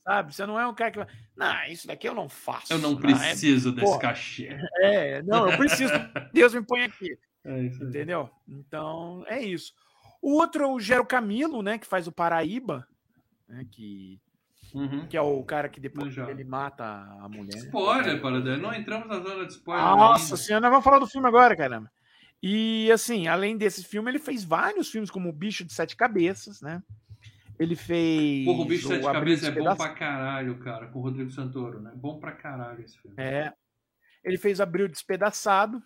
Sabe? 0.08 0.34
Você 0.34 0.46
não 0.46 0.58
é 0.58 0.66
um 0.66 0.74
cara 0.74 0.90
que 0.92 0.98
vai. 1.00 1.08
Não, 1.36 1.66
isso 1.66 1.86
daqui 1.86 2.08
eu 2.08 2.16
não 2.16 2.30
faço. 2.30 2.72
Eu 2.72 2.80
não 2.80 2.92
Ah, 2.92 2.94
é- 2.94 3.02
preciso 3.02 3.74
desse 3.74 3.86
porra. 3.86 4.00
cachê. 4.00 4.58
É, 4.80 5.22
não, 5.24 5.50
eu 5.50 5.58
preciso. 5.58 5.92
Deus 6.34 6.54
me 6.54 6.64
põe 6.66 6.84
aqui. 6.84 7.18
É. 7.44 7.64
Entendeu? 7.66 8.30
Então, 8.48 9.26
é 9.28 9.42
isso. 9.42 9.74
O 10.22 10.36
outro 10.38 10.64
é 10.64 10.68
o 10.68 10.80
Gero 10.80 11.06
Camilo, 11.06 11.62
né? 11.62 11.78
Que 11.78 11.86
faz 11.86 12.08
o 12.08 12.12
Paraíba, 12.14 12.88
né, 13.50 13.66
que, 13.70 14.18
Uhum. 14.74 15.06
que 15.08 15.18
é 15.18 15.22
o 15.22 15.44
cara 15.44 15.68
que 15.68 15.80
depois 15.82 16.06
Manjado. 16.06 16.32
ele 16.32 16.46
mata 16.46 16.86
a 16.86 17.28
mulher. 17.28 17.58
Spoiler, 17.58 18.22
Paradela. 18.22 18.58
Não 18.58 18.74
entramos 18.74 19.08
na 19.10 19.20
zona 19.20 19.46
de 19.46 19.52
spoiler. 19.52 19.84
Nossa 19.86 20.24
ainda. 20.24 20.38
senhora, 20.38 20.62
nós 20.62 20.72
vamos 20.72 20.84
falar 20.86 21.00
do 21.00 21.08
filme 21.08 21.28
agora, 21.28 21.54
caramba. 21.56 21.92
E 22.42 22.90
assim, 22.94 23.28
além 23.28 23.58
desse 23.58 23.84
filme, 23.84 24.10
ele 24.10 24.20
fez 24.20 24.44
vários 24.46 24.90
filmes, 24.90 25.12
como 25.12 25.28
O 25.28 25.34
Bicho 25.34 25.66
de 25.66 25.74
Sete 25.74 25.98
Cabeças, 25.98 26.62
né? 26.62 26.82
Ele 27.60 27.76
fez. 27.76 28.46
Porra, 28.46 28.62
o 28.62 28.66
bicho 28.66 28.88
Abril 28.94 29.12
cabeças 29.12 29.50
é 29.50 29.52
bom 29.52 29.76
pra 29.76 29.90
caralho, 29.90 30.58
cara, 30.60 30.88
com 30.88 31.00
o 31.00 31.02
Rodrigo 31.02 31.32
Santoro, 31.32 31.80
né? 31.80 31.92
Bom 31.96 32.20
pra 32.20 32.32
caralho 32.32 32.82
esse 32.84 33.00
filme. 33.00 33.16
É. 33.20 33.52
Ele 34.24 34.38
fez 34.38 34.62
Abril 34.62 34.88
Despedaçado. 34.88 35.82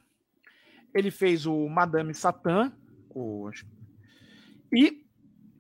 Ele 0.94 1.10
fez 1.12 1.46
o 1.46 1.70
Madame 1.70 2.14
Satã. 2.14 2.72
O... 3.10 3.50
E 4.74 5.06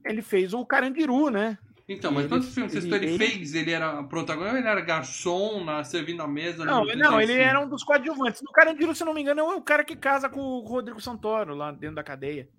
ele 0.06 0.22
fez 0.22 0.54
o 0.54 0.66
Carandiru, 0.66 1.30
né? 1.30 1.58
Então, 1.88 2.12
mas 2.12 2.22
Ele- 2.24 2.30
quantos 2.30 2.54
filmes 2.54 2.72
você 2.72 2.82
citou? 2.82 2.98
Ele, 2.98 3.08
ele- 3.08 3.18
fez, 3.18 3.54
ele 3.54 3.72
era 3.72 4.02
protagonista, 4.04 4.58
ele 4.58 4.68
era 4.68 4.80
garçom, 4.82 5.64
na, 5.64 5.84
servindo 5.84 6.22
a 6.24 6.28
mesa. 6.28 6.64
Não, 6.64 6.84
ele- 6.84 6.96
não, 7.02 7.20
ele 7.20 7.28
35? 7.34 7.50
era 7.50 7.60
um 7.60 7.70
dos 7.70 7.84
coadjuvantes. 7.84 8.42
No 8.42 8.52
Carandiru, 8.52 8.96
se 8.96 9.04
não 9.04 9.14
me 9.14 9.22
engano, 9.22 9.42
é 9.42 9.44
o 9.44 9.62
cara 9.62 9.84
que 9.84 9.96
casa 9.96 10.30
com 10.30 10.40
o 10.40 10.60
Rodrigo 10.66 11.02
Santoro 11.02 11.54
lá 11.56 11.72
dentro 11.72 11.96
da 11.96 12.04
cadeia. 12.04 12.50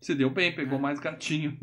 Se 0.00 0.14
deu 0.14 0.30
bem, 0.30 0.54
pegou 0.54 0.78
mais 0.78 0.98
gatinho. 1.00 1.58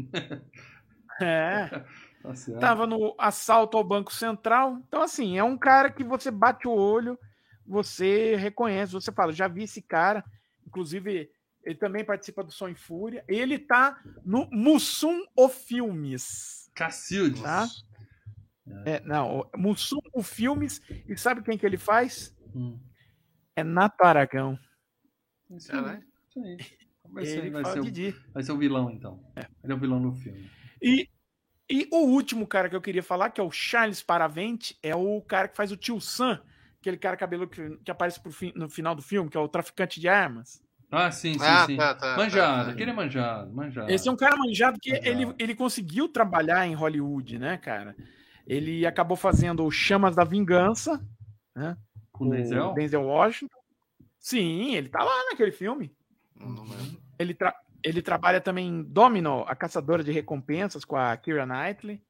É. 1.22 1.70
Tá. 2.24 2.58
Tava 2.58 2.88
no 2.88 3.14
assalto 3.18 3.76
ao 3.76 3.84
Banco 3.84 4.14
Central. 4.14 4.82
Então, 4.88 5.02
assim, 5.02 5.38
é 5.38 5.44
um 5.44 5.58
cara 5.58 5.92
que 5.92 6.06
você 6.06 6.32
bate 6.32 6.66
o 6.66 6.72
olho, 6.72 7.20
você 7.68 8.38
reconhece, 8.38 8.94
você 8.94 9.12
fala, 9.12 9.34
já 9.34 9.46
vi 9.50 9.64
esse 9.64 9.82
cara. 9.82 10.24
Inclusive, 10.66 11.30
ele 11.66 11.76
também 11.76 12.06
participa 12.06 12.42
do 12.42 12.50
Som 12.50 12.70
e 12.70 12.76
Fúria. 12.76 13.26
Ele 13.28 13.60
tá 13.60 14.02
no 14.24 14.50
Mussum 14.52 15.26
o 15.36 15.50
Filmes. 15.50 16.72
Cacildes. 16.74 17.42
Tá? 17.42 17.68
É, 18.86 19.02
não, 19.02 19.42
o 19.54 19.58
Mussum 19.58 20.00
o 20.14 20.24
Filmes. 20.24 20.82
E 21.06 21.18
sabe 21.18 21.44
quem 21.44 21.58
que 21.58 21.66
ele 21.66 21.78
faz? 21.78 22.34
Hum. 22.56 22.80
É 23.54 23.66
Nato 23.66 24.02
Aragão. 24.02 24.58
É, 25.52 25.56
Isso 25.58 25.76
aí. 25.76 25.82
né? 25.82 26.04
Isso 26.30 26.40
aí. 26.40 26.83
Vai 27.14 27.26
ser, 27.26 27.40
Ele 27.40 27.50
vai, 27.52 27.62
fala 27.62 27.74
ser 27.76 27.80
o, 27.80 27.84
Didi. 27.84 28.16
vai 28.34 28.44
ser 28.44 28.52
o 28.52 28.58
vilão, 28.58 28.90
então. 28.90 29.24
Ele 29.64 29.72
é 29.72 29.76
o 29.76 29.80
vilão 29.80 30.00
no 30.00 30.14
filme. 30.14 30.50
E, 30.82 31.08
e 31.70 31.88
o 31.92 32.08
último 32.08 32.48
cara 32.48 32.68
que 32.70 32.76
eu 32.76 32.82
queria 32.82 33.04
falar, 33.04 33.30
que 33.30 33.40
é 33.40 33.44
o 33.44 33.52
Charles 33.52 34.02
Paravente, 34.02 34.78
é 34.82 34.96
o 34.96 35.22
cara 35.22 35.48
que 35.48 35.56
faz 35.56 35.72
o 35.72 35.78
tio 35.78 36.02
Sam, 36.02 36.42
aquele 36.80 36.98
cara 36.98 37.16
cabelo 37.16 37.48
que, 37.48 37.78
que 37.78 37.92
aparece 37.92 38.20
pro 38.20 38.32
fim- 38.32 38.52
no 38.56 38.68
final 38.68 38.96
do 38.96 39.02
filme, 39.02 39.30
que 39.30 39.38
é 39.38 39.40
o 39.40 39.48
traficante 39.48 40.00
de 40.00 40.08
armas. 40.08 40.62
Ah, 40.92 41.12
sim, 41.12 41.34
sim, 41.34 41.40
Ah, 41.42 41.66
sim. 41.66 41.78
tá, 41.78 41.96
tá, 41.96 42.18
manjado, 42.18 42.66
tá. 42.66 42.72
aquele 42.72 42.92
é 42.92 42.94
manjado, 42.94 43.54
manjado. 43.54 43.92
Esse 43.92 44.08
é 44.08 44.12
um 44.12 44.16
cara 44.16 44.36
manjado 44.36 44.80
que 44.80 44.92
Manjado. 44.92 45.08
ele, 45.10 45.36
ele 45.40 45.56
conseguiu 45.56 46.08
trabalhar 46.10 46.68
em 46.68 46.74
Hollywood, 46.76 47.40
né, 47.40 47.58
cara? 47.58 47.96
Ele 48.46 48.86
acabou 48.86 49.18
fazendo 49.18 49.64
o 49.66 49.72
Chamas 49.72 50.16
da 50.16 50.24
Vingança, 50.24 51.00
né? 51.56 51.78
Com 52.12 52.28
o 52.28 52.30
Denzel? 52.32 52.74
Denzel 52.74 53.04
Washington. 53.04 53.58
Sim, 54.20 54.76
ele 54.76 54.90
tá 54.90 55.04
lá 55.04 55.26
naquele 55.32 55.52
filme. 55.52 55.96
Não 56.36 56.64
lembro. 56.64 57.02
Ele, 57.20 57.34
tra- 57.34 57.56
ele 57.84 58.02
trabalha 58.02 58.42
também 58.42 58.68
em 58.68 58.84
Domino, 58.84 59.44
a 59.48 59.56
caçadora 59.56 60.04
de 60.04 60.12
recompensas 60.12 60.84
com 60.86 60.96
a 60.96 61.16
Kira 61.18 61.46
Knightley. 61.46 62.02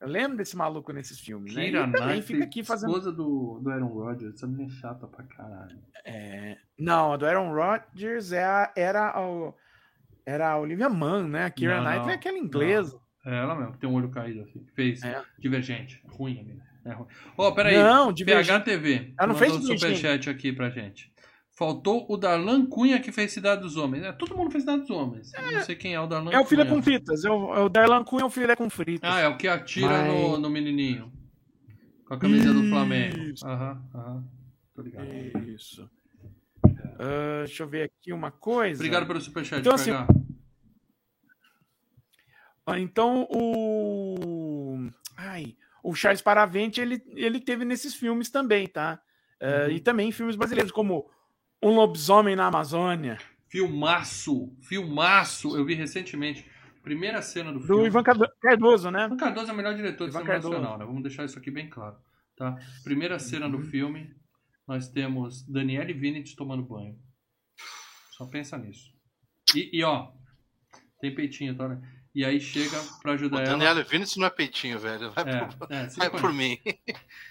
Eu 0.00 0.08
lembro 0.08 0.38
desse 0.38 0.56
maluco 0.56 0.92
nesses 0.92 1.20
filmes, 1.20 1.54
né? 1.54 1.70
Também 1.70 1.92
Knightley, 2.00 2.22
fica 2.22 2.44
aqui 2.44 2.64
fazendo. 2.64 2.88
esposa 2.90 3.12
do, 3.12 3.60
do 3.62 3.70
Aaron 3.70 3.88
Rodgers. 3.88 4.34
Essa 4.34 4.46
menina 4.46 4.70
é 4.70 4.74
chata 4.74 5.06
pra 5.06 5.22
caralho. 5.24 5.78
É, 6.06 6.56
Não, 6.78 7.12
a 7.12 7.16
do 7.18 7.26
Aaron 7.26 7.52
Rodgers 7.52 8.32
é 8.32 8.42
a- 8.42 8.72
era 8.74 9.10
a, 9.10 9.52
era 10.24 10.48
a 10.52 10.58
Olivia 10.58 10.88
Mann, 10.88 11.28
né? 11.28 11.44
A 11.44 11.50
Kira 11.50 11.76
Não, 11.76 11.82
Knightley 11.84 12.06
não, 12.06 12.10
é 12.10 12.14
aquela 12.14 12.38
inglesa. 12.38 12.98
É 13.26 13.36
ela 13.36 13.54
mesmo, 13.54 13.72
que 13.74 13.78
tem 13.80 13.90
um 13.90 13.94
olho 13.94 14.08
caído 14.10 14.40
assim. 14.40 14.66
Fez 14.74 15.02
É. 15.04 15.22
Divergente. 15.38 16.02
Ruim, 16.08 16.40
amigo. 16.40 16.62
É 16.86 16.92
ruim. 16.94 17.06
Ó, 17.36 17.50
peraí. 17.52 17.76
Não, 17.76 18.10
Divergente. 18.10 18.64
PHTV. 18.64 19.14
Ela 19.18 19.28
não 19.28 19.34
fez 19.34 19.52
um 19.54 19.60
superchat 19.60 20.30
aqui 20.30 20.50
pra 20.50 20.70
gente. 20.70 21.12
Faltou 21.60 22.06
o 22.08 22.16
Darlan 22.16 22.64
Cunha 22.64 22.98
que 22.98 23.12
fez 23.12 23.32
Cidade 23.32 23.60
dos 23.60 23.76
Homens. 23.76 24.02
É, 24.04 24.12
todo 24.12 24.34
mundo 24.34 24.50
fez 24.50 24.62
Cidade 24.64 24.80
dos 24.80 24.88
Homens. 24.90 25.30
Eu 25.34 25.52
Não 25.52 25.60
sei 25.62 25.76
quem 25.76 25.92
é 25.92 26.00
o 26.00 26.06
Darlan 26.06 26.30
É 26.32 26.40
o 26.40 26.44
filé 26.46 26.64
Cunha. 26.64 26.74
com 26.76 26.82
fritas. 26.82 27.22
É 27.22 27.28
o, 27.30 27.54
é 27.54 27.60
o 27.60 27.68
Darlan 27.68 28.02
Cunha 28.02 28.22
é 28.22 28.24
o 28.24 28.30
filé 28.30 28.56
com 28.56 28.70
fritas. 28.70 29.10
Ah, 29.12 29.20
é 29.20 29.28
o 29.28 29.36
que 29.36 29.46
atira 29.46 29.88
Mas- 29.90 30.06
no, 30.06 30.38
no 30.38 30.48
menininho. 30.48 31.12
Com 32.06 32.14
a 32.14 32.18
camisa 32.18 32.50
do 32.54 32.60
Isso. 32.60 32.70
Flamengo. 32.70 33.34
Aham, 33.44 33.82
aham. 33.94 34.24
Tô 34.74 34.80
ligado. 34.80 35.06
Isso. 35.48 35.90
Ah, 36.98 37.42
deixa 37.44 37.62
eu 37.62 37.68
ver 37.68 37.82
aqui 37.82 38.10
uma 38.10 38.30
coisa. 38.30 38.76
Obrigado 38.80 39.06
pelo 39.06 39.20
superchat, 39.20 39.60
Então, 39.60 39.74
assim, 39.74 39.90
Então, 42.78 43.28
o. 43.30 44.88
Ai, 45.14 45.56
o 45.84 45.94
Charles 45.94 46.22
Paravente, 46.22 46.80
ele, 46.80 47.02
ele 47.14 47.38
teve 47.38 47.66
nesses 47.66 47.94
filmes 47.94 48.30
também, 48.30 48.66
tá? 48.66 48.98
Ah, 49.42 49.66
Uhum. 49.66 49.70
E 49.72 49.80
também 49.80 50.08
em 50.08 50.12
filmes 50.12 50.36
brasileiros, 50.36 50.72
como 50.72 51.06
Um 51.62 51.70
Lobisomem 51.74 52.34
na 52.36 52.46
Amazônia, 52.46 53.18
Filmaço, 53.48 54.56
filmaço. 54.62 55.56
Eu 55.56 55.64
vi 55.64 55.74
recentemente. 55.74 56.46
Primeira 56.84 57.20
cena 57.20 57.52
do 57.52 57.58
do 57.58 57.66
filme. 57.66 57.86
Ivan 57.86 58.02
Cardo- 58.02 58.30
Cardoso, 58.40 58.90
né? 58.90 59.04
Ivan 59.06 59.16
Cardoso 59.16 59.50
é 59.50 59.52
o 59.52 59.56
melhor 59.56 59.74
diretor 59.74 60.04
de 60.08 60.10
Ivan 60.10 60.20
cinema 60.20 60.32
Cardoso. 60.34 60.54
nacional, 60.54 60.78
né? 60.78 60.84
Vamos 60.86 61.02
deixar 61.02 61.24
isso 61.24 61.38
aqui 61.38 61.50
bem 61.50 61.68
claro. 61.68 61.96
Tá? 62.36 62.56
Primeira 62.84 63.18
cena 63.18 63.46
Uhum. 63.46 63.52
do 63.52 63.60
filme, 63.60 64.14
nós 64.66 64.88
temos 64.88 65.44
Daniele 65.46 65.92
Vinitz 65.92 66.34
tomando 66.34 66.62
banho. 66.62 66.96
Só 68.12 68.24
pensa 68.26 68.56
nisso. 68.56 68.90
E, 69.54 69.78
e, 69.78 69.84
ó, 69.84 70.10
tem 71.00 71.14
peitinho, 71.14 71.54
tá? 71.56 71.68
né? 71.68 71.82
E 72.12 72.24
aí 72.24 72.40
chega 72.40 72.76
pra 73.00 73.12
O 73.12 73.14
ajudar 73.14 73.38
ela. 73.42 73.56
Daniel 73.56 73.84
Vinicius 73.84 74.16
não 74.16 74.26
é 74.26 74.30
peitinho, 74.30 74.78
velho. 74.80 75.12
Vai, 75.12 75.24
É, 75.32 75.44
por, 75.46 75.72
é, 75.72 75.86
vai 75.86 76.10
por 76.10 76.32
mim. 76.32 76.58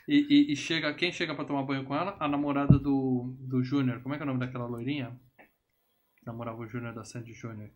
E, 0.08 0.16
e- 0.30 0.54
e 0.54 0.56
chega, 0.56 0.94
quem 0.94 1.12
chega 1.12 1.36
pra 1.36 1.44
tomar 1.44 1.64
banho 1.64 1.84
com 1.84 1.94
ela? 1.96 2.16
A 2.20 2.28
namorada 2.30 2.80
do, 2.80 3.36
do 3.40 3.62
Júnior. 3.62 4.02
Como 4.02 4.16
é 4.16 4.18
que 4.18 4.24
é 4.24 4.26
o 4.26 4.28
nome 4.28 4.40
daquela 4.40 4.66
loirinha? 4.66 5.12
Namorava 6.26 6.58
o 6.62 6.68
Júnior 6.68 6.94
da 6.94 7.04
Sandy 7.04 7.34
Júnior. 7.34 7.70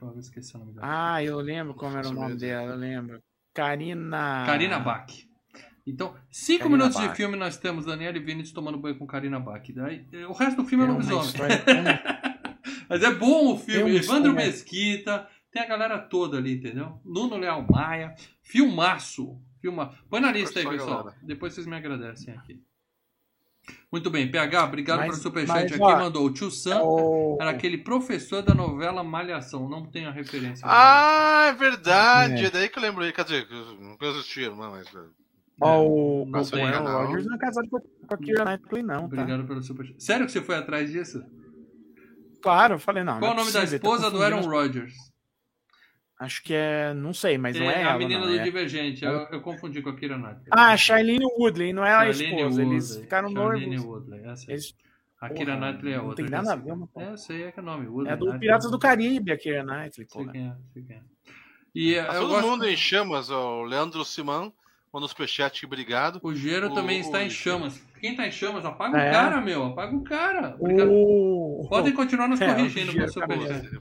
Eu 0.00 0.18
esqueci 0.18 0.54
o 0.56 0.58
nome 0.60 0.72
dela. 0.72 0.86
Ah, 1.14 1.22
eu 1.22 1.38
lembro 1.38 1.74
como 1.74 1.96
era 1.96 2.06
o 2.08 2.12
Isso 2.12 2.20
nome 2.20 2.36
dela, 2.36 2.72
eu 2.72 2.76
lembro. 2.78 3.22
Karina. 3.54 4.44
Karina 4.46 4.78
Bach. 4.78 5.06
Então, 5.86 6.14
cinco 6.30 6.64
Karina 6.64 6.76
minutos 6.78 7.00
de 7.00 7.06
Bach. 7.08 7.16
filme 7.16 7.36
nós 7.36 7.56
temos 7.56 7.84
Daniele 7.86 8.20
Vinitz 8.20 8.52
tomando 8.52 8.78
banho 8.78 8.96
com 8.98 9.06
Karina 9.06 9.40
Bach. 9.40 9.62
Daí, 9.74 10.06
o 10.28 10.32
resto 10.32 10.62
do 10.62 10.68
filme 10.68 10.84
é 10.84 10.86
É 10.88 10.90
lobisomem. 10.90 11.24
história 11.26 11.64
Mas 12.88 13.02
é 13.02 13.12
bom 13.14 13.52
o 13.54 13.58
filme. 13.58 13.96
Evandro 13.96 14.30
história- 14.30 14.32
Mesquita, 14.32 15.28
tem 15.58 15.64
a 15.64 15.66
galera 15.68 15.98
toda 15.98 16.36
ali, 16.38 16.54
entendeu? 16.54 17.00
Nuno 17.04 17.36
Leal 17.36 17.66
Maia, 17.68 18.14
filmaço. 18.42 19.40
Filma... 19.60 19.92
Põe 20.08 20.20
na 20.20 20.30
lista 20.30 20.60
aí, 20.60 20.68
pessoal. 20.68 21.04
galera. 21.04 21.16
Depois 21.22 21.52
vocês 21.52 21.66
me 21.66 21.76
agradecem 21.76 22.32
aqui. 22.32 22.62
Muito 23.92 24.08
bem, 24.08 24.30
PH, 24.30 24.64
obrigado 24.64 24.98
Mas- 24.98 25.08
pelo 25.10 25.20
superchat 25.22 25.74
aqui. 25.74 25.82
ó, 25.82 25.98
mandou 25.98 26.24
o 26.24 26.32
tio 26.32 26.50
Sam. 26.50 26.80
O- 26.82 27.36
Era 27.40 27.50
aquele 27.50 27.76
professor 27.78 28.40
da 28.40 28.54
novela 28.54 29.02
Malhação. 29.02 29.68
Não 29.68 29.84
tenho 29.84 30.08
a 30.08 30.12
referência. 30.12 30.64
Ah, 30.66 31.46
é 31.48 31.52
verdade. 31.52 32.44
É. 32.44 32.46
É 32.46 32.50
daí 32.50 32.68
que 32.68 32.78
eu 32.78 32.82
lembrei. 32.82 33.12
Quer 33.12 33.24
dizer, 33.24 33.46
nunca 33.80 34.08
assistiram, 34.08 34.56
não, 34.56 34.70
mas. 34.70 34.86
é. 34.94 35.00
Ó, 35.60 35.82
o, 35.82 36.30
o 36.30 36.44
sei, 36.44 36.62
Aaron 36.62 36.84
não. 36.84 37.02
Rodgers 37.06 37.26
não 37.26 37.34
é 37.34 37.38
casado 37.38 37.68
com 37.68 37.78
a 38.14 38.16
Keira 38.16 38.44
Knightley, 38.44 38.82
não, 38.82 39.00
tá? 39.00 39.04
Obrigado 39.04 39.44
pelo 39.44 39.60
superchat. 39.62 40.02
Sério 40.02 40.24
que 40.24 40.30
você 40.32 40.40
foi 40.40 40.54
atrás 40.54 40.90
disso? 40.92 41.22
Claro, 42.40 42.74
eu 42.74 42.78
falei, 42.78 43.02
não. 43.02 43.18
Qual 43.18 43.32
o 43.32 43.34
não 43.34 43.42
é 43.42 43.44
nome 43.44 43.52
da 43.52 43.60
possível, 43.60 43.80
tá 43.80 43.86
esposa 43.88 44.10
do 44.10 44.22
Aaron. 44.22 44.40
Rodgers? 44.48 44.94
Acho 46.18 46.42
que 46.42 46.52
é. 46.52 46.92
Não 46.94 47.14
sei, 47.14 47.38
mas 47.38 47.56
não 47.58 47.70
é, 47.70 47.76
a 47.76 47.90
ela. 47.90 47.98
menina 47.98 48.20
não, 48.20 48.26
do 48.32 48.38
é- 48.38 48.42
Divergente. 48.42 49.04
Eu, 49.04 49.12
eu 49.30 49.40
confundi 49.40 49.80
com 49.80 49.90
a 49.90 49.96
Kira 49.96 50.16
Knightley. 50.18 50.46
Ah, 50.50 50.76
Shailene 50.76 51.24
Woodley, 51.38 51.72
não 51.72 51.84
é 51.84 51.92
a 51.92 52.12
Shailene 52.12 52.36
esposa. 52.40 52.62
Eles 52.62 52.84
Woodley. 52.88 53.02
ficaram 53.04 53.28
Shailene 53.30 53.66
noivos. 53.76 53.84
Woodley, 53.86 54.24
essa. 54.24 54.50
Eles- 54.52 54.74
A 55.20 55.28
Kira 55.30 55.54
Porra, 55.56 55.66
Knightley 55.72 55.92
é 55.92 55.96
não 55.98 56.06
outra. 56.06 56.16
tem 56.24 56.28
já 56.30 56.42
nada 56.42 56.54
a 56.54 56.56
sei. 56.62 56.64
ver, 56.74 56.86
pô. 56.92 57.00
É, 57.00 57.10
eu 57.12 57.18
sei, 57.18 57.42
é 57.44 57.52
que 57.52 57.60
é 57.60 57.62
nome. 57.62 57.86
Woodley, 57.86 58.12
É 58.12 58.16
do 58.16 58.24
Knightley. 58.26 58.40
Piratas 58.40 58.70
do 58.70 58.78
Caribe, 58.78 59.32
a 59.32 59.36
Keira 59.38 59.62
Knightley, 59.64 59.92
Sei 60.08 60.24
pô. 60.24 60.30
quem 60.32 60.46
é, 60.48 60.54
sei 60.72 60.82
quem 60.82 60.96
é. 60.96 61.00
E 61.74 61.94
Tá 61.96 62.14
todo 62.14 62.28
gosto... 62.30 62.48
mundo 62.48 62.66
em 62.68 62.76
chamas, 62.76 63.30
ó. 63.30 63.60
O 63.60 63.62
Leandro 63.62 64.04
Simão 64.04 64.52
mandou 64.92 65.04
um 65.04 65.08
superchat, 65.08 65.64
obrigado. 65.66 66.18
O 66.22 66.34
Gero 66.34 66.70
O- 66.70 66.74
também 66.74 66.98
está 67.00 67.22
em 67.22 67.28
o- 67.28 67.30
chamas. 67.30 67.80
Quem 68.00 68.14
tá 68.16 68.26
em 68.26 68.32
chamas, 68.32 68.64
apaga 68.64 68.96
É. 68.98 69.08
o 69.08 69.12
cara, 69.12 69.40
meu. 69.40 69.64
Apaga 69.66 69.94
o 69.96 70.02
cara. 70.02 70.56
Obrigado. 70.58 70.90
O... 70.92 71.66
Podem 71.68 71.92
continuar 71.92 72.26
nos 72.28 72.40
É, 72.42 72.50
o 72.50 72.54
corrigindo 72.54 72.92
Gero 72.92 73.12
pelo 73.12 73.24
acabou. 73.24 73.46
superchat. 73.46 73.80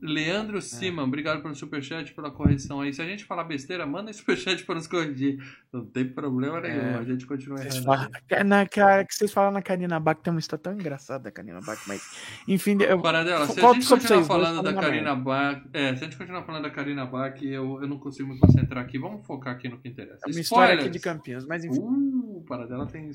Leandro 0.00 0.60
Siman, 0.62 1.04
obrigado 1.04 1.42
pelo 1.42 1.54
superchat, 1.54 2.12
pela 2.14 2.30
correção 2.30 2.80
aí. 2.80 2.92
Se 2.92 3.02
a 3.02 3.04
gente 3.04 3.24
falar 3.24 3.44
besteira, 3.44 3.84
manda 3.86 4.12
superchat 4.12 4.64
para 4.64 4.76
nos 4.76 4.86
corrigir. 4.86 5.38
Não 5.72 5.84
tem 5.84 6.08
problema 6.08 6.60
nenhum, 6.60 6.80
É. 6.80 6.94
a 6.96 7.04
gente 7.04 7.26
continua 7.26 7.58
errando. 7.60 7.84
falam, 7.84 8.08
na, 8.46 8.66
cara, 8.66 9.04
que 9.04 9.14
vocês 9.14 9.32
falam 9.32 9.50
na 9.52 9.62
Karina 9.62 9.98
Bach, 10.00 10.18
tem 10.22 10.30
uma 10.32 10.40
história 10.40 10.62
tão 10.62 10.72
engraçada 10.72 11.24
da 11.24 11.30
Karina 11.30 11.60
Bach, 11.60 11.78
mas. 11.86 12.00
Enfim, 12.46 12.78
eu, 12.82 13.00
Paradela, 13.00 13.46
se 13.46 13.60
a 13.60 13.72
gente 13.72 13.86
continuar 13.88 14.24
falando 14.24 14.62
da 14.62 14.72
Karina 14.74 15.14
Bach, 15.14 15.62
é, 15.72 15.94
se 15.96 16.04
a 16.04 16.06
gente 16.06 16.16
continuar 16.16 16.42
falando 16.44 16.62
da 16.62 16.70
Karina 16.70 17.04
Bach, 17.04 17.40
eu, 17.42 17.80
eu 17.82 17.88
não 17.88 17.98
consigo 17.98 18.28
me 18.28 18.38
concentrar 18.38 18.84
aqui. 18.84 18.98
Vamos 18.98 19.26
focar 19.26 19.54
aqui 19.54 19.68
no 19.68 19.78
que 19.78 19.88
interessa. 19.88 20.20
é 20.26 20.30
uma 20.30 20.40
história 20.40 20.74
aqui 20.74 20.84
Spoilers. 20.84 20.92
de 20.92 21.00
Campinas, 21.00 21.44
mas 21.46 21.64
enfim. 21.64 21.80
Uh, 21.80 22.44
Paradela 22.48 22.86
tem 22.86 23.10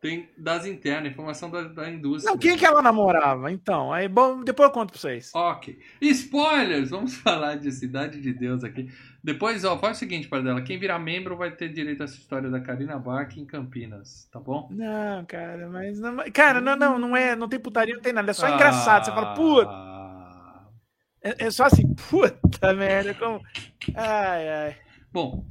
tem 0.00 0.28
das 0.38 0.64
internas, 0.64 1.10
informação 1.10 1.50
da, 1.50 1.62
da 1.64 1.90
indústria. 1.90 2.30
Não, 2.30 2.38
quem 2.38 2.56
que 2.56 2.64
ela 2.64 2.80
namorava? 2.80 3.50
Então, 3.50 3.92
aí, 3.92 4.06
bom, 4.06 4.44
depois 4.44 4.68
eu 4.68 4.72
conto 4.72 4.92
pra 4.92 5.00
vocês. 5.00 5.32
Ok. 5.34 5.78
Spoilers! 6.00 6.90
Vamos 6.90 7.14
falar 7.18 7.56
de 7.56 7.72
Cidade 7.72 8.20
de 8.20 8.32
Deus 8.32 8.62
aqui. 8.62 8.88
Depois, 9.22 9.64
ó, 9.64 9.76
faz 9.76 9.96
o 9.96 10.00
seguinte, 10.00 10.28
Paradela. 10.28 10.62
Quem 10.62 10.78
virar 10.78 11.00
membro 11.00 11.36
vai 11.36 11.50
ter 11.50 11.68
direito 11.68 12.02
a 12.02 12.04
essa 12.04 12.16
história 12.16 12.48
da 12.48 12.60
Karina 12.60 12.98
Bach 12.98 13.36
em 13.36 13.44
Campinas, 13.44 14.28
tá 14.32 14.38
bom? 14.38 14.68
Não, 14.70 15.24
cara, 15.26 15.68
mas. 15.68 15.98
Não, 15.98 16.16
cara, 16.32 16.60
não, 16.60 16.76
não, 16.76 16.98
não 16.98 17.16
é. 17.16 17.34
Não 17.34 17.48
tem 17.48 17.58
putaria, 17.58 17.94
não 17.94 18.02
tem 18.02 18.12
nada. 18.12 18.30
É 18.30 18.34
só 18.34 18.48
engraçado. 18.48 19.04
Você 19.04 19.10
fala, 19.10 19.34
puta. 19.34 19.68
Ah. 19.68 20.68
É, 21.20 21.46
é 21.46 21.50
só 21.50 21.64
assim, 21.64 21.92
puta 22.08 22.72
merda. 22.72 23.14
Como... 23.14 23.42
Ai, 23.96 24.48
ai. 24.48 24.76
Bom, 25.12 25.44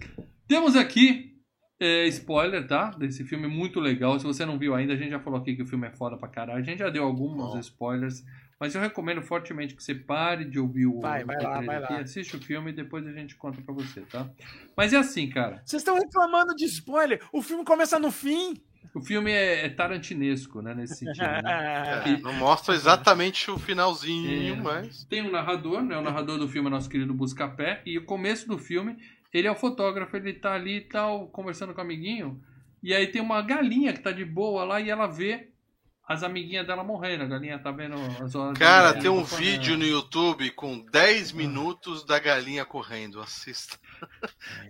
temos 0.47 0.77
aqui 0.77 1.36
é, 1.79 2.05
spoiler, 2.07 2.65
tá? 2.67 2.89
Desse 2.91 3.23
filme 3.23 3.47
muito 3.47 3.79
legal. 3.79 4.19
Se 4.19 4.25
você 4.25 4.45
não 4.45 4.57
viu 4.57 4.73
ainda, 4.75 4.93
a 4.93 4.95
gente 4.97 5.11
já 5.11 5.19
falou 5.19 5.39
aqui 5.39 5.55
que 5.55 5.61
o 5.63 5.67
filme 5.67 5.87
é 5.87 5.91
foda 5.91 6.17
pra 6.17 6.27
caralho. 6.27 6.59
A 6.59 6.63
gente 6.63 6.79
já 6.79 6.89
deu 6.89 7.03
alguns 7.03 7.35
Bom. 7.53 7.59
spoilers. 7.59 8.23
Mas 8.59 8.73
eu 8.73 8.81
recomendo 8.81 9.21
fortemente 9.21 9.75
que 9.75 9.83
você 9.83 9.93
pare 9.93 10.43
de 10.43 10.59
ouvir 10.59 10.87
o, 10.87 10.99
Vai, 10.99 11.23
vai 11.23 11.37
o 11.37 11.43
lá, 11.43 11.61
vai 11.61 11.75
aqui, 11.77 11.93
lá. 11.93 11.99
assiste 11.99 12.35
o 12.35 12.41
filme 12.41 12.71
e 12.71 12.73
depois 12.73 13.05
a 13.05 13.11
gente 13.11 13.35
conta 13.35 13.61
pra 13.61 13.71
você, 13.71 14.01
tá? 14.01 14.27
Mas 14.75 14.93
é 14.93 14.97
assim, 14.97 15.29
cara. 15.29 15.61
Vocês 15.63 15.81
estão 15.81 15.93
reclamando 15.95 16.55
de 16.55 16.65
spoiler. 16.65 17.21
O 17.31 17.43
filme 17.43 17.63
começa 17.63 17.99
no 17.99 18.09
fim. 18.11 18.55
O 18.95 19.01
filme 19.01 19.29
é, 19.31 19.65
é 19.65 19.69
tarantinesco, 19.69 20.59
né? 20.63 20.73
Nesse 20.73 20.95
sentido. 20.95 21.21
né? 21.21 21.41
É, 22.17 22.17
não 22.21 22.33
mostra 22.33 22.73
exatamente 22.73 23.51
o 23.51 23.59
finalzinho, 23.59 24.55
É. 24.55 24.59
mas. 24.59 25.03
Tem 25.03 25.21
um 25.21 25.29
narrador, 25.29 25.83
né? 25.83 25.95
O 25.95 26.01
narrador 26.01 26.39
do 26.39 26.47
filme 26.47 26.67
é 26.67 26.71
nosso 26.71 26.89
querido 26.89 27.13
Buscapé. 27.13 27.81
E 27.85 27.95
o 27.99 28.05
começo 28.05 28.47
do 28.47 28.57
filme, 28.57 28.97
ele 29.37 29.47
é 29.47 29.51
o 29.51 29.55
fotógrafo, 29.55 30.15
ele 30.15 30.33
tá 30.33 30.53
ali 30.53 30.77
e 30.77 30.81
tal, 30.81 31.27
conversando 31.27 31.73
com 31.73 31.79
o 31.81 31.83
amiguinho. 31.83 32.41
E 32.81 32.93
aí 32.93 33.07
tem 33.07 33.21
uma 33.21 33.41
galinha 33.41 33.93
que 33.93 33.99
tá 33.99 34.11
de 34.11 34.23
boa 34.25 34.63
lá 34.63 34.79
e 34.79 34.89
ela 34.89 35.07
vê 35.07 35.49
as 36.07 36.23
amiguinhas 36.23 36.65
dela 36.65 36.83
morrendo. 36.83 37.23
A 37.23 37.27
galinha 37.27 37.59
tá 37.59 37.71
vendo 37.71 37.95
as 38.23 38.33
horas. 38.35 38.57
Cara, 38.57 38.93
tem 38.93 39.09
um 39.09 39.21
da- 39.23 39.37
vídeo 39.37 39.75
no 39.77 39.83
YouTube 39.85 40.51
com 40.51 40.79
10 40.91 41.31
minutos 41.33 42.05
da 42.05 42.17
galinha 42.19 42.63
correndo. 42.65 43.19
Assista. 43.19 43.77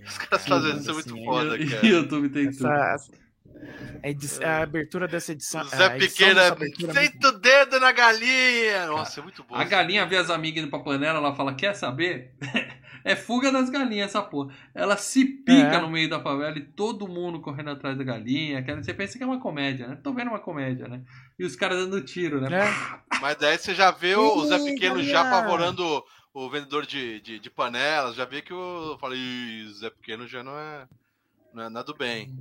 Os 0.07 0.17
caras 0.17 0.47
fazendo 0.47 0.79
isso 0.79 0.89
é 0.89 0.93
muito 0.93 1.13
Assim, 1.13 1.25
foda, 1.25 1.57
cara. 1.69 1.85
YouTube 1.85 2.29
tem 2.29 2.49
tudo. 2.49 2.67
Essa, 2.67 2.93
essa- 2.95 3.27
a, 4.03 4.09
edi- 4.09 4.43
a 4.43 4.61
abertura 4.63 5.07
dessa 5.07 5.31
edição. 5.31 5.63
Zé 5.65 5.89
Pequena, 5.97 6.41
é 6.43 6.55
muito- 6.55 6.93
senta 6.93 7.27
o 7.29 7.31
dedo 7.39 7.79
na 7.79 7.91
galinha! 7.91 8.87
Nossa, 8.87 9.19
é 9.19 9.23
muito 9.23 9.43
bom. 9.43 9.55
A 9.55 9.63
galinha 9.63 10.05
vê 10.05 10.17
as 10.17 10.29
amigas 10.29 10.63
indo 10.63 10.69
pra 10.69 10.79
panela, 10.79 11.17
ela 11.19 11.35
fala, 11.35 11.53
quer 11.55 11.73
saber? 11.75 12.33
É 13.11 13.15
fuga 13.15 13.51
das 13.51 13.69
galinhas 13.69 14.09
essa 14.09 14.21
porra. 14.21 14.53
Ela 14.73 14.97
se 14.97 15.25
pica 15.25 15.75
É. 15.75 15.81
no 15.81 15.89
meio 15.89 16.09
da 16.09 16.19
favela 16.19 16.57
e 16.57 16.61
todo 16.65 17.07
mundo 17.07 17.39
correndo 17.41 17.69
atrás 17.71 17.97
da 17.97 18.03
galinha. 18.03 18.59
Aquela- 18.59 18.81
Você 18.83 18.93
pensa 18.93 19.17
que 19.17 19.23
é 19.23 19.27
uma 19.27 19.39
comédia, 19.39 19.87
né? 19.87 19.95
Tô 20.03 20.13
vendo 20.13 20.29
uma 20.29 20.39
comédia, 20.39 20.87
né? 20.87 21.03
E 21.39 21.45
os 21.45 21.55
caras 21.55 21.77
dando 21.77 22.03
tiro, 22.03 22.39
né? 22.41 22.49
É. 22.53 23.17
Mas 23.21 23.37
daí 23.37 23.57
você 23.57 23.73
já 23.73 23.91
vê 23.91 24.15
o, 24.15 24.35
o 24.37 24.45
Zé 24.45 24.57
Pequeno 24.59 25.01
já 25.03 25.21
apavorando 25.21 26.03
o, 26.33 26.49
vendedor 26.49 26.85
de, 26.85 27.19
de, 27.21 27.39
de 27.39 27.49
panelas. 27.49 28.15
Já 28.15 28.25
vê 28.25 28.41
que 28.41 28.53
o. 28.53 28.91
Eu 28.93 28.97
falei, 28.99 29.17
"Ih, 29.19 29.65
o 29.65 29.73
Zé 29.73 29.89
Pequeno 29.89 30.27
já 30.27 30.43
não 30.43 30.57
é. 30.57 30.87
Não 31.53 31.63
é 31.63 31.69
nada 31.69 31.85
do 31.85 31.97
bem. 31.97 32.37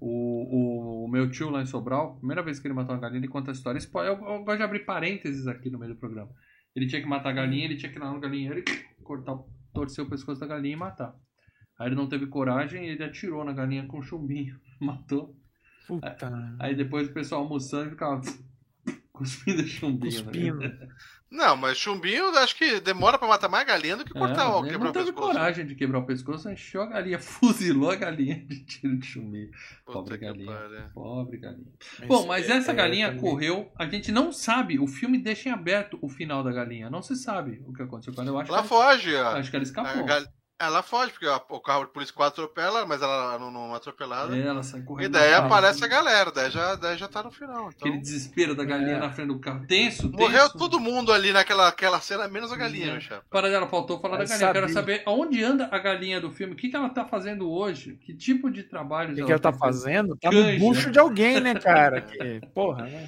O, 0.00 1.02
o, 1.02 1.04
o 1.04 1.08
meu 1.08 1.30
tio 1.30 1.48
lá 1.48 1.62
em 1.62 1.66
Sobral, 1.66 2.16
primeira 2.16 2.42
vez 2.42 2.58
que 2.58 2.66
ele 2.66 2.74
matou 2.74 2.94
uma 2.94 3.00
galinha, 3.00 3.20
ele 3.20 3.28
conta 3.28 3.50
a 3.50 3.54
história. 3.54 3.78
Eu, 3.94 4.02
eu 4.04 4.44
gosto 4.44 4.56
de 4.58 4.62
abrir 4.62 4.80
parênteses 4.84 5.46
aqui 5.46 5.70
no 5.70 5.78
meio 5.78 5.94
do 5.94 5.98
programa. 5.98 6.30
Ele 6.76 6.86
tinha 6.86 7.00
que 7.00 7.08
matar 7.08 7.30
a 7.30 7.32
galinha, 7.32 7.64
ele 7.64 7.76
tinha 7.76 7.90
que 7.90 7.96
ir 7.98 8.00
lá 8.00 8.12
no 8.12 8.20
galinheiro 8.20 8.58
e 8.58 8.64
cortar, 9.02 9.32
o- 9.32 9.48
torcer 9.78 10.04
o 10.04 10.08
pescoço 10.08 10.40
da 10.40 10.46
galinha 10.46 10.74
e 10.74 10.78
matar. 10.78 11.14
Aí 11.78 11.86
ele 11.86 11.94
não 11.94 12.08
teve 12.08 12.26
coragem 12.26 12.84
e 12.84 12.88
ele 12.88 13.04
atirou 13.04 13.44
na 13.44 13.52
galinha 13.52 13.86
com 13.86 14.02
chumbinho. 14.02 14.58
Matou. 14.80 15.36
Puta. 15.86 16.56
Aí 16.58 16.74
depois 16.74 17.08
o 17.08 17.12
pessoal 17.12 17.42
almoçando 17.42 17.90
ficava 17.90 18.20
cuspindo 19.12 19.62
chumbinho. 19.66 20.24
Cuspindo. 20.24 20.58
Né? 20.58 20.88
Não, 21.30 21.54
mas 21.56 21.76
chumbinho 21.76 22.26
acho 22.38 22.56
que 22.56 22.80
demora 22.80 23.18
pra 23.18 23.28
matar 23.28 23.48
mais 23.50 23.66
galinha 23.66 23.96
do 23.98 24.04
que 24.04 24.12
cortar 24.14 24.44
É, 24.44 24.46
o 24.46 24.60
ele 24.60 24.70
quebrar 24.70 24.84
não 24.84 24.90
o 24.90 24.92
teve 24.94 25.06
pescoço. 25.12 25.26
coragem 25.32 25.66
de 25.66 25.74
quebrar 25.74 25.98
o 25.98 26.06
pescoço, 26.06 26.50
encheu 26.50 26.80
a 26.82 26.86
galinha, 26.86 27.18
fuzilou 27.20 27.90
a 27.90 27.96
galinha 27.96 28.36
de 28.46 28.64
tiro 28.64 28.96
de 28.96 29.06
chumbinho. 29.06 29.50
Pobre 29.84 30.16
galinha. 30.16 30.90
Pobre 30.94 31.36
galinha. 31.36 31.66
Bom, 32.06 32.26
mas 32.26 32.48
é- 32.48 32.52
essa 32.56 32.72
é, 32.72 32.74
galinha 32.74 33.14
correu. 33.16 33.70
A 33.78 33.86
gente 33.86 34.10
não 34.10 34.32
sabe. 34.32 34.78
O 34.78 34.86
filme 34.86 35.18
deixa 35.18 35.50
em 35.50 35.52
aberto 35.52 35.98
o 36.00 36.08
final 36.08 36.42
da 36.42 36.50
galinha. 36.50 36.88
Não 36.88 37.02
se 37.02 37.14
sabe 37.14 37.62
o 37.66 37.74
que 37.74 37.82
aconteceu 37.82 38.14
com 38.14 38.22
ela. 38.22 38.30
Eu 38.30 38.38
acho, 38.38 38.50
Ela 38.52 38.62
que, 38.62 38.68
foge, 38.68 39.14
ela, 39.14 39.34
ó. 39.34 39.36
acho 39.38 39.50
que 39.50 39.56
ela 39.56 39.62
A 39.62 39.66
escapou. 39.66 40.04
gal- 40.04 40.24
Ela 40.60 40.82
foge, 40.82 41.12
porque 41.12 41.26
o 41.26 41.60
carro 41.60 41.84
de 41.84 41.92
polícia 41.92 42.12
quase 42.12 42.32
atropela, 42.32 42.84
mas 42.84 43.00
ela 43.00 43.38
não, 43.38 43.48
não 43.48 43.72
é 43.72 43.76
atropelada. 43.76 44.36
É, 44.36 44.40
ela 44.44 44.64
sai 44.64 44.80
E 44.80 44.82
correndo. 44.82 45.12
daí 45.12 45.28
no 45.30 45.34
carro. 45.36 45.46
aparece 45.46 45.84
a 45.84 45.86
galera, 45.86 46.32
daí 46.32 46.50
já, 46.50 46.74
daí 46.74 46.98
já 46.98 47.06
tá 47.06 47.22
no 47.22 47.30
final. 47.30 47.70
Então... 47.70 47.88
Aquele 47.88 47.98
desespero 47.98 48.56
da 48.56 48.64
galinha 48.64 48.96
É. 48.96 48.98
na 48.98 49.12
frente 49.12 49.28
do 49.28 49.38
carro. 49.38 49.64
Tenso, 49.68 50.08
tenso. 50.10 50.16
Morreu 50.18 50.50
todo 50.50 50.80
mundo 50.80 51.12
ali 51.12 51.32
naquela 51.32 51.68
aquela 51.68 52.00
cena, 52.00 52.26
menos 52.26 52.50
a 52.52 52.56
galinha, 52.56 52.94
É. 52.96 53.00
chapa. 53.00 53.24
Para 53.30 53.48
dela, 53.48 53.68
faltou 53.68 54.00
falar 54.00 54.16
da 54.16 54.24
galinha. 54.24 54.48
Eu 54.48 54.52
quero 54.52 54.68
saber. 54.70 55.02
aonde 55.06 55.44
anda 55.44 55.68
a 55.70 55.78
galinha 55.78 56.20
do 56.20 56.32
filme. 56.32 56.54
O 56.54 56.56
que, 56.56 56.68
que 56.68 56.74
ela 56.76 56.88
tá 56.90 57.04
fazendo 57.04 57.48
hoje? 57.48 57.96
Que 58.04 58.12
tipo 58.12 58.50
de 58.50 58.64
trabalho 58.64 59.12
O 59.12 59.14
que, 59.14 59.24
que 59.24 59.30
ela 59.30 59.40
tá 59.40 59.52
tem? 59.52 59.60
fazendo? 59.60 60.16
Tá 60.16 60.28
Canja. 60.30 60.52
no 60.54 60.58
bucho 60.58 60.90
de 60.90 60.98
alguém, 60.98 61.38
né, 61.40 61.54
cara? 61.54 62.00
Que, 62.00 62.40
porra, 62.52 62.82
né? 62.82 63.06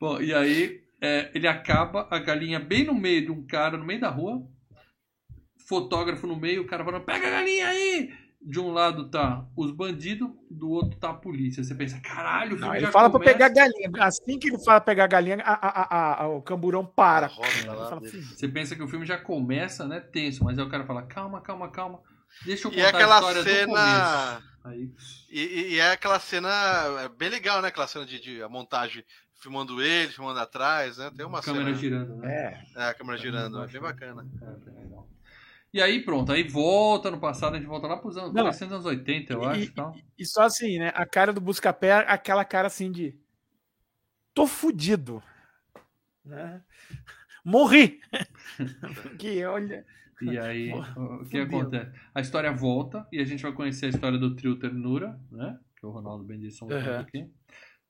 Bom, 0.00 0.20
e 0.20 0.34
aí 0.34 0.80
é, 1.00 1.30
ele 1.34 1.46
acaba 1.46 2.08
a 2.10 2.18
galinha 2.18 2.58
bem 2.58 2.84
no 2.84 2.94
meio 2.94 3.26
de 3.26 3.30
um 3.30 3.46
cara, 3.46 3.76
no 3.78 3.84
meio 3.84 4.00
da 4.00 4.08
rua. 4.08 4.42
Fotógrafo 5.70 6.26
no 6.26 6.34
meio, 6.34 6.62
o 6.62 6.66
cara 6.66 6.84
falando, 6.84 7.04
pega 7.04 7.28
a 7.28 7.30
galinha 7.30 7.68
aí! 7.68 8.12
De 8.42 8.58
um 8.58 8.72
lado 8.72 9.08
tá 9.08 9.44
os 9.56 9.70
bandidos, 9.70 10.28
do 10.50 10.68
outro 10.68 10.98
tá 10.98 11.10
a 11.10 11.14
polícia. 11.14 11.62
Você 11.62 11.74
pensa, 11.76 12.00
caralho, 12.00 12.54
o 12.56 12.58
filme 12.58 12.66
Não, 12.66 12.72
já 12.72 12.76
ele 12.78 12.86
fala 12.92 13.08
começa... 13.08 13.24
pra 13.24 13.32
pegar 13.32 13.46
a 13.46 13.48
galinha. 13.68 13.90
Assim 14.04 14.36
que 14.38 14.48
ele 14.48 14.58
fala 14.64 14.80
pegar 14.80 15.04
a 15.04 15.06
galinha, 15.06 15.36
a- 15.44 15.68
a- 15.68 15.82
a- 15.82 16.22
a- 16.24 16.28
o 16.28 16.42
camburão 16.42 16.84
para. 16.84 17.28
Roda 17.28 18.00
dele. 18.00 18.10
"Filho, 18.10 18.24
Você 18.24 18.48
pensa 18.48 18.74
que 18.74 18.82
o 18.82 18.88
filme 18.88 19.06
já 19.06 19.16
começa, 19.18 19.86
né, 19.86 20.00
tenso, 20.00 20.42
mas 20.42 20.58
aí 20.58 20.64
o 20.64 20.68
cara 20.70 20.84
fala, 20.84 21.02
calma, 21.02 21.40
calma, 21.40 21.68
calma. 21.70 22.00
Deixa 22.44 22.66
eu 22.66 22.72
E 22.72 22.74
contar 22.76 22.86
é 22.86 22.88
aquela 22.90 23.14
a 23.16 23.18
história 23.20 23.42
cena. 23.44 24.42
Aí, 24.64 24.90
E, 25.30 25.40
e- 25.40 25.74
e 25.74 25.78
é 25.78 25.92
aquela 25.92 26.18
cena 26.18 26.48
é 27.04 27.08
bem 27.08 27.28
legal, 27.28 27.62
né? 27.62 27.68
Aquela 27.68 27.86
cena 27.86 28.04
de, 28.06 28.18
de 28.20 28.42
a 28.42 28.48
montagem 28.48 29.04
filmando 29.40 29.80
ele, 29.82 30.12
filmando 30.12 30.40
atrás, 30.40 30.96
né? 30.98 31.10
Tem 31.16 31.24
uma 31.26 31.40
câmera 31.42 31.66
cena. 31.66 31.76
girando, 31.76 32.16
né? 32.16 32.58
É. 32.74 32.80
É, 32.80 32.88
a 32.88 32.94
câmera 32.94 33.18
girando, 33.18 33.62
é 33.62 33.66
bem 33.66 33.80
bacana. 33.80 34.26
É, 34.42 34.70
bem 34.70 34.82
legal. 34.84 35.06
E 35.72 35.80
aí 35.80 36.02
pronto, 36.04 36.32
aí 36.32 36.42
volta 36.42 37.10
no 37.10 37.20
passado, 37.20 37.54
a 37.54 37.58
gente 37.58 37.68
volta 37.68 37.86
lá 37.86 37.98
Não. 38.32 38.42
começando 38.44 38.72
anos 38.72 38.86
80, 38.86 39.32
eu 39.34 39.42
E- 39.42 39.46
acho. 39.46 39.72
Tal. 39.74 39.94
E 40.18 40.26
só 40.26 40.42
assim, 40.42 40.78
né? 40.78 40.90
A 40.94 41.06
cara 41.06 41.32
do 41.32 41.40
Buscapé, 41.40 41.92
aquela 41.92 42.44
cara 42.44 42.66
assim 42.66 42.90
de. 42.90 43.16
Tô 44.34 44.46
fudido. 44.46 45.22
Né? 46.24 46.62
Morri! 47.44 48.00
que 49.18 49.44
olha. 49.44 49.86
E 50.22 50.36
aí, 50.38 50.70
o 50.72 51.20
que 51.20 51.40
fudeu. 51.42 51.60
acontece? 51.60 51.92
A 52.14 52.20
história 52.20 52.52
volta 52.52 53.06
e 53.10 53.20
a 53.20 53.24
gente 53.24 53.42
vai 53.42 53.52
conhecer 53.52 53.86
a 53.86 53.88
história 53.88 54.18
do 54.18 54.36
trio 54.36 54.58
Ternura, 54.58 55.18
né? 55.30 55.58
Que 55.78 55.86
o 55.86 55.90
Ronaldo 55.90 56.26
conta 56.58 56.74
Aham. 56.76 56.98
aqui. 57.00 57.26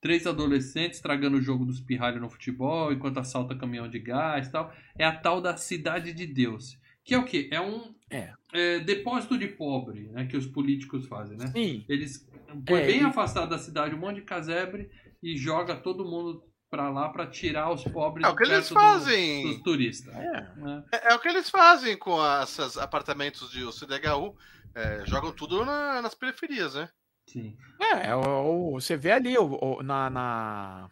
Três 0.00 0.26
adolescentes 0.26 0.98
estragando 0.98 1.36
o 1.38 1.42
jogo 1.42 1.66
dos 1.66 1.80
pirralhos 1.80 2.20
no 2.20 2.30
futebol 2.30 2.92
enquanto 2.92 3.18
assalta 3.18 3.56
caminhão 3.58 3.88
de 3.88 3.98
gás 3.98 4.46
e 4.46 4.52
tal. 4.52 4.72
É 4.96 5.04
a 5.04 5.14
tal 5.14 5.40
da 5.42 5.56
Cidade 5.56 6.12
de 6.12 6.26
Deus. 6.26 6.79
Que 7.04 7.14
é 7.14 7.18
o 7.18 7.24
quê? 7.24 7.48
É 7.52 7.60
um 7.60 7.94
É. 8.10 8.32
é, 8.52 8.78
depósito 8.80 9.38
de 9.38 9.48
pobre, 9.48 10.08
né? 10.12 10.26
Que 10.26 10.36
os 10.36 10.46
políticos 10.46 11.06
fazem, 11.06 11.36
né? 11.36 11.46
Sim. 11.48 11.84
Eles 11.88 12.28
põem 12.66 12.82
É, 12.82 12.86
bem 12.86 13.00
e- 13.00 13.04
afastado 13.04 13.50
da 13.50 13.58
cidade 13.58 13.94
um 13.94 13.98
monte 13.98 14.16
de 14.16 14.22
casebre 14.22 14.90
e 15.22 15.36
joga 15.36 15.76
todo 15.76 16.04
mundo 16.04 16.44
pra 16.70 16.88
lá 16.88 17.08
pra 17.08 17.26
tirar 17.26 17.72
os 17.72 17.82
pobres 17.84 18.24
É 18.26 18.30
o 18.30 18.36
que 18.36 18.44
eles 18.44 18.68
fazem. 18.68 19.42
dos 19.48 19.62
turistas. 19.62 20.14
É. 20.14 20.48
né? 20.56 20.84
É, 20.92 21.12
é 21.12 21.14
o 21.14 21.18
que 21.18 21.28
eles 21.28 21.50
fazem 21.50 21.96
com 21.96 22.18
esses 22.42 22.76
apartamentos 22.78 23.50
de 23.50 23.60
CDHU. 23.72 24.36
É, 24.74 25.02
jogam 25.04 25.32
tudo 25.32 25.64
na- 25.64 26.00
nas 26.00 26.14
periferias, 26.14 26.74
né? 26.76 26.88
Sim. 27.26 27.56
É, 27.80 28.08
é 28.10 28.14
o- 28.14 28.68
o- 28.74 28.80
você 28.80 28.96
vê 28.96 29.10
ali 29.10 29.36
o, 29.36 29.58
o- 29.60 29.82
na, 29.82 30.08
na- 30.10 30.88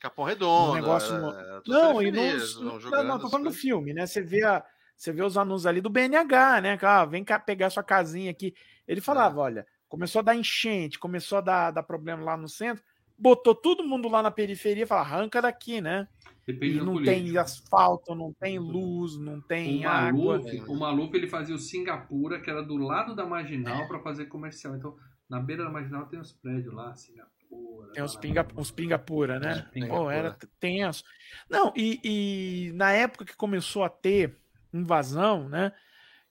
Capão 0.00 0.24
Redondo. 0.24 0.72
Um 0.72 0.74
negócio- 0.74 1.14
é, 1.14 1.60
Não, 1.66 2.02
e 2.02 2.10
nos, 2.10 2.60
não, 2.60 2.78
jogando 2.80 3.06
não, 3.06 3.18
tô 3.18 3.28
falando 3.30 3.46
do 3.46 3.54
filme, 3.54 3.94
né? 3.94 4.04
Você 4.06 4.20
vê, 4.20 4.42
a, 4.42 4.62
você 5.04 5.12
vê 5.12 5.22
os 5.22 5.36
anúncios 5.36 5.66
ali 5.66 5.80
do 5.80 5.90
BNH, 5.90 6.60
né? 6.62 6.78
Ah, 6.82 7.04
vem 7.04 7.22
cá 7.22 7.38
pegar 7.38 7.68
sua 7.68 7.82
casinha 7.82 8.30
aqui. 8.30 8.54
Ele 8.88 9.00
falava, 9.00 9.40
olha, 9.40 9.66
começou 9.88 10.20
a 10.20 10.22
dar 10.22 10.34
enchente, 10.34 10.98
começou 10.98 11.38
a 11.38 11.40
dar, 11.42 11.70
dar 11.70 11.82
problema 11.82 12.22
lá 12.22 12.36
no 12.36 12.48
centro, 12.48 12.82
botou 13.18 13.54
todo 13.54 13.84
mundo 13.86 14.08
lá 14.08 14.22
na 14.22 14.30
periferia 14.30 14.84
e 14.84 14.86
falou, 14.86 15.04
arranca 15.04 15.42
daqui, 15.42 15.80
né? 15.80 16.08
Depende 16.46 16.78
E 16.78 16.80
não 16.80 16.94
político. 16.94 17.24
tem 17.24 17.38
asfalto, 17.38 18.14
não 18.14 18.32
tem 18.32 18.58
luz, 18.58 19.18
não 19.18 19.38
O 19.38 19.42
tem 19.42 19.84
água. 19.84 20.38
Maluf, 20.38 20.60
o 20.68 20.74
Maluf 20.74 21.14
ele 21.14 21.28
fazia 21.28 21.54
o 21.54 21.58
Singapura, 21.58 22.40
que 22.40 22.50
era 22.50 22.62
do 22.62 22.76
lado 22.76 23.14
da 23.14 23.24
Marginal, 23.26 23.86
pra 23.88 24.00
fazer 24.00 24.26
comercial. 24.26 24.76
Então, 24.76 24.96
na 25.28 25.40
beira 25.40 25.64
da 25.64 25.70
Marginal 25.70 26.06
tem 26.06 26.18
os 26.18 26.32
prédios 26.32 26.74
lá, 26.74 26.94
Singapura. 26.94 27.92
Tem 27.92 28.02
os 28.02 28.16
pinga, 28.16 28.46
uns 28.56 28.70
pinga 28.70 28.98
pura, 28.98 29.38
né? 29.38 29.64
É, 29.68 29.70
pinga 29.72 29.86
Pô, 29.88 30.10
era 30.10 30.36
tenso. 30.60 31.02
Não, 31.48 31.72
e, 31.76 32.00
e 32.04 32.72
na 32.72 32.92
época 32.92 33.24
que 33.24 33.36
começou 33.36 33.84
a 33.84 33.88
ter 33.88 34.36
invasão, 34.78 35.48
né? 35.48 35.72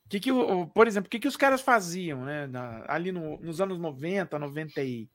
Que 0.10 0.20
que, 0.20 0.30
por 0.74 0.86
exemplo, 0.88 1.08
o 1.08 1.10
que, 1.10 1.20
que 1.20 1.28
os 1.28 1.38
caras 1.38 1.62
faziam, 1.62 2.24
né? 2.26 2.46
na- 2.48 2.84
ali 2.88 3.12
no- 3.12 3.40
nos 3.40 3.60
anos 3.62 3.80
90, 3.80 4.38
90 4.38 4.84
e, 4.84 5.10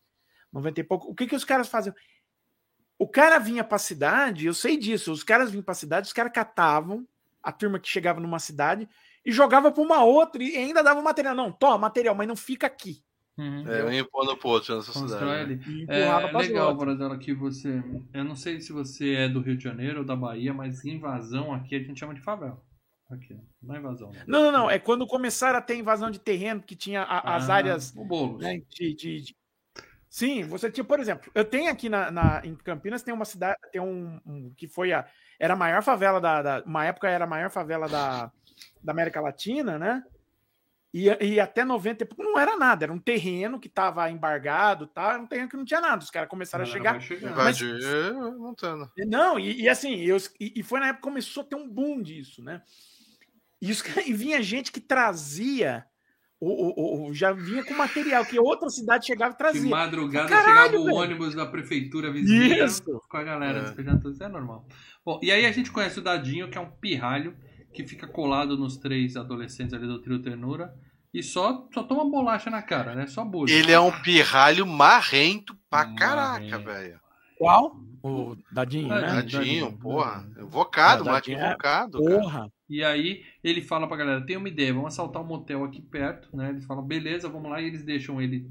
90 0.53 0.81
e 0.81 0.85
pouco, 0.85 1.11
o 1.11 1.15
que, 1.15 1.27
que 1.27 1.37
os 1.37 1.45
caras 1.45 1.69
faziam? 1.69 1.95
O 2.99 3.07
cara 3.07 3.39
vinha 3.39 3.63
pra 3.63 3.79
cidade, 3.79 4.47
eu 4.47 4.55
sei 4.55 4.77
disso, 4.77 5.13
os 5.13 5.23
caras 5.23 5.51
vinham 5.51 5.63
pra 5.63 5.75
cidade, 5.75 6.07
os 6.09 6.13
caras 6.13 6.33
catavam 6.33 7.07
a 7.43 7.53
turma 7.53 7.79
que 7.79 7.89
chegava 7.89 8.19
numa 8.19 8.41
cidade 8.41 8.89
e 9.25 9.31
jogava 9.31 9.71
pra 9.71 9.83
uma 9.83 10.03
outra 10.03 10.43
e 10.43 10.57
ainda 10.57 10.83
dava 10.83 11.01
material. 11.01 11.35
Não, 11.35 11.53
toma 11.53 11.79
material, 11.79 12.15
mas 12.15 12.27
não 12.27 12.35
fica 12.37 12.67
aqui. 12.67 13.01
Uhum. 13.37 13.69
É, 13.69 13.85
um 13.85 13.93
impondo 13.93 14.37
pro 14.37 14.49
outro 14.49 14.75
nessa 14.75 14.91
cidade. 14.93 15.21
né? 15.57 15.63
E 15.65 15.87
É 15.89 16.09
legal. 16.49 16.75
Bradela, 16.75 17.17
que 17.19 17.33
você. 17.33 17.81
Eu 18.13 18.25
não 18.25 18.35
sei 18.35 18.61
se 18.61 18.73
você 18.73 19.13
é 19.15 19.29
do 19.29 19.41
Rio 19.41 19.57
de 19.57 19.63
Janeiro 19.63 20.01
ou 20.01 20.05
da 20.05 20.17
Bahia, 20.17 20.53
mas 20.53 20.85
invasão 20.85 21.53
aqui 21.55 21.77
a 21.77 21.79
gente 21.79 22.01
chama 22.01 22.15
de 22.15 22.21
favela. 22.21 22.61
Aqui, 23.11 23.39
não 23.63 23.75
é 23.75 23.79
invasão. 23.79 24.11
né? 24.13 24.23
Não, 24.27 24.43
não, 24.43 24.53
não. 24.53 24.71
É 24.71 24.79
quando 24.79 25.07
começaram 25.07 25.59
a 25.59 25.63
ter 25.63 25.77
invasão 25.77 26.11
de 26.11 26.19
terreno, 26.19 26.61
que 26.63 26.77
tinha 26.77 27.03
a- 27.03 27.37
as 27.37 27.49
Ah, 27.49 27.55
áreas 27.55 27.95
O 27.97 28.05
bolo. 28.05 28.39
né, 28.39 28.61
de, 28.69 28.95
de- 28.95 29.21
de- 29.23 29.37
Sim, 30.11 30.43
você 30.45 30.71
tinha, 30.71 30.85
por 30.85 31.01
exemplo, 31.01 31.31
eu 31.35 31.45
tenho 31.45 31.71
aqui 31.71 31.89
na, 31.89 32.11
na- 32.11 32.41
em 32.45 32.55
Campinas, 32.55 33.03
tem 33.03 33.13
uma 33.15 33.25
cidade, 33.25 33.57
tem 33.73 33.81
um, 33.81 34.21
um- 34.27 34.53
que 34.57 34.67
foi 34.69 34.93
a. 34.93 35.07
Era 35.39 35.55
a 35.55 35.57
maior 35.57 35.83
favela 35.83 36.21
da, 36.21 36.43
da. 36.43 36.63
Uma 36.67 36.85
época 36.85 37.09
era 37.09 37.25
a 37.25 37.29
maior 37.29 37.51
favela 37.51 37.89
da, 37.89 38.31
da 38.83 38.93
América 38.93 39.21
Latina, 39.21 39.79
né? 39.79 40.03
E, 40.93 41.07
e 41.23 41.39
até 41.39 41.63
90 41.65 42.03
e 42.03 42.07
pouco 42.07 42.23
não 42.23 42.39
era 42.39 42.57
nada, 42.57 42.87
era 42.87 42.93
um 42.93 42.99
terreno 42.99 43.61
que 43.61 43.69
estava 43.69 44.11
embargado, 44.11 44.87
tá? 44.87 45.13
Era 45.13 45.23
um 45.23 45.27
terreno 45.27 45.49
que 45.51 45.57
não 45.57 45.65
tinha 45.65 45.81
nada. 45.83 46.03
Os 46.03 46.11
caras 46.11 46.29
começaram 46.31 46.65
a 46.65 46.67
chegar. 46.67 46.95
Mas- 46.95 47.61
Invadir 47.61 48.15
Montana. 48.39 48.91
Não, 49.07 49.39
e, 49.39 49.61
e 49.63 49.69
assim, 49.69 49.97
eu, 49.97 50.17
e, 50.41 50.55
e 50.57 50.63
foi 50.63 50.81
na 50.81 50.87
época 50.87 51.03
que 51.03 51.09
começou 51.09 51.43
a 51.43 51.47
ter 51.47 51.57
um 51.57 51.69
boom 51.69 52.01
disso, 52.03 52.43
né? 52.43 52.63
E, 53.61 53.71
os, 53.73 53.83
e 54.07 54.13
vinha 54.13 54.43
gente 54.43 54.71
que 54.71 54.81
trazia, 54.81 55.85
o, 56.41 56.47
o- 56.47 57.09
o- 57.09 57.15
já 57.15 57.33
vinha 57.33 57.65
com 57.65 57.75
material, 57.75 58.25
que 58.25 58.39
outra 58.39 58.69
cidade 58.71 59.07
chegava 59.07 59.31
e 59.33 59.35
De 59.35 59.39
trazia. 59.39 59.71
madrugada 59.71 60.29
Caralho, 60.29 60.55
chegava 60.71 60.77
o 60.79 60.85
velho. 60.85 60.97
ônibus 60.97 61.35
da 61.35 61.45
prefeitura 61.47 62.13
vizinha 62.13 62.65
Isso. 62.65 62.83
com 63.09 63.17
a 63.17 63.25
galera 63.25 63.59
É. 63.59 63.63
despejando. 63.63 64.11
Isso 64.11 64.23
é 64.23 64.29
normal. 64.29 64.67
Bom, 65.05 65.19
e 65.23 65.33
aí 65.33 65.45
a 65.45 65.51
gente 65.53 65.73
conhece 65.73 65.99
o 65.99 66.03
Dadinho, 66.03 66.49
que 66.51 66.57
é 66.57 66.61
um 66.61 66.71
pirralho 66.71 67.37
que 67.75 67.85
fica 67.87 68.07
colado 68.07 68.57
nos 68.57 68.77
três 68.77 69.17
adolescentes 69.17 69.75
ali 69.75 69.87
do 69.87 70.01
trio 70.01 70.23
Ternura 70.23 70.73
e 71.13 71.23
só, 71.23 71.67
só 71.73 71.83
toma 71.83 72.05
bolacha 72.09 72.51
na 72.51 72.63
cara, 72.63 72.95
né? 72.95 73.07
Só 73.07 73.25
bullying. 73.25 73.53
Ele 73.53 73.73
é 73.73 73.81
um 73.81 73.91
pirralho 74.03 74.67
marrento 74.67 75.57
pra 75.69 75.81
Marrento. 75.81 75.99
caraca, 75.99 76.59
velho. 76.59 77.01
Qual? 77.39 77.77
O 78.03 78.37
Dadinho, 78.53 78.89
né? 78.89 79.01
Dadinho, 79.01 79.73
porra. 79.77 80.23
Dadinho. 80.27 80.47
Invocado, 80.47 81.05
moleque 81.05 81.31
Dadinho 81.31 81.45
é- 81.45 81.49
invocado, 81.51 82.05
cara. 82.05 82.21
Porra. 82.21 82.53
E 82.69 82.85
aí 82.85 83.23
ele 83.43 83.61
fala 83.63 83.89
pra 83.89 83.97
galera, 83.97 84.25
tem 84.25 84.37
uma 84.37 84.49
ideia, 84.49 84.73
vamos 84.75 84.89
assaltar 84.93 85.23
um 85.23 85.27
motel 85.27 85.65
aqui 85.65 85.81
perto, 85.83 86.29
né? 86.37 86.51
Eles 86.51 86.65
falam, 86.65 86.85
beleza, 86.85 87.29
vamos 87.29 87.51
lá, 87.51 87.61
e 87.61 87.67
eles 87.67 87.83
deixam 87.83 88.21
ele 88.21 88.47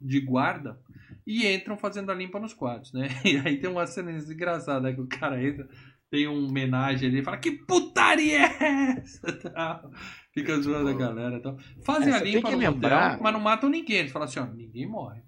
de 0.00 0.20
guarda 0.20 0.78
e 1.26 1.46
entram 1.46 1.76
fazendo 1.76 2.10
a 2.10 2.14
limpa 2.14 2.38
nos 2.38 2.52
quartos, 2.54 2.92
né? 2.92 3.08
E 3.24 3.38
aí 3.38 3.56
tem 3.58 3.70
uma 3.70 3.86
cena 3.86 4.12
engraçada 4.12 4.80
né, 4.80 4.92
que 4.92 5.00
o 5.00 5.06
cara 5.06 5.42
entra, 5.42 5.66
tem 6.10 6.28
um 6.28 6.46
homenagem 6.48 7.08
ali, 7.08 7.20
e 7.20 7.24
fala, 7.24 7.38
que 7.38 7.52
putaria 7.52 8.40
é 8.46 8.98
essa? 8.98 9.32
Tal. 9.50 9.90
Fica 10.34 10.60
zoando 10.60 10.88
a 10.90 10.94
galera 10.94 11.36
e 11.36 11.40
tal. 11.40 11.56
Fazem 11.84 12.12
É, 12.12 12.16
a 12.16 12.22
limpa 12.22 12.48
que 12.48 12.54
no 12.54 12.60
lembrar- 12.60 13.08
motel, 13.10 13.22
mas 13.22 13.32
não 13.34 13.40
matam 13.40 13.68
ninguém. 13.68 13.98
Eles 13.98 14.12
falam 14.12 14.26
assim, 14.28 14.38
ó, 14.40 14.46
ninguém 14.46 14.86
morre. 14.86 15.20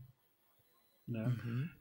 Né? 1.07 1.27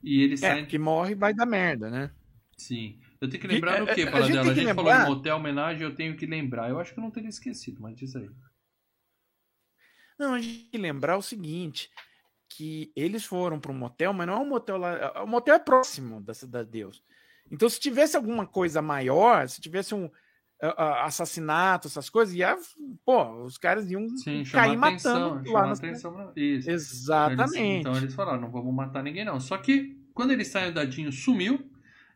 E 0.03 0.21
eles 0.21 0.43
É, 0.43 0.49
saem 0.51 0.65
que 0.65 0.77
morre 0.77 1.15
vai 1.15 1.33
dar 1.33 1.45
merda, 1.45 1.89
né? 1.89 2.11
Sim. 2.57 2.99
Eu 3.21 3.29
tenho 3.29 3.41
que 3.41 3.47
lembrar 3.47 3.77
é, 3.77 3.79
do 3.79 3.85
que, 3.93 4.01
é, 4.01 4.07
a 4.09 4.21
gente 4.21 4.37
A 4.37 4.43
gente 4.53 4.65
falou 4.73 4.83
lembrar- 4.85 5.03
de 5.05 5.09
motel, 5.09 5.37
homenagem, 5.37 5.83
eu 5.83 5.95
tenho 5.95 6.15
que 6.17 6.25
lembrar. 6.25 6.69
Eu 6.69 6.79
acho 6.79 6.93
que 6.93 6.99
eu 6.99 7.03
não 7.03 7.11
teria 7.11 7.29
esquecido, 7.29 7.81
mas 7.81 7.95
diz 7.95 8.15
aí. 8.15 8.29
Não, 10.19 10.33
a 10.33 10.39
gente 10.41 10.59
tem 10.59 10.69
que 10.71 10.77
lembrar 10.77 11.17
o 11.17 11.21
seguinte, 11.21 11.89
que 12.49 12.91
eles 12.95 13.25
foram 13.25 13.59
para 13.59 13.71
um 13.71 13.77
motel, 13.77 14.13
mas 14.13 14.27
não 14.27 14.35
é 14.35 14.39
um 14.39 14.49
motel 14.49 14.77
lá. 14.77 15.23
O 15.23 15.27
motel 15.27 15.55
é 15.55 15.59
próximo 15.59 16.21
da 16.21 16.33
Cidade 16.33 16.65
de 16.65 16.71
Deus. 16.79 17.03
Então, 17.51 17.67
se 17.67 17.79
tivesse 17.79 18.15
alguma 18.15 18.45
coisa 18.45 18.81
maior, 18.81 19.47
se 19.49 19.59
tivesse 19.59 19.95
um 19.95 20.09
assassinato, 20.67 21.87
essas 21.87 22.09
coisas, 22.09 22.33
ia, 22.35 22.55
pô, 23.05 23.43
os 23.43 23.57
caras 23.57 23.89
iam 23.91 24.07
Sim, 24.17 24.43
cair 24.43 24.77
atenção. 24.77 25.29
matando 25.35 25.51
lá 25.51 25.59
Chamar 25.61 25.67
na 25.67 25.73
atenção 25.73 26.13
pra... 26.13 26.31
Isso. 26.35 26.69
Exatamente. 26.69 27.57
Eles- 27.59 27.79
então 27.79 27.97
eles 27.97 28.13
falaram, 28.13 28.41
não 28.41 28.51
vamos 28.51 28.73
matar 28.73 29.03
ninguém 29.03 29.25
não. 29.25 29.39
Só 29.39 29.57
que 29.57 29.97
quando 30.13 30.31
eles 30.31 30.47
saem, 30.47 30.69
o 30.69 30.73
Dadinho 30.73 31.11
sumiu 31.11 31.69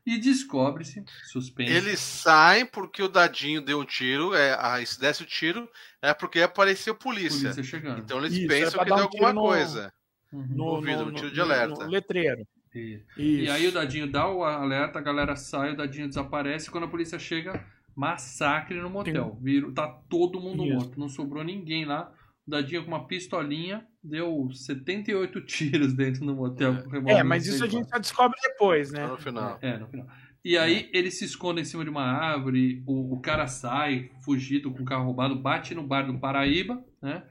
e 0.06 0.18
descobre-se, 0.18 1.04
suspense. 1.26 1.72
Eles 1.74 2.00
saem 2.00 2.66
porque 2.66 3.04
o 3.04 3.10
Dadinho 3.10 3.62
deu 3.62 3.82
um 3.82 3.86
tiro, 3.86 4.34
é, 4.34 4.56
aí 4.60 4.86
se 4.86 5.00
desse 5.00 5.24
o 5.24 5.26
tiro, 5.26 5.68
é 6.02 6.14
porque 6.14 6.40
apareceu 6.42 6.96
polícia. 6.96 7.42
polícia 7.42 7.64
chegando. 7.64 8.00
Então 8.00 8.18
eles 8.20 8.34
Isso, 8.34 8.48
pensam 8.48 8.82
é 8.82 8.86
pra 8.86 8.96
que 8.96 9.02
um 9.02 9.04
alguma 9.04 9.34
no- 9.34 9.42
coisa. 9.42 9.92
Uhum. 10.32 10.48
No, 10.52 10.64
ouvido, 10.66 11.06
no- 11.06 11.12
um 11.12 11.14
tiro 11.14 11.30
de 11.32 11.38
no- 11.38 11.44
alerta. 11.44 11.84
no 11.84 11.90
letreiro. 11.90 12.48
Isso. 12.74 13.04
Isso. 13.18 13.44
E 13.44 13.50
aí 13.50 13.68
o 13.68 13.72
Dadinho 13.72 14.10
dá 14.10 14.30
o 14.30 14.44
alerta, 14.44 15.00
a 15.00 15.02
galera 15.02 15.36
sai, 15.36 15.72
o 15.74 15.76
Dadinho 15.76 16.08
desaparece. 16.08 16.70
Quando 16.70 16.84
a 16.86 16.88
polícia 16.90 17.18
chega, 17.18 17.66
massacre 17.98 18.80
no 18.80 18.92
motel. 18.92 19.36
Vira, 19.42 19.72
tá 19.72 19.88
todo 20.08 20.40
mundo 20.40 20.64
Isso. 20.64 20.74
morto, 20.76 21.00
não 21.00 21.10
sobrou 21.10 21.44
ninguém 21.44 21.84
lá. 21.84 22.14
O 22.46 22.52
Dadinho 22.52 22.84
com 22.84 22.90
uma 22.90 23.08
pistolinha 23.08 23.86
deu 24.04 24.50
78 24.54 25.42
tiros 25.42 25.94
dentro 25.94 26.24
do 26.24 26.36
motel. 26.36 26.74
revólver 26.74 27.12
É, 27.12 27.24
mas 27.24 27.48
isso 27.48 27.66
a 27.66 27.68
34. 27.68 27.80
gente 27.80 27.90
só 27.90 27.98
descobre 27.98 28.38
depois, 28.44 28.92
né? 28.92 29.08
Só 29.08 29.14
no 29.14 29.18
final. 29.18 29.58
É, 29.64 29.78
no 29.80 29.88
final. 29.88 30.08
E 30.46 30.56
aí 30.58 30.90
ele 30.94 31.10
se 31.10 31.26
esconde 31.26 31.62
em 31.62 31.66
cima 31.66 31.84
de 31.84 31.90
uma 31.90 32.04
árvore, 32.04 32.84
o, 32.86 33.16
o 33.16 33.20
cara 33.20 33.48
sai, 33.48 34.12
fugido, 34.24 34.72
com 34.72 34.84
o 34.84 34.86
carro 34.86 35.06
roubado, 35.06 35.36
bate 35.36 35.74
no 35.74 35.82
bar 35.82 36.04
do 36.04 36.20
Paraíba, 36.20 36.86
né? 37.02 37.24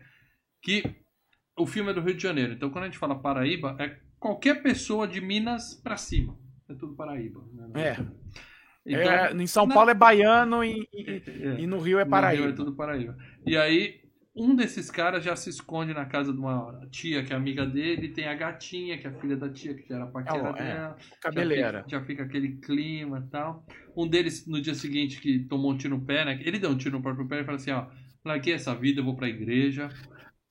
Que 0.61 0.83
o 1.57 1.65
filme 1.65 1.93
é 1.93 1.95
do 1.95 2.01
Rio 2.01 2.17
de 2.17 2.23
Janeiro. 2.23 2.53
Então 2.53 2.71
quando 2.71 2.85
a 2.85 2.87
gente 2.89 2.99
fala 2.99 3.15
Paraíba, 3.15 3.77
é 3.79 3.97
qualquer 4.19 4.63
pessoa 4.63 5.07
de 5.07 5.21
Minas 5.21 5.75
pra 5.77 5.97
cima. 5.97 6.37
É 6.69 6.75
tudo 6.75 6.97
Paraíba. 6.97 7.41
Né? 7.53 7.83
É. 7.83 8.26
Então, 8.87 9.13
É, 9.13 9.33
em 9.33 9.47
São 9.47 9.69
Paulo 9.69 9.91
é 9.91 9.95
baiano 9.95 10.63
e, 10.63 10.89
e- 10.93 11.23
é, 11.27 11.61
e 11.61 11.67
no 11.67 11.79
Rio 11.81 11.99
é 11.99 12.05
no 12.05 12.11
Paraíba. 12.11 12.43
Rio 12.45 12.53
é 12.53 12.55
tudo 12.57 12.75
Paraíba. 12.77 13.17
E 13.45 13.57
aí 13.57 14.01
um 14.39 14.55
desses 14.55 14.91
caras 14.91 15.25
já 15.25 15.35
se 15.35 15.49
esconde 15.49 15.95
na 15.95 16.05
casa 16.05 16.31
de 16.33 16.39
uma 16.39 16.87
tia 16.91 17.25
que 17.25 17.33
é 17.33 17.37
amiga 17.37 17.65
dele, 17.67 18.11
tem 18.11 18.29
a 18.29 18.35
gatinha, 18.35 18.99
que 18.99 19.07
é 19.07 19.11
a 19.11 19.15
filha 19.15 19.37
da 19.37 19.49
tia, 19.49 19.75
que 19.75 19.89
já 19.89 19.97
era 19.97 20.07
paquera 20.07 20.53
Oh, 20.53 20.57
é. 20.57 20.75
dela. 20.75 20.97
Cabeleira. 21.23 21.79
Já 21.79 21.83
fica, 21.85 21.91
já 21.99 22.05
fica 22.07 22.23
aquele 22.25 22.57
clima 22.59 23.25
e 23.27 23.31
tal. 23.31 23.65
Um 23.97 24.07
deles, 24.07 24.47
no 24.47 24.61
dia 24.61 24.75
seguinte, 24.75 25.21
que 25.23 25.41
tomou 25.49 25.73
um 25.73 25.77
tiro 25.79 25.97
no 25.97 26.05
pé, 26.05 26.25
né? 26.27 26.39
Ele 26.45 26.59
deu 26.59 26.69
um 26.71 26.77
tiro 26.77 26.97
no 26.99 27.03
próprio 27.03 27.27
pé 27.27 27.41
e 27.41 27.45
fala 27.45 27.57
assim, 27.57 27.71
ó, 27.71 27.87
larguei 28.25 28.53
essa 28.55 28.75
vida, 28.75 29.01
eu 29.01 29.05
vou 29.05 29.17
pra 29.17 29.27
igreja. 29.29 29.89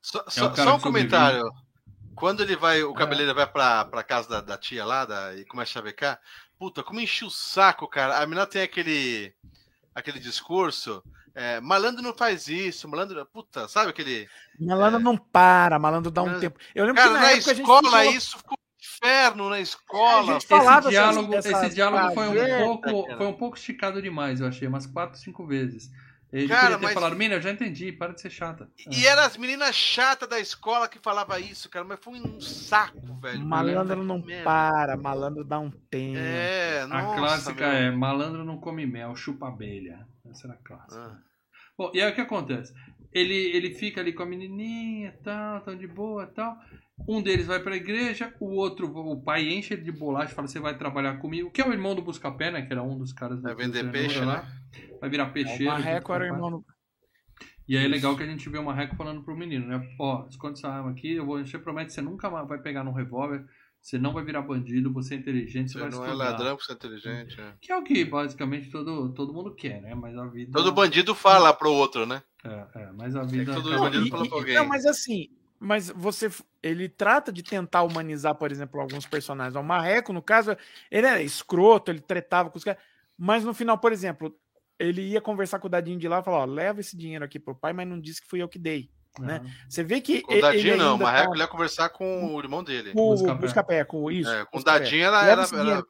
Só, 0.01 0.19
É 0.27 0.31
só- 0.31 0.53
só 0.55 0.75
um 0.77 0.79
comentário. 0.79 1.43
Quando 2.15 2.41
ele 2.41 2.55
vai, 2.55 2.79
É. 2.81 2.85
o 2.85 2.93
cabeleiro 2.93 3.35
vai 3.35 3.45
pra, 3.45 3.85
pra 3.85 4.01
casa 4.01 4.27
da, 4.29 4.41
da 4.41 4.57
tia 4.57 4.83
lá 4.85 5.05
da, 5.05 5.35
e 5.35 5.45
começa 5.45 5.69
a 5.71 5.73
chavecar, 5.73 6.19
puta, 6.57 6.84
como 6.84 6.99
enche 6.99 7.26
o 7.26 7.30
saco, 7.30 7.88
cara. 7.88 8.18
A 8.18 8.26
menina 8.26 8.45
tem 8.45 8.61
aquele, 8.61 9.34
aquele 9.94 10.19
discurso, 10.19 11.03
é, 11.34 11.60
malandro 11.60 12.02
não 12.02 12.14
faz 12.14 12.48
isso, 12.48 12.88
malandro, 12.88 13.26
puta, 13.26 13.68
sabe 13.68 13.90
aquele... 13.90 14.27
Malandro 14.60 14.99
não 14.99 15.18
para, 15.18 15.77
malandro 15.77 16.11
dá 16.11 16.22
um 16.23 16.40
tempo. 16.40 16.60
Eu 16.73 16.86
lembro 16.86 17.02
Cara, 17.02 17.14
que 17.14 17.19
na 17.19 17.22
na 17.22 17.32
época 17.32 17.52
a 17.52 17.53
gente 17.53 17.64
escola 17.64 17.91
falou- 17.91 18.14
isso 18.14 18.38
ficou 18.38 18.57
um 18.57 18.65
inferno 18.82 19.49
na 19.49 19.60
escola. 19.60 20.32
A 20.32 20.34
gente 20.34 20.48
falava 20.48 20.80
Esse 20.80 20.90
diálogo, 20.90 21.36
esse 21.36 21.69
diálogo 21.69 22.14
foi 22.14 22.27
um 22.30 22.77
pouco, 22.77 23.18
foi 23.18 23.27
um 23.27 23.34
pouco 23.34 23.57
esticado 23.57 24.02
demais, 24.02 24.40
eu 24.40 24.48
achei, 24.48 24.68
umas 24.68 24.86
quatro, 24.86 25.19
cinco 25.19 25.45
vezes. 25.45 25.90
Ele 26.35 26.49
Cara, 26.49 26.77
mas- 26.77 26.93
falado, 26.93 27.15
Mina, 27.15 27.35
eu 27.35 27.41
já 27.41 27.49
entendi, 27.49 27.93
para 27.93 28.11
de 28.13 28.19
ser 28.19 28.29
chata. 28.29 28.69
E 28.91 29.07
eram 29.07 29.23
as 29.23 29.37
meninas 29.37 29.73
chatas 29.73 30.27
da 30.27 30.37
escola 30.37 30.89
que 30.89 30.99
falava 30.99 31.39
isso, 31.39 31.69
cara, 31.69 31.85
mas 31.85 31.97
foi 32.01 32.19
um 32.19 32.41
saco, 32.41 32.99
velho. 33.21 33.39
Malandro 33.39 34.03
não 34.03 34.21
para, 34.43 34.97
malandro 34.97 35.45
dá 35.45 35.57
um 35.59 35.71
tempo. 35.71 36.17
É, 36.17 36.81
A 36.81 36.87
nossa, 36.87 37.17
clássica 37.17 37.67
meu. 37.67 37.77
é 37.77 37.91
malandro 37.91 38.43
não 38.43 38.57
come 38.57 38.85
mel, 38.85 39.15
chupa 39.15 39.47
abelha. 39.47 40.05
Essa 40.29 40.47
era 40.47 40.55
a 40.55 40.57
clássica. 40.57 41.01
Ah. 41.01 41.17
Bom, 41.77 41.91
e 41.93 42.01
aí 42.01 42.11
o 42.11 42.15
que 42.15 42.19
acontece? 42.21 42.73
Ele, 43.13 43.33
ele 43.55 43.73
fica 43.73 44.01
ali 44.01 44.11
com 44.11 44.23
a 44.23 44.25
menininha 44.25 45.07
e 45.17 45.23
tal, 45.23 45.61
tão 45.61 45.77
de 45.77 45.87
boa 45.87 46.23
e 46.23 46.33
tal. 46.33 46.57
Um 47.07 47.21
deles 47.21 47.45
vai 47.47 47.59
pra 47.59 47.75
igreja, 47.75 48.33
o 48.41 48.55
outro, 48.55 48.87
o 48.87 49.21
pai 49.21 49.47
enche 49.49 49.73
ele 49.73 49.83
de 49.83 49.91
bolacha 49.91 50.31
e 50.31 50.35
fala: 50.35 50.47
Você 50.47 50.59
vai 50.59 50.77
trabalhar 50.77 51.17
comigo, 51.17 51.51
que 51.51 51.61
é 51.61 51.67
o 51.67 51.71
irmão 51.73 51.93
do 51.95 52.01
Buscapé, 52.01 52.51
né? 52.51 52.61
Que 52.61 52.71
era 52.73 52.81
um 52.83 52.97
dos 52.97 53.11
caras 53.13 53.41
Vai 53.41 53.53
vender 53.55 53.89
peixe, 53.91 54.15
cenoura 54.19 54.41
né? 54.41 54.47
Vai 54.99 55.10
virar 55.10 55.26
É, 55.26 55.30
peixeiro. 55.30 55.64
o 55.72 55.76
junto 55.76 55.84
Marreco 55.85 56.14
era 56.14 56.23
o 56.23 56.27
irmão 56.27 56.52
do... 56.52 56.65
E 57.68 57.76
aí 57.77 57.85
é 57.85 57.88
legal 57.88 58.15
que 58.15 58.22
a 58.23 58.27
gente 58.27 58.47
vê 58.47 58.57
o 58.60 58.64
Marreco 58.64 58.95
falando 58.95 59.23
pro 59.23 59.35
menino, 59.35 59.65
né? 59.68 59.88
Ó, 59.99 60.26
esconde 60.30 60.60
essa 60.60 60.69
arma 60.69 60.91
aqui, 60.91 61.14
eu 61.15 61.26
vou, 61.26 61.43
você 61.43 61.57
promete 61.57 61.88
que 61.88 61.93
você 61.93 62.02
nunca 62.02 62.30
vai 62.30 62.60
pegar 62.60 62.84
num 62.84 62.91
revólver, 62.91 63.43
você 63.81 63.97
não 63.97 64.14
vai 64.14 64.23
virar 64.23 64.43
bandido, 64.43 64.93
você 64.93 65.15
é 65.15 65.18
inteligente, 65.18 65.72
você, 65.72 65.80
Você 65.80 65.80
vai 65.80 65.89
não 65.89 66.06
é 66.06 66.07
estudar. 66.10 66.30
ladrão, 66.31 66.57
você 66.60 66.72
é 66.72 66.76
inteligente. 66.76 67.41
é. 67.41 67.53
Que 67.60 67.72
é 67.72 67.77
o 67.77 67.84
que 67.84 68.06
basicamente 68.06 68.69
todo, 68.69 69.11
todo 69.14 69.34
mundo 69.34 69.53
quer, 69.56 69.81
né? 69.81 69.95
Mas 69.95 70.15
a 70.15 70.26
vida. 70.27 70.52
Todo 70.52 70.72
bandido 70.72 71.15
fala 71.15 71.52
pro 71.53 71.72
outro, 71.72 72.06
né? 72.06 72.22
É, 72.43 72.68
é, 72.81 72.91
mas 72.91 73.15
a 73.15 73.23
vida. 73.23 73.53
todo 73.56 73.68
acaba- 73.69 73.85
bandido 73.89 74.06
e- 74.06 74.10
fala 74.11 74.27
pra 74.27 74.38
alguém. 74.38 74.56
Não, 74.56 74.65
mas 74.68 74.85
assim, 74.85 75.30
mas 75.60 75.89
você. 75.89 76.30
Ele 76.61 76.88
trata 76.88 77.31
de 77.31 77.41
tentar 77.41 77.81
humanizar, 77.81 78.35
por 78.35 78.52
exemplo, 78.52 78.80
alguns 78.80 79.07
personagens. 79.07 79.56
O 79.56 79.64
Marreco, 79.64 80.14
no 80.14 80.22
caso, 80.22 80.56
ele 80.91 81.07
era 81.07 81.22
escroto, 81.22 81.89
ele 81.91 81.99
tretava 81.99 82.49
com 82.52 82.57
os 82.60 82.64
caras. 82.64 82.81
Mas 83.18 83.43
no 83.43 83.53
final, 83.56 83.77
por 83.77 83.91
exemplo, 83.91 84.35
ele 84.80 85.02
ia 85.02 85.22
conversar 85.22 85.60
com 85.60 85.68
o 85.68 85.69
Dadinho 85.69 85.99
de 85.99 86.07
lá 86.07 86.19
e 86.19 86.23
falar: 86.23 86.39
ó, 86.39 86.45
leva 86.45 86.80
esse 86.80 86.97
dinheiro 86.97 87.23
aqui 87.26 87.39
pro 87.39 87.56
pai, 87.56 87.73
mas 87.73 87.88
não 87.88 87.99
disse 87.99 88.22
que 88.22 88.27
fui 88.27 88.41
eu 88.41 88.47
que 88.49 88.60
dei. 88.60 88.89
né? 89.19 89.38
Aham. 89.38 89.52
Você 89.69 89.84
vê 89.84 90.02
que. 90.02 90.23
O 90.27 90.41
Dadinho 90.41 90.73
ele 90.73 90.77
não, 90.77 90.95
o 90.95 90.99
Marreco 90.99 91.27
tá 91.30 91.34
ele 91.34 91.41
ia 91.43 91.47
conversar 91.47 91.89
com 91.89 92.35
o 92.35 92.39
irmão 92.39 92.64
dele. 92.64 92.91
com 92.91 93.14
o 93.14 93.35
Buscapé. 93.35 93.84
Com 93.85 94.11
isso. 94.11 94.30
É, 94.30 94.45
com 94.45 94.60
o. 94.60 94.64
Dadinho 94.64 95.06
era. 95.06 95.22
Leva 95.22 95.41
era, 95.57 95.69
era-. 95.72 95.84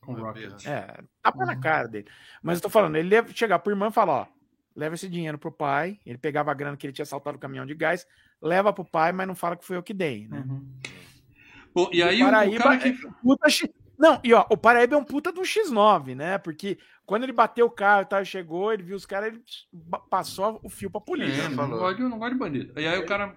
Com 0.00 0.14
Rocket. 0.14 0.66
É, 0.66 0.98
tapa 1.22 1.44
na 1.44 1.52
Uhum. 1.52 1.60
cara 1.60 1.86
dele. 1.86 2.06
Mas 2.42 2.56
eu 2.56 2.62
tô 2.62 2.70
falando, 2.70 2.96
ele 2.96 3.14
ia 3.14 3.26
chegar 3.34 3.58
pro 3.58 3.70
irmão 3.70 3.90
e 3.90 3.92
falar, 3.92 4.12
ó, 4.22 4.26
leva 4.74 4.94
esse 4.94 5.06
dinheiro 5.06 5.38
pro 5.38 5.52
pai, 5.52 6.00
ele 6.06 6.16
pegava 6.16 6.50
a 6.50 6.54
grana 6.54 6.74
que 6.74 6.86
ele 6.86 6.92
tinha 6.94 7.02
assaltado 7.02 7.36
o 7.36 7.40
caminhão 7.40 7.66
de 7.66 7.74
gás, 7.74 8.06
leva 8.40 8.72
pro 8.72 8.82
pai, 8.82 9.12
mas 9.12 9.28
não 9.28 9.34
fala 9.34 9.56
que 9.58 9.64
foi 9.64 9.76
eu 9.76 9.82
que 9.82 9.92
dei, 9.92 10.26
né? 10.26 10.42
Uhum. 10.48 10.66
Bom, 11.74 11.90
e 11.92 11.98
E 11.98 12.02
aí 12.02 12.22
o 12.22 12.24
o, 12.24 12.28
o 12.28 12.30
Paraíba 12.32 12.62
cara 12.64 12.78
que. 12.78 12.88
é 12.88 12.92
puta. 13.22 13.46
Não, 14.00 14.18
e 14.24 14.32
ó, 14.32 14.46
o 14.48 14.56
Paraíba 14.56 14.94
é 14.94 14.98
um 14.98 15.04
puta 15.04 15.30
do 15.30 15.42
X9, 15.42 16.16
né? 16.16 16.38
Porque 16.38 16.78
quando 17.04 17.24
ele 17.24 17.34
bateu 17.34 17.66
o 17.66 17.70
carro 17.70 18.00
e 18.00 18.06
tal, 18.06 18.24
chegou, 18.24 18.72
ele 18.72 18.82
viu 18.82 18.96
os 18.96 19.04
caras, 19.04 19.28
ele 19.28 19.42
passou 20.08 20.58
o 20.64 20.70
fio 20.70 20.90
pra 20.90 21.02
polícia. 21.02 21.42
É, 21.42 21.42
né? 21.42 21.48
não, 21.50 21.56
falou. 21.56 21.78
gosto 21.78 21.96
de, 21.98 22.02
não 22.04 22.18
gosto 22.18 22.32
de 22.32 22.38
bandido. 22.38 22.80
E 22.80 22.86
aí 22.86 22.98
o 22.98 23.04
cara, 23.04 23.36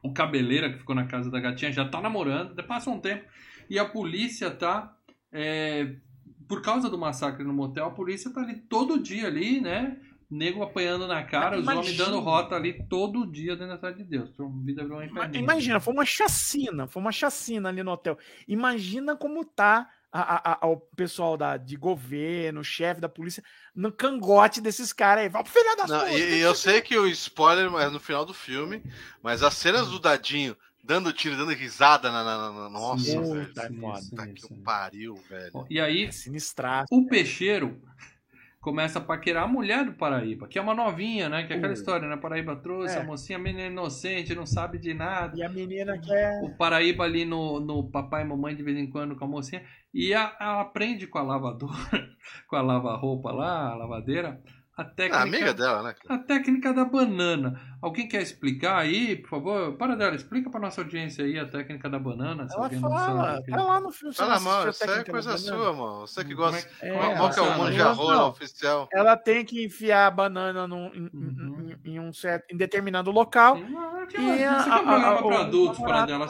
o 0.00 0.12
cabeleira 0.12 0.70
que 0.70 0.78
ficou 0.78 0.94
na 0.94 1.08
casa 1.08 1.32
da 1.32 1.40
gatinha 1.40 1.72
já 1.72 1.84
tá 1.84 2.00
namorando, 2.00 2.54
passa 2.62 2.88
um 2.88 3.00
tempo, 3.00 3.24
e 3.68 3.76
a 3.76 3.84
polícia 3.84 4.52
tá. 4.52 4.96
é, 5.32 5.96
por 6.46 6.62
causa 6.62 6.88
do 6.88 6.96
massacre 6.96 7.42
no 7.42 7.52
motel, 7.52 7.86
a 7.86 7.90
polícia 7.90 8.32
tá 8.32 8.40
ali 8.40 8.54
todo 8.54 9.02
dia 9.02 9.26
ali, 9.26 9.60
né? 9.60 9.96
Nego 10.30 10.62
apanhando 10.62 11.06
na 11.06 11.22
cara, 11.22 11.58
os 11.58 11.66
homens 11.66 11.96
dando 11.96 12.20
rota 12.20 12.54
ali 12.54 12.86
todo 12.86 13.26
dia 13.26 13.56
dentro 13.56 13.68
da 13.68 13.76
cidade 13.76 13.98
de 13.98 14.04
Deus. 14.04 14.28
Então, 14.28 14.50
vida 14.62 14.82
virou 14.82 14.98
um 14.98 15.02
inferno. 15.02 15.34
Imagina, 15.34 15.80
foi 15.80 15.94
uma 15.94 16.04
chacina, 16.04 16.86
foi 16.86 17.00
uma 17.00 17.12
chacina 17.12 17.70
ali 17.70 17.82
no 17.82 17.92
hotel. 17.92 18.18
Imagina 18.46 19.16
como 19.16 19.42
tá 19.42 19.88
a- 20.12 20.52
a- 20.52 20.58
a- 20.62 20.66
o 20.68 20.76
pessoal 20.76 21.36
da, 21.36 21.56
de 21.56 21.76
governo, 21.76 22.60
o 22.60 22.64
chefe 22.64 23.00
da 23.00 23.08
polícia, 23.08 23.42
no 23.74 23.90
cangote 23.90 24.60
desses 24.60 24.92
caras 24.92 25.24
aí. 25.24 25.30
Fala, 25.30 25.44
filha 25.46 25.76
das 25.76 25.90
Não, 25.90 26.00
putas, 26.00 26.14
e, 26.14 26.34
e 26.36 26.40
eu 26.40 26.54
sei 26.54 26.80
que 26.82 26.96
o 26.98 27.06
spoiler 27.06 27.72
é 27.80 27.88
no 27.88 28.00
final 28.00 28.24
do 28.26 28.34
filme, 28.34 28.82
mas 29.22 29.42
as 29.42 29.54
cenas 29.54 29.88
do 29.88 29.98
Dadinho 29.98 30.54
dando 30.84 31.12
tiro, 31.12 31.36
dando 31.36 31.52
risada 31.52 32.10
na. 32.10 32.22
na- 32.24 32.52
na- 32.52 32.68
nossa, 32.70 33.04
Sim, 33.04 33.22
velho. 33.34 33.52
tá 33.54 34.26
que 34.26 34.40
sim. 34.42 34.62
pariu, 34.62 35.14
velho. 35.28 35.66
E 35.70 35.78
aí, 35.80 36.04
É 36.04 36.10
sinistraço. 36.12 36.86
o 36.90 37.06
peixeiro 37.06 37.78
começa 38.68 38.98
a 38.98 39.02
paquerar 39.02 39.44
a 39.44 39.48
mulher 39.48 39.84
do 39.86 39.92
Paraíba, 39.94 40.46
que 40.46 40.58
é 40.58 40.62
uma 40.62 40.74
novinha, 40.74 41.26
né? 41.28 41.44
Que 41.46 41.54
é 41.54 41.56
aquela 41.56 41.72
história, 41.72 42.06
né? 42.06 42.18
Paraíba 42.18 42.54
trouxe, 42.54 42.96
É. 42.98 43.00
a 43.00 43.04
mocinha, 43.04 43.38
a 43.38 43.40
menina 43.40 43.66
inocente, 43.68 44.34
não 44.34 44.44
sabe 44.44 44.76
de 44.78 44.92
nada. 44.92 45.32
E 45.34 45.42
a 45.42 45.48
menina 45.48 45.98
quer. 45.98 46.42
O 46.44 46.50
Paraíba 46.54 47.04
ali 47.04 47.24
no, 47.24 47.60
no 47.60 47.90
papai 47.90 48.22
e 48.22 48.26
mamãe 48.26 48.54
de 48.54 48.62
vez 48.62 48.76
em 48.76 48.86
quando 48.90 49.16
com 49.16 49.24
a 49.24 49.28
mocinha. 49.28 49.62
E 49.94 50.12
a- 50.12 50.36
ela 50.38 50.60
aprende 50.60 51.06
com 51.06 51.16
a 51.18 51.22
lavadora, 51.22 51.72
com 52.46 52.56
a 52.56 52.60
lava-roupa 52.60 53.32
lá, 53.32 53.70
a 53.70 53.74
lavadeira, 53.74 54.38
a 54.78 54.84
técnica, 54.84 55.18
a 55.18 55.22
amiga 55.22 55.52
dela, 55.52 55.82
né? 55.82 55.94
A 56.08 56.18
técnica 56.18 56.72
da 56.72 56.84
banana. 56.84 57.60
Alguém 57.82 58.06
quer 58.06 58.22
explicar 58.22 58.78
aí, 58.78 59.16
por 59.16 59.28
favor? 59.28 59.72
Para 59.76 59.96
dela, 59.96 60.14
explica 60.14 60.48
para 60.48 60.60
nossa 60.60 60.82
audiência 60.82 61.24
aí 61.24 61.36
a 61.36 61.46
técnica 61.46 61.90
da 61.90 61.98
banana. 61.98 62.46
Ela 62.48 62.70
fala, 62.70 63.42
tá 63.42 63.62
lá 63.64 63.80
no 63.80 63.90
filme. 63.90 64.14
Fala, 64.14 64.38
mano, 64.38 64.70
isso 64.70 64.84
é 64.84 65.02
coisa 65.02 65.36
sua, 65.36 65.72
mano. 65.72 66.00
Você 66.06 66.24
que 66.24 66.32
hum, 66.32 66.36
gosta. 66.36 66.68
É, 66.80 66.90
é 66.90 67.16
Qual 67.16 67.30
que 67.30 67.40
é 67.40 67.42
o 67.42 67.58
manjarrola 67.58 68.28
oficial? 68.28 68.88
Ela 68.92 69.16
tem 69.16 69.44
que 69.44 69.64
enfiar 69.64 70.06
a 70.06 70.10
banana 70.12 70.68
num, 70.68 70.86
em, 70.94 71.10
uhum. 71.12 71.76
em, 71.84 71.94
em, 71.94 72.00
um 72.00 72.12
certo, 72.12 72.52
em 72.52 72.56
determinado 72.56 73.10
local. 73.10 73.56
Sim, 73.56 74.30
é 74.30 74.38
e 74.38 74.44
a, 74.44 74.62
você 74.62 74.70
a, 74.70 74.82
para 75.22 75.40
adultos, 75.40 75.78
para 75.80 76.06
dela. 76.06 76.28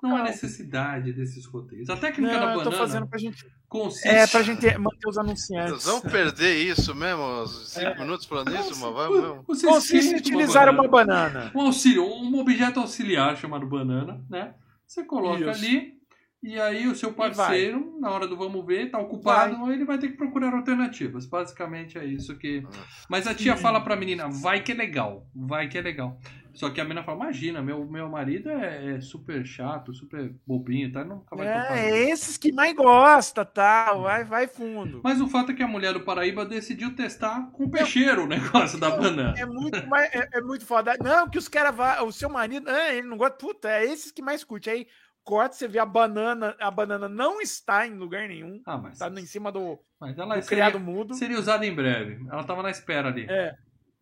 Não 0.00 0.16
há 0.16 0.22
necessidade 0.22 1.12
desses 1.12 1.44
roteiros. 1.46 1.90
A 1.90 1.96
técnica 1.96 2.32
não, 2.32 2.40
da 2.40 2.46
banana. 2.46 2.62
Eu 2.62 2.70
tô 2.70 2.76
fazendo 2.76 3.06
pra 3.08 3.18
gente, 3.18 3.44
consiste... 3.68 4.08
É, 4.08 4.24
pra 4.26 4.42
gente 4.42 4.78
manter 4.78 5.08
os 5.08 5.18
anunciantes. 5.18 5.82
Vocês 5.82 5.84
vão 5.84 6.00
perder 6.00 6.54
isso 6.56 6.94
mesmo? 6.94 7.46
Sim. 7.68 7.87
20 7.90 7.98
minutos 8.00 8.26
falando 8.26 8.54
isso, 8.54 8.80
mas 8.80 9.62
Consiste 9.62 10.14
em 10.14 10.16
utilizar 10.16 10.68
uma 10.68 10.86
banana. 10.88 11.20
uma 11.20 11.28
banana. 11.28 11.52
Um 11.54 11.60
auxílio, 11.66 12.04
um 12.04 12.38
objeto 12.38 12.80
auxiliar 12.80 13.36
chamado 13.36 13.66
banana, 13.66 14.24
né? 14.28 14.54
Você 14.86 15.04
coloca 15.04 15.50
isso. 15.50 15.50
ali 15.50 15.97
e 16.42 16.58
aí 16.60 16.86
o 16.86 16.94
seu 16.94 17.12
vai. 17.12 17.34
parceiro, 17.34 17.96
na 18.00 18.10
hora 18.10 18.26
do 18.26 18.36
vamos 18.36 18.64
ver, 18.64 18.90
tá 18.90 18.98
ocupado, 18.98 19.72
ele 19.72 19.84
vai 19.84 19.98
ter 19.98 20.08
que 20.08 20.16
procurar 20.16 20.54
alternativas. 20.54 21.26
Basicamente 21.26 21.98
é 21.98 22.04
isso 22.04 22.36
que. 22.38 22.64
Mas 23.08 23.26
a 23.26 23.34
tia 23.34 23.56
Sim. 23.56 23.62
fala 23.62 23.80
pra 23.80 23.96
menina, 23.96 24.28
vai 24.28 24.62
que 24.62 24.72
é 24.72 24.74
legal, 24.74 25.26
vai 25.34 25.68
que 25.68 25.76
é 25.76 25.82
legal. 25.82 26.18
Só 26.58 26.70
que 26.70 26.80
a 26.80 26.84
menina 26.84 27.04
fala, 27.04 27.18
imagina, 27.18 27.62
meu, 27.62 27.86
meu 27.86 28.08
marido 28.08 28.48
é, 28.48 28.96
é 28.96 29.00
super 29.00 29.46
chato, 29.46 29.94
super 29.94 30.34
bobinho, 30.44 30.90
tá? 30.90 31.04
Nunca 31.04 31.36
vai 31.36 31.46
tocar. 31.46 31.76
É, 31.76 31.84
nisso." 31.84 31.94
é 31.94 32.10
esses 32.10 32.36
que 32.36 32.50
mais 32.50 32.74
gosta, 32.74 33.44
tá? 33.44 33.92
Vai, 33.94 34.24
vai 34.24 34.48
fundo. 34.48 35.00
Mas 35.04 35.20
o 35.20 35.28
fato 35.28 35.52
é 35.52 35.54
que 35.54 35.62
a 35.62 35.68
mulher 35.68 35.92
do 35.92 36.00
Paraíba 36.00 36.44
decidiu 36.44 36.96
testar 36.96 37.48
com 37.52 37.64
o 37.64 37.70
peixeiro 37.70 38.24
o 38.24 38.26
negócio 38.26 38.76
da 38.76 38.90
banana. 38.90 39.34
É 39.38 39.46
muito, 39.46 39.86
mais, 39.86 40.12
é, 40.12 40.28
é 40.34 40.40
muito 40.40 40.66
foda. 40.66 40.96
Não, 41.00 41.30
que 41.30 41.38
os 41.38 41.46
caras 41.46 41.76
vão. 41.76 42.08
O 42.08 42.12
seu 42.12 42.28
marido, 42.28 42.68
ah, 42.68 42.92
ele 42.92 43.06
não 43.06 43.16
gosta. 43.16 43.36
Puta, 43.36 43.68
é 43.68 43.84
esses 43.84 44.10
que 44.10 44.20
mais 44.20 44.42
curte. 44.42 44.68
Aí 44.68 44.88
corta, 45.28 45.54
você 45.54 45.68
vê 45.68 45.78
a 45.78 45.84
banana. 45.84 46.56
A 46.58 46.70
banana 46.70 47.06
não 47.06 47.38
está 47.38 47.86
em 47.86 47.94
lugar 47.94 48.26
nenhum. 48.26 48.62
Ah, 48.64 48.78
mas, 48.78 48.98
Tá 48.98 49.10
em 49.10 49.26
cima 49.26 49.52
do, 49.52 49.78
mas 50.00 50.18
ela 50.18 50.38
do 50.38 50.46
criado 50.46 50.72
seria, 50.78 50.86
mudo. 50.86 51.14
seria 51.14 51.38
usada 51.38 51.66
em 51.66 51.74
breve. 51.74 52.26
Ela 52.30 52.42
tava 52.44 52.62
na 52.62 52.70
espera 52.70 53.08
ali. 53.08 53.26
É. 53.28 53.54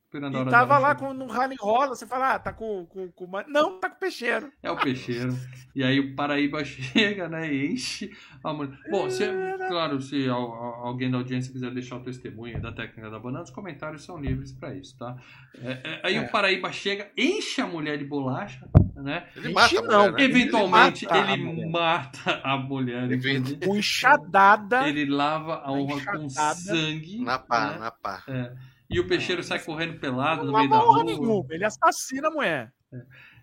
esperando 0.07 0.39
a 0.39 0.43
E 0.43 0.47
tava 0.51 0.78
lá 0.78 0.95
com, 0.95 1.12
no 1.12 1.27
rally 1.27 1.57
rola. 1.61 1.89
Você 1.95 2.07
fala, 2.07 2.35
ah, 2.35 2.39
tá 2.39 2.53
com. 2.53 2.87
com, 2.87 3.11
com 3.12 3.28
Não, 3.49 3.78
tá 3.78 3.91
com 3.91 3.99
peixeiro. 3.99 4.51
É 4.62 4.70
o 4.70 4.77
peixeiro. 4.77 5.37
E 5.74 5.83
aí 5.85 6.01
o 6.01 6.15
Paraíba 6.15 6.65
chega, 6.65 7.28
né? 7.28 7.53
E 7.53 7.73
enche 7.73 8.11
a 8.43 8.53
mulher. 8.53 8.78
Bom, 8.91 9.11
se, 9.11 9.24
claro, 9.69 10.01
se 10.01 10.28
al- 10.28 10.53
al- 10.53 10.87
alguém 10.87 11.11
da 11.11 11.19
audiência 11.19 11.53
quiser 11.53 11.70
deixar 11.73 11.97
o 11.97 12.01
testemunho 12.03 12.61
da 12.61 12.73
técnica 12.73 13.11
da 13.11 13.19
banana, 13.19 13.45
os 13.45 13.51
comentários 13.51 14.05
são 14.05 14.19
livres 14.19 14.53
pra 14.53 14.74
isso, 14.74 14.97
tá? 14.99 15.16
É, 15.62 15.70
é, 15.85 16.01
aí 16.05 16.16
É. 16.16 16.20
o 16.23 16.31
Paraíba 16.31 16.73
chega, 16.73 17.11
enche 17.16 17.61
a 17.61 17.66
mulher 17.66 17.99
de 17.99 18.05
bolacha, 18.05 18.66
né? 18.95 19.27
Ele 19.37 19.53
mata 19.53 19.78
a 19.78 19.83
não. 19.83 20.11
mulher, 20.11 20.12
né? 20.19 20.24
Eventualmente 20.24 21.05
mata 21.05 21.15
a 21.15 21.33
ele 21.35 21.45
mulher. 21.45 21.70
mata 21.70 22.41
a 22.43 22.57
mulher. 22.57 23.11
Ele? 23.11 23.57
Com 23.66 23.77
enxadada. 23.77 24.89
Ele 24.89 25.05
lava 25.07 25.57
a 25.57 25.73
honra 25.73 26.12
com 26.12 26.28
sangue. 26.28 27.20
Na 27.23 27.39
pá, 27.39 27.73
né? 27.73 27.78
na 27.78 27.91
pá. 27.91 28.23
É. 28.28 28.53
E 28.89 29.01
o 29.01 29.07
peixeiro 29.09 29.43
sai 29.43 29.59
correndo 29.59 29.99
pelado 29.99 30.45
no 30.45 30.53
Não 30.53 30.59
meio 30.59 30.71
da 30.71 30.79
rua. 30.79 31.03
nenhuma. 31.05 31.45
Ele 31.51 31.65
assassina 31.65 32.29
a 32.29 32.31
mulher. 32.31 32.73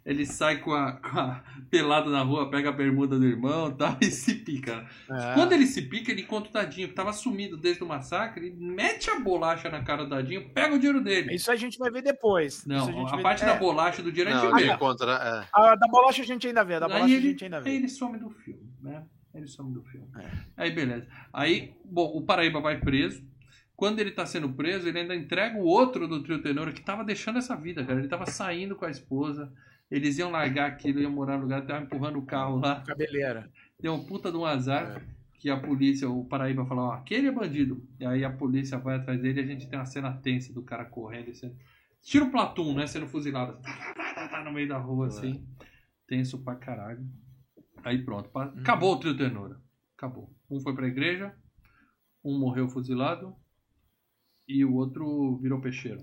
Ele 0.06 0.26
sai 0.26 0.58
com 0.60 0.74
a, 0.74 0.94
com 0.94 1.18
a- 1.18 1.42
pelado 1.70 2.10
na 2.10 2.22
rua, 2.24 2.50
pega 2.50 2.70
a 2.70 2.72
bermuda 2.74 3.18
do 3.18 3.26
irmão 3.26 3.70
e 3.70 3.74
tal, 3.74 3.98
e 4.02 4.06
se 4.12 4.36
pica. 4.36 4.86
É. 5.10 5.34
Quando 5.34 5.54
ele 5.54 5.66
se 5.66 5.82
pica, 5.84 6.12
ele 6.12 6.22
encontra 6.24 6.50
o 6.50 6.54
Dadinho, 6.54 6.90
que 6.90 6.94
tava 6.94 7.14
sumido 7.14 7.56
desde 7.56 7.84
o 7.84 7.88
massacre, 7.88 8.48
ele 8.48 8.56
mete 8.58 9.10
a 9.10 9.20
bolacha 9.20 9.70
na 9.70 9.82
cara 9.82 10.04
do 10.04 10.10
Dadinho, 10.10 10.50
pega 10.50 10.76
o 10.76 10.78
dinheiro 10.80 11.02
dele. 11.02 11.34
Isso 11.34 11.50
a 11.52 11.56
gente 11.56 11.78
vai 11.78 11.90
ver 11.90 12.02
depois. 12.02 12.56
Isso 12.60 12.68
Não, 12.70 12.86
gente 12.86 13.08
a 13.08 13.16
vai- 13.16 13.24
parte 13.24 13.44
é, 13.44 13.48
da 13.48 13.56
bolacha 13.56 14.02
do 14.04 14.12
dinheiro 14.12 14.32
a 14.32 14.40
gente 14.42 14.50
Não, 14.50 14.58
vê. 14.58 14.64
ele 14.64 14.78
contra. 14.78 15.12
É. 15.14 15.48
a 15.54 15.76
da 15.76 15.88
bolacha 15.88 16.22
a 16.22 16.26
gente 16.26 16.48
ainda 16.48 16.64
vê. 16.66 16.76
A 16.76 16.80
da 16.80 16.88
bolacha 16.88 17.06
a 17.06 17.10
ele, 17.10 17.30
gente 17.30 17.44
ainda 17.46 17.58
aí 17.58 17.64
vê. 17.64 17.72
ele 17.76 17.88
some 17.90 18.18
do 18.18 18.30
filme, 18.30 18.74
né? 18.82 19.06
Ele 19.34 19.48
some 19.48 19.74
do 19.74 19.82
filme. 19.84 20.08
É. 20.20 20.28
Aí 20.58 20.72
beleza. 20.72 21.08
Aí, 21.32 21.74
bom, 21.86 22.12
o 22.14 22.22
Paraíba 22.22 22.60
vai 22.60 22.78
preso. 22.80 23.26
Quando 23.84 24.00
ele 24.00 24.12
tá 24.12 24.26
sendo 24.26 24.48
preso, 24.54 24.88
ele 24.88 24.98
ainda 25.00 25.14
entrega 25.14 25.58
o 25.60 25.66
outro 25.66 26.08
do 26.08 26.24
trio 26.24 26.42
tenor 26.42 26.72
que 26.72 26.82
tava 26.82 27.04
deixando 27.04 27.38
essa 27.38 27.54
vida, 27.54 27.84
cara. 27.86 28.00
Ele 28.00 28.08
tava 28.08 28.26
saindo 28.26 28.78
com 28.78 28.86
a 28.86 28.90
esposa. 28.90 29.52
Eles 29.92 30.18
iam 30.18 30.32
largar 30.32 30.68
aquilo, 30.70 31.02
iam 31.02 31.12
morar 31.12 31.36
no 31.36 31.44
lugar, 31.44 31.66
tava 31.66 31.84
empurrando 31.84 32.18
o 32.18 32.26
carro 32.26 32.60
lá. 32.62 32.80
Cabeleira. 32.80 33.52
Deu 33.78 33.94
um 33.94 34.06
puta 34.06 34.32
de 34.32 34.38
um 34.38 34.46
azar 34.46 34.98
É. 34.98 35.02
que 35.38 35.50
a 35.50 35.60
polícia, 35.60 36.10
o 36.10 36.24
Paraíba 36.24 36.66
falou, 36.66 36.86
ó, 36.86 36.94
aquele 36.94 37.28
é 37.28 37.32
bandido. 37.32 37.86
E 38.00 38.06
aí 38.06 38.24
a 38.24 38.32
polícia 38.32 38.78
vai 38.78 38.96
atrás 38.96 39.22
dele 39.22 39.42
e 39.42 39.44
a 39.44 39.48
gente 39.48 39.70
tem 39.70 39.78
uma 39.78 39.86
cena 39.86 40.14
tensa 40.14 40.54
do 40.54 40.62
cara 40.64 40.86
correndo. 40.86 41.32
e 41.32 41.36
Sendo... 41.36 41.54
Tira 42.02 42.24
o 42.24 42.32
Platum, 42.32 42.74
né? 42.76 42.88
Sendo 42.88 43.06
fuzilado. 43.08 43.62
Tá, 43.62 43.94
tá, 44.16 44.28
tá, 44.30 44.44
no 44.46 44.54
meio 44.54 44.70
da 44.70 44.78
rua, 44.78 45.08
assim. 45.08 45.46
Tenso 46.08 46.42
pra 46.42 46.56
caralho. 46.56 47.06
Aí 47.84 48.02
pronto. 48.02 48.30
pa- 48.30 48.46
Acabou 48.58 48.94
o 48.94 48.98
trio 49.00 49.18
ternura. 49.18 49.60
Acabou. 49.98 50.34
Um 50.50 50.62
foi 50.62 50.74
pra 50.74 50.88
igreja, 50.88 51.36
um 52.24 52.40
morreu 52.40 52.70
fuzilado 52.70 53.36
e 54.48 54.64
o 54.66 54.74
outro 54.76 55.38
virou 55.42 55.60
peixeiro. 55.62 56.02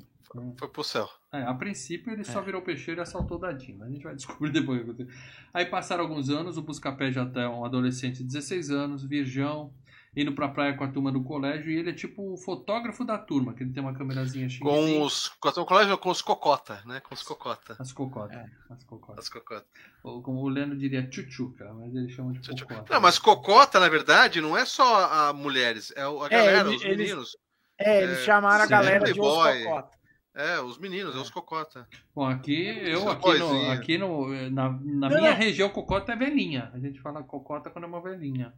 Foi 0.59 0.69
pro 0.69 0.85
céu. 0.85 1.09
É, 1.33 1.43
a 1.43 1.53
princípio 1.55 2.13
ele 2.13 2.21
É. 2.21 2.25
só 2.25 2.41
virou 2.41 2.63
peixeiro 2.63 3.01
e 3.01 3.03
assaltou 3.03 3.37
o 3.37 3.41
Dadinho, 3.41 3.79
mas 3.79 3.89
a 3.89 3.91
gente 3.93 4.05
vai 4.05 4.15
descobrir 4.49 4.51
depois 4.53 4.81
o 4.81 4.85
que 4.85 4.91
aconteceu. 5.03 5.21
Aí 5.53 5.67
passaram 5.67 6.05
alguns 6.05 6.31
anos, 6.31 6.57
o 6.57 6.63
Buscapé 6.63 7.11
já 7.11 7.27
tá 7.27 7.51
um 7.51 7.65
adolescente 7.65 8.19
de 8.19 8.25
16 8.25 8.71
anos, 8.71 9.03
virgão, 9.03 9.75
indo 10.17 10.33
pra 10.33 10.49
praia 10.49 10.77
com 10.77 10.85
a 10.85 10.89
turma 10.89 11.11
do 11.11 11.23
colégio, 11.25 11.71
e 11.73 11.77
ele 11.77 11.91
é 11.91 11.93
tipo 11.93 12.33
o 12.33 12.37
fotógrafo 12.37 13.05
da 13.05 13.19
turma, 13.19 13.55
que 13.55 13.65
ele 13.65 13.73
tem 13.73 13.83
uma 13.83 13.93
câmerazinha 13.93 14.49
chique. 14.49 14.63
Com 14.63 15.03
os. 15.03 15.29
Com, 15.41 15.49
o 15.49 15.65
colégio, 15.67 15.99
com 15.99 16.11
os 16.11 16.23
cocota, 16.23 16.81
né? 16.87 17.01
Com 17.01 17.13
os 17.15 17.23
cocota. 17.25 17.75
As 17.79 17.93
cocotas. 17.93 18.37
É. 18.37 18.47
As 18.71 18.85
cocotas. 18.85 19.19
As 19.25 19.29
cocota. 19.29 19.67
Ou 20.05 20.23
como 20.23 20.41
o 20.41 20.49
Leandro 20.49 20.79
diria, 20.79 21.09
tchutchuca, 21.09 21.73
mas 21.75 21.93
eles 21.95 22.13
chamam 22.13 22.31
de 22.33 22.41
cocota. 22.41 22.93
Não, 22.95 23.01
mas 23.01 23.19
cocota, 23.19 23.81
na 23.81 23.89
verdade, 23.89 24.41
não 24.41 24.57
é 24.57 24.65
só 24.65 25.29
a 25.29 25.33
mulheres, 25.33 25.93
é 25.97 26.07
o- 26.07 26.23
a 26.23 26.27
É, 26.27 26.31
galera, 26.31 26.69
ele- 26.69 26.77
os 26.77 26.85
eles- 26.85 26.97
meninos. 26.99 27.37
É, 27.81 28.03
eles 28.03 28.19
É, 28.19 28.25
chamaram 28.25 28.63
a 28.65 28.67
galera 28.67 29.05
de 29.05 29.13
os 29.13 29.17
cocota. 29.19 29.99
É, 30.35 30.61
os 30.61 30.79
meninos, 30.79 31.17
é 31.17 31.19
os 31.19 31.31
cocota. 31.31 31.89
Bom, 32.15 32.27
aqui, 32.27 32.67
eu, 32.69 32.99
Essa 33.01 33.13
aqui, 33.13 33.39
no, 33.39 33.71
aqui 33.71 33.99
no, 33.99 34.51
na, 34.51 34.69
na 34.71 35.09
Não, 35.09 35.09
minha 35.09 35.31
não. 35.31 35.37
região, 35.37 35.69
cocota 35.71 36.13
é 36.13 36.17
velhinha. 36.17 36.71
A 36.73 36.79
gente 36.79 37.01
fala 37.01 37.23
cocota 37.23 37.69
quando 37.71 37.85
é 37.85 37.89
uma 37.89 38.01
velhinha. 38.03 38.53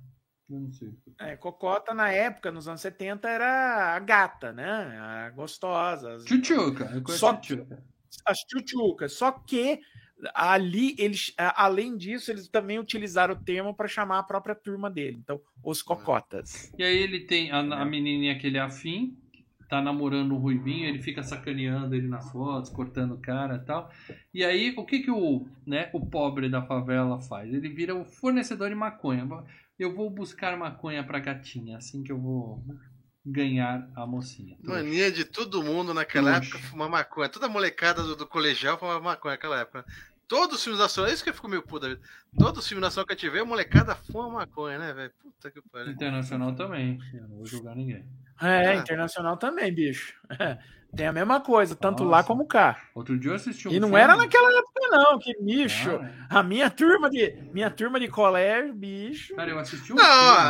Eu 0.51 0.61
não 0.61 0.73
sei. 0.73 0.91
É, 1.19 1.35
cocota 1.37 1.95
na 1.95 2.11
época, 2.11 2.51
nos 2.51 2.69
anos 2.69 2.81
70, 2.83 3.27
era 3.29 3.95
a 3.97 3.99
gata, 4.01 4.53
né? 4.53 4.99
A 4.99 5.31
gostosa. 5.31 6.15
as- 6.17 6.25
Tchutchuca, 6.25 7.03
Só- 7.09 7.35
tchutchuca. 7.37 7.83
as 8.27 8.39
tchutchucas. 8.41 9.13
Só 9.15 9.31
que 9.33 9.81
ali, 10.35 10.95
eles, 10.99 11.35
além 11.37 11.97
disso, 11.97 12.31
eles 12.31 12.49
também 12.49 12.79
utilizaram 12.79 13.35
o 13.35 13.43
termo 13.43 13.75
para 13.75 13.89
chamar 13.89 14.19
a 14.19 14.23
própria 14.23 14.55
turma 14.55 14.91
dele. 14.91 15.19
Então, 15.23 15.41
os 15.65 15.83
cocotas. 15.83 16.73
E 16.79 16.83
aí 16.83 16.97
ele 16.97 17.21
tem 17.21 17.51
a, 17.51 17.59
a 17.59 17.85
menininha 17.85 18.39
que 18.39 18.47
ele 18.47 18.59
é 18.59 18.61
afim, 18.61 19.17
tá 19.69 19.81
namorando 19.81 20.35
um 20.35 20.39
ruivinho, 20.39 20.87
ele 20.87 21.01
fica 21.01 21.23
sacaneando 21.23 21.95
ele 21.95 22.07
nas 22.07 22.31
fotos, 22.31 22.71
cortando 22.71 23.15
o 23.15 23.21
cara 23.21 23.57
e 23.57 23.65
tal. 23.65 23.91
E 24.35 24.45
aí, 24.45 24.75
o 24.77 24.85
que 24.85 25.01
que 25.01 25.11
o, 25.11 25.47
né, 25.67 25.89
o 25.93 26.07
pobre 26.07 26.49
da 26.49 26.63
favela 26.63 27.21
faz? 27.21 27.53
Ele 27.53 27.69
vira 27.69 27.95
o 27.95 28.05
fornecedor 28.05 28.69
de 28.69 28.75
maconha. 28.75 29.27
Eu 29.79 29.95
vou 29.95 30.11
buscar 30.11 30.57
maconha 30.57 31.03
pra 31.03 31.19
gatinha, 31.19 31.79
assim 31.79 32.03
que 32.03 32.13
eu 32.13 32.21
vou 32.21 32.63
ganhar 33.25 33.89
a 33.95 34.07
mocinha. 34.07 34.57
Mania 34.63 35.11
de 35.11 35.25
todo 35.25 35.63
mundo 35.63 35.95
naquela 35.95 36.33
Trouxa. 36.33 36.57
época 36.57 36.71
fumar 36.71 36.89
maconha. 36.89 37.29
Toda 37.29 37.49
molecada 37.49 38.03
do, 38.03 38.17
do 38.17 38.27
colegial 38.27 38.79
fumava 38.79 39.01
maconha 39.01 39.35
naquela 39.35 39.61
época. 39.61 39.87
Todos 40.33 40.57
os 40.57 40.65
filmes 40.65 40.79
da 40.79 40.87
ação, 40.87 41.05
é 41.05 41.13
isso 41.13 41.23
que 41.23 41.29
eu 41.29 41.35
fico 41.35 41.47
meio 41.47 41.61
puta. 41.61 42.01
Todos 42.39 42.61
os 42.61 42.67
filmes 42.67 42.81
da 42.81 42.89
ação 42.89 43.05
que 43.05 43.13
a 43.13 43.15
gente 43.15 43.29
vê, 43.29 43.41
a 43.41 43.45
molecada 43.45 43.95
fuma 43.95 44.31
maconha, 44.31 44.79
né, 44.79 44.91
velho? 44.95 45.13
Puta 45.23 45.51
que 45.51 45.61
pariu. 45.71 45.93
Internacional 45.93 46.55
também. 46.55 46.99
Eu 47.13 47.29
não 47.29 47.37
vou 47.37 47.45
julgar 47.45 47.77
ninguém. 47.77 48.03
É, 48.41 48.69
Ah. 48.69 48.75
internacional 48.77 49.37
também, 49.37 49.71
bicho. 49.75 50.15
Tem 50.97 51.07
a 51.07 51.13
mesma 51.13 51.39
coisa, 51.43 51.77
tanto 51.77 52.03
Nossa. 52.05 52.17
lá 52.17 52.25
como 52.25 52.47
cá. 52.47 52.81
Outro 52.95 53.19
dia 53.19 53.31
eu 53.33 53.35
assisti 53.35 53.69
um 53.69 53.73
E 53.73 53.79
não 53.79 53.89
filme- 53.89 54.03
era 54.03 54.17
naquela 54.17 54.51
época, 54.59 54.89
não, 54.91 55.19
que 55.19 55.37
bicho. 55.39 55.91
Ah, 56.31 56.39
A 56.39 56.43
minha 56.43 56.71
turma 56.71 57.11
de, 57.11 57.31
minha 57.53 57.71
turma 57.71 58.01
de 58.01 58.09
colégio, 58.09 58.73
bicho. 58.73 59.37
Cara, 59.37 59.51
eu 59.51 59.59
assisti 59.59 59.93
um 59.93 59.97
Não, 59.97 60.03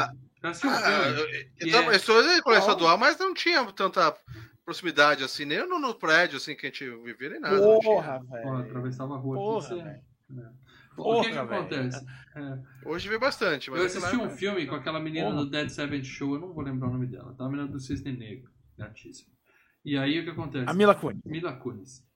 filme. 0.07 0.21
Eu 0.45 0.49
assisti 0.51 0.67
um 0.69 0.71
Ah, 0.71 0.81
filme. 0.81 1.21
eu, 1.21 1.27
que 1.27 1.71
eu, 1.75 1.91
é- 1.91 1.95
eu 1.97 1.99
sou 1.99 2.23
de 2.23 2.41
colégio 2.43 2.69
estadual, 2.69 2.97
mas 2.97 3.19
não 3.19 3.35
tinha 3.35 3.65
tanta 3.73 4.15
proximidade 4.64 5.24
assim, 5.24 5.44
nem 5.44 5.66
no, 5.68 5.78
no 5.78 5.94
prédio 5.94 6.36
assim 6.36 6.55
que 6.55 6.66
a 6.66 6.68
gente 6.70 6.84
vivia, 7.02 7.30
nem 7.30 7.40
nada. 7.40 7.59
Porra, 7.82 8.20
velho. 8.24 8.56
atravessava 8.59 9.14
a 9.14 9.18
rua 9.18 9.36
Porra, 9.36 9.66
aqui. 9.66 9.74
Você... 9.74 9.82
velho. 9.82 10.01
O 10.97 11.22
que, 11.22 11.28
que 11.30 11.34
Porra, 11.39 11.43
acontece? 11.59 12.06
É, 12.36 12.59
Hoje 12.89 13.09
vê 13.09 13.18
bastante. 13.18 13.70
Mas 13.70 13.80
eu 13.80 13.84
naquela 13.86 14.05
assisti 14.06 14.16
um 14.16 14.24
época- 14.24 14.36
filme 14.36 14.66
com 14.66 14.74
aquela 14.74 15.01
menina 15.01 15.30
Porra. 15.30 15.44
do 15.44 15.51
Dead 15.51 15.68
Seven 15.70 16.05
Show, 16.05 16.34
eu 16.34 16.40
não 16.40 16.52
vou 16.52 16.62
lembrar 16.62 16.89
o 16.89 16.93
nome 16.93 17.06
dela, 17.06 17.34
tá? 17.34 17.44
A 17.44 17.48
menina 17.48 17.66
do 17.66 17.80
Cisne 17.80 18.12
Negro, 18.12 18.51
gatíssima. 18.76 19.32
E 19.84 19.97
aí 19.97 20.20
o 20.20 20.24
que 20.24 20.30
acontece? 20.30 20.68
A 20.68 20.74
Mila 20.74 20.94
Kunis. 20.94 21.22
Mila 21.24 21.52
Kunis. 21.55 22.06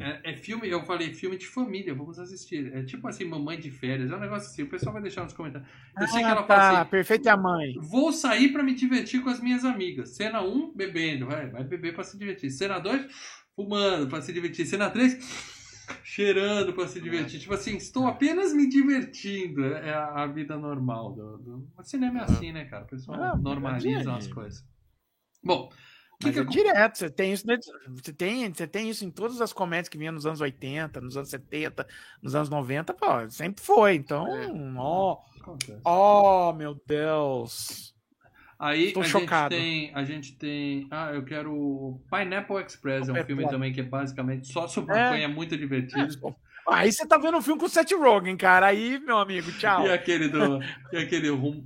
É, 0.00 0.32
é 0.32 0.36
filme, 0.36 0.68
eu 0.68 0.82
falei 0.84 1.12
filme 1.12 1.36
de 1.36 1.46
família, 1.46 1.94
vamos 1.94 2.18
assistir. 2.18 2.72
É 2.74 2.82
tipo 2.82 3.06
assim, 3.08 3.24
mamãe 3.24 3.58
de 3.58 3.70
férias, 3.70 4.10
é 4.10 4.16
um 4.16 4.20
negócio 4.20 4.48
assim, 4.50 4.62
o 4.62 4.68
pessoal 4.68 4.92
vai 4.92 5.02
deixar 5.02 5.24
nos 5.24 5.32
comentários. 5.32 5.68
Eu 6.00 6.06
sei 6.08 6.20
que 6.20 6.26
Ah, 6.26 6.30
ela 6.30 6.42
tá, 6.42 6.56
fala 6.56 6.80
assim, 6.80 6.90
perfeita 6.90 7.28
é 7.28 7.32
a 7.32 7.36
mãe. 7.36 7.74
Vou 7.80 8.12
sair 8.12 8.52
pra 8.52 8.62
me 8.62 8.74
divertir 8.74 9.22
com 9.22 9.30
as 9.30 9.40
minhas 9.40 9.64
amigas. 9.64 10.10
Cena 10.16 10.40
1, 10.42 10.74
bebendo. 10.74 11.26
Vai, 11.26 11.48
vai 11.50 11.64
beber 11.64 11.94
pra 11.94 12.04
se 12.04 12.18
divertir. 12.18 12.50
Cena 12.50 12.78
2, 12.78 13.06
fumando 13.54 14.08
pra 14.08 14.20
se 14.20 14.32
divertir. 14.32 14.66
Cena 14.66 14.90
3, 14.90 15.18
cheirando 16.04 16.72
pra 16.72 16.86
se 16.86 17.00
divertir. 17.00 17.40
Tipo 17.40 17.54
assim, 17.54 17.76
estou 17.76 18.06
apenas 18.06 18.52
me 18.52 18.68
divertindo. 18.68 19.64
É 19.64 19.92
a, 19.92 20.22
a 20.22 20.26
vida 20.26 20.56
normal. 20.56 21.12
Do, 21.14 21.38
do... 21.38 21.68
O 21.76 21.82
cinema 21.82 22.20
é 22.20 22.22
assim, 22.24 22.52
né, 22.52 22.64
cara? 22.66 22.84
O 22.84 22.88
pessoal 22.88 23.22
Ah, 23.22 23.36
normaliza 23.36 24.14
as 24.14 24.26
coisas. 24.28 24.64
Bom, 25.42 25.70
que 26.20 26.32
que 26.32 26.38
é 26.40 26.44
direto, 26.44 26.98
você 26.98 27.08
tem 27.10 27.32
isso, 27.32 27.44
você 27.88 28.12
tem, 28.12 28.52
você 28.52 28.66
tem 28.66 28.90
isso 28.90 29.04
em 29.04 29.10
todas 29.10 29.40
as 29.40 29.52
comédias 29.52 29.88
que 29.88 29.96
vinham 29.98 30.12
nos 30.12 30.26
anos 30.26 30.40
80, 30.40 31.00
nos 31.00 31.16
anos 31.16 31.28
70, 31.30 31.86
nos 32.22 32.34
anos 32.34 32.48
90, 32.48 32.92
pô, 32.94 33.06
sempre 33.30 33.64
foi. 33.64 33.94
Então, 33.94 34.26
É. 34.26 34.48
ó, 34.76 35.18
acontece? 35.40 35.80
ó, 35.84 36.52
meu 36.52 36.80
Deus. 36.86 37.94
Aí 38.58 38.86
Estou 38.86 39.04
a 39.04 39.06
chocado. 39.06 39.54
gente 39.54 39.64
tem. 39.64 39.94
A 39.94 40.02
gente 40.04 40.32
tem. 40.36 40.88
Ah, 40.90 41.12
eu 41.12 41.24
quero. 41.24 42.00
Pineapple 42.10 42.56
Express 42.64 43.08
é 43.08 43.12
um 43.12 43.16
É, 43.16 43.22
filme 43.24 43.48
também 43.48 43.72
que 43.72 43.80
é 43.80 43.84
basicamente 43.84 44.52
só 44.52 44.66
sobre 44.66 44.96
É. 44.96 45.04
maconha, 45.04 45.24
é 45.24 45.28
muito 45.28 45.56
divertido. 45.56 46.36
Aí 46.68 46.90
você 46.90 47.06
tá 47.06 47.16
vendo 47.16 47.36
um 47.38 47.40
filme 47.40 47.60
com 47.60 47.66
o 47.66 47.68
Seth 47.68 47.92
Rogen, 47.92 48.36
cara. 48.36 48.66
Aí, 48.66 48.98
meu 48.98 49.18
amigo, 49.18 49.52
tchau. 49.52 49.86
E 49.86 49.92
aquele 49.92 50.28
do. 50.28 50.58
e 50.92 50.96
aquele 50.96 51.28
rum, 51.30 51.64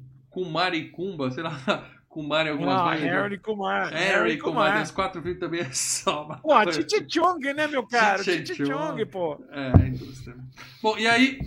e 0.75 0.89
Kumba, 0.91 1.31
sei 1.31 1.43
lá, 1.43 1.91
Kumar 2.13 2.47
e 2.47 2.51
algumas 2.51 2.77
Não, 2.77 2.85
coisas. 2.85 3.03
Harry 3.05 3.39
Kumar. 3.39 3.91
Harry 3.91 4.37
Kumar, 4.39 4.67
Kumar. 4.71 4.83
os 4.83 4.91
quatro 4.91 5.23
filmes 5.23 5.41
também 5.41 5.61
é 5.65 5.73
só 5.73 6.25
Pô. 6.43 6.65
Titi 6.67 7.07
Chong, 7.09 7.55
né, 7.55 7.67
meu 7.67 7.87
cara? 7.87 8.23
Titi 8.23 8.55
Chong. 8.67 9.05
Pô. 9.07 9.43
É, 9.51 9.73
a 9.83 9.87
indústria. 9.87 10.37
Bom, 10.83 10.99
e 10.99 11.07
aí 11.09 11.39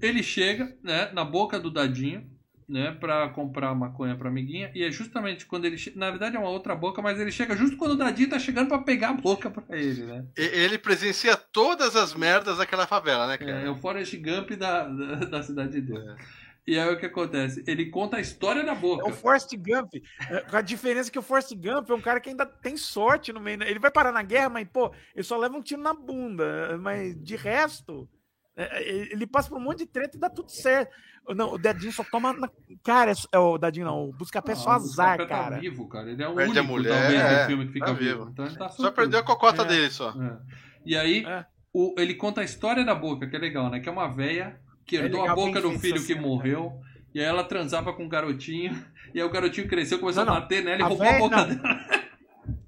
ele 0.00 0.22
chega, 0.22 0.72
né, 0.82 1.10
na 1.12 1.24
boca 1.24 1.58
do 1.58 1.70
Dadinho, 1.72 2.30
né, 2.68 2.92
pra 2.92 3.28
comprar 3.30 3.74
maconha 3.74 4.14
pra 4.16 4.28
amiguinha, 4.28 4.70
e 4.74 4.84
é 4.84 4.90
justamente 4.92 5.44
quando 5.44 5.64
ele 5.64 5.76
chega, 5.76 5.98
na 5.98 6.08
verdade 6.10 6.36
é 6.36 6.38
uma 6.38 6.48
outra 6.48 6.74
boca, 6.76 7.02
mas 7.02 7.18
ele 7.20 7.32
chega 7.32 7.56
justo 7.56 7.76
quando 7.76 7.92
o 7.92 7.96
Dadinho 7.96 8.30
tá 8.30 8.38
chegando 8.38 8.68
pra 8.68 8.78
pegar 8.78 9.10
a 9.10 9.14
boca 9.14 9.50
pra 9.50 9.64
ele, 9.76 10.04
né? 10.04 10.24
E- 10.38 10.42
Ele 10.42 10.78
presencia 10.78 11.36
todas 11.36 11.96
as 11.96 12.14
merdas 12.14 12.58
daquela 12.58 12.86
favela, 12.86 13.26
né, 13.26 13.34
É, 13.34 13.38
cara? 13.38 13.50
é 13.62 13.68
o 13.68 13.74
Forrest 13.74 14.14
Gump 14.16 14.52
da, 14.52 14.84
da, 14.84 15.14
da 15.16 15.42
cidade 15.42 15.80
dele. 15.80 15.98
É. 16.08 16.41
E 16.66 16.78
aí 16.78 16.88
o 16.92 16.96
que 16.98 17.06
acontece? 17.06 17.64
Ele 17.66 17.86
conta 17.90 18.18
a 18.18 18.20
história 18.20 18.62
da 18.64 18.74
boca. 18.74 19.04
É 19.04 19.10
o 19.10 19.14
Forrest 19.14 19.50
Gump. 19.56 19.94
É, 20.30 20.40
Com 20.42 20.56
a 20.56 20.60
diferença 20.62 21.10
que 21.10 21.18
o 21.18 21.22
Forrest 21.22 21.52
Gump 21.56 21.90
é 21.90 21.94
um 21.94 22.00
cara 22.00 22.20
que 22.20 22.30
ainda 22.30 22.46
tem 22.46 22.76
sorte 22.76 23.32
no 23.32 23.40
meio. 23.40 23.62
Ele 23.64 23.80
vai 23.80 23.90
parar 23.90 24.12
na 24.12 24.22
guerra, 24.22 24.48
mas, 24.48 24.68
pô, 24.72 24.92
ele 25.14 25.24
só 25.24 25.36
leva 25.36 25.56
um 25.56 25.62
tiro 25.62 25.82
na 25.82 25.92
bunda. 25.92 26.78
Mas 26.80 27.20
de 27.20 27.34
resto, 27.34 28.08
é, 28.56 28.80
é, 28.80 29.12
ele 29.12 29.26
passa 29.26 29.48
por 29.48 29.58
um 29.58 29.62
monte 29.62 29.78
de 29.78 29.86
treta 29.86 30.16
e 30.16 30.20
dá 30.20 30.30
tudo 30.30 30.50
certo. 30.50 30.92
Não, 31.34 31.52
o 31.54 31.58
Dadinho 31.58 31.92
só 31.92 32.04
toma. 32.04 32.32
Na... 32.32 32.48
Cara, 32.84 33.12
é, 33.32 33.38
o 33.38 33.58
Dadinho 33.58 33.86
não. 33.86 34.08
O 34.08 34.12
Buscapé 34.12 34.52
é 34.52 34.54
só 34.56 34.70
Ah, 34.70 34.72
o 34.74 34.76
azar, 34.76 35.18
tá 35.18 35.26
cara. 35.26 35.58
vivo, 35.58 35.88
cara. 35.88 36.10
Ele 36.10 36.22
é 36.22 36.28
o 36.28 36.34
Perde 36.34 36.58
a 36.58 36.62
único, 36.62 36.72
mulher, 36.74 37.00
talvez, 37.00 37.20
é, 37.20 37.42
do 37.42 37.46
filme 37.48 37.66
que 37.66 37.72
fica 37.72 37.86
tá 37.86 37.92
vivo. 37.92 38.18
vivo. 38.18 38.30
Então 38.32 38.44
ele 38.46 38.56
tá 38.56 38.68
Só 38.68 38.90
perdeu 38.92 39.18
a 39.20 39.22
cocota 39.24 39.62
É. 39.62 39.64
dele 39.64 39.90
só. 39.90 40.10
É. 40.10 40.38
E 40.86 40.96
aí, 40.96 41.24
É. 41.24 41.44
o- 41.72 41.94
ele 41.98 42.14
conta 42.14 42.40
a 42.40 42.44
história 42.44 42.84
da 42.84 42.94
boca, 42.94 43.26
que 43.28 43.34
é 43.34 43.38
legal, 43.38 43.68
né? 43.70 43.78
Que 43.80 43.88
é 43.88 43.92
uma 43.92 44.08
véia 44.08 44.60
que 44.86 44.96
É 44.96 45.00
herdou 45.02 45.20
a 45.20 45.22
legal, 45.22 45.36
boca 45.36 45.60
do 45.60 45.78
filho 45.78 46.04
que 46.04 46.14
morreu. 46.14 46.80
E 47.14 47.20
aí 47.20 47.26
ela 47.26 47.44
transava 47.44 47.92
com 47.92 48.04
um 48.04 48.08
garotinho. 48.08 48.72
E 49.14 49.20
aí 49.20 49.26
o 49.26 49.30
garotinho 49.30 49.68
cresceu, 49.68 49.98
começou 49.98 50.24
Não, 50.24 50.32
a 50.34 50.40
bater 50.40 50.64
nela 50.64 50.80
e 50.80 50.82
A 50.82 50.86
roubou 50.86 51.06
a 51.06 51.10
véia- 51.10 51.18
boca 51.20 51.36
não. 51.36 51.46
dela. 51.54 51.80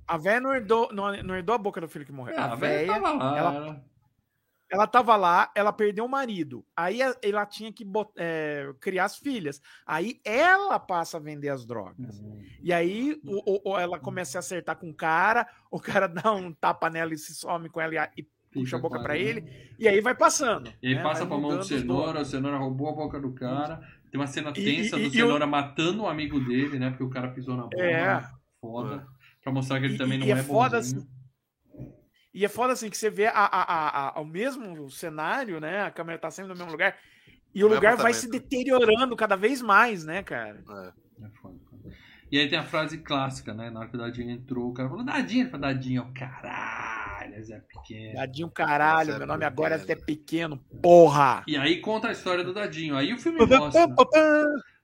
A 0.06 0.18
véia 0.18 0.40
não 0.40 0.54
herdou, 0.54 0.90
não, 0.92 1.22
não 1.22 1.34
herdou 1.34 1.54
a 1.54 1.58
boca 1.58 1.80
do 1.80 1.88
filho 1.88 2.04
que 2.04 2.12
morreu. 2.12 2.34
Ah, 2.38 2.52
a 2.52 2.54
véia, 2.54 2.86
tava 2.86 3.12
lá. 3.14 3.38
ela- 3.38 3.84
ela- 4.70 4.86
tava 4.86 5.16
lá, 5.16 5.50
ela 5.54 5.72
perdeu 5.72 6.04
o 6.04 6.08
marido. 6.08 6.62
Aí 6.76 7.02
a- 7.02 7.16
ela 7.22 7.46
tinha 7.46 7.72
que 7.72 7.82
bot- 7.82 8.12
é, 8.18 8.70
criar 8.78 9.04
as 9.06 9.16
filhas. 9.16 9.58
Aí 9.86 10.20
ela 10.22 10.78
passa 10.78 11.16
a 11.16 11.20
vender 11.20 11.48
as 11.48 11.64
drogas. 11.64 12.22
E 12.62 12.70
aí 12.74 13.18
o- 13.24 13.70
o- 13.72 13.78
ela 13.78 13.98
começa 13.98 14.36
a 14.36 14.40
acertar 14.40 14.76
com 14.76 14.90
o 14.90 14.94
cara, 14.94 15.48
o 15.70 15.80
cara 15.80 16.06
dá 16.28 16.30
um 16.32 16.52
tapa 16.52 16.90
nela 16.90 17.14
e 17.14 17.16
se 17.18 17.34
some 17.34 17.70
com 17.70 17.80
ela 17.80 17.94
e, 17.94 18.20
e 18.20 18.28
puxa 18.54 18.76
a 18.76 18.78
boca 18.80 18.98
ela. 18.98 19.16
ele. 19.16 19.44
E 19.78 19.86
aí 19.88 20.00
vai 20.00 20.14
passando. 20.14 20.72
E 20.82 20.88
aí 20.88 20.94
né? 20.94 21.02
passa 21.02 21.20
Vai 21.26 21.28
pra 21.28 21.36
mão 21.38 21.58
do. 21.58 21.64
Cenoura, 21.64 22.20
o 22.20 22.24
Cenoura 22.24 22.56
roubou 22.56 22.88
a 22.88 22.92
boca 22.92 23.20
do 23.20 23.32
cara. 23.32 23.80
Tem 24.10 24.20
uma 24.20 24.26
cena 24.26 24.52
tensa 24.52 24.96
e- 24.96 25.00
do 25.00 25.04
e 25.04 25.06
o- 25.08 25.10
Cenoura 25.10 25.46
matando 25.46 26.02
o 26.04 26.08
amigo 26.08 26.38
dele, 26.40 26.78
né? 26.78 26.90
Porque 26.90 27.04
o 27.04 27.10
cara 27.10 27.28
pisou 27.28 27.56
na 27.56 27.64
bola. 27.64 27.82
É. 27.82 28.24
Foda. 28.60 29.06
Pra 29.42 29.52
mostrar 29.52 29.78
que 29.80 29.86
ele 29.86 29.94
E- 29.96 29.98
também 29.98 30.18
não 30.18 30.26
e 30.26 30.30
é, 30.30 30.34
é 30.34 30.42
foda, 30.42 30.76
bonzinho. 30.78 31.06
E 32.32 32.44
é 32.44 32.48
foda 32.48 32.72
assim 32.72 32.88
que 32.90 32.96
você 32.96 33.10
vê 33.10 33.26
a, 33.26 33.32
a, 33.32 33.62
a, 33.62 34.08
a- 34.16 34.20
o 34.20 34.24
mesmo 34.24 34.90
cenário, 34.90 35.60
né? 35.60 35.82
A 35.82 35.90
câmera 35.90 36.18
tá 36.18 36.30
sempre 36.30 36.52
no 36.52 36.56
mesmo 36.56 36.72
lugar. 36.72 36.96
E 37.54 37.62
o 37.62 37.68
No 37.68 37.74
lugar 37.74 37.96
vai 37.96 38.12
se 38.12 38.28
deteriorando 38.28 39.14
cada 39.14 39.36
vez 39.36 39.62
mais, 39.62 40.04
né, 40.04 40.22
cara? 40.22 40.58
É. 40.68 41.24
É 41.24 41.28
foda, 41.40 41.56
foda. 41.70 41.94
E 42.32 42.38
aí 42.38 42.48
tem 42.48 42.58
a 42.58 42.64
frase 42.64 42.98
clássica, 42.98 43.54
né? 43.54 43.70
Na 43.70 43.80
hora 43.80 43.88
que 43.88 43.94
o 43.94 43.98
Dadinho 43.98 44.30
entrou, 44.30 44.70
o 44.70 44.74
cara 44.74 44.88
falou, 44.88 45.04
Dadinho, 45.04 45.42
ele 45.42 45.50
falou, 45.50 45.66
Dadinho, 45.68 46.12
caralho, 46.12 46.44
Zé 47.42 47.60
Pequeno. 47.60 48.14
Dadinho, 48.14 48.50
caralho, 48.50 49.12
Zé 49.12 49.18
meu 49.18 49.26
nome 49.26 49.44
agora 49.44 49.74
é 49.74 49.78
Pequeno. 49.78 49.98
Zé 50.00 50.04
Pequeno, 50.06 50.58
porra! 50.82 51.44
E 51.46 51.56
aí 51.56 51.80
conta 51.80 52.08
a 52.08 52.12
história 52.12 52.44
do 52.44 52.52
Dadinho. 52.54 52.96
Aí 52.96 53.12
o 53.12 53.18
filme 53.18 53.38
mostra. 53.46 53.94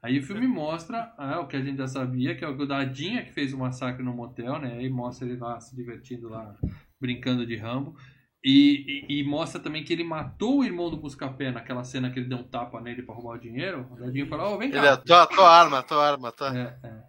Aí 0.02 0.18
o 0.18 0.22
filme 0.22 0.46
mostra 0.46 1.12
ah, 1.18 1.40
o 1.40 1.46
que 1.46 1.56
a 1.56 1.62
gente 1.62 1.76
já 1.76 1.86
sabia, 1.86 2.34
que 2.34 2.42
é 2.44 2.48
o 2.48 2.66
Dadinho 2.66 3.18
é 3.18 3.22
que 3.22 3.32
fez 3.32 3.52
o 3.52 3.58
massacre 3.58 4.02
no 4.02 4.14
motel, 4.14 4.58
né? 4.58 4.72
Aí 4.78 4.88
mostra 4.88 5.28
ele 5.28 5.36
lá 5.38 5.60
se 5.60 5.76
divertindo 5.76 6.28
lá, 6.28 6.56
brincando 6.98 7.46
de 7.46 7.56
Rambo. 7.56 7.94
E, 8.42 9.04
e- 9.10 9.20
e 9.20 9.24
mostra 9.24 9.60
também 9.60 9.84
que 9.84 9.92
ele 9.92 10.02
matou 10.02 10.60
o 10.60 10.64
irmão 10.64 10.88
do 10.88 10.96
Buscapé 10.96 11.50
naquela 11.52 11.84
cena 11.84 12.10
que 12.10 12.18
ele 12.18 12.28
deu 12.28 12.38
um 12.38 12.42
tapa 12.42 12.80
nele 12.80 13.02
pra 13.02 13.14
roubar 13.14 13.36
o 13.36 13.40
dinheiro. 13.40 13.86
O 13.90 13.96
Dadinho 13.96 14.26
falou, 14.26 14.54
ó, 14.54 14.56
vem 14.56 14.70
Ele 14.70 14.80
cá. 14.80 14.86
é, 14.86 14.96
tua, 14.96 15.26
tua 15.26 15.50
arma, 15.50 15.82
tua 15.82 16.08
arma, 16.10 16.32
tá? 16.32 16.56
É, 16.56 16.86
é. 16.88 17.02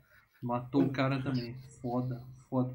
Matou 0.44 0.84
o 0.84 0.90
cara 0.92 1.22
também. 1.22 1.56
Foda, 1.82 2.22
foda. 2.50 2.74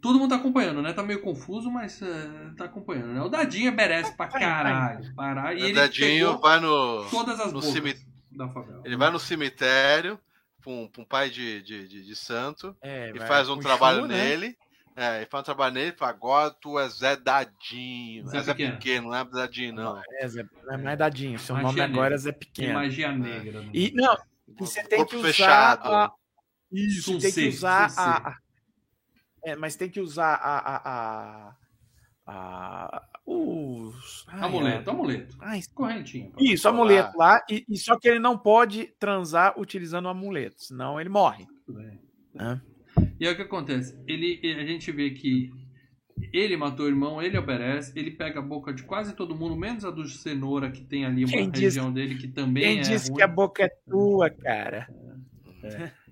Todo 0.00 0.18
mundo 0.18 0.30
tá 0.30 0.36
acompanhando, 0.36 0.80
né? 0.80 0.92
Tá 0.92 1.02
meio 1.02 1.20
confuso, 1.20 1.70
mas 1.70 2.00
é, 2.00 2.50
tá 2.56 2.66
acompanhando, 2.66 3.08
né? 3.14 3.20
O 3.20 3.28
Dadinho 3.28 3.72
merece 3.72 4.16
pra 4.16 4.28
caralho. 4.28 5.14
Parar. 5.14 5.54
E 5.56 5.62
o 5.62 5.64
ele 5.66 5.72
Dadinho 5.74 6.26
pegou 6.28 6.40
vai 6.40 6.60
no, 6.60 7.04
todas 7.10 7.40
as 7.40 7.52
no 7.52 7.60
cemitério. 7.60 8.06
da 8.30 8.48
favela. 8.48 8.82
Ele 8.84 8.96
vai 8.96 9.10
no 9.10 9.18
cemitério 9.18 10.18
pra 10.62 10.70
um, 10.72 10.86
pra 10.88 11.02
um 11.02 11.04
pai 11.04 11.30
de, 11.30 11.62
de, 11.62 11.88
de, 11.88 12.04
de 12.04 12.16
santo 12.16 12.76
É, 12.80 13.10
e 13.14 13.18
faz 13.20 13.48
um 13.48 13.58
trabalho 13.58 14.06
né? 14.06 14.14
nele. 14.24 14.56
É, 14.94 15.22
e 15.22 15.26
faz 15.26 15.42
um 15.42 15.44
trabalho 15.44 15.74
nele 15.74 15.90
e 15.94 15.96
fala, 15.96 16.10
agora 16.12 16.50
tu 16.50 16.78
é 16.78 16.88
Zé 16.88 17.16
Dadinho. 17.16 18.26
Zé 18.28 18.38
é 18.38 18.42
Zé 18.42 18.52
Pequeno. 18.54 18.72
Pequeno, 18.74 19.08
não 19.08 19.14
é 19.16 19.24
Dadinho, 19.24 19.72
não. 19.74 20.02
É, 20.20 20.28
Zé, 20.28 20.44
não 20.64 20.90
é 20.90 20.96
Dadinho, 20.96 21.38
seu 21.38 21.54
Magia 21.56 21.68
nome 21.68 21.80
agora 21.82 22.14
é 22.14 22.18
Zé 22.18 22.32
Tem 22.32 22.38
Pequeno. 22.40 22.74
magia 22.74 23.12
negra. 23.12 23.62
né? 23.62 23.70
E, 23.72 23.92
não, 23.94 24.14
e 24.48 24.54
você 24.58 24.82
tem 24.82 25.04
que 25.04 25.16
usar 25.16 25.26
fechado. 25.28 25.88
a... 25.88 26.12
Isso, 26.72 27.18
tem 27.18 27.32
que 27.32 27.48
usar 27.48 27.92
a... 27.96 28.36
É, 29.44 29.54
mas 29.56 29.76
tem 29.76 29.88
que 29.88 30.00
usar 30.00 30.34
a... 30.34 30.58
a, 30.58 30.76
a, 30.86 31.54
a- 32.26 33.08
os... 33.30 34.24
ai, 34.28 34.40
Amuleto, 34.48 34.90
amuleto. 34.90 35.36
ai, 35.40 35.60
Correntinha. 35.74 36.30
Isso, 36.38 36.66
amuleto 36.68 37.16
lá. 37.18 37.44
E, 37.50 37.64
e 37.68 37.76
só 37.76 37.98
que 37.98 38.08
ele 38.08 38.18
não 38.18 38.38
pode 38.38 38.86
transar 38.98 39.58
utilizando 39.60 40.06
o 40.06 40.08
amuleto, 40.08 40.62
senão 40.62 40.98
ele 41.00 41.10
morre. 41.10 41.46
E 43.20 43.26
aí 43.26 43.32
o 43.32 43.36
que 43.36 43.42
acontece? 43.42 43.98
Ele, 44.06 44.40
a 44.58 44.64
gente 44.64 44.90
vê 44.90 45.10
que 45.10 45.50
ele 46.32 46.56
matou 46.56 46.86
o 46.86 46.88
irmão, 46.88 47.20
ele 47.22 47.36
obedece, 47.38 47.92
ele 47.94 48.10
pega 48.10 48.40
a 48.40 48.42
boca 48.42 48.72
de 48.72 48.82
quase 48.82 49.14
todo 49.14 49.36
mundo, 49.36 49.54
menos 49.54 49.84
a 49.84 49.90
do 49.90 50.06
cenoura 50.08 50.70
que 50.70 50.80
tem 50.84 51.04
ali 51.04 51.24
uma 51.24 51.32
Quem 51.32 51.50
disse- 51.50 51.64
região 51.64 51.92
dele 51.92 52.16
que 52.16 52.28
também 52.28 52.62
Quem 52.64 52.78
é 52.78 52.80
disse 52.82 53.08
ruim. 53.10 53.16
que 53.18 53.22
a 53.22 53.28
boca 53.28 53.62
é 53.64 53.68
tua, 53.88 54.30
cara? 54.30 54.88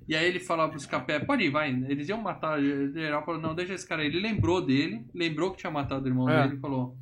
E 0.08 0.14
aí 0.14 0.26
ele 0.26 0.38
falava 0.38 0.70
pros 0.70 0.86
capé, 0.86 1.18
pode 1.18 1.44
ir, 1.44 1.50
vai. 1.50 1.70
Eles 1.70 2.08
iam 2.08 2.20
matar 2.20 2.60
geral, 2.60 3.24
falou, 3.24 3.40
não, 3.40 3.54
deixa 3.54 3.74
esse 3.74 3.86
cara 3.86 4.02
aí. 4.02 4.08
Ele 4.08 4.20
lembrou 4.20 4.64
dele, 4.64 5.04
lembrou 5.14 5.50
que 5.50 5.58
tinha 5.58 5.70
matado 5.70 6.04
o 6.04 6.08
irmão 6.08 6.28
É. 6.30 6.42
dele 6.42 6.56
e 6.56 6.60
falou, 6.60 6.96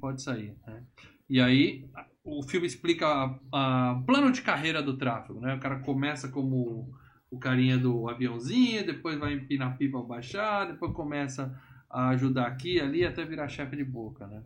pode 0.00 0.22
sair. 0.22 0.54
né? 0.66 0.82
E 1.28 1.40
aí 1.40 1.84
o 2.24 2.42
filme 2.42 2.66
explica 2.66 3.06
o 3.52 4.02
plano 4.04 4.30
de 4.30 4.42
carreira 4.42 4.80
do 4.82 4.96
tráfego, 4.96 5.40
né? 5.40 5.54
O 5.54 5.60
cara 5.60 5.80
começa 5.80 6.28
como 6.28 6.94
o 7.30 7.38
carinha 7.38 7.76
do 7.76 8.08
aviãozinho, 8.08 8.86
depois 8.86 9.18
vai 9.18 9.32
empinar 9.34 9.76
pipa 9.76 9.98
pra 9.98 10.06
baixar, 10.08 10.66
depois 10.66 10.92
começa 10.92 11.52
a 11.90 12.10
ajudar 12.10 12.46
aqui 12.46 12.74
e 12.76 12.80
ali 12.80 13.04
até 13.04 13.24
virar 13.24 13.48
chefe 13.48 13.74
de 13.76 13.84
boca, 13.84 14.26
né? 14.28 14.42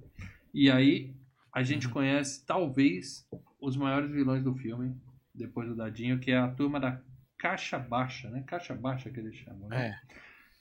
E 0.55 0.71
aí 0.71 1.15
a 1.53 1.63
gente 1.63 1.87
Uhum. 1.87 1.93
conhece 1.93 2.47
talvez 2.47 3.27
os 3.61 3.77
maiores 3.77 4.11
vilões 4.11 4.43
do 4.43 4.55
filme, 4.55 4.95
depois 5.35 5.69
do 5.69 5.77
Dadinho, 5.77 6.19
que 6.19 6.31
é 6.31 6.39
a 6.39 6.49
turma 6.49 6.81
da 6.81 6.99
Caixa 7.41 7.79
Baixa, 7.79 8.29
né? 8.29 8.45
Caixa 8.47 8.75
Baixa 8.75 9.09
que 9.11 9.19
eles 9.19 9.35
chamam, 9.35 9.67
né? 9.71 9.87
É. 9.87 10.15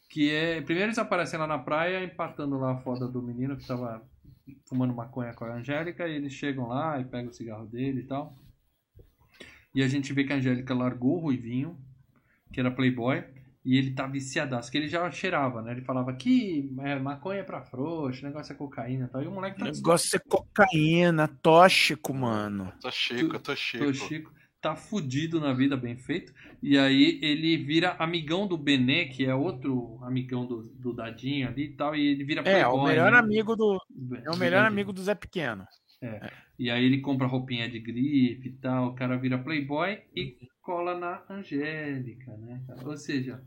Que 0.10 0.34
é. 0.34 0.62
Primeiro 0.62 0.88
eles 0.88 0.98
aparecem 0.98 1.38
lá 1.38 1.46
na 1.46 1.60
praia, 1.60 2.04
empatando 2.04 2.58
lá 2.58 2.72
a 2.72 2.78
foda 2.78 3.06
do 3.06 3.22
menino 3.22 3.58
que 3.58 3.68
tava 3.68 4.02
fumando 4.66 4.96
maconha 4.96 5.34
com 5.34 5.44
a 5.44 5.56
Angélica, 5.56 6.08
e 6.08 6.16
eles 6.16 6.32
chegam 6.34 6.68
lá 6.68 7.00
e 7.00 7.04
pegam 7.04 7.30
o 7.30 7.34
cigarro 7.34 7.68
dele 7.68 8.00
e 8.00 8.08
tal. 8.08 8.36
E 9.76 9.84
a 9.84 9.88
gente 9.88 10.14
vê 10.14 10.24
que 10.24 10.32
a 10.32 10.38
Angélica 10.38 10.74
largou 10.74 11.18
o 11.18 11.20
Ruivinho, 11.20 11.78
que 12.52 12.60
era 12.60 12.72
playboy, 12.72 13.24
e 13.64 13.78
ele 13.78 13.92
tá 13.92 14.08
viciadaço, 14.08 14.72
que 14.72 14.78
ele 14.78 14.88
já 14.88 15.12
cheirava, 15.12 15.62
né? 15.62 15.74
Ele 15.74 15.82
falava 15.82 16.14
que 16.14 16.74
é, 16.80 16.98
maconha 16.98 17.42
é 17.42 17.44
pra 17.44 17.62
frouxo, 17.62 18.24
negócio 18.24 18.54
é 18.54 18.56
cocaína 18.56 19.06
e 19.06 19.08
tal. 19.10 19.22
E 19.22 19.28
o 19.28 19.32
moleque 19.32 19.62
O 19.62 19.66
tá 19.66 19.72
negócio 19.72 20.16
é 20.16 20.20
cocaína, 20.20 21.28
tóxico, 21.28 22.14
mano. 22.14 22.74
Tô 22.82 22.90
chico, 22.90 23.38
tô 23.38 23.56
chico. 23.56 23.86
Tô 23.86 23.94
Chico 23.94 24.39
tá 24.62 24.76
fudido 24.76 25.40
na 25.40 25.54
vida, 25.54 25.78
bem 25.78 25.98
feito. 25.98 26.34
E 26.62 26.78
aí 26.78 27.20
ele 27.24 27.58
vira 27.58 27.94
amigão 28.00 28.48
do 28.48 28.58
Benê, 28.58 29.06
que 29.08 29.26
é 29.26 29.34
outro 29.36 30.00
amigão 30.04 30.46
do, 30.46 30.64
do 30.74 30.94
Dadinho 30.94 31.48
ali 31.48 31.66
e 31.66 31.76
tal, 31.76 31.96
e 31.96 32.06
ele 32.08 32.24
vira 32.24 32.44
É, 32.44 32.68
o 32.68 32.80
playboy, 32.80 32.82
melhor 32.82 33.12
né? 33.12 33.18
amigo 33.18 33.56
do. 33.56 33.80
É 34.26 34.32
o 34.32 34.38
melhor 34.38 34.66
amigo 34.66 34.94
do 34.94 35.04
Zé 35.04 35.16
Pequeno. 35.16 35.66
E 36.58 36.70
aí 36.70 36.84
ele 36.86 37.02
compra 37.02 37.28
roupinha 37.28 37.70
de 37.70 37.80
grife 37.80 38.50
e 38.50 38.54
tal, 38.58 38.88
o 38.90 38.96
cara 38.96 39.18
vira 39.18 39.38
playboy 39.42 40.02
e 40.16 40.38
cola 40.62 40.98
na 40.98 41.24
Angélica, 41.30 42.36
né? 42.38 42.62
Ou 42.86 42.98
seja, 42.98 43.42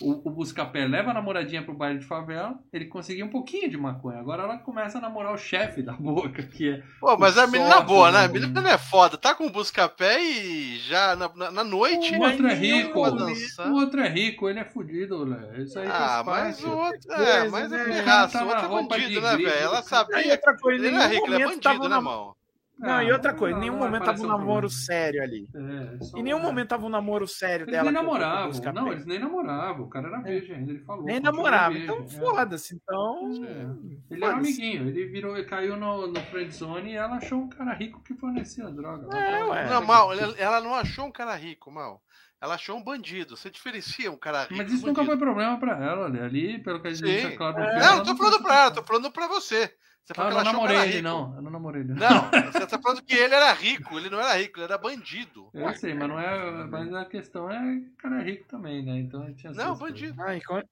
o, 0.00 0.28
o 0.28 0.30
Buscapé 0.30 0.86
leva 0.86 1.10
a 1.10 1.14
namoradinha 1.14 1.62
pro 1.62 1.74
baile 1.74 1.98
de 1.98 2.04
favela, 2.06 2.58
ele 2.72 2.86
conseguiu 2.86 3.26
um 3.26 3.30
pouquinho 3.30 3.68
de 3.70 3.76
maconha. 3.76 4.18
Agora 4.18 4.42
ela 4.44 4.58
começa 4.58 4.98
a 4.98 5.00
namorar 5.00 5.32
o 5.32 5.38
chefe 5.38 5.82
da 5.82 5.92
boca, 5.92 6.42
que 6.42 6.70
é 6.70 6.82
Pô, 7.00 7.16
mas 7.16 7.36
a 7.38 7.46
menina 7.46 7.70
sócio, 7.72 7.86
boa, 7.86 8.10
né? 8.10 8.18
né? 8.20 8.24
A 8.24 8.28
menina 8.28 8.60
não 8.60 8.70
é 8.70 8.78
foda. 8.78 9.16
Tá 9.16 9.34
com 9.34 9.46
o 9.46 9.50
busca-pé 9.50 10.22
e 10.22 10.78
já 10.78 11.14
na, 11.16 11.28
na, 11.34 11.50
na 11.50 11.64
noite. 11.64 12.14
O 12.14 12.20
outro 12.22 12.46
é 12.46 12.54
rico. 12.54 12.98
O 12.98 13.72
outro 13.74 14.00
é 14.00 14.08
rico, 14.08 14.48
ele 14.48 14.60
é 14.60 14.64
fudido, 14.64 15.24
né? 15.26 15.62
Isso 15.62 15.78
aí 15.78 15.88
Ah, 15.88 16.22
faz 16.24 16.26
mas 16.26 16.60
parte. 16.60 16.66
o 16.66 16.78
outro. 16.78 17.12
É, 17.12 17.48
mas 17.48 17.72
é 17.72 17.86
né? 17.86 18.02
Tá 18.04 18.28
O 18.42 18.46
na 18.46 18.68
outro 18.68 18.78
é 18.78 18.98
bandido, 18.98 19.20
né, 19.20 19.36
grife, 19.36 19.50
velho? 19.50 19.62
Ela 19.64 19.82
cara. 19.82 20.06
E 20.08 20.14
sabia. 20.14 20.32
outra 20.32 20.56
coisa, 20.58 20.84
em 20.84 20.88
Ele 20.88 20.96
não 20.96 21.02
é 21.04 21.08
nenhum 21.08 21.20
rico, 21.20 21.26
ele 21.34 21.34
é 21.34 21.38
né, 21.38 21.88
na- 21.88 21.96
irmão? 21.96 22.36
Não, 22.76 23.00
e 23.02 23.12
outra 23.12 23.32
coisa, 23.32 23.56
em 23.56 23.60
nenhum 23.60 23.74
não 23.74 23.84
momento 23.84 24.04
tava 24.04 24.22
um 24.22 24.26
namoro 24.26 24.68
sério 24.68 25.22
ali. 25.22 25.48
É, 25.54 26.04
só- 26.04 26.18
Em 26.18 26.22
nenhum 26.22 26.40
momento 26.40 26.68
tava 26.68 26.84
um 26.84 26.88
namoro 26.88 27.26
sério 27.26 27.64
Eles 27.64 27.72
dela. 27.72 27.84
nem 27.84 27.92
namoravam. 27.92 28.72
Não, 28.72 28.92
eles 28.92 29.06
nem 29.06 29.18
namoravam. 29.18 29.86
O 29.86 29.88
cara 29.88 30.08
era 30.08 30.20
virgem 30.20 30.56
ainda, 30.56 30.72
ele 30.72 30.80
falou. 30.80 31.04
Nem 31.04 31.20
namorava. 31.20 31.76
Então, 31.76 31.98
é. 32.02 32.08
foda-se. 32.08 32.74
Então. 32.74 33.30
É. 33.44 34.14
Ele 34.14 34.24
era 34.24 34.34
amiguinho, 34.34 34.88
ele 34.88 35.06
virou, 35.06 35.36
ele 35.36 35.46
caiu 35.46 35.76
no, 35.76 36.08
no 36.08 36.20
friendzone 36.20 36.92
e 36.92 36.96
ela 36.96 37.16
achou 37.16 37.38
um 37.42 37.48
cara 37.48 37.72
rico 37.74 38.02
que 38.02 38.14
fornecia 38.14 38.64
droga. 38.70 39.16
É, 39.16 39.44
ué. 39.44 39.68
Não, 39.68 39.84
mal, 39.84 40.12
ela, 40.12 40.34
ela 40.36 40.60
não 40.60 40.74
achou 40.74 41.06
um 41.06 41.12
cara 41.12 41.34
rico, 41.36 41.70
mal. 41.70 42.02
Ela 42.40 42.56
achou 42.56 42.76
um 42.76 42.82
bandido. 42.82 43.36
Você 43.36 43.50
diferencia 43.50 44.10
um 44.10 44.18
cara 44.18 44.42
rico. 44.42 44.56
Mas 44.56 44.70
isso 44.70 44.86
nunca 44.86 45.04
foi 45.04 45.16
problema 45.16 45.58
pra 45.58 45.82
ela, 45.82 46.08
né? 46.10 46.22
ali, 46.24 46.58
pelo 46.58 46.80
que 46.80 46.88
a 46.88 46.90
gente 46.90 46.98
Sim. 47.06 47.12
deixa 47.12 47.36
claro 47.36 47.56
no 47.58 47.64
É. 47.64 47.78
Não, 47.80 47.96
não 47.98 48.04
tô 48.04 48.16
falando 48.16 48.42
pra 48.42 48.54
ela, 48.60 48.70
tô 48.70 48.82
falando 48.82 49.10
pra 49.10 49.26
você. 49.28 49.72
Você 50.04 50.12
Ah, 50.12 50.16
falou 50.16 50.30
eu 50.30 50.30
que 50.30 50.34
não 50.34 50.40
ela 50.40 50.50
achou 50.50 50.60
um 50.60 50.66
namorei 50.66 50.92
ele, 50.92 51.02
não. 51.02 51.34
Eu 51.36 51.42
não 51.42 51.50
namorei 51.50 51.82
ele. 51.82 51.94
Não, 51.94 52.30
você 52.52 52.66
tá 52.66 52.78
falando 52.80 53.02
que 53.02 53.14
ele 53.14 53.34
era 53.34 53.52
rico. 53.52 53.98
Ele 53.98 54.10
não 54.10 54.20
era 54.20 54.34
rico, 54.34 54.58
ele 54.58 54.64
era 54.64 54.76
bandido. 54.78 55.48
Eu 55.54 55.74
sei, 55.74 55.94
mas 55.94 56.08
não 56.08 56.20
é. 56.20 56.66
Mas 56.66 56.92
a 56.92 57.04
questão 57.06 57.50
é 57.50 57.58
que 57.80 57.86
o 57.88 57.96
cara 57.96 58.20
é 58.20 58.24
rico 58.24 58.44
também, 58.48 58.84
né? 58.84 58.98
Então 58.98 59.24
ele 59.24 59.34
tinha 59.34 59.52
Não, 59.52 59.76
bandido. 59.76 60.20
Ai, 60.22 60.40
co- 60.42 60.62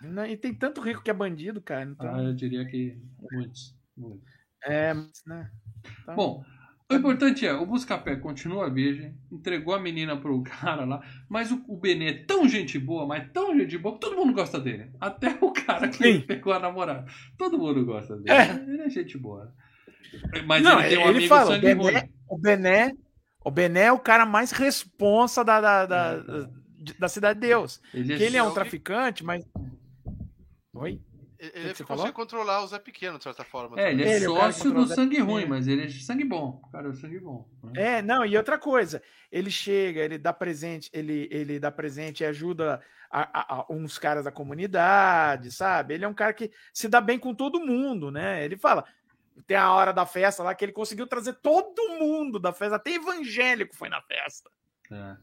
Não, 0.00 0.26
E 0.26 0.36
tem 0.36 0.52
tanto 0.54 0.80
rico 0.80 1.02
que 1.02 1.10
é 1.10 1.14
bandido, 1.14 1.62
cara. 1.62 1.84
Então, 1.84 2.14
Ah, 2.16 2.22
eu 2.22 2.34
diria 2.34 2.64
que 2.66 2.98
muitos. 3.30 3.76
muitos. 3.96 4.24
é, 4.64 4.92
mas, 4.92 5.22
né? 5.26 5.50
Então, 6.02 6.16
Bom, 6.16 6.44
o 6.92 6.96
importante 6.98 7.46
é, 7.46 7.52
o 7.52 7.66
Buscapé 7.66 8.16
continua 8.16 8.70
virgem, 8.70 9.14
entregou 9.30 9.74
a 9.74 9.80
menina 9.80 10.16
pro 10.16 10.42
cara 10.42 10.84
lá, 10.84 11.02
mas 11.28 11.50
o, 11.50 11.62
o 11.66 11.76
Benê 11.76 12.06
é 12.10 12.24
tão 12.24 12.48
gente 12.48 12.78
boa, 12.78 13.06
mas 13.06 13.30
tão 13.32 13.56
gente 13.58 13.76
boa, 13.78 13.94
que 13.94 14.00
todo 14.00 14.16
mundo 14.16 14.32
gosta 14.32 14.60
dele. 14.60 14.90
Até 15.00 15.36
o 15.40 15.52
cara 15.52 15.88
que 15.88 16.02
Sim. 16.02 16.20
pegou 16.20 16.52
a 16.52 16.58
namorada. 16.58 17.04
Todo 17.36 17.58
mundo 17.58 17.84
gosta 17.84 18.16
dele. 18.16 18.30
É. 18.30 18.50
Ele 18.72 18.82
é 18.82 18.90
gente 18.90 19.16
boa. 19.18 19.52
Mas 20.46 20.62
não, 20.62 20.78
ele 20.80 20.88
ele, 20.88 20.96
tem 20.96 21.04
um 21.04 21.08
amigo 21.08 21.28
fala, 21.28 21.44
o 21.44 21.54
sangue 21.54 21.72
ruim. 21.72 21.94
O 22.28 22.38
Bené, 22.38 22.92
o 23.44 23.50
Bené 23.50 23.84
é 23.84 23.92
o 23.92 23.98
cara 23.98 24.26
mais 24.26 24.52
responsa 24.52 25.44
da, 25.44 25.60
da, 25.60 25.86
da, 25.86 26.24
É, 26.28 26.40
é. 26.90 26.98
da 26.98 27.08
Cidade 27.08 27.40
de 27.40 27.46
Deus. 27.48 27.80
Ele 27.94 28.16
Que 28.16 28.22
ele 28.22 28.36
é 28.36 28.42
um 28.42 28.46
Ele- 28.46 28.54
traficante, 28.54 29.24
mas 29.24 29.44
Oi? 30.74 31.00
Ele, 31.42 31.50
que 31.50 31.58
ele 31.58 31.74
você 31.74 31.84
consegue 31.84 32.12
controlar 32.12 32.62
o 32.62 32.66
Zé 32.68 32.78
Pequeno, 32.78 33.18
de 33.18 33.24
certa 33.24 33.42
forma. 33.42 33.80
É, 33.80 33.90
ele 33.90 34.04
é 34.04 34.16
Ele, 34.16 34.26
cara 34.32 34.52
sócio 34.52 34.72
do 34.72 34.86
sangue 34.86 35.18
ruim, 35.18 35.42
É. 35.42 35.46
mas 35.46 35.66
ele 35.66 35.82
é 35.82 35.86
de 35.86 36.02
sangue 36.04 36.24
bom. 36.24 36.60
O 36.64 36.70
cara 36.70 36.88
é 36.88 36.92
sangue 36.92 37.18
bom. 37.18 37.48
né? 37.64 37.98
É, 37.98 38.02
não, 38.02 38.24
e 38.24 38.36
outra 38.36 38.56
coisa, 38.58 39.02
ele 39.30 39.50
chega, 39.50 40.00
ele 40.00 40.18
dá 40.18 40.32
presente, 40.32 40.88
ele, 40.92 41.28
ele 41.32 41.58
dá 41.58 41.70
presente 41.72 42.20
e 42.22 42.26
ajuda 42.26 42.80
a- 43.10 43.40
a- 43.40 43.54
a 43.60 43.66
uns 43.72 43.98
caras 43.98 44.24
da 44.24 44.30
comunidade, 44.32 45.50
sabe? 45.50 45.94
Ele 45.94 46.04
é 46.04 46.08
um 46.08 46.14
cara 46.14 46.32
que 46.32 46.50
se 46.72 46.88
dá 46.88 47.00
bem 47.00 47.18
com 47.18 47.34
todo 47.34 47.60
mundo, 47.60 48.10
né? 48.10 48.44
Ele 48.44 48.56
fala, 48.56 48.84
tem 49.46 49.56
a 49.56 49.72
hora 49.72 49.92
da 49.92 50.06
festa 50.06 50.42
lá 50.42 50.54
que 50.54 50.64
ele 50.64 50.72
conseguiu 50.72 51.06
trazer 51.06 51.34
todo 51.34 51.98
mundo 51.98 52.38
da 52.38 52.52
festa, 52.52 52.76
até 52.76 52.92
evangélico 52.92 53.74
foi 53.76 53.88
na 53.88 54.00
festa. 54.02 54.50
É. 54.90 55.16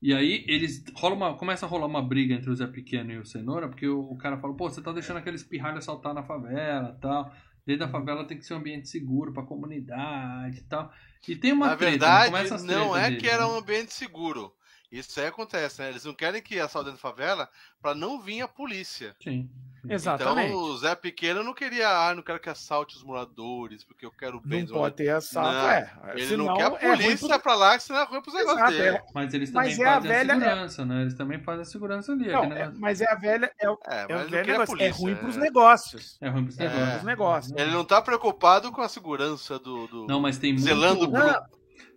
E 0.00 0.12
aí 0.14 0.44
eles 0.46 0.84
rola 0.94 1.14
uma, 1.14 1.36
começa 1.36 1.66
a 1.66 1.68
rolar 1.68 1.86
uma 1.86 2.02
briga 2.02 2.34
entre 2.34 2.50
o 2.50 2.54
Zé 2.54 2.66
Pequeno 2.66 3.12
e 3.12 3.18
o 3.18 3.24
Cenoura, 3.26 3.68
porque 3.68 3.88
o, 3.88 4.00
o 4.12 4.18
cara 4.18 4.38
fala, 4.38 4.54
pô, 4.54 4.68
você 4.68 4.82
tá 4.82 4.92
deixando 4.92 5.16
aqueles 5.18 5.42
pirralhos 5.42 5.78
assaltar 5.78 6.14
na 6.14 6.22
favela 6.22 6.96
tal. 7.00 7.32
Dentro 7.64 7.86
da 7.86 7.92
favela 7.92 8.24
tem 8.26 8.38
que 8.38 8.44
ser 8.46 8.54
um 8.54 8.58
ambiente 8.58 8.88
seguro 8.88 9.32
pra 9.32 9.42
comunidade 9.42 10.58
e 10.58 10.62
tal. 10.64 10.92
E 11.26 11.34
tem 11.34 11.52
uma 11.52 11.70
Na 11.70 11.76
treta, 11.76 11.90
verdade, 11.90 12.26
começa 12.26 12.54
as 12.54 12.62
não 12.62 12.96
é 12.96 13.10
deles, 13.10 13.20
que 13.20 13.28
era 13.28 13.46
né? 13.46 13.52
um 13.52 13.56
ambiente 13.56 13.92
seguro. 13.92 14.54
Isso 14.90 15.18
aí 15.20 15.26
acontece, 15.26 15.80
né? 15.82 15.88
Eles 15.88 16.04
não 16.04 16.14
querem 16.14 16.40
que 16.42 16.60
assaltem 16.60 16.92
dentro 16.92 17.02
da 17.04 17.10
favela 17.10 17.50
pra 17.80 17.94
não 17.94 18.20
vir 18.20 18.42
a 18.42 18.48
polícia. 18.48 19.16
Sim. 19.22 19.50
Exatamente. 19.94 20.48
Então 20.48 20.60
o 20.62 20.76
Zé 20.78 20.94
Pequeno 20.94 21.42
não 21.42 21.54
queria, 21.54 21.88
ah, 21.88 22.14
não 22.14 22.22
quero 22.22 22.38
que 22.40 22.48
assalte 22.48 22.96
os 22.96 23.02
moradores, 23.02 23.84
porque 23.84 24.04
eu 24.04 24.10
quero 24.10 24.38
o 24.38 24.40
bem 24.40 24.62
não 24.64 24.74
pode 24.74 24.96
ter 24.96 25.08
assalto, 25.10 25.50
Não, 25.52 25.70
é. 25.70 25.92
Ele 26.14 26.26
senão 26.26 26.46
não 26.46 26.54
quer 26.56 26.62
a 26.62 26.66
é 26.66 26.88
ruim 26.88 26.96
polícia 27.04 27.28
pro- 27.28 27.40
pra 27.40 27.54
lá, 27.54 27.78
senão 27.78 28.00
é 28.00 28.04
ruim 28.04 28.22
pros 28.22 28.34
negócios 28.34 28.70
dele. 28.70 28.96
é- 28.96 29.02
Mas 29.14 29.34
eles 29.34 29.50
também 29.50 29.68
Mas 29.70 29.78
é 29.78 29.84
a 29.84 29.94
fazem 29.94 30.10
a, 30.10 30.14
velha- 30.14 30.34
segurança, 30.34 30.84
né? 30.84 31.02
Eles 31.02 31.14
também 31.14 31.38
fazem 31.40 31.62
a 31.62 31.64
segurança 31.64 32.12
ali. 32.12 32.28
Não, 32.32 32.44
é- 32.44 32.72
mas 32.76 33.00
é 33.00 33.10
a 33.10 33.14
velha, 33.14 33.52
é, 33.58 33.70
o- 33.70 33.78
É, 33.86 34.02
é 34.02 34.24
queria 34.24 34.58
a 34.58 34.62
é 34.62 34.66
polícia. 34.66 34.92
ruim 34.92 35.12
é. 35.12 35.14
pros 35.16 35.36
negócios. 35.36 36.18
É 36.20 36.28
ruim 36.28 36.44
pros 36.44 36.58
É. 36.58 36.64
negócios. 36.68 36.90
Pros 36.92 37.04
negócios. 37.04 37.56
Ele 37.56 37.70
não 37.70 37.84
tá 37.84 38.00
preocupado 38.02 38.72
com 38.72 38.80
a 38.82 38.88
segurança 38.88 39.58
do. 39.58 39.86
do- 39.86 40.06
Não, 40.06 40.20
mas 40.20 40.38
tem 40.38 40.52
muito... 40.52 40.64
zelando 40.64 41.10
pro, 41.10 41.20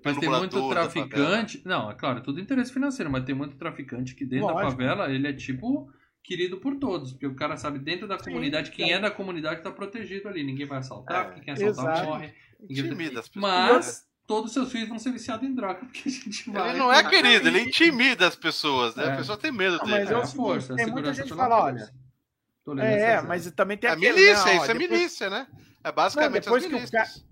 Mas 0.03 0.17
tem 0.17 0.29
muito 0.29 0.61
da 0.61 0.69
traficante. 0.75 1.61
Não, 1.65 1.91
é 1.91 1.93
claro, 1.93 2.19
é 2.19 2.21
tudo 2.21 2.39
interesse 2.39 2.71
financeiro, 2.71 3.11
mas 3.11 3.25
tem 3.25 3.35
muito 3.35 3.57
traficante 3.57 4.15
que 4.15 4.23
dentro 4.25 4.47
da 4.47 4.53
Lógico. 4.53 4.71
favela 4.71 5.11
ele 5.11 5.27
é 5.27 5.33
tipo 5.33 5.91
querido 6.29 6.57
por 6.57 6.75
todos. 6.75 7.11
Porque 7.11 7.25
o 7.25 7.33
cara 7.33 7.57
sabe 7.57 7.79
dentro 7.79 8.07
da 8.07 8.19
Sim, 8.19 8.25
comunidade, 8.25 8.69
quem 8.69 8.85
sim. 8.87 8.93
é 8.93 8.99
da 8.99 9.09
comunidade 9.09 9.61
tá 9.63 9.71
protegido 9.71 10.27
ali. 10.29 10.43
Ninguém 10.43 10.67
vai 10.67 10.77
assaltar, 10.77 11.21
É, 11.21 11.23
porque 11.25 11.41
quem 11.41 11.53
assaltar 11.55 11.93
exato. 11.95 12.07
morre. 12.07 12.33
Intimida 12.69 13.19
as 13.19 13.27
pessoas. 13.27 13.51
Mas 13.51 14.07
todos 14.27 14.51
os 14.51 14.53
seus 14.53 14.71
filhos 14.71 14.87
vão 14.89 14.99
ser 14.99 15.11
viciados 15.11 15.47
em 15.49 15.55
droga, 15.55 15.79
porque 15.85 16.07
a 16.07 16.11
gente 16.11 16.51
vai. 16.51 16.69
Ele 16.69 16.77
não 16.77 16.93
é 16.93 17.03
querido, 17.09 17.47
ele 17.47 17.61
intimida 17.61 18.27
as 18.27 18.35
pessoas, 18.35 18.95
né? 18.95 19.05
É. 19.05 19.11
A 19.13 19.17
pessoa 19.17 19.37
tem 19.37 19.51
medo 19.51 19.77
Não, 19.77 19.85
dele. 19.85 19.99
mas 20.01 20.11
É, 20.11 20.13
é 20.13 20.17
a 20.17 20.25
força, 20.27 20.73
a 20.73 20.75
tem 20.75 20.85
muita 20.85 21.13
segurança 21.13 21.23
gente 21.23 21.35
fala. 21.35 21.89
Tolerância 22.63 22.95
É, 23.05 23.21
mas 23.21 23.51
também 23.51 23.77
tem 23.77 23.89
É 23.89 23.93
aquele, 23.93 24.13
milícia, 24.13 24.45
né, 24.45 24.51
ó, 24.51 24.53
isso 24.63 24.71
é 24.71 24.73
depois- 24.73 24.89
milícia, 24.91 25.29
né? 25.31 25.47
É 25.83 25.91
basicamente 25.91 26.43
depois 26.43 26.63
as 26.63 26.69
que 26.69 26.75
o 26.75 26.77
milícias. 26.77 27.25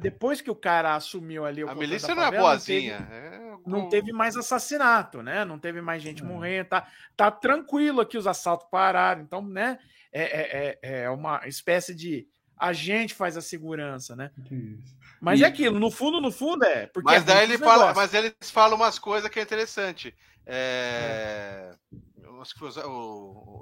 Depois 0.00 0.40
que 0.40 0.50
o 0.50 0.54
cara 0.54 0.94
assumiu 0.94 1.44
ali 1.44 1.64
o 1.64 1.68
A 1.68 1.74
milícia 1.74 2.14
da 2.14 2.14
não 2.14 2.24
é 2.24 2.38
boazinha. 2.38 3.00
Não 3.00 3.06
teve, 3.06 3.36
é 3.36 3.49
não 3.66 3.86
o- 3.86 3.88
teve 3.88 4.12
mais 4.12 4.36
assassinato, 4.36 5.22
né? 5.22 5.44
Não 5.44 5.58
teve 5.58 5.80
mais 5.80 6.02
gente 6.02 6.22
É. 6.22 6.26
morrendo. 6.26 6.68
Tá, 6.68 6.86
tá 7.16 7.30
tranquilo 7.30 8.00
aqui, 8.00 8.16
os 8.18 8.26
assaltos 8.26 8.68
pararam. 8.70 9.22
Então, 9.22 9.42
né? 9.42 9.78
É, 10.12 10.22
é, 10.22 10.78
é, 10.82 11.02
é 11.04 11.10
uma 11.10 11.46
espécie 11.46 11.94
de. 11.94 12.26
A 12.58 12.72
gente 12.72 13.14
faz 13.14 13.36
a 13.36 13.40
segurança, 13.42 14.14
né? 14.14 14.30
Isso. 14.50 14.94
Mas 15.20 15.40
E- 15.40 15.44
é 15.44 15.46
aquilo, 15.46 15.78
no 15.78 15.90
fundo, 15.90 16.20
no 16.20 16.30
fundo 16.32 16.64
é. 16.64 16.86
Porque 16.88 17.04
Mas 17.10 17.22
é 17.22 17.26
daí 17.26 17.44
ele 17.44 17.56
fala, 17.58 17.92
mas 17.94 18.12
eles 18.14 18.34
falam 18.50 18.76
umas 18.76 18.98
coisas 18.98 19.30
que 19.30 19.38
é 19.38 19.42
interessante. 19.42 20.14
É, 20.46 21.74
eu 22.22 22.40
acho 22.40 22.52
que 22.52 22.58
foi 22.58 22.68
o, 22.68 22.72
Zé- 22.72 22.84
o, 22.84 22.90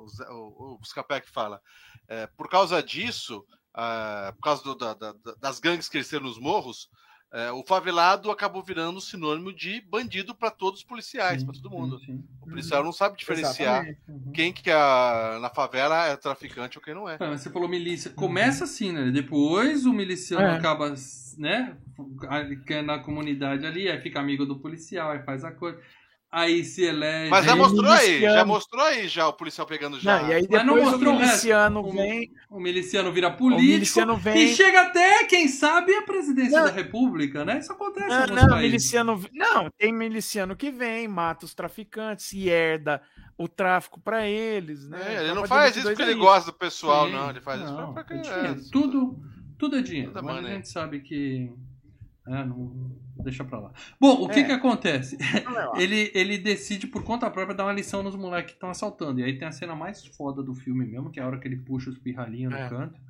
o, 0.04 0.08
Zé- 0.08 0.28
o, 0.30 0.72
o 0.74 0.78
Buscapé 0.78 1.20
que 1.20 1.30
fala. 1.30 1.60
É, 2.08 2.26
por 2.28 2.48
causa 2.48 2.82
disso, 2.82 3.44
ah, 3.74 4.32
por 4.36 4.42
causa 4.42 4.62
do- 4.64 4.74
da- 4.74 4.94
da- 4.94 5.12
da- 5.12 5.34
das 5.40 5.60
gangues 5.60 5.86
que 5.86 5.92
cresceram 5.92 6.24
nos 6.24 6.38
morros, 6.38 6.88
é, 7.32 7.52
o 7.52 7.62
favelado 7.62 8.30
acabou 8.30 8.62
virando 8.62 9.00
sinônimo 9.00 9.52
de 9.52 9.82
bandido 9.82 10.34
para 10.34 10.50
todos 10.50 10.80
os 10.80 10.86
policiais, 10.86 11.44
para 11.44 11.52
todo 11.52 11.70
mundo. 11.70 11.98
Sim, 11.98 12.06
sim. 12.06 12.24
O 12.40 12.48
policial 12.48 12.82
não 12.82 12.92
sabe 12.92 13.18
diferenciar. 13.18 13.86
Uhum. 14.08 14.32
quem 14.32 14.52
que 14.52 14.70
é, 14.70 14.74
na 15.38 15.50
favela 15.50 16.06
é 16.06 16.16
traficante 16.16 16.78
ou 16.78 16.82
quem 16.82 16.94
não 16.94 17.08
é. 17.08 17.18
Você 17.18 17.50
falou 17.50 17.68
milícia. 17.68 18.10
Começa 18.10 18.64
assim, 18.64 18.92
né? 18.92 19.10
Depois 19.10 19.84
o 19.84 19.92
miliciano 19.92 20.46
É. 20.46 20.56
acaba, 20.56 20.94
né? 21.36 21.76
Quer 22.66 22.82
na 22.82 22.98
comunidade 22.98 23.66
ali, 23.66 23.90
aí 23.90 24.00
fica 24.00 24.18
amigo 24.18 24.46
do 24.46 24.58
policial, 24.58 25.10
aí 25.10 25.22
faz 25.22 25.44
a 25.44 25.52
coisa. 25.52 25.78
Aí 26.30 26.62
se 26.62 26.82
elege. 26.84 27.30
Mas 27.30 27.46
já 27.46 27.56
mostrou 27.56 27.90
aí, 27.90 28.20
já 28.20 28.44
mostrou 28.44 28.84
aí 28.84 29.08
já 29.08 29.26
o 29.28 29.32
policial 29.32 29.66
pegando 29.66 29.98
já. 29.98 30.20
Não, 30.20 30.28
e 30.28 30.34
aí 30.34 30.46
Mas 30.50 30.66
não 30.66 30.74
depois 30.74 30.88
o 30.88 30.90
mostrou 30.90 31.14
o 31.14 31.18
miliciano 31.18 31.80
O- 31.80 31.90
vem. 31.92 32.32
O 32.50 32.60
miliciano 32.60 33.12
vira 33.12 33.28
O 33.28 33.36
político. 33.36 33.72
miliciano 33.72 34.16
vem. 34.16 34.44
E 34.44 34.54
chega 34.54 34.82
até, 34.82 35.24
quem 35.24 35.48
sabe, 35.48 35.94
a 35.94 36.02
presidência 36.02 36.58
Não. 36.58 36.66
da 36.66 36.70
república, 36.72 37.46
né? 37.46 37.58
Isso 37.60 37.72
acontece 37.72 38.08
Não, 38.08 38.26
não, 38.26 38.48
países. 38.48 38.60
miliciano. 38.62 39.24
Não, 39.32 39.70
tem 39.78 39.90
miliciano 39.90 40.54
que 40.54 40.70
vem, 40.70 41.08
mata 41.08 41.46
os 41.46 41.54
traficantes 41.54 42.30
e 42.34 42.50
herda 42.50 43.00
o 43.38 43.48
tráfico 43.48 43.98
para 43.98 44.26
eles, 44.26 44.86
né? 44.86 45.00
É, 45.06 45.14
ele 45.14 45.22
Então, 45.30 45.34
não 45.36 45.46
faz 45.46 45.76
isso 45.76 45.86
porque 45.88 46.02
22 46.02 46.10
ele 46.10 46.20
gosta 46.20 46.50
do 46.52 46.58
pessoal, 46.58 47.06
Sim, 47.06 47.12
não. 47.14 47.30
Ele 47.30 47.40
faz 47.40 47.62
isso 47.62 47.72
não, 47.72 47.94
porque 47.94 48.12
é 48.12 48.16
é, 48.18 48.20
dinheiro. 48.20 48.60
Tudo, 48.70 49.18
tudo 49.58 49.76
é 49.78 49.80
dinheiro. 49.80 50.12
Tudo 50.12 50.18
é 50.18 50.22
mas 50.34 50.44
a 50.44 50.48
gente 50.50 50.68
sabe 50.68 51.00
que. 51.00 51.50
é, 52.26 52.44
não, 52.44 52.70
deixa 53.22 53.44
pra 53.44 53.58
lá. 53.58 53.72
Bom, 54.00 54.22
o 54.24 54.28
que 54.28 54.40
É. 54.40 54.44
que 54.44 54.52
acontece? 54.52 55.16
É. 55.16 55.18
Ele, 55.82 56.10
ele 56.14 56.38
decide 56.38 56.86
por 56.86 57.02
conta 57.02 57.30
própria 57.30 57.54
dar 57.54 57.64
uma 57.64 57.72
lição 57.72 58.02
nos 58.02 58.14
moleques 58.16 58.52
que 58.52 58.56
estão 58.56 58.70
assaltando. 58.70 59.20
E 59.20 59.24
aí 59.24 59.38
tem 59.38 59.46
a 59.46 59.52
cena 59.52 59.74
mais 59.74 60.04
foda 60.06 60.42
do 60.42 60.54
filme 60.54 60.84
mesmo, 60.86 61.10
que 61.10 61.20
é 61.20 61.22
a 61.22 61.26
hora 61.26 61.38
que 61.38 61.46
ele 61.46 61.56
puxa 61.56 61.90
os 61.90 61.98
pirralhinhos 61.98 62.52
É. 62.54 62.64
no 62.64 62.68
canto, 62.70 63.00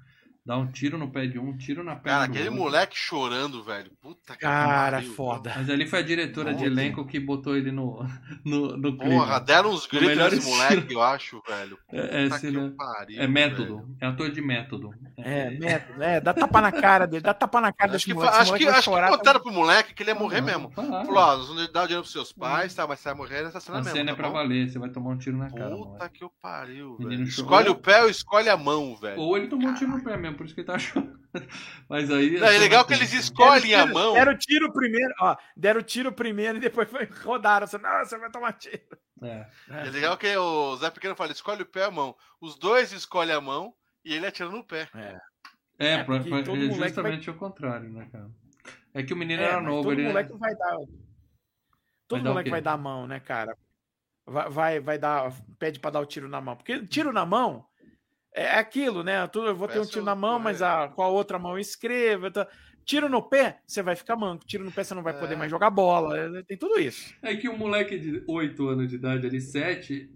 dá 0.49 0.57
um 0.57 0.67
tiro 0.73 0.97
no 0.97 1.11
pé 1.11 1.27
de 1.27 1.39
um, 1.39 1.51
um 1.51 1.57
tiro 1.59 1.85
na 1.85 1.95
perna 1.95 2.21
Cara, 2.21 2.27
do 2.27 2.31
aquele 2.33 2.49
outro. 2.49 2.65
moleque 2.65 2.97
chorando, 2.97 3.63
velho. 3.63 3.91
Puta 4.01 4.33
que 4.33 4.41
Cara, 4.41 4.97
pariu, 4.97 5.13
foda. 5.15 5.53
Mas 5.55 5.69
ali 5.69 5.87
foi 5.87 5.99
a 5.99 6.03
diretora 6.03 6.53
de 6.55 6.65
Puta. 6.65 6.67
elenco 6.67 7.07
que 7.07 7.21
botou 7.21 7.55
ele 7.55 7.71
no, 7.71 8.03
no, 8.45 8.77
no 8.79 8.97
clipe. 8.97 9.11
Porra, 9.15 9.39
deram 9.41 9.71
uns 9.71 9.87
gritos 9.87 10.09
melhor 10.09 10.31
nesse 10.31 10.49
estilo. 10.49 10.57
moleque, 10.71 10.95
eu 10.95 11.03
acho, 11.03 11.43
velho. 11.47 11.79
É, 11.93 11.99
é, 11.99 12.25
Puta 12.25 12.37
esse, 12.37 12.51
que 12.51 12.57
né? 12.57 12.73
pariu, 12.77 13.21
é 13.23 13.27
método. 13.27 13.77
velho. 13.77 13.97
É 14.01 14.07
ator 14.07 14.31
de 14.31 14.41
método. 14.41 14.91
É, 15.19 15.51
método, 15.51 16.03
é, 16.03 16.21
dá 16.21 16.33
tapa 16.33 16.61
na 16.63 16.73
cara 16.73 17.07
dele, 17.07 17.23
dá 17.23 17.35
tapa 17.35 17.61
na 17.61 17.73
cara 17.73 17.91
Acho 17.91 17.93
desse 17.93 18.05
que, 18.07 18.15
moleque. 18.15 18.37
acho 18.37 18.55
que, 18.55 18.67
acho 18.69 18.77
que 18.79 18.83
chorar, 18.85 19.09
contaram 19.11 19.41
pro 19.41 19.53
moleque 19.53 19.93
que 19.95 20.03
ele 20.03 20.11
ia 20.11 20.15
Não, 20.15 20.23
morrer 20.23 20.41
não, 20.41 20.47
mesmo. 20.47 20.71
Falou, 20.71 20.93
ó, 20.93 21.37
nós 21.37 21.49
vamos 21.49 21.73
dar 21.73 21.83
o 21.83 21.87
dinheiro 21.87 22.03
pros 22.03 22.13
seus 22.13 22.33
pais, 22.33 22.75
tá? 22.75 22.87
Mas 22.87 23.01
você 23.01 23.09
vai 23.11 23.19
morrer 23.19 23.43
nessa 23.43 23.61
cena 23.61 23.79
A 23.79 23.81
mesmo. 23.83 23.97
cena 23.97 24.11
é 24.11 24.15
tá 24.15 24.17
pra 24.17 24.29
bom? 24.29 24.35
valer, 24.35 24.71
você 24.71 24.79
vai 24.79 24.89
tomar 24.91 25.11
um 25.11 25.19
tiro 25.19 25.37
na 25.37 25.51
cara. 25.51 25.77
Puta 25.77 26.09
que 26.09 26.25
eu 26.25 26.31
pariu, 26.41 26.97
velho. 26.99 27.23
Escolhe 27.25 27.69
o 27.69 27.75
pé 27.75 28.03
ou 28.05 28.09
escolhe 28.09 28.49
a 28.49 28.57
mão, 28.57 28.97
velho. 28.97 29.21
Ou 29.21 29.37
ele 29.37 29.49
tomou 29.49 29.69
um 29.71 29.75
tiro 29.75 29.91
no 29.91 30.03
pé 30.05 30.17
mesmo, 30.17 30.38
por 30.39 30.47
isso 30.47 30.55
que 30.55 30.63
ele 30.63 30.67
tá 30.67 30.79
chorando. 30.81 31.19
Mas 31.89 32.11
aí. 32.11 32.39
Não, 32.39 32.47
é 32.47 32.57
legal 32.59 32.87
que 32.87 32.95
eles 32.95 33.11
Deram 33.11 33.23
escolhem 33.23 33.75
a 33.75 33.83
tiro- 33.83 33.95
mão. 33.95 34.15
Deram 34.15 34.33
o 34.33 34.39
tiro 34.39 34.73
primeiro, 34.73 35.15
ó. 35.21 35.37
Deram 35.57 35.81
o 35.81 35.83
tiro 35.83 36.13
primeiro 36.13 36.57
e 36.57 36.61
depois 36.61 36.89
foi, 36.89 37.05
rodaram. 37.25 37.67
Você, 37.67 37.77
não, 37.77 37.99
você 38.05 38.17
vai 38.17 38.31
tomar 38.31 38.53
tiro. 38.55 38.81
É. 39.23 39.47
É 39.69 39.91
legal 39.91 40.17
que 40.17 40.35
o 40.37 40.77
Zé 40.77 40.91
Pequeno 40.91 41.15
fala, 41.17 41.33
escolhe 41.33 41.63
o 41.63 41.67
pé 41.67 41.83
ou 41.83 41.89
a 41.89 41.91
mão. 41.91 42.17
Os 42.41 42.57
dois 42.59 42.93
escolhem 42.93 43.35
a 43.35 43.41
mão 43.41 43.75
e 44.05 44.15
ele 44.15 44.27
atira 44.27 44.49
no 44.49 44.65
pé. 44.65 44.89
É, 44.95 45.19
É, 45.79 46.05
pra- 46.05 46.17
porque 46.17 46.31
pra- 46.31 46.43
todo 46.43 46.57
é 46.57 46.67
moleque 46.67 46.85
justamente 46.85 47.29
o 47.31 47.35
contrário, 47.35 47.91
né, 47.93 48.09
cara? 48.11 48.31
É 48.95 49.03
que 49.03 49.13
o 49.13 49.17
menino 49.17 49.43
É, 49.43 49.47
era 49.47 49.61
novo, 49.61 49.83
todo 49.83 49.93
ele. 49.93 50.05
é 50.05 50.09
moleque 50.09 50.33
vai 50.39 50.55
dar. 50.57 50.77
Todo 52.07 52.23
dar 52.23 52.31
o 52.31 52.33
moleque 52.33 52.51
vai 52.51 52.63
dar 52.63 52.73
a 52.73 52.77
mão, 52.79 53.07
né, 53.07 53.21
cara? 53.21 53.55
Vai, 54.25 54.49
vai, 54.51 54.81
vai 54.81 54.99
dar. 54.99 55.33
Pede 55.59 55.79
pra 55.79 55.91
dar 55.91 56.01
o 56.01 56.07
tiro 56.07 56.29
na 56.29 56.41
mão. 56.41 56.57
Porque 56.57 56.87
tiro 56.87 57.13
na 57.13 57.27
mão 57.27 57.67
é 58.35 58.59
aquilo, 58.59 59.03
né? 59.03 59.29
Eu 59.35 59.55
vou 59.57 59.69
ter 59.69 59.81
um 59.81 59.85
tiro 59.87 60.05
na 60.05 60.15
mão, 60.15 60.39
mas 60.39 60.63
a, 60.63 60.89
com 60.89 61.03
a 61.03 61.09
outra 61.09 61.39
mão 61.39 61.53
eu 61.53 61.59
escrevo. 61.59 62.31
tá? 62.31 62.47
Tiro 62.85 63.09
no 63.09 63.23
pé, 63.23 63.61
você 63.67 63.83
vai 63.83 63.95
ficar 63.97 64.17
manco. 64.17 64.47
Tiro 64.47 64.65
no 64.65 64.73
pé, 64.73 64.83
você 64.85 64.95
não 64.95 65.03
vai 65.03 65.19
poder 65.19 65.35
É. 65.35 65.37
mais 65.37 65.51
jogar 65.51 65.71
bola. 65.71 66.19
é, 66.19 66.43
Tem 66.43 66.57
tudo 66.57 66.79
isso. 66.81 67.15
É 67.23 67.37
que 67.37 67.49
um 67.49 67.57
moleque 67.57 67.99
de 67.99 68.23
8 68.27 68.67
anos 68.69 68.89
de 68.89 68.97
idade, 68.97 69.27
ali, 69.27 69.41
7, 69.41 70.11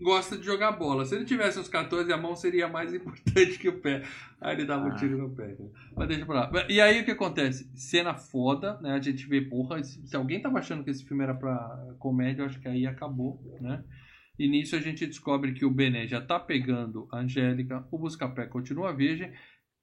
gosta 0.00 0.36
de 0.36 0.44
jogar 0.44 0.72
bola. 0.72 1.04
Se 1.04 1.14
ele 1.14 1.24
tivesse 1.24 1.58
uns 1.58 1.68
14, 1.68 2.12
a 2.12 2.16
mão 2.16 2.34
seria 2.34 2.66
mais 2.68 2.92
importante 2.94 3.58
que 3.58 3.68
o 3.68 3.80
pé. 3.80 4.02
Aí 4.40 4.56
ele 4.56 4.64
dava 4.66 4.86
um 4.86 4.92
Ah. 4.92 4.96
tiro 4.96 5.16
no 5.16 5.30
pé. 5.30 5.54
cara. 5.54 5.70
Mas 5.96 6.08
deixa 6.08 6.26
pra 6.26 6.34
lá. 6.50 6.66
E 6.68 6.80
aí 6.80 7.00
o 7.00 7.04
que 7.04 7.12
acontece? 7.12 7.70
Cena 7.76 8.14
foda, 8.14 8.76
né? 8.80 8.92
A 8.94 9.00
gente 9.00 9.24
vê, 9.26 9.40
porra, 9.40 9.82
se 9.84 10.04
se 10.06 10.16
alguém 10.16 10.42
tava 10.42 10.58
achando 10.58 10.82
que 10.82 10.90
esse 10.90 11.04
filme 11.04 11.22
era 11.22 11.34
pra 11.34 11.94
comédia, 12.00 12.42
eu 12.42 12.46
acho 12.46 12.58
que 12.60 12.66
aí 12.68 12.86
acabou, 12.88 13.40
né? 13.60 13.84
E 14.38 14.46
nisso 14.48 14.76
a 14.76 14.80
gente 14.80 15.06
descobre 15.06 15.52
que 15.52 15.64
o 15.64 15.70
Bené 15.70 16.06
já 16.06 16.20
tá 16.20 16.38
pegando 16.38 17.08
a 17.10 17.18
Angélica, 17.18 17.86
o 17.90 17.98
Buscapé 17.98 18.46
continua 18.46 18.92
virgem 18.92 19.32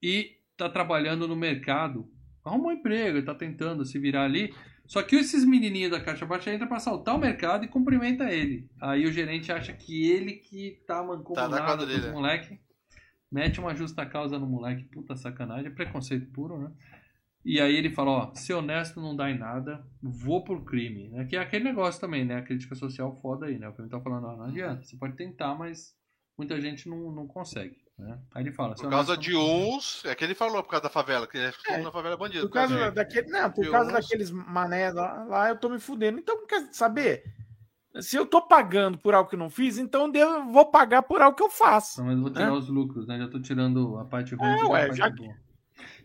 e 0.01 0.37
tá 0.55 0.69
trabalhando 0.69 1.27
no 1.27 1.35
mercado. 1.35 2.09
Arrumou 2.43 2.69
um 2.69 2.73
emprego, 2.73 3.17
ele 3.17 3.25
tá 3.25 3.33
tentando 3.33 3.85
se 3.85 3.97
virar 3.97 4.25
ali. 4.25 4.53
Só 4.85 5.01
que 5.01 5.15
esses 5.15 5.45
menininhos 5.45 5.91
da 5.91 5.99
caixa 5.99 6.25
baixa 6.25 6.53
entram 6.53 6.67
pra 6.67 6.77
assaltar 6.77 7.15
o 7.15 7.19
mercado 7.19 7.63
e 7.63 7.69
cumprimenta 7.69 8.31
ele. 8.31 8.69
Aí 8.81 9.05
o 9.05 9.11
gerente 9.11 9.51
acha 9.51 9.71
que 9.73 10.11
ele 10.11 10.33
que 10.33 10.81
tá 10.85 10.95
Tá 10.95 11.01
na 11.01 11.07
mancomunado 11.07 11.55
quadra 11.55 12.01
com 12.01 12.07
é. 12.07 12.11
moleque. 12.11 12.59
Mete 13.31 13.59
uma 13.59 13.73
justa 13.73 14.05
causa 14.05 14.37
no 14.37 14.45
moleque. 14.45 14.83
Puta 14.83 15.15
sacanagem. 15.15 15.67
É 15.67 15.69
preconceito 15.69 16.27
puro, 16.31 16.59
né? 16.59 16.71
E 17.45 17.59
aí 17.59 17.75
ele 17.75 17.89
fala, 17.89 18.11
ó, 18.11 18.35
ser 18.35 18.53
honesto 18.53 19.01
não 19.01 19.15
dá 19.15 19.29
em 19.29 19.37
nada, 19.37 19.85
vou 20.01 20.43
por 20.43 20.63
crime. 20.63 21.09
Né? 21.09 21.25
Que 21.25 21.35
é 21.35 21.39
aquele 21.39 21.65
negócio 21.65 21.99
também, 21.99 22.23
né? 22.23 22.37
A 22.37 22.41
crítica 22.41 22.73
social 22.75 23.19
foda 23.21 23.47
aí, 23.47 23.59
né? 23.59 23.67
O 23.67 23.73
filme 23.73 23.89
tá 23.89 23.99
falando, 23.99 24.27
ó, 24.27 24.35
não 24.37 24.45
adianta, 24.45 24.83
você 24.83 24.95
pode 24.97 25.15
tentar, 25.15 25.53
mas 25.55 25.93
muita 26.37 26.59
gente 26.61 26.87
não, 26.87 27.11
não 27.11 27.27
consegue. 27.27 27.75
Né? 27.99 28.17
Aí 28.33 28.43
ele 28.43 28.51
fala. 28.53 28.73
Por 28.75 28.89
causa 28.89 29.15
de 29.17 29.35
uns. 29.35 30.03
É 30.05 30.15
que 30.15 30.23
ele 30.23 30.33
falou, 30.33 30.63
por 30.63 30.69
causa 30.69 30.83
da 30.83 30.89
favela, 30.89 31.27
que 31.27 31.37
é, 31.37 31.51
É. 31.67 31.77
na 31.81 31.91
favela 31.91 32.15
é 32.15 32.17
bandido. 32.17 32.47
Por 32.47 32.53
causa 32.53 32.75
causa 32.75 32.91
daquele. 32.91 33.27
Não, 33.29 33.51
por 33.51 33.69
causa 33.69 33.87
uns- 33.89 33.93
daqueles 33.93 34.31
mané 34.31 34.91
lá, 34.91 35.23
lá, 35.25 35.49
eu 35.49 35.57
tô 35.57 35.69
me 35.69 35.79
fudendo. 35.79 36.19
Então, 36.19 36.47
quer 36.47 36.73
saber? 36.73 37.23
Se 37.99 38.15
eu 38.15 38.25
tô 38.25 38.41
pagando 38.41 38.97
por 38.97 39.13
algo 39.13 39.29
que 39.29 39.35
eu 39.35 39.39
não 39.39 39.51
fiz, 39.51 39.77
então 39.77 40.11
eu 40.15 40.45
vou 40.51 40.71
pagar 40.71 41.03
por 41.03 41.21
algo 41.21 41.37
que 41.37 41.43
eu 41.43 41.49
faço. 41.49 41.99
Não, 41.99 42.07
mas 42.07 42.15
eu 42.15 42.21
vou 42.23 42.31
tirar 42.31 42.47
É. 42.47 42.51
os 42.51 42.67
lucros, 42.67 43.05
né? 43.05 43.19
Já 43.19 43.27
tô 43.27 43.39
tirando 43.39 43.97
a 43.99 44.05
parte 44.05 44.33
ruim 44.33 44.47
É, 44.47 44.59
e 44.61 44.63
ué, 44.63 44.81
a 44.81 44.85
parte 44.87 44.97
já 44.97 45.11
que- 45.11 45.17
boa. 45.17 45.35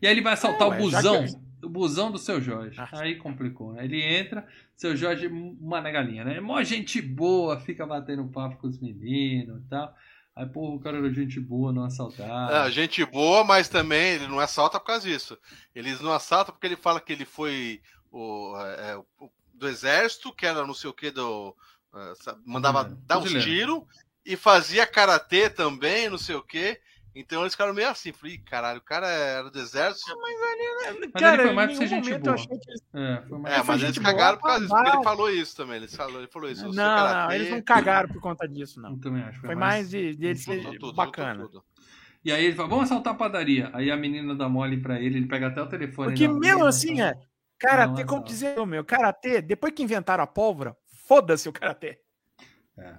E 0.00 0.06
aí 0.06 0.12
ele 0.12 0.20
vai 0.22 0.32
assaltar 0.34 0.68
É, 0.68 0.74
o 0.74 0.76
busão. 0.78 1.24
que- 1.26 1.48
O 1.60 1.68
busão 1.68 2.10
do 2.12 2.18
seu 2.18 2.40
Jorge. 2.40 2.78
Ah. 2.78 2.88
Aí 3.00 3.16
complicou, 3.16 3.72
né? 3.72 3.84
Ele 3.84 4.00
entra, 4.00 4.46
seu 4.76 4.96
Jorge, 4.96 5.26
uma 5.26 5.80
galinha, 5.80 6.24
né? 6.24 6.38
Mó 6.40 6.62
gente 6.62 7.02
boa, 7.02 7.58
fica 7.58 7.84
batendo 7.84 8.28
papo 8.28 8.58
com 8.58 8.68
os 8.68 8.78
meninos 8.80 9.60
e 9.60 9.68
tal. 9.68 9.92
Aí, 10.36 10.46
porra, 10.46 10.76
o 10.76 10.78
cara 10.78 10.98
era 10.98 11.12
gente 11.12 11.40
boa, 11.40 11.72
não 11.72 11.82
assaltar. 11.82 12.30
Ah, 12.30 12.70
gente 12.70 13.04
boa, 13.04 13.42
mas 13.42 13.68
também 13.68 14.14
ele 14.14 14.28
não 14.28 14.38
assalta 14.38 14.78
por 14.78 14.86
causa 14.86 15.08
disso. 15.08 15.36
Eles 15.74 16.00
não 16.00 16.12
assaltam 16.12 16.54
porque 16.54 16.68
ele 16.68 16.76
fala 16.76 17.00
que 17.00 17.12
ele 17.12 17.24
foi 17.24 17.80
o, 18.12 18.56
é, 18.56 18.96
o- 19.18 19.28
do 19.52 19.66
exército, 19.68 20.32
que 20.32 20.46
era 20.46 20.64
não 20.64 20.74
sei 20.74 20.88
o 20.88 20.94
que 20.94 21.10
do. 21.10 21.56
é, 21.92 22.12
mandava 22.46 22.84
Fuzileiro. 22.84 23.04
dar 23.04 23.18
uns 23.18 23.44
tiros 23.44 23.82
e 24.24 24.36
fazia 24.36 24.86
karatê 24.86 25.50
também, 25.50 26.08
não 26.08 26.18
sei 26.18 26.36
o 26.36 26.42
que. 26.42 26.78
Então 27.18 27.40
eles 27.42 27.52
ficaram 27.54 27.74
meio 27.74 27.88
assim. 27.88 28.12
Falei, 28.12 28.36
"Ih, 28.36 28.38
caralho, 28.38 28.78
o 28.78 28.82
cara 28.82 29.08
era 29.08 29.50
do 29.50 29.58
exército. 29.58 30.10
Mas 30.18 31.22
ele 31.22 31.42
foi 31.42 31.52
mais 31.52 31.68
pra 31.70 31.76
ser 31.76 31.84
em 31.84 31.88
nenhum 31.88 32.04
gente 32.04 32.04
momento 32.04 32.22
boa. 32.22 32.30
eu 32.30 32.34
achei 32.34 32.58
que 32.58 32.70
eles- 32.70 32.82
É, 32.94 33.22
foi 33.28 33.38
mais 33.38 33.54
É, 33.54 33.58
foi 33.58 33.66
mas 33.74 33.82
eles 33.82 33.98
boa 33.98 34.06
cagaram 34.06 34.38
por 34.38 34.44
causa 34.46 34.60
disso, 34.60 34.74
porque 34.76 34.90
ele 34.96 35.04
falou 35.04 35.30
isso 35.30 35.56
também. 35.56 35.76
Ele 35.76 35.88
falou, 35.88 36.18
ele 36.18 36.28
falou 36.28 36.50
isso. 36.50 36.68
Não, 36.68 36.72
não, 36.74 37.32
eles 37.32 37.50
não 37.50 37.62
cagaram 37.62 38.08
por 38.08 38.20
conta 38.20 38.48
disso, 38.48 38.80
não. 38.80 38.90
Eu 38.92 39.00
também 39.00 39.22
acho. 39.22 39.40
Foi 39.40 39.54
mais 39.54 39.90
de, 39.90 40.14
de 40.16 40.26
ele 40.26 40.38
tudo, 40.38 40.62
ser 40.62 40.78
tudo, 40.78 40.94
bacana. 40.94 41.42
tudo, 41.44 41.50
tudo. 41.60 41.64
E 42.24 42.32
aí 42.32 42.44
ele 42.44 42.54
fala, 42.56 42.68
vamos 42.68 42.84
assaltar 42.84 43.14
a 43.14 43.16
padaria. 43.16 43.70
Aí 43.72 43.90
a 43.90 43.96
menina 43.96 44.34
dá 44.34 44.48
mole 44.48 44.76
pra 44.80 45.00
ele, 45.00 45.18
ele 45.18 45.26
pega 45.26 45.46
até 45.48 45.62
o 45.62 45.66
telefone. 45.68 46.08
Porque 46.08 46.26
da 46.26 46.32
mesmo 46.34 46.40
menina, 46.40 46.68
assim, 46.68 47.00
é. 47.00 47.14
Karatê, 47.58 48.00
Não, 48.02 48.06
como 48.06 48.20
não. 48.20 48.26
dizer 48.28 48.58
o 48.60 48.66
meu, 48.66 48.84
karatê, 48.84 49.40
depois 49.42 49.72
que 49.72 49.82
inventaram 49.82 50.22
a 50.22 50.26
pólvora, 50.26 50.76
foda-se 51.06 51.48
o 51.48 51.52
karatê. 51.52 51.98
É. 52.76 52.94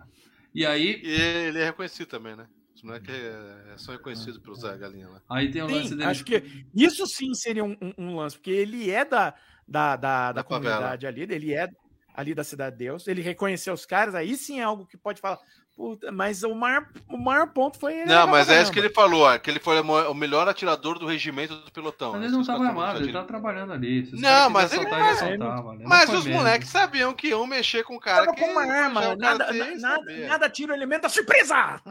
E 0.54 0.66
aí, 0.66 1.00
E 1.04 1.12
ele 1.48 1.60
é 1.60 1.66
reconhecido 1.66 2.08
também, 2.08 2.36
né? 2.36 2.46
Os 2.80 2.84
moleques 2.84 3.14
é, 3.14 3.78
são 3.78 3.94
reconhecidos 3.94 4.38
pelos 4.38 4.62
Zé 4.62 4.78
Galinha 4.78 5.10
lá. 5.10 5.22
aí 5.30 5.52
tem 5.52 5.62
o 5.62 5.68
lance 5.68 5.90
Sim, 5.90 5.98
dele. 5.98 6.10
acho 6.10 6.24
que 6.24 6.66
isso 6.74 7.06
sim 7.08 7.34
seria 7.34 7.64
um, 7.66 7.76
um- 7.82 7.94
um 7.98 8.16
lance, 8.16 8.38
porque 8.38 8.52
ele 8.52 8.90
é 8.90 9.04
da, 9.04 9.34
da, 9.68 9.98
da, 9.98 10.32
da 10.32 10.42
Da 10.42 10.44
favela. 10.48 10.76
comunidade 10.76 11.06
ali, 11.06 11.22
ele 11.24 11.54
é 11.54 11.68
ali 12.16 12.34
da 12.34 12.44
Cidade 12.44 12.78
de 12.78 12.86
Deus, 12.86 13.06
ele 13.06 13.22
reconheceu 13.22 13.74
os 13.74 13.86
caras, 13.86 14.16
aí 14.16 14.34
sim 14.38 14.62
é 14.62 14.64
algo 14.64 14.86
que 14.86 14.96
pode 14.98 15.20
falar. 15.20 15.40
Puta, 15.76 16.10
mas 16.12 16.42
o 16.44 16.54
maior, 16.56 16.88
o 17.10 17.18
maior 17.18 17.48
ponto 17.54 17.78
foi 17.80 17.94
ele. 18.00 18.06
Não, 18.06 18.28
mas 18.28 18.44
é 18.48 18.52
caramba. 18.52 18.64
isso 18.64 18.72
que 18.72 18.80
ele 18.80 18.90
falou, 18.90 19.22
ó, 19.24 19.38
que 19.38 19.50
ele 19.50 19.60
foi 19.60 19.80
o 19.82 20.14
melhor 20.14 20.48
atirador 20.48 21.00
do 21.00 21.06
regimento 21.06 21.56
do 21.56 21.72
pelotão. 21.72 22.12
Mas 22.14 22.22
né? 22.22 22.28
ele 22.28 22.34
não 22.36 22.42
Isso 22.42 22.50
que 22.52 22.58
tava 22.58 22.70
eu 22.70 22.74
tô 22.74 22.80
armado, 22.82 23.04
ele 23.04 23.14
tava 23.14 23.28
trabalhando 23.28 23.74
ali. 23.74 24.06
Se 24.06 24.16
os 24.16 24.22
Não, 24.22 24.50
mas 24.50 24.72
ele- 24.74 24.82
assaltar, 24.86 25.00
ele 25.00 25.08
mas- 25.10 25.22
assaltava, 25.22 25.74
né? 25.76 25.84
Mas 25.86 26.10
os 26.14 26.26
moleques 26.26 26.70
sabiam 26.70 27.14
que 27.14 27.28
iam 27.28 27.46
mexer 27.48 27.84
com 27.84 27.96
o 27.96 28.00
cara 28.00 28.26
Tava 28.26 28.36
que 28.36 28.44
com 28.44 28.52
uma 28.52 28.62
arma, 28.64 29.16
nada, 29.16 29.52
nada, 29.54 30.28
nada 30.28 30.50
tira 30.50 30.72
o 30.74 30.76
elemento 30.76 31.02
da 31.04 31.10
surpresa! 31.10 31.82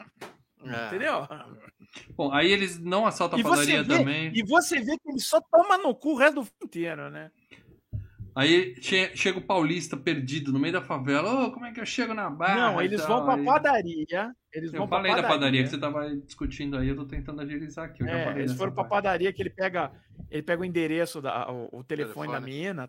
É. 0.64 0.86
Entendeu? 0.89 1.26
Bom, 2.16 2.32
aí 2.32 2.51
eles 2.51 2.78
não 2.78 3.06
assaltam 3.06 3.39
a 3.39 3.40
E 3.40 3.44
padaria 3.44 3.82
vê, 3.82 3.97
também. 3.98 4.32
e 4.35 4.43
você 4.43 4.80
vê 4.80 4.97
que 4.98 5.09
ele 5.10 5.20
só 5.20 5.40
toma 5.40 5.78
no 5.78 5.94
cu 5.94 6.12
o 6.12 6.16
resto 6.16 6.36
do 6.36 6.44
filme 6.44 6.59
inteiro, 6.64 7.10
né? 7.10 7.30
Aí 8.35 8.76
che- 8.80 9.10
chega 9.16 9.39
o 9.39 9.43
paulista 9.43 9.97
perdido 9.97 10.52
no 10.52 10.60
meio 10.60 10.72
da 10.74 10.80
favela. 10.82 11.47
Ô, 11.47 11.51
como 11.51 11.66
é 11.66 11.72
que 11.72 11.80
eu 11.80 11.86
chego 11.86 12.14
na 12.14 12.30
barra? 12.30 12.72
não, 12.72 12.80
eles 12.80 13.05
vão 13.05 13.24
pra 13.24 13.35
Aí- 13.35 13.44
padaria. 13.44 14.32
Eles 14.52 14.72
Eu 14.72 14.78
vão 14.80 14.89
pra 14.89 14.98
falei 14.98 15.10
padaria. 15.10 15.28
da 15.28 15.35
padaria 15.35 15.62
que 15.64 15.68
você 15.70 15.78
tava 15.78 16.16
discutindo 16.16 16.76
aí, 16.76 16.89
eu 16.89 16.97
tô 16.97 17.05
tentando 17.05 17.40
agilizar 17.40 17.86
aqui. 17.86 18.02
Eu 18.02 18.06
já 18.09 18.12
É, 18.18 18.24
falei 18.24 18.43
eles 18.43 18.55
foram 18.56 18.72
pra 18.72 18.85
parte. 18.85 18.90
padaria 19.02 19.32
que 19.32 19.43
ele 19.43 19.51
pega, 19.51 19.90
ele 20.30 20.43
pega 20.43 20.62
o 20.62 20.64
endereço, 20.64 21.20
da, 21.20 21.51
o, 21.51 21.68
o 21.80 21.85
telefone, 21.85 22.28
da 22.32 22.40
Telefone. 22.40 22.52
mina 22.64 22.89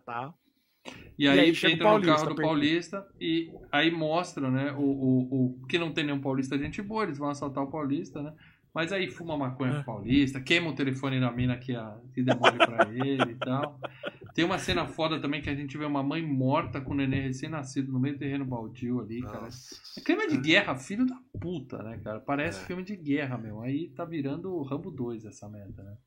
e. 1.18 1.24
E 1.24 1.28
aí, 1.28 1.40
aí 1.40 1.56
chega 1.56 1.74
o 1.74 1.76
entra 1.76 1.86
no 1.86 1.90
paulista, 1.92 2.14
carro 2.16 2.30
do 2.30 2.36
perdido. 2.36 2.48
paulista 2.48 3.08
e 3.20 3.52
aí 3.72 3.92
mostra, 3.92 4.50
né, 4.50 4.72
o, 4.72 4.82
o, 4.82 5.56
o 5.62 5.68
que 5.68 5.78
não 5.78 5.92
tem 5.92 6.06
nenhum 6.06 6.22
paulista 6.22 6.58
gente 6.58 6.82
boa, 6.82 7.04
eles 7.04 7.18
vão 7.18 7.30
assaltar 7.30 7.64
o 7.64 7.70
paulista, 7.70 8.22
né? 8.22 8.34
Mas 8.74 8.94
aí 8.94 9.10
fuma 9.10 9.36
maconha 9.36 9.72
É. 9.72 9.76
com 9.76 9.82
o 9.82 9.84
paulista, 9.86 10.40
queima 10.40 10.70
o 10.70 10.76
telefone 10.76 11.20
da 11.20 11.32
mina 11.32 11.58
que, 11.58 11.76
a, 11.76 11.98
que 12.14 12.22
demole 12.22 12.56
pra 12.58 12.88
ele 12.94 13.32
e 13.32 13.36
tal. 13.36 13.80
Tem 14.36 14.46
uma 14.46 14.60
cena 14.60 14.86
foda 14.86 15.20
também 15.20 15.42
que 15.42 15.50
a 15.50 15.56
gente 15.56 15.76
vê 15.76 15.84
uma 15.86 16.04
mãe 16.04 16.22
morta 16.22 16.80
com 16.80 16.94
o 16.94 16.96
neném 16.96 17.22
recém-nascido 17.24 17.92
no 17.92 18.00
meio 18.00 18.14
do 18.16 18.20
terreno 18.20 18.46
baldio 18.46 19.02
ali, 19.02 19.22
cara. 19.24 19.42
Nossa. 19.42 19.76
É 19.98 20.02
clima 20.02 20.28
de 20.28 20.38
guerra, 20.38 20.76
filho 20.76 21.06
da 21.06 21.18
puta, 21.42 21.82
né, 21.82 22.00
cara? 22.04 22.20
Parece 22.20 22.62
É. 22.62 22.66
filme 22.68 22.84
de 22.84 22.96
guerra, 22.96 23.38
meu. 23.40 23.60
Aí 23.62 23.90
tá 23.90 24.06
virando 24.06 24.54
o 24.54 24.62
Rambo 24.62 24.92
2 24.92 25.26
essa 25.26 25.50
merda, 25.50 25.84
né? 25.84 25.98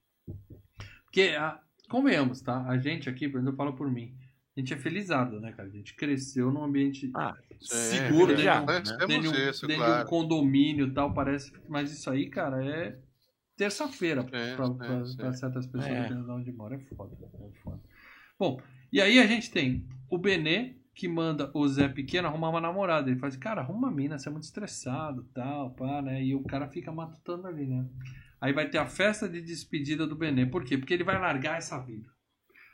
Porque, 1.05 1.35
a, 1.37 1.59
convenhamos, 1.91 2.41
tá? 2.41 2.65
A 2.67 2.79
gente 2.79 3.11
aqui, 3.11 3.29
por 3.29 3.39
exemplo, 3.39 3.55
eu 3.55 3.57
falo 3.57 3.73
por 3.75 3.91
mim. 3.91 4.15
A 4.57 4.61
gente 4.61 4.74
é 4.74 4.77
felizado, 4.77 5.41
né, 5.41 5.53
cara? 5.53 5.69
A 5.69 5.73
gente 5.73 5.95
cresceu 5.95 6.51
num 6.53 6.62
ambiente 6.65 7.11
Ah, 7.15 7.35
seguro, 7.61 8.37
Sim, 8.37 8.43
dentro, 8.45 8.66
né? 8.66 8.83
nós 8.99 9.07
dentro, 9.09 9.31
um- 9.31 9.49
isso, 9.51 9.66
dentro 9.66 9.83
de 9.85 9.91
um 9.91 9.95
claro. 9.95 10.09
condomínio 10.09 10.87
e 10.89 10.91
tal, 10.93 11.15
parece. 11.15 11.53
Mas 11.69 11.91
isso 11.91 12.11
aí, 12.11 12.29
cara, 12.29 12.62
é 12.65 12.99
terça-feira 13.57 14.24
pra- 14.24 14.66
sim. 15.07 15.16
pra 15.16 15.33
certas 15.33 15.66
pessoas, 15.66 15.91
É. 15.91 16.09
de 16.09 16.15
onde 16.31 16.53
mora. 16.53 16.77
É 16.77 16.79
foda, 16.95 17.16
é 17.23 17.61
foda. 17.62 17.81
Bom, 18.39 18.61
e 18.93 19.01
aí 19.01 19.19
a 19.19 19.27
gente 19.27 19.51
tem 19.51 19.87
o 20.11 20.19
Benê, 20.19 20.77
que 20.95 21.09
manda 21.09 21.51
o 21.55 21.66
Zé 21.66 21.89
Pequeno 21.89 22.29
arrumar 22.29 22.51
uma 22.51 22.61
namorada. 22.61 23.09
Ele 23.11 23.19
faz, 23.19 23.35
cara, 23.37 23.62
arruma 23.62 23.89
uma 23.89 23.91
mina, 23.91 24.19
você 24.19 24.29
é 24.29 24.33
muito 24.33 24.45
estressado, 24.45 25.24
tal, 25.33 25.70
pá, 25.74 26.03
né? 26.03 26.23
E 26.23 26.35
o 26.35 26.43
cara 26.43 26.69
fica 26.69 26.93
matutando 26.93 27.47
ali, 27.47 27.66
né? 27.66 27.87
Aí 28.39 28.53
vai 28.53 28.69
ter 28.69 28.77
a 28.77 28.85
festa 28.85 29.27
de 29.27 29.41
despedida 29.41 30.07
do 30.07 30.15
Benê. 30.16 30.45
Por 30.45 30.62
quê? 30.65 30.77
Porque 30.77 30.93
ele 30.93 31.05
vai 31.05 31.19
largar 31.19 31.57
essa 31.57 31.79
vida. 31.79 32.11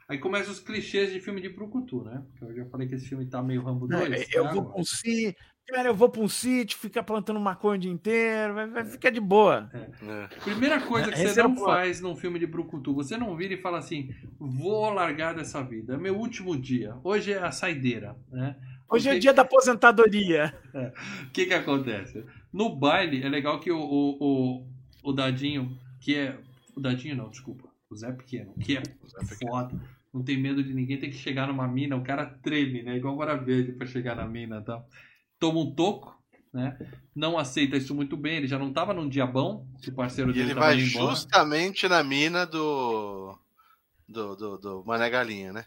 Aí 0.08 0.16
começam 0.16 0.52
os 0.52 0.58
clichês 0.58 1.12
de 1.12 1.20
filme 1.20 1.38
de 1.38 1.50
Brucutu, 1.50 2.02
né? 2.02 2.22
Porque 2.30 2.44
eu 2.46 2.56
já 2.56 2.70
falei 2.70 2.88
que 2.88 2.94
esse 2.94 3.06
filme 3.06 3.26
tá 3.26 3.42
meio 3.42 3.62
Rambo 3.62 3.86
2. 3.86 4.10
É, 4.10 4.26
eu 4.32 4.50
vou 4.50 4.64
pra 4.64 4.80
um 4.80 4.84
sítio, 4.84 5.36
cara, 5.66 5.88
eu 5.88 5.94
vou 5.94 6.08
pra 6.08 6.22
um 6.22 6.28
sítio, 6.28 6.78
ficar 6.78 7.02
plantando 7.02 7.38
maconha 7.38 7.76
o 7.76 7.78
dia 7.78 7.92
inteiro, 7.92 8.54
vai, 8.54 8.66
vai 8.68 8.84
ficar 8.86 9.10
de 9.10 9.20
boa. 9.20 9.70
É. 9.74 10.26
Primeira 10.42 10.80
coisa 10.80 11.12
que 11.12 11.14
Esse 11.14 11.34
você 11.34 11.40
é 11.40 11.44
o 11.44 11.48
não 11.50 11.56
faz 11.56 12.00
num 12.00 12.16
filme 12.16 12.38
de 12.38 12.46
Brucutu, 12.46 12.94
você 12.94 13.18
não 13.18 13.36
vira 13.36 13.52
e 13.52 13.60
fala 13.60 13.78
assim, 13.78 14.08
vou 14.38 14.88
largar 14.88 15.34
dessa 15.34 15.62
vida, 15.62 15.94
é 15.94 15.98
meu 15.98 16.16
último 16.16 16.56
dia, 16.56 16.96
hoje 17.04 17.34
é 17.34 17.38
a 17.38 17.52
saideira, 17.52 18.16
né? 18.32 18.56
Hoje 18.90 19.10
é 19.10 19.14
o 19.14 19.20
dia 19.20 19.34
da 19.34 19.42
aposentadoria. 19.42 20.54
O 21.26 21.30
que 21.30 21.44
que 21.44 21.52
acontece? 21.52 22.24
No 22.50 22.74
baile, 22.74 23.22
é 23.22 23.28
legal 23.28 23.60
que 23.60 23.70
o, 23.70 23.78
o, 23.78 24.16
o, 24.18 24.66
o 25.02 25.12
Dadinho, 25.12 25.78
que 26.00 26.16
é... 26.16 26.38
O 26.74 26.80
Dadinho 26.80 27.14
não, 27.14 27.28
desculpa. 27.28 27.68
O 27.90 27.96
Zé 27.96 28.10
Pequeno, 28.12 28.54
que 28.54 28.78
é 28.78 28.82
foda, 29.38 29.78
não 30.18 30.24
tem 30.24 30.38
medo 30.40 30.62
de 30.62 30.74
ninguém, 30.74 30.98
tem 31.00 31.10
que 31.10 31.16
chegar 31.16 31.46
numa 31.46 31.66
mina, 31.68 31.96
o 31.96 32.04
cara 32.04 32.26
treme, 32.26 32.82
né? 32.82 32.96
Igual 32.96 33.16
Bora 33.16 33.36
Verde 33.36 33.72
pra 33.72 33.86
chegar 33.86 34.16
na 34.16 34.26
mina 34.26 34.58
e 34.60 34.64
tal. 34.64 34.88
Toma 35.38 35.60
um 35.60 35.74
toco, 35.74 36.16
né? 36.52 36.78
Não 37.14 37.38
aceita 37.38 37.76
isso 37.76 37.94
muito 37.94 38.16
bem, 38.16 38.36
ele 38.38 38.46
já 38.48 38.58
não 38.58 38.72
tava 38.72 38.94
num 38.94 39.08
diabão, 39.08 39.66
se 39.78 39.90
o 39.90 39.94
parceiro 39.94 40.32
E 40.32 40.34
dele 40.34 40.50
ele 40.50 40.54
tava 40.54 40.68
vai 40.68 40.74
indo 40.74 40.82
embora. 40.82 41.16
justamente 41.16 41.88
na 41.88 42.02
mina 42.02 42.46
do. 42.46 43.38
Do, 44.08 44.36
do, 44.36 44.58
do 44.58 44.84
Mané 44.84 45.10
Galinha, 45.10 45.52
né? 45.52 45.64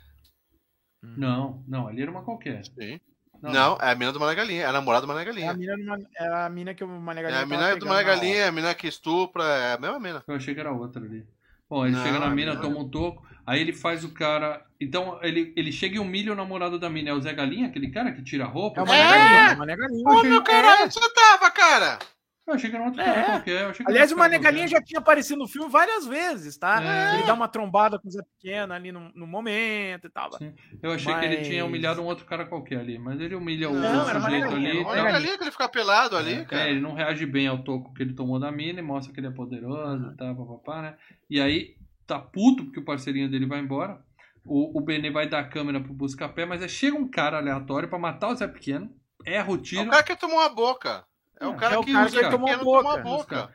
Não, 1.15 1.64
não, 1.68 1.88
ali 1.88 2.02
era 2.02 2.11
uma 2.11 2.23
qualquer. 2.23 2.72
Sim. 2.78 2.99
Não, 3.41 3.78
é 3.82 3.91
a 3.91 3.95
mina 3.95 4.11
do 4.11 4.19
Mané 4.19 4.36
Galinha, 4.36 4.64
é 4.64 4.65
a 4.68 4.72
namorada 4.72 5.06
do 5.06 5.07
Mané 5.07 5.23
É 5.45 5.49
a 5.49 5.53
Galinha. 5.53 5.53
mina, 5.53 5.76
do 5.78 6.07
é 6.15 6.28
a 6.45 6.49
mina 6.49 6.73
que 6.76 6.84
o 6.84 6.88
Mané 6.88 7.22
É 7.23 7.23
Galinha 7.23 7.41
a 7.41 7.45
mina 7.45 7.76
do 7.76 7.86
Mané 7.86 8.03
Galinha, 8.03 8.36
é 8.38 8.48
a 8.48 8.52
mina 8.52 8.76
que 8.76 8.88
estupra, 8.88 9.44
é 9.44 9.73
a 9.73 9.78
mesma 9.80 9.99
mina. 9.99 10.26
Eu 10.28 10.36
achei 10.36 10.53
que 10.53 10.60
era 10.60 10.72
outra 10.72 11.03
ali. 11.03 11.26
Bom, 11.69 11.86
ele 11.86 11.95
Não, 11.95 12.03
chega 12.03 12.19
na 12.19 12.30
mina, 12.30 12.53
não. 12.56 12.61
toma 12.61 12.80
um 12.80 12.90
toco, 12.90 13.26
aí 13.46 13.60
ele 13.62 13.74
faz 13.74 14.04
o 14.04 14.10
cara. 14.14 14.66
Então 14.80 15.20
ele, 15.22 15.54
ele 15.56 15.72
chega 15.72 15.96
e 15.96 16.00
humilha 16.00 16.34
o 16.34 16.36
namorado 16.36 16.80
da 16.80 16.90
mina. 16.90 17.10
É 17.10 17.14
o 17.14 17.22
Zé 17.22 17.34
Galinha, 17.34 17.68
aquele 17.68 17.92
cara 17.92 18.12
que 18.12 18.24
tira 18.24 18.46
a 18.46 18.48
roupa? 18.48 18.82
É 18.82 18.84
o 18.84 18.88
Mané 18.88 19.04
Galinha, 19.04 19.52
é 19.52 19.54
o 19.54 19.58
Mané 19.60 19.76
Galinha. 19.76 20.04
Eu 20.04 20.18
achei, 20.20 20.42
caralho, 20.42 20.84
onde 20.86 20.94
você 20.94 21.14
tava, 21.14 21.52
cara? 21.52 22.00
eu 22.48 22.56
achei 22.56 22.70
que 22.70 22.76
era 22.76 22.84
um 22.84 22.88
outro 22.88 23.02
É. 23.02 23.06
cara 23.06 23.24
qualquer. 23.24 23.62
eu 23.62 23.70
achei 23.70 23.86
que 23.86 23.92
Aliás, 23.92 24.12
o 24.12 24.16
outro 24.16 24.20
Mané 24.30 24.40
Galinha 24.40 24.68
já 24.68 24.82
tinha 24.82 25.00
aparecido 25.00 25.40
no 25.40 25.48
filme 25.48 25.70
várias 25.70 26.06
vezes, 26.06 26.58
tá? 26.58 26.84
É. 26.84 27.16
Ele 27.16 27.24
dá 27.28 27.34
uma 27.34 27.48
trombada 27.48 27.98
com 27.98 28.10
o 28.10 28.12
Zé 28.12 28.20
Pequeno 28.24 28.74
ali 28.74 28.92
no, 28.92 29.10
no 29.16 29.26
momento 29.26 30.08
e 30.08 30.10
tal. 30.10 30.34
Sim. 30.34 30.54
Eu 30.84 30.92
achei 30.92 31.14
que 31.14 31.26
ele 31.26 31.38
Mas- 31.38 31.48
tinha 31.48 31.64
humilhado 31.64 32.02
um 32.02 32.06
outro 32.06 32.26
cara 32.26 32.44
qualquer 32.44 32.80
ali, 32.80 32.98
mas 33.00 33.22
ele 33.22 33.36
humilha 33.36 33.70
o, 33.70 33.74
Não, 33.74 34.06
o 34.06 34.10
era 34.10 34.20
o 34.20 34.22
sujeito 34.24 34.50
Mané 34.50 34.56
ali. 34.70 34.70
era 34.70 34.78
O 34.80 34.82
o 34.82 34.84
tá? 34.84 34.90
Mané 34.90 34.96
Galinha. 35.04 35.12
Galinha 35.14 35.38
que 35.38 35.44
ele 35.46 35.52
fica 35.52 35.70
pelado 35.70 36.18
ali, 36.18 36.34
É, 36.34 36.44
cara. 36.46 36.70
ele 36.70 36.82
não 36.82 36.94
reage 36.94 37.26
bem 37.26 37.48
ao 37.48 37.60
toco 37.64 37.94
que 37.94 38.04
ele 38.04 38.14
tomou 38.14 38.38
da 38.40 38.52
mina 38.52 38.80
e 38.80 38.84
mostra 38.84 39.14
que 39.14 39.20
ele 39.20 39.28
é 39.28 39.32
poderoso 39.32 40.12
e 40.12 40.18
tal, 40.18 40.36
papapá, 40.36 40.82
né? 40.82 40.96
E 41.30 41.40
aí 41.40 41.76
tá 42.12 42.20
puto 42.20 42.66
porque 42.66 42.80
o 42.80 42.86
parceirinho 42.86 43.30
dele 43.30 43.46
vai 43.46 43.60
embora. 43.60 44.02
O, 44.46 44.78
o 44.80 44.82
Benê 44.84 45.10
vai 45.12 45.30
dar 45.30 45.40
a 45.40 45.48
câmera 45.48 45.80
pro 45.80 45.94
busca-pé, 45.94 46.46
mas 46.46 46.62
aí 46.62 46.70
chega 46.70 46.98
um 46.98 47.10
cara 47.10 47.38
aleatório 47.38 47.88
pra 47.88 48.00
matar 48.00 48.30
o 48.30 48.36
Zé 48.36 48.48
Pequeno, 48.48 48.90
erra 49.26 49.52
o 49.52 49.56
É 49.56 49.62
tiro 49.62 49.84
o 49.84 49.90
cara 49.90 50.04
que 50.04 50.16
tomou 50.16 50.40
a 50.40 50.50
boca. 50.50 51.06
É 51.40 51.48
o 51.48 51.54
É, 51.54 51.56
cara 51.56 51.76
é 51.76 51.78
o 51.78 51.84
que 51.84 51.94
cara 51.94 52.10
que 52.10 52.16
pequeno 52.16 52.32
tomou 52.32 52.50
a 52.50 52.58
tomou 52.58 52.76
a 52.92 52.98
boca. 52.98 53.04
boca. 53.04 53.54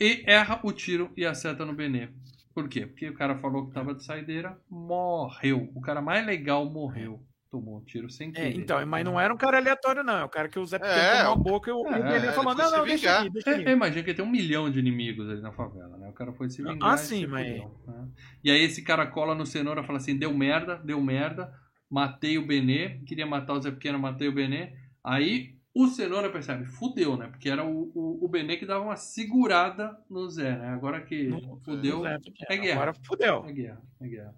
e 0.00 0.22
erra 0.26 0.60
o 0.62 0.72
tiro 0.72 1.10
e 1.16 1.24
acerta 1.24 1.64
no 1.64 1.74
Benê. 1.74 2.10
Por 2.54 2.68
quê? 2.68 2.86
Porque 2.86 3.08
o 3.08 3.14
cara 3.14 3.36
falou 3.38 3.66
que 3.68 3.74
tava 3.74 3.94
de 3.94 4.04
saideira, 4.04 4.58
morreu. 4.70 5.70
O 5.74 5.80
cara 5.80 6.00
mais 6.02 6.24
legal 6.26 6.64
morreu. 6.70 7.22
Tomou 7.50 7.78
um 7.78 7.80
tiro 7.84 8.10
sem 8.10 8.28
É, 8.28 8.32
querer. 8.32 8.56
então, 8.56 8.84
mas 8.86 9.02
não 9.04 9.18
era 9.18 9.32
um 9.32 9.36
cara 9.36 9.56
aleatório, 9.56 10.04
não. 10.04 10.18
É 10.18 10.24
o 10.24 10.28
cara 10.28 10.50
que 10.50 10.58
o 10.58 10.66
Zé 10.66 10.78
Pequeno 10.78 10.98
É, 11.00 11.18
tomou 11.20 11.32
a 11.32 11.34
o- 11.34 11.38
boca 11.42 11.70
e 11.70 11.72
o, 11.72 11.86
é, 11.86 12.16
ele 12.16 12.26
falou: 12.32 12.54
foi 12.54 12.62
não, 12.64 12.70
não, 12.70 12.84
deixa 12.84 13.26
deixa 13.30 13.50
É, 13.52 13.72
imagino 13.72 14.04
que 14.04 14.12
tem 14.12 14.22
um 14.24 14.30
milhão 14.30 14.70
de 14.70 14.78
inimigos 14.78 15.30
ali 15.30 15.40
na 15.40 15.50
favela, 15.50 15.96
né? 15.96 16.08
O 16.10 16.12
cara 16.12 16.30
foi 16.32 16.50
se 16.50 16.62
vingar. 16.62 16.90
Ah, 16.92 16.94
e 16.94 16.98
sim, 16.98 17.26
mas- 17.26 17.46
né? 17.86 18.08
E 18.44 18.50
aí 18.50 18.60
esse 18.62 18.82
cara 18.82 19.06
cola 19.06 19.34
no 19.34 19.46
cenoura 19.46 19.80
e 19.80 19.86
fala 19.86 19.96
assim: 19.98 20.14
deu 20.18 20.32
merda, 20.34 20.76
deu 20.84 21.00
merda, 21.00 21.50
matei 21.90 22.36
o 22.36 22.46
Benê, 22.46 22.98
queria 23.06 23.26
matar 23.26 23.54
o 23.54 23.60
Zé 23.62 23.70
Pequeno, 23.70 23.98
matei 23.98 24.28
o 24.28 24.32
Benê. 24.32 24.74
Aí 25.02 25.56
o 25.74 25.86
cenoura 25.88 26.28
percebe, 26.28 26.66
fudeu, 26.66 27.16
né? 27.16 27.28
Porque 27.28 27.48
era 27.48 27.64
o, 27.64 27.90
o, 27.94 28.26
o 28.26 28.28
Benê 28.28 28.58
que 28.58 28.66
dava 28.66 28.84
uma 28.84 28.96
segurada 28.96 29.96
no 30.10 30.28
Zé, 30.28 30.54
né? 30.54 30.68
Agora 30.68 31.00
que 31.00 31.28
Não, 31.28 31.58
fudeu, 31.64 32.02
Zé 32.02 32.18
é 32.50 32.56
guerra. 32.58 32.74
Agora 32.82 32.94
fudeu. 33.02 33.44
é 33.46 33.52
guerra, 33.52 33.82
é 34.02 34.06
guerra. 34.06 34.34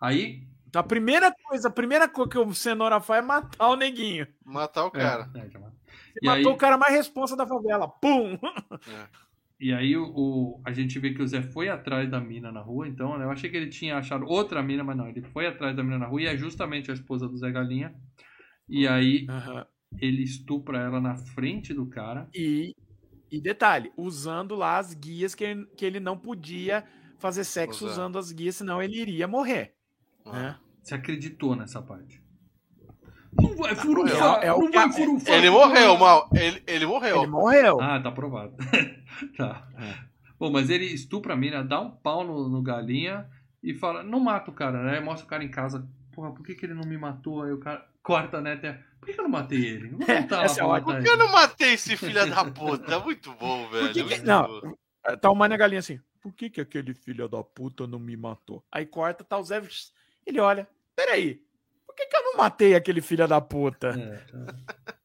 Aí. 0.00 0.42
Então 0.68 0.80
a 0.80 0.84
primeira 0.84 1.32
coisa, 1.48 1.68
a 1.68 1.70
primeira 1.70 2.08
coisa 2.08 2.30
que 2.30 2.38
o 2.38 2.54
Cenoura 2.54 3.00
faz 3.00 3.22
é 3.22 3.26
matar 3.26 3.68
o 3.68 3.76
neguinho. 3.76 4.26
Matar 4.44 4.84
o 4.84 4.88
é, 4.88 4.90
cara. 4.90 5.30
é. 5.34 5.48
Você 5.48 5.58
E 6.22 6.26
matou 6.26 6.50
aí- 6.50 6.54
o 6.54 6.56
cara 6.56 6.76
mais 6.78 6.92
responsa 6.94 7.36
da 7.36 7.46
favela. 7.46 7.88
Pum! 7.88 8.38
E 9.60 9.72
aí 9.72 9.96
o, 9.96 10.04
o- 10.14 10.60
a 10.64 10.72
gente 10.72 10.98
vê 11.00 11.12
que 11.12 11.20
o 11.22 11.26
Zé 11.26 11.42
foi 11.42 11.68
atrás 11.68 12.08
da 12.08 12.20
mina 12.20 12.52
na 12.52 12.60
rua, 12.60 12.86
então, 12.86 13.18
né? 13.18 13.24
Eu 13.24 13.30
achei 13.30 13.50
que 13.50 13.56
ele 13.56 13.68
tinha 13.68 13.96
achado 13.98 14.24
outra 14.26 14.62
mina, 14.62 14.84
mas 14.84 14.96
não, 14.96 15.08
ele 15.08 15.22
foi 15.22 15.46
atrás 15.48 15.74
da 15.74 15.82
mina 15.82 15.98
na 15.98 16.06
rua 16.06 16.22
e 16.22 16.26
é 16.26 16.36
justamente 16.36 16.90
a 16.90 16.94
esposa 16.94 17.28
do 17.28 17.36
Zé 17.36 17.50
Galinha. 17.50 17.92
E 18.68 18.86
aí 18.86 19.26
ele 20.00 20.22
estupra 20.22 20.78
ela 20.78 21.00
na 21.00 21.16
frente 21.16 21.74
do 21.74 21.86
cara. 21.86 22.28
E, 22.34 22.72
e 23.32 23.40
detalhe, 23.40 23.90
usando 23.96 24.54
lá 24.54 24.78
as 24.78 24.94
guias 24.94 25.34
que 25.34 25.42
ele, 25.42 25.66
que 25.76 25.84
ele 25.84 25.98
não 25.98 26.16
podia 26.16 26.84
fazer 27.18 27.42
sexo 27.42 27.84
usando 27.84 28.16
as 28.16 28.30
guias, 28.30 28.54
senão 28.56 28.80
ele 28.80 29.00
iria 29.00 29.26
morrer. 29.26 29.74
Ah. 30.24 30.32
Né? 30.32 30.56
Você 30.88 30.94
acreditou 30.94 31.54
nessa 31.54 31.82
parte? 31.82 32.18
Não 33.38 33.54
vai 33.56 33.76
furufar. 33.76 34.42
É 34.42 34.50
o 34.54 34.58
não 34.58 34.70
vai 34.70 34.90
furufar. 34.90 35.34
Ele 35.34 35.50
morreu, 35.50 35.98
mal. 35.98 36.30
Ele, 36.34 36.62
ele 36.66 36.86
morreu. 36.86 37.18
Ele 37.18 37.26
morreu. 37.26 37.78
Ah, 37.78 38.00
tá 38.00 38.08
aprovado. 38.08 38.54
tá. 39.36 39.68
É. 39.78 39.98
Bom, 40.38 40.50
mas 40.50 40.70
ele 40.70 40.86
estupra 40.86 41.34
a 41.34 41.36
mina, 41.36 41.62
dá 41.62 41.78
um 41.78 41.90
pau 41.90 42.24
no, 42.24 42.48
no 42.48 42.62
galinha 42.62 43.28
e 43.62 43.74
fala, 43.74 44.02
não 44.02 44.18
mata 44.18 44.50
o 44.50 44.54
cara, 44.54 44.82
né? 44.82 44.98
Mostra 44.98 45.26
o 45.26 45.28
cara 45.28 45.44
em 45.44 45.50
casa, 45.50 45.86
porra, 46.10 46.32
por 46.32 46.42
que, 46.42 46.54
que 46.54 46.64
ele 46.64 46.72
não 46.72 46.88
me 46.88 46.96
matou? 46.96 47.42
Aí 47.42 47.52
o 47.52 47.58
cara 47.60 47.86
corta, 48.02 48.40
né? 48.40 48.54
Até, 48.54 48.82
por 48.98 49.08
que, 49.08 49.12
que 49.12 49.20
eu 49.20 49.24
não 49.24 49.30
matei 49.30 49.62
ele? 49.62 49.88
Vou 49.90 50.06
É, 50.08 50.26
lá 50.30 50.42
é 50.44 50.64
ótima. 50.64 50.80
Por 50.80 51.02
que 51.02 51.08
eu 51.10 51.18
não 51.18 51.30
matei 51.30 51.74
esse 51.74 51.98
filho 51.98 52.30
da 52.30 52.46
puta? 52.46 52.94
É 52.94 52.98
muito 52.98 53.30
bom, 53.34 53.68
velho. 53.68 53.92
que 53.92 54.02
que- 54.04 54.08
muito 54.08 54.24
não. 54.26 54.46
bom. 54.46 54.74
Tá 55.20 55.30
o 55.30 55.34
Mané 55.34 55.58
Galinha 55.58 55.80
assim, 55.80 56.00
por 56.22 56.32
que 56.32 56.48
que 56.48 56.62
aquele 56.62 56.94
filho 56.94 57.28
da 57.28 57.42
puta 57.44 57.86
não 57.86 57.98
me 57.98 58.16
matou? 58.16 58.64
Aí 58.72 58.86
corta, 58.86 59.22
tá 59.22 59.36
o 59.36 59.42
Zé, 59.42 59.60
ele 60.28 60.40
olha, 60.40 60.68
peraí, 60.98 61.40
por 61.86 61.94
que 61.94 62.06
que 62.06 62.16
eu 62.16 62.24
não 62.24 62.36
matei 62.36 62.74
aquele 62.74 63.00
filho 63.00 63.28
da 63.28 63.40
puta? 63.40 63.90
É, 63.90 64.18
é. 64.34 64.98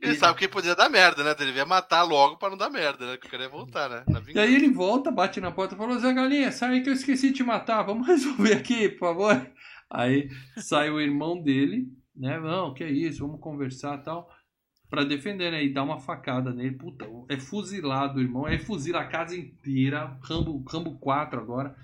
Ele 0.00 0.16
sabe 0.16 0.36
que 0.36 0.48
podia 0.48 0.74
dar 0.74 0.88
merda, 0.88 1.22
né? 1.22 1.30
Ele 1.38 1.46
devia 1.46 1.64
matar 1.64 2.02
logo 2.02 2.36
pra 2.36 2.50
não 2.50 2.56
dar 2.56 2.70
merda, 2.70 3.06
né? 3.06 3.16
Que 3.16 3.26
eu 3.26 3.30
queria 3.30 3.48
voltar, 3.48 3.88
né? 3.88 4.04
E 4.34 4.38
aí 4.38 4.54
ele 4.54 4.70
volta, 4.70 5.12
bate 5.12 5.40
na 5.40 5.52
porta 5.52 5.74
e 5.74 5.78
falou, 5.78 5.98
Zé 5.98 6.12
Galinha, 6.12 6.50
sai 6.50 6.74
aí 6.74 6.82
que 6.82 6.88
eu 6.88 6.94
esqueci 6.94 7.28
de 7.28 7.36
te 7.36 7.44
matar, 7.44 7.82
vamos 7.82 8.06
resolver 8.08 8.54
aqui, 8.54 8.88
por 8.88 9.00
favor. 9.00 9.50
Aí 9.88 10.28
sai 10.56 10.90
o 10.90 11.00
irmão 11.00 11.40
dele, 11.40 11.86
né? 12.16 12.40
Não, 12.40 12.74
que 12.74 12.82
é 12.82 12.90
isso, 12.90 13.24
vamos 13.24 13.40
conversar 13.40 13.98
e 13.98 14.02
tal. 14.02 14.28
Pra 14.88 15.04
defender, 15.04 15.52
né? 15.52 15.62
E 15.62 15.72
dá 15.72 15.84
uma 15.84 16.00
facada 16.00 16.52
nele. 16.52 16.76
Puta, 16.76 17.06
é 17.28 17.38
fuzilado 17.38 18.18
o 18.18 18.22
irmão. 18.22 18.46
Aí 18.46 18.58
fuzila 18.58 19.00
a 19.00 19.06
casa 19.06 19.36
inteira. 19.36 20.18
Rambo, 20.22 20.64
Rambo 20.68 20.98
4 20.98 21.40
agora. 21.40 21.76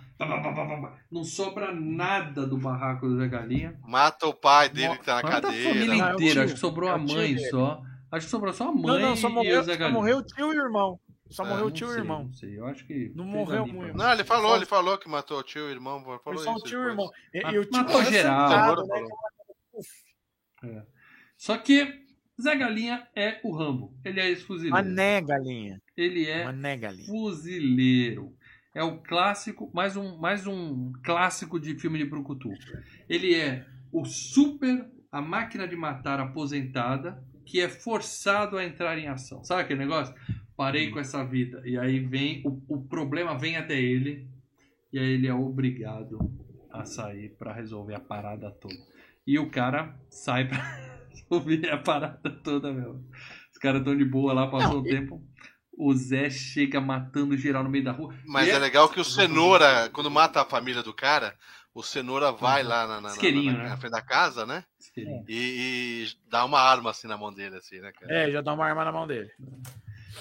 Não 1.11 1.23
sobra 1.24 1.73
nada 1.73 2.47
do 2.47 2.59
barraco 2.59 3.07
do 3.09 3.16
Zé 3.19 3.28
Galinha. 3.28 3.78
Mata 3.85 4.27
o 4.27 4.35
pai 4.35 4.69
dele 4.69 4.97
que 4.99 5.05
tá 5.05 5.16
na 5.16 5.23
Mata 5.23 5.36
a 5.39 5.40
cadeira. 5.43 5.69
família 5.70 5.93
é 5.93 6.12
inteira. 6.12 6.45
Acho 6.45 6.55
que 6.55 6.61
sobrou 6.61 6.89
É 6.89 6.93
a 6.93 6.99
mãe 6.99 7.39
só. 7.51 7.81
Acho 8.11 8.27
que 8.27 8.31
sobrou 8.31 8.53
só 8.53 8.65
a 8.65 8.66
Não, 8.73 8.74
mãe 8.82 9.03
não, 9.03 9.16
só 9.16 9.28
e 9.28 9.32
morreu, 9.32 9.61
o 9.61 9.65
Zé 9.65 9.77
só 9.78 9.90
morreu 9.90 10.19
o 10.19 10.23
tio 10.23 10.53
e 10.53 10.59
o 10.59 10.62
irmão. 10.65 10.99
Só 11.31 11.43
Ah, 11.43 11.47
morreu 11.47 11.65
o 11.66 11.69
não 11.69 11.74
tio 11.74 11.89
e 11.89 11.90
o 11.90 11.95
irmão. 11.99 12.24
Não 12.24 12.32
sei, 12.32 12.59
eu 12.59 12.66
acho 12.66 12.86
que. 12.86 13.12
Não 13.15 13.24
morreu 13.24 13.62
ali 13.65 13.73
muito. 13.73 13.97
Não, 13.97 14.11
ele 14.12 14.24
falou, 14.24 14.51
Só- 14.51 14.57
ele 14.57 14.66
falou 14.66 14.97
que 14.99 15.09
matou 15.09 15.39
o 15.39 15.43
tio 15.43 15.61
e 15.61 15.69
o 15.69 15.70
irmão. 15.70 16.03
Foi 16.03 16.19
Falou 16.24 16.43
só 16.43 16.55
o 16.55 16.62
tio 16.62 16.82
e 16.82 16.86
o 16.86 16.89
irmão. 16.89 17.11
E, 17.35 17.43
Ah, 17.45 17.53
e 17.53 17.59
o 17.59 17.65
tio 17.66 17.73
matou 17.82 18.03
geral. 18.05 18.49
sentado, 18.49 18.86
né? 18.86 19.07
Falou. 20.61 20.82
Só 21.36 21.57
que 21.59 21.86
Zé 22.40 22.57
Galinha 22.57 23.07
é 23.15 23.40
o 23.45 23.55
Rambo. 23.55 23.95
Ele 24.05 24.20
é 24.20 24.28
ex-fuzileiro. 24.28 24.74
Mané 24.74 25.20
Galinha. 25.20 25.81
Ele 25.97 26.27
é 26.27 26.45
Mané 26.45 26.77
Galinha. 26.77 27.07
fuzileiro. 27.07 28.32
É 28.79 28.83
o 28.85 28.99
clássico, 28.99 29.69
mais 29.75 29.97
um, 29.97 30.17
mais 30.19 30.47
um 30.47 30.93
clássico 31.03 31.59
de 31.59 31.77
filme 31.81 31.99
de 31.99 32.05
brucutu. 32.05 32.49
Ele 33.09 33.35
é 33.35 33.67
o 33.91 34.05
super, 34.05 34.89
a 35.11 35.21
máquina 35.21 35.67
de 35.67 35.75
matar 35.75 36.21
aposentada, 36.21 37.21
que 37.45 37.61
é 37.61 37.69
forçado 37.69 38.57
a 38.57 38.65
entrar 38.65 38.97
em 38.97 39.09
ação. 39.09 39.43
Sabe 39.43 39.63
aquele 39.63 39.81
negócio? 39.81 40.15
Parei 40.57 40.93
com 40.93 41.01
essa 41.01 41.25
vida. 41.25 41.61
E 41.65 41.77
aí 41.77 41.99
vem, 41.99 42.41
o, 42.47 42.63
o 42.69 42.81
problema 42.81 43.37
vem 43.37 43.57
até 43.57 43.75
ele, 43.77 44.29
e 44.93 44.99
aí 45.01 45.15
ele 45.15 45.27
é 45.27 45.35
obrigado 45.35 46.17
a 46.71 46.85
sair 46.85 47.31
para 47.31 47.53
resolver 47.53 47.97
a 47.97 48.01
parada 48.01 48.49
toda. 48.49 48.79
E 49.27 49.41
o 49.41 49.51
cara 49.51 49.93
sai 50.09 50.47
pra 50.47 50.63
resolver 51.11 51.69
a 51.69 51.79
parada 51.79 52.31
toda, 52.45 52.73
meu. 52.73 53.03
Os 53.51 53.59
caras 53.59 53.81
estão 53.81 53.97
de 53.97 54.05
boa 54.05 54.33
lá, 54.33 54.47
passou 54.47 54.79
um 54.79 54.85
tempo. 54.85 55.21
O 55.79 55.95
Zé 55.95 56.29
chega 56.29 56.81
matando 56.81 57.37
geral 57.37 57.63
no 57.63 57.71
meio 57.71 57.85
da 57.85 57.93
rua. 57.93 58.13
Mas 58.27 58.49
E 58.49 58.51
é 58.51 58.59
legal 58.59 58.89
que 58.89 58.99
o 58.99 59.05
Cenoura, 59.05 59.89
quando 59.93 60.11
mata 60.11 60.43
a 60.43 60.45
família 60.45 60.83
do 60.83 60.93
cara, 60.93 61.35
o 61.73 61.83
Cenoura 61.85 62.33
vai 62.33 62.65
lá 62.65 62.85
na, 62.87 62.95
na, 62.97 63.01
na, 63.03 63.09
Isqueirinho, 63.11 63.53
na- 63.53 63.63
né? 63.63 63.69
na 63.71 63.77
frente 63.77 63.93
da 63.93 64.03
casa, 64.03 64.45
né? 64.45 64.65
E, 64.97 65.23
e 65.29 66.09
dá 66.29 66.45
uma 66.45 66.59
arma 66.61 66.91
assim 66.91 67.07
na 67.07 67.17
mão 67.17 67.33
dele, 67.33 67.57
assim, 67.57 67.79
né, 67.81 67.93
cara? 67.93 68.13
É, 68.13 68.31
já 68.31 68.41
dá 68.41 68.53
uma 68.55 68.67
arma 68.67 68.85
na 68.85 68.91
mão 68.91 69.07
dele. 69.07 69.31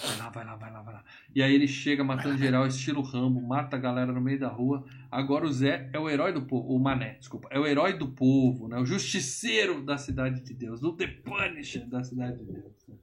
Vai 0.06 0.18
lá, 0.18 0.30
vai 0.30 0.46
lá, 0.46 0.56
vai 0.56 0.72
lá, 0.72 0.82
vai 0.84 0.94
lá. 0.94 1.04
E 1.34 1.42
aí 1.42 1.56
ele 1.56 1.68
chega 1.68 2.04
matando 2.04 2.38
geral, 2.38 2.68
estilo 2.68 3.02
Rambo, 3.02 3.42
mata 3.42 3.78
a 3.78 3.80
galera 3.80 4.12
no 4.12 4.22
meio 4.22 4.40
da 4.40 4.48
rua. 4.48 4.86
Agora 5.10 5.44
o 5.44 5.52
Zé 5.52 5.90
é 5.92 5.98
o 5.98 6.08
herói 6.08 6.32
do 6.32 6.44
povo, 6.44 6.72
o 6.72 6.78
Mané, 6.80 7.16
desculpa, 7.16 7.48
é 7.50 7.58
o 7.60 7.66
herói 7.66 7.94
do 7.94 8.08
povo, 8.10 8.68
né? 8.68 8.78
O 8.78 8.86
justiceiro 8.86 9.82
da 9.84 9.98
cidade 9.98 10.42
de 10.42 10.54
Deus, 10.54 10.84
o 10.84 10.94
The 10.94 11.08
Punisher 11.08 11.88
da 11.90 12.04
cidade 12.04 12.38
de 12.38 12.46
Deus. 12.46 12.88
né? 12.88 12.96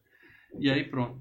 E 0.60 0.70
aí 0.70 0.84
pronto. 0.84 1.18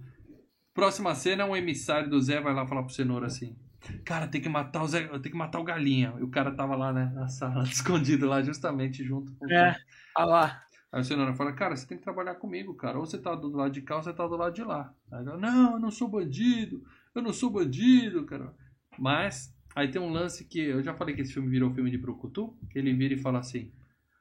Próxima 0.73 1.13
cena, 1.13 1.45
um 1.45 1.55
emissário 1.55 2.09
do 2.09 2.19
Zé 2.19 2.41
vai 2.41 2.53
lá 2.53 2.65
falar 2.65 2.83
pro 2.83 2.93
Cenoura 2.93 3.27
assim: 3.27 3.55
Cara, 4.03 4.27
tem 4.27 4.41
que 4.41 4.49
matar 4.49 4.83
o 4.83 4.87
Zé, 4.87 5.07
tem 5.19 5.31
que 5.31 5.37
matar 5.37 5.59
o 5.59 5.63
Galinha. 5.63 6.15
E 6.19 6.23
o 6.23 6.29
cara 6.29 6.51
tava 6.51 6.75
lá, 6.75 6.91
né, 6.91 7.11
na 7.13 7.27
sala, 7.27 7.63
escondido 7.69 8.27
lá, 8.27 8.41
justamente 8.41 9.03
junto 9.03 9.31
com 9.33 9.45
o 9.45 9.51
É. 9.51 9.75
Olha 10.17 10.25
lá. 10.25 10.63
Aí 10.91 11.01
o 11.01 11.03
Cenoura 11.03 11.33
fala, 11.33 11.53
cara, 11.53 11.75
você 11.75 11.87
tem 11.87 11.97
que 11.97 12.03
trabalhar 12.03 12.35
comigo, 12.35 12.75
cara. 12.75 12.99
Ou 12.99 13.05
você 13.05 13.17
tá 13.17 13.33
do 13.33 13.49
lado 13.49 13.71
de 13.71 13.81
cá 13.81 13.95
ou 13.95 14.03
você 14.03 14.13
tá 14.13 14.27
do 14.27 14.35
lado 14.35 14.53
de 14.53 14.63
lá. 14.63 14.93
Aí 15.11 15.19
ele 15.19 15.25
fala, 15.25 15.41
não, 15.41 15.73
eu 15.73 15.79
não 15.79 15.89
sou 15.89 16.07
bandido. 16.07 16.83
Eu 17.15 17.21
não 17.23 17.33
sou 17.33 17.49
bandido, 17.49 18.25
cara. 18.25 18.53
Mas, 18.99 19.51
aí 19.75 19.89
tem 19.89 19.99
um 19.99 20.11
lance 20.11 20.45
que... 20.45 20.59
Eu 20.59 20.83
já 20.83 20.93
falei 20.93 21.15
que 21.15 21.21
esse 21.21 21.33
filme 21.33 21.49
virou 21.49 21.73
filme 21.73 21.89
de 21.89 21.97
Brucutu. 21.97 22.55
Que 22.69 22.77
ele 22.77 22.93
vira 22.93 23.15
e 23.15 23.17
fala 23.17 23.39
assim, 23.39 23.71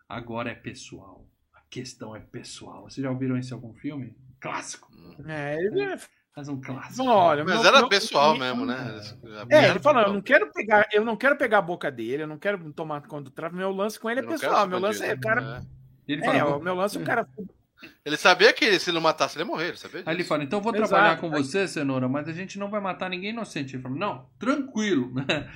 agora 0.09 0.51
é 0.51 0.55
pessoal. 0.55 1.29
A 1.53 1.61
questão 1.69 2.17
é 2.17 2.21
pessoal. 2.21 2.85
Vocês 2.85 3.05
já 3.05 3.11
ouviram 3.11 3.37
isso 3.37 3.53
em 3.53 3.57
algum 3.57 3.75
filme? 3.75 4.17
Clássico. 4.41 4.91
É, 5.27 5.55
ele 5.63 5.95
Mas 6.35 6.49
um 6.49 6.61
clássico. 6.61 6.95
falou, 6.97 7.15
olha, 7.15 7.45
Mas 7.45 7.57
meu- 7.61 7.67
era 7.67 7.79
meu- 7.81 7.89
pessoal 7.91 8.35
e- 8.35 8.39
mesmo, 8.39 8.65
né? 8.65 9.01
É, 9.51 9.69
ele 9.69 9.79
falou, 9.81 10.03
eu 10.03 10.13
não 10.15 10.23
quero 10.23 10.51
pegar, 10.51 10.89
eu 10.91 11.05
não 11.05 11.15
quero 11.17 11.37
pegar 11.37 11.59
a 11.59 11.63
boca 11.63 11.91
dele, 11.91 12.23
eu 12.23 12.27
não 12.27 12.39
quero 12.39 12.73
tomar 12.73 13.03
conta 13.03 13.25
do 13.25 13.31
tráfico, 13.31 13.59
meu 13.59 13.71
lance 13.71 14.01
com 14.01 14.09
ele 14.09 14.21
é 14.21 14.23
Eu 14.23 14.31
não 14.31 14.39
quero 14.39 14.41
pessoal, 14.51 14.63
ser 14.65 14.69
meu 14.71 14.79
lance 14.79 15.03
é, 15.05 15.09
bandido, 15.09 15.21
cara, 15.23 15.41
né? 15.41 15.67
Ele 16.09 16.23
é, 16.23 16.25
fala, 16.25 16.57
o 16.57 16.63
meu 16.63 16.75
lance 16.75 16.97
é 16.97 17.01
o 17.01 17.05
cara 17.05 17.29
Ele 18.05 18.17
sabia 18.17 18.53
que 18.53 18.79
se 18.79 18.89
ele 18.89 18.95
não 18.95 19.03
matasse, 19.03 19.37
ele 19.37 19.43
ia 19.43 19.47
morrer, 19.47 19.69
ele 19.69 19.77
sabia 19.77 19.99
disso. 19.99 20.09
Aí 20.09 20.17
ele 20.17 20.25
fala, 20.25 20.43
então 20.45 20.59
eu 20.59 20.63
vou 20.63 20.75
Exato. 20.75 20.89
trabalhar 20.89 21.17
com 21.19 21.29
você, 21.31 21.69
Cenoura, 21.69 22.09
mas 22.09 22.27
a 22.29 22.33
gente 22.33 22.59
não 22.59 22.71
vai 22.71 22.81
matar 22.81 23.11
ninguém 23.11 23.31
inocente. 23.31 23.75
Ele 23.77 23.83
fala, 23.83 23.95
não, 23.95 24.27
tranquilo. 24.39 25.13
né? 25.15 25.25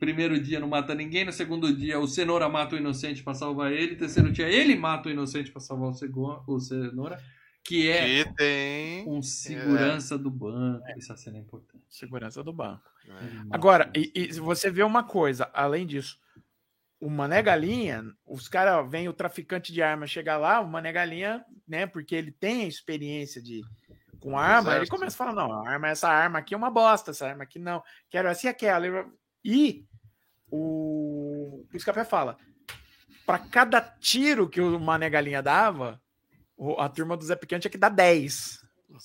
Primeiro 0.00 0.40
dia 0.40 0.58
não 0.58 0.66
mata 0.66 0.96
ninguém, 0.96 1.24
no 1.24 1.32
segundo 1.32 1.72
dia 1.72 2.00
o 2.00 2.08
Cenoura 2.08 2.48
mata 2.48 2.74
o 2.74 2.78
inocente 2.78 3.22
pra 3.22 3.34
salvar 3.34 3.70
ele, 3.70 3.94
terceiro 3.94 4.32
dia 4.32 4.48
ele 4.48 4.74
mata 4.74 5.08
o 5.08 5.12
inocente 5.12 5.52
pra 5.52 5.60
salvar 5.60 5.90
o, 5.90 6.42
o 6.54 6.58
Cenoura, 6.58 7.20
que 7.64 7.90
é 7.90 8.24
Que 8.24 8.34
tem... 8.34 9.08
um 9.08 9.22
segurança 9.22 10.18
do 10.18 10.30
banco. 10.30 10.84
Essa 10.88 11.16
cena 11.16 11.38
é 11.38 11.40
importante. 11.40 11.84
segurança 11.88 12.42
do 12.42 12.52
banco. 12.52 12.82
É. 13.06 13.10
Agora, 13.50 13.90
e, 13.94 14.12
e 14.14 14.32
você 14.34 14.70
vê 14.70 14.82
uma 14.82 15.04
coisa, 15.04 15.50
além 15.52 15.86
disso, 15.86 16.18
o 17.00 17.10
Mané 17.10 17.42
Galinha, 17.42 18.04
os 18.24 18.48
caras 18.48 18.88
vêm 18.88 19.08
o 19.08 19.12
traficante 19.12 19.72
de 19.72 19.82
arma 19.82 20.06
chegar 20.06 20.36
lá, 20.38 20.60
o 20.60 20.68
Mané 20.68 20.92
Galinha, 20.92 21.44
né, 21.66 21.86
porque 21.86 22.14
ele 22.14 22.30
tem 22.30 22.62
a 22.62 22.68
experiência 22.68 23.42
de 23.42 23.60
com 24.20 24.38
arma, 24.38 24.70
ele 24.70 24.76
Exército. 24.84 24.96
começa 24.96 25.16
a 25.16 25.18
falar, 25.18 25.32
não, 25.32 25.66
arma, 25.66 25.88
essa 25.88 26.08
arma 26.08 26.38
aqui 26.38 26.54
é 26.54 26.56
uma 26.56 26.70
bosta, 26.70 27.10
essa 27.10 27.26
arma 27.26 27.42
aqui 27.42 27.58
não, 27.58 27.82
quero 28.08 28.28
e 28.30 28.46
aquela. 28.46 29.10
E 29.44 29.84
o, 30.48 31.66
o 31.72 31.76
Escapé 31.76 32.04
fala, 32.04 32.36
para 33.26 33.40
cada 33.40 33.80
tiro 33.80 34.48
que 34.48 34.60
o 34.60 34.78
Mané 34.78 35.10
Galinha 35.10 35.42
dava, 35.42 36.00
a 36.78 36.88
turma 36.88 37.16
do 37.16 37.24
Zé 37.24 37.36
Pequeno 37.36 37.60
tinha 37.60 37.70
que 37.70 37.78
dar 37.78 37.88
10. 37.90 38.60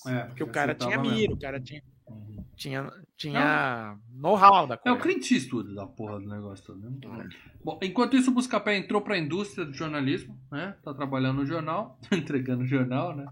É, 0.07 0.23
Porque 0.25 0.43
o 0.43 0.47
cara 0.47 0.75
tinha 0.75 0.99
mira, 0.99 1.33
o 1.33 1.39
cara 1.39 1.59
tinha. 1.61 1.81
Uhum. 2.09 2.43
tinha, 2.55 2.89
tinha 3.17 3.97
know-how 4.13 4.65
da 4.67 4.75
É 4.75 4.77
coisa. 4.77 4.97
o 4.97 5.01
Clint 5.01 5.29
Eastwood 5.31 5.75
da 5.75 5.85
porra 5.85 6.19
do 6.19 6.27
negócio 6.27 6.65
todo, 6.65 6.89
né? 6.89 7.29
Bom, 7.63 7.77
enquanto 7.81 8.15
isso, 8.15 8.31
o 8.31 8.33
Buscapé 8.33 8.77
entrou 8.77 9.01
pra 9.01 9.17
indústria 9.17 9.65
do 9.65 9.73
jornalismo, 9.73 10.37
né? 10.51 10.75
Tá 10.83 10.93
trabalhando 10.93 11.37
no 11.37 11.45
jornal, 11.45 11.99
entregando 12.11 12.63
o 12.63 12.67
jornal, 12.67 13.15
né? 13.15 13.27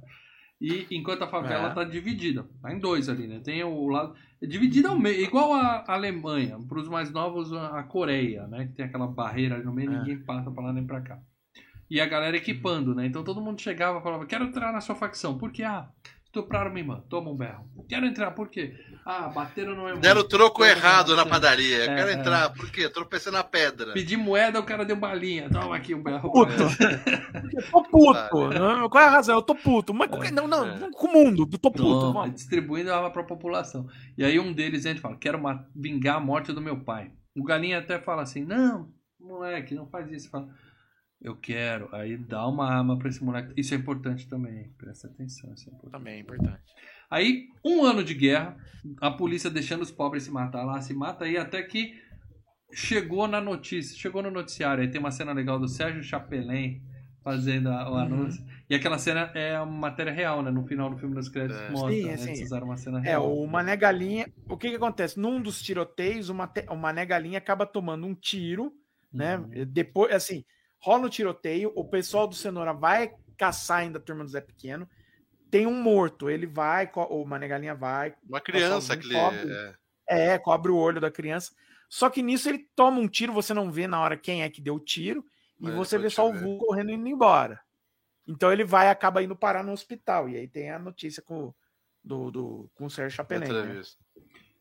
E 0.59 0.87
enquanto 0.91 1.21
a 1.23 1.27
favela 1.27 1.69
É. 1.69 1.73
tá 1.73 1.83
dividida, 1.83 2.45
tá 2.61 2.73
em 2.73 2.79
dois 2.79 3.07
ali, 3.09 3.27
né? 3.27 3.39
Tem 3.43 3.61
o 3.63 3.87
lado. 3.87 4.15
É 4.41 4.45
dividida 4.47 4.89
ao 4.89 4.97
meio, 4.99 5.21
igual 5.21 5.53
a 5.53 5.83
Alemanha, 5.87 6.57
pros 6.67 6.87
mais 6.89 7.11
novos, 7.11 7.51
a 7.53 7.83
Coreia, 7.83 8.47
né? 8.47 8.65
Que 8.67 8.73
tem 8.73 8.85
aquela 8.85 9.07
barreira 9.07 9.55
ali 9.55 9.65
no 9.65 9.73
meio, 9.73 9.91
É. 9.91 9.97
ninguém 9.99 10.19
passa 10.19 10.49
pra 10.51 10.63
lá 10.65 10.73
nem 10.73 10.85
pra 10.85 11.01
cá. 11.01 11.19
E 11.89 12.01
a 12.01 12.05
galera 12.05 12.37
equipando, 12.37 12.95
né? 12.95 13.05
Então 13.05 13.23
todo 13.23 13.41
mundo 13.41 13.61
chegava 13.61 13.99
e 13.99 14.03
falava: 14.03 14.25
Quero 14.25 14.45
entrar 14.45 14.71
na 14.71 14.81
sua 14.81 14.95
facção. 14.95 15.37
Por 15.37 15.51
quê? 15.51 15.63
Ah, 15.63 15.87
estupraram 16.23 16.69
minha 16.71 16.81
irmã, 16.83 17.03
toma 17.09 17.29
um 17.29 17.35
berro. 17.35 17.65
Quero 17.87 18.05
entrar, 18.05 18.31
por 18.31 18.49
quê? 18.49 18.73
Ah, 19.05 19.29
bateram 19.29 19.71
no 19.71 19.77
meu 19.77 19.87
irmão. 19.89 20.01
Deram 20.01 20.21
o 20.21 20.23
troco 20.23 20.65
errado 20.65 21.15
na 21.15 21.21
é. 21.21 21.25
padaria. 21.25 21.83
É, 21.83 21.95
Quero 21.95 22.09
é. 22.09 22.13
entrar. 22.13 22.49
Por 22.53 22.69
quê? 22.71 22.89
Tropecei 22.89 23.31
na 23.31 23.43
pedra. 23.43 23.93
Pedi 23.93 24.17
moeda, 24.17 24.59
o 24.59 24.63
cara 24.63 24.83
deu 24.83 24.95
balinha. 24.95 25.49
Toma 25.49 25.75
aqui 25.75 25.93
um 25.95 26.03
berro. 26.03 26.31
Puto. 26.31 26.51
Eu 27.53 27.71
tô 27.71 27.83
puto. 27.83 28.49
Não, 28.49 28.89
qual 28.89 29.03
é 29.03 29.07
a 29.07 29.11
razão? 29.11 29.35
Eu 29.35 29.41
tô 29.41 29.55
puto. 29.55 29.93
Mas 29.93 30.09
com 30.09 30.19
que- 30.19 30.31
não, 30.31 30.47
não, 30.47 30.67
É. 30.67 30.89
com 30.91 31.07
o 31.07 31.13
mundo. 31.13 31.47
Eu 31.51 31.59
tô 31.59 31.71
puto. 31.71 31.83
Toma, 31.83 32.29
distribuindo 32.29 32.89
ela 32.89 33.09
pra 33.09 33.23
população. 33.23 33.87
E 34.17 34.23
aí 34.25 34.39
um 34.39 34.51
deles 34.51 34.85
entra 34.85 34.97
e 34.97 35.01
fala: 35.01 35.17
Quero 35.17 35.39
vingar 35.75 36.17
a 36.17 36.19
morte 36.19 36.51
do 36.51 36.61
meu 36.61 36.79
pai. 36.83 37.11
O 37.37 37.43
galinha 37.43 37.79
até 37.79 37.99
fala 37.99 38.23
assim: 38.23 38.43
Não, 38.43 38.89
moleque, 39.19 39.75
não 39.75 39.87
faz 39.87 40.11
isso. 40.11 40.29
Fala, 40.29 40.49
eu 41.25 41.35
quero. 41.35 41.89
Aí 41.93 42.17
dá 42.17 42.47
uma 42.47 42.69
arma 42.69 42.97
pra 42.97 43.09
esse 43.09 43.23
moleque. 43.23 43.53
Isso 43.57 43.73
é 43.73 43.77
importante 43.77 44.27
também. 44.27 44.69
Presta 44.77 45.07
atenção. 45.07 45.53
Isso 45.53 45.69
é 45.69 45.73
importante. 45.73 45.91
Também 45.91 46.13
é 46.15 46.19
importante. 46.19 46.61
Aí, 47.09 47.47
um 47.63 47.83
ano 47.83 48.03
de 48.03 48.13
guerra, 48.13 48.57
a 48.99 49.11
polícia 49.11 49.49
deixando 49.49 49.81
os 49.81 49.91
pobres 49.91 50.23
se 50.23 50.31
matar 50.31 50.63
lá, 50.63 50.81
se 50.81 50.93
mata 50.93 51.25
aí, 51.25 51.37
até 51.37 51.61
que 51.63 51.93
chegou 52.71 53.27
na 53.27 53.39
notícia, 53.39 53.97
chegou 53.97 54.21
no 54.21 54.31
noticiário. 54.31 54.81
Aí 54.83 54.89
tem 54.89 54.99
uma 54.99 55.11
cena 55.11 55.31
legal 55.31 55.59
do 55.59 55.67
Sérgio 55.67 56.03
Chapelin 56.03 56.81
fazendo 57.23 57.69
a- 57.69 57.89
o 57.89 57.93
Uhum. 57.93 57.97
anúncio. 57.99 58.45
E 58.69 58.75
aquela 58.75 58.97
cena 58.97 59.31
é 59.33 59.59
uma 59.59 59.71
matéria 59.71 60.11
real, 60.11 60.43
né? 60.43 60.51
No 60.51 60.65
final 60.65 60.89
do 60.89 60.97
filme 60.97 61.15
dos 61.15 61.29
créditos 61.29 61.61
É. 61.61 61.69
mostra, 61.71 61.91
Sim, 61.91 62.05
né? 62.05 62.17
sim. 62.17 62.29
Eles 62.29 62.41
usaram 62.41 62.67
uma 62.67 62.77
cena 62.77 62.99
É, 62.99 63.01
real. 63.01 63.35
o 63.35 63.47
Mané 63.47 63.75
Galinha. 63.77 64.27
O 64.49 64.57
que 64.57 64.69
que 64.69 64.75
acontece? 64.75 65.19
Num 65.19 65.41
dos 65.41 65.61
tiroteios, 65.61 66.29
o, 66.29 66.33
Mate- 66.35 66.65
o 66.69 66.75
Mané 66.75 67.05
Galinha 67.05 67.37
acaba 67.37 67.65
tomando 67.65 68.05
um 68.05 68.13
tiro, 68.15 68.73
né? 69.13 69.37
Uhum. 69.37 69.49
Depois, 69.67 70.13
assim, 70.13 70.43
rola 70.85 71.07
o 71.07 71.09
tiroteio, 71.09 71.71
o 71.75 71.83
pessoal 71.83 72.27
do 72.27 72.35
Cenoura 72.35 72.71
vai 72.71 73.11
caçar 73.35 73.79
ainda 73.79 73.97
a 73.97 74.01
turma 74.01 74.23
do 74.23 74.29
Zé 74.29 74.39
Pequeno. 74.39 74.87
Tem 75.49 75.65
um 75.65 75.81
morto, 75.81 76.29
ele 76.29 76.45
vai, 76.45 76.91
o 77.09 77.25
Mané 77.25 77.47
Galinha 77.47 77.73
vai, 77.73 78.15
Uma 78.29 78.39
criança 78.39 78.95
que 78.95 79.07
ele. 79.07 79.15
Pobre. 79.15 79.51
é. 80.07 80.33
é, 80.33 80.37
cobre 80.37 80.71
o 80.71 80.77
olho 80.77 81.01
da 81.01 81.09
criança. 81.09 81.55
Só 81.89 82.07
que 82.07 82.21
nisso 82.21 82.47
ele 82.47 82.69
toma 82.75 82.99
um 82.99 83.07
tiro, 83.07 83.33
você 83.33 83.51
não 83.51 83.71
vê 83.71 83.87
na 83.87 83.99
hora 83.99 84.15
quem 84.15 84.43
é 84.43 84.49
que 84.49 84.61
deu 84.61 84.75
o 84.75 84.79
tiro, 84.79 85.25
e 85.59 85.63
Mas 85.63 85.73
você 85.73 85.97
vê 85.97 86.07
só 86.07 86.29
o 86.29 86.33
ver. 86.33 86.41
vulgo 86.41 86.67
correndo 86.67 86.91
e 86.91 86.93
indo 86.93 87.07
embora. 87.07 87.59
Então 88.27 88.51
ele 88.51 88.63
vai 88.63 88.89
acaba 88.89 89.23
indo 89.23 89.35
parar 89.35 89.63
no 89.63 89.71
hospital. 89.71 90.29
E 90.29 90.37
aí 90.37 90.47
tem 90.47 90.69
a 90.69 90.77
notícia 90.77 91.23
com, 91.23 91.51
do, 92.03 92.29
do, 92.29 92.71
com 92.75 92.85
o 92.85 92.89
Sérgio 92.91 93.17
Chapelin. 93.17 93.47
Né? 93.47 93.81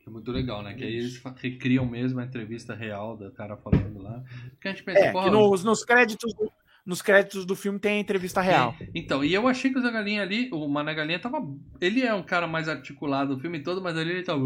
É 0.09 0.13
muito 0.13 0.31
legal, 0.31 0.63
né? 0.63 0.75
Que 0.75 0.85
aí 0.85 0.97
eles 0.97 1.21
recriam 1.37 1.87
mesmo 1.87 2.21
a 2.21 2.25
entrevista 2.25 2.75
real 2.75 3.17
do 3.17 3.33
cara 3.33 3.57
falando 3.57 4.01
lá. 4.03 4.23
Porque 4.51 4.69
a 4.69 4.71
gente 4.71 4.85
pensa, 4.85 5.07
É, 5.07 5.13
porra, 5.13 5.25
que 5.25 5.31
nos, 5.31 5.65
nos 5.65 5.85
créditos 5.85 6.35
do, 6.35 6.53
nos 6.85 7.01
créditos 7.01 7.47
do 7.47 7.57
filme 7.57 7.79
tem 7.79 7.97
a 7.97 8.01
entrevista 8.01 8.41
real. 8.41 8.75
Então, 8.95 9.25
e 9.25 9.33
eu 9.33 9.49
achei 9.49 9.73
que 9.73 9.79
o 9.79 9.83
Zé 9.83 9.91
Galinha 9.91 10.23
ali, 10.23 10.51
o 10.53 10.69
Mané 10.69 10.95
Galinha 10.95 11.19
tava. 11.19 11.39
Ele 11.81 12.03
é 12.03 12.13
um 12.13 12.23
cara 12.23 12.47
mais 12.47 12.69
articulado 12.69 13.35
do 13.35 13.41
filme 13.41 13.63
todo, 13.63 13.81
mas 13.83 13.97
ali 13.97 14.11
ele 14.11 14.23
tava. 14.23 14.43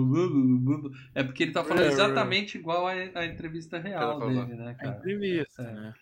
É 1.15 1.23
porque 1.25 1.43
ele 1.43 1.53
tá 1.53 1.65
falando 1.65 1.85
É, 1.85 1.89
exatamente 1.89 2.59
igual 2.59 2.87
à, 2.87 2.93
à 2.93 3.27
entrevista 3.27 3.79
real 3.79 4.21
dele, 4.21 4.55
né, 4.55 4.71
A 4.71 4.75
cara? 4.75 4.97
entrevista. 4.99 5.63
É. 5.63 5.73
né? 5.73 5.95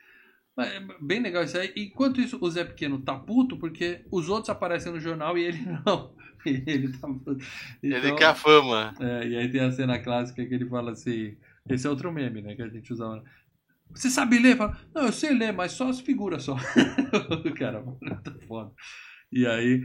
Mas 0.57 0.73
é 0.75 0.81
bem 1.03 1.21
legal 1.21 1.45
isso 1.45 1.59
aí. 1.59 1.73
Enquanto 1.77 2.21
isso, 2.21 2.39
o 2.41 2.51
Zé 2.51 2.65
Pequeno 2.65 3.01
tá 3.03 3.15
puto 3.19 3.59
porque 3.59 4.05
os 4.11 4.29
outros 4.29 4.49
aparecem 4.49 4.91
no 4.91 4.99
jornal 5.01 5.37
e 5.37 5.45
ele 5.45 5.59
não. 5.85 6.15
Ele 6.47 6.89
tá 6.93 7.07
puto. 7.09 7.39
Ele 7.83 7.97
Então, 7.97 8.17
quer 8.17 8.27
a 8.27 8.35
fama. 8.35 8.95
é, 9.01 9.29
e 9.29 9.37
aí 9.37 9.51
tem 9.51 9.61
a 9.61 9.71
cena 9.71 9.99
clássica 9.99 10.45
que 10.45 10.55
ele 10.55 10.67
fala 10.69 10.93
assim. 10.93 11.37
Esse 11.69 11.87
é 11.87 11.91
outro 11.91 12.13
meme, 12.13 12.43
né? 12.43 12.55
Que 12.55 12.63
a 12.63 12.69
gente 12.69 12.93
usava. 12.93 13.23
Você 13.91 14.11
sabe 14.11 14.39
ler? 14.39 14.57
Fala, 14.57 14.77
não, 14.95 15.07
eu 15.07 15.13
sei 15.13 15.33
ler, 15.33 15.53
mas 15.53 15.73
só 15.73 15.89
as 15.89 16.01
figuras 16.01 16.43
só. 16.45 16.57
cara, 17.57 17.81
muito 17.83 18.41
foda. 18.47 18.73
E 19.33 19.47
aí, 19.47 19.83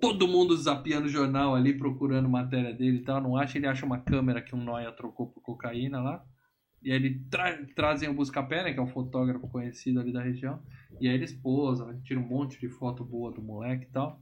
todo 0.00 0.26
mundo 0.26 0.56
zapeando 0.56 1.06
o 1.06 1.10
jornal 1.10 1.54
ali, 1.54 1.72
procurando 1.76 2.28
matéria 2.28 2.72
dele 2.72 2.98
e 2.98 3.02
tal. 3.02 3.20
Não 3.20 3.36
acha, 3.36 3.58
ele 3.58 3.66
acha 3.66 3.86
uma 3.86 3.98
câmera 3.98 4.42
que 4.42 4.54
um 4.54 4.62
Noia 4.64 4.90
trocou 4.92 5.28
por 5.28 5.40
cocaína 5.42 6.00
lá. 6.00 6.24
E 6.82 6.90
aí 6.90 6.96
ele 6.96 7.22
tra 7.30 7.58
trazem 7.76 8.08
o 8.08 8.14
Buscapé, 8.14 8.64
né? 8.64 8.72
Que 8.72 8.78
é 8.78 8.82
um 8.82 8.86
fotógrafo 8.88 9.46
conhecido 9.48 10.00
ali 10.00 10.12
da 10.12 10.22
região. 10.22 10.60
E 11.00 11.06
aí 11.08 11.14
eles 11.14 11.32
posam, 11.32 12.00
tiram 12.02 12.22
um 12.22 12.26
monte 12.26 12.58
de 12.58 12.68
foto 12.68 13.04
boa 13.04 13.30
do 13.32 13.42
moleque 13.42 13.84
e 13.84 13.92
tal. 13.92 14.20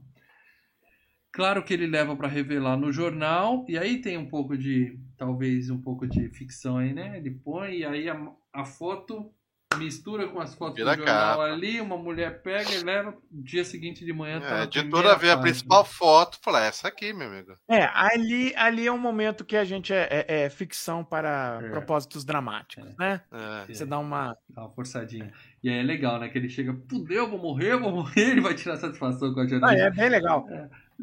Claro 1.31 1.63
que 1.63 1.73
ele 1.73 1.85
leva 1.87 2.15
pra 2.15 2.27
revelar 2.27 2.75
no 2.75 2.91
jornal, 2.91 3.65
e 3.69 3.77
aí 3.77 4.01
tem 4.01 4.17
um 4.17 4.27
pouco 4.27 4.57
de, 4.57 4.99
talvez 5.17 5.69
um 5.69 5.79
pouco 5.81 6.07
de 6.07 6.27
ficção 6.29 6.77
aí, 6.77 6.93
né? 6.93 7.17
Ele 7.17 7.29
põe, 7.31 7.77
e 7.77 7.85
aí 7.85 8.09
a, 8.09 8.19
a 8.53 8.65
foto 8.65 9.31
mistura 9.77 10.27
com 10.27 10.39
as 10.39 10.55
fotos 10.55 10.77
Vira 10.77 10.95
do 10.95 10.97
jornal 11.03 11.37
capa. 11.37 11.43
ali, 11.53 11.79
uma 11.79 11.95
mulher 11.95 12.41
pega 12.41 12.71
e 12.73 12.83
leva, 12.83 13.15
dia 13.31 13.63
seguinte 13.63 14.03
de 14.03 14.11
manhã 14.11 14.41
tá 14.41 14.47
É, 14.47 14.61
a 14.61 14.63
editora 14.63 15.15
vê 15.15 15.29
a 15.29 15.37
principal 15.37 15.85
foto 15.85 16.39
fala, 16.43 16.65
essa 16.65 16.87
aqui, 16.87 17.13
meu 17.13 17.27
amigo. 17.27 17.55
É, 17.69 17.83
ali, 17.93 18.51
ali 18.55 18.87
é 18.87 18.91
um 18.91 18.97
momento 18.97 19.45
que 19.45 19.55
a 19.55 19.63
gente 19.63 19.93
é, 19.93 20.25
é- 20.27 20.41
é 20.45 20.49
ficção 20.49 21.05
para 21.05 21.59
É. 21.63 21.69
propósitos 21.69 22.25
dramáticos, 22.25 22.97
né? 22.97 23.21
É. 23.31 23.71
Você 23.71 23.85
dá 23.85 23.99
uma. 23.99 24.35
Dá 24.49 24.63
uma 24.63 24.71
forçadinha. 24.71 25.31
E 25.63 25.69
aí 25.69 25.77
é 25.77 25.83
legal, 25.83 26.19
né? 26.19 26.27
Que 26.29 26.39
ele 26.39 26.49
chega, 26.49 26.75
fudeu, 26.89 27.29
vou 27.29 27.37
morrer, 27.39 27.77
vou 27.77 27.91
morrer, 27.91 28.31
ele 28.31 28.41
vai 28.41 28.55
tirar 28.55 28.75
satisfação 28.77 29.31
com 29.35 29.39
a 29.39 29.43
Ah, 29.43 29.47
jornalista. 29.47 29.85
é 29.85 29.91
bem 29.91 30.09
legal. 30.09 30.47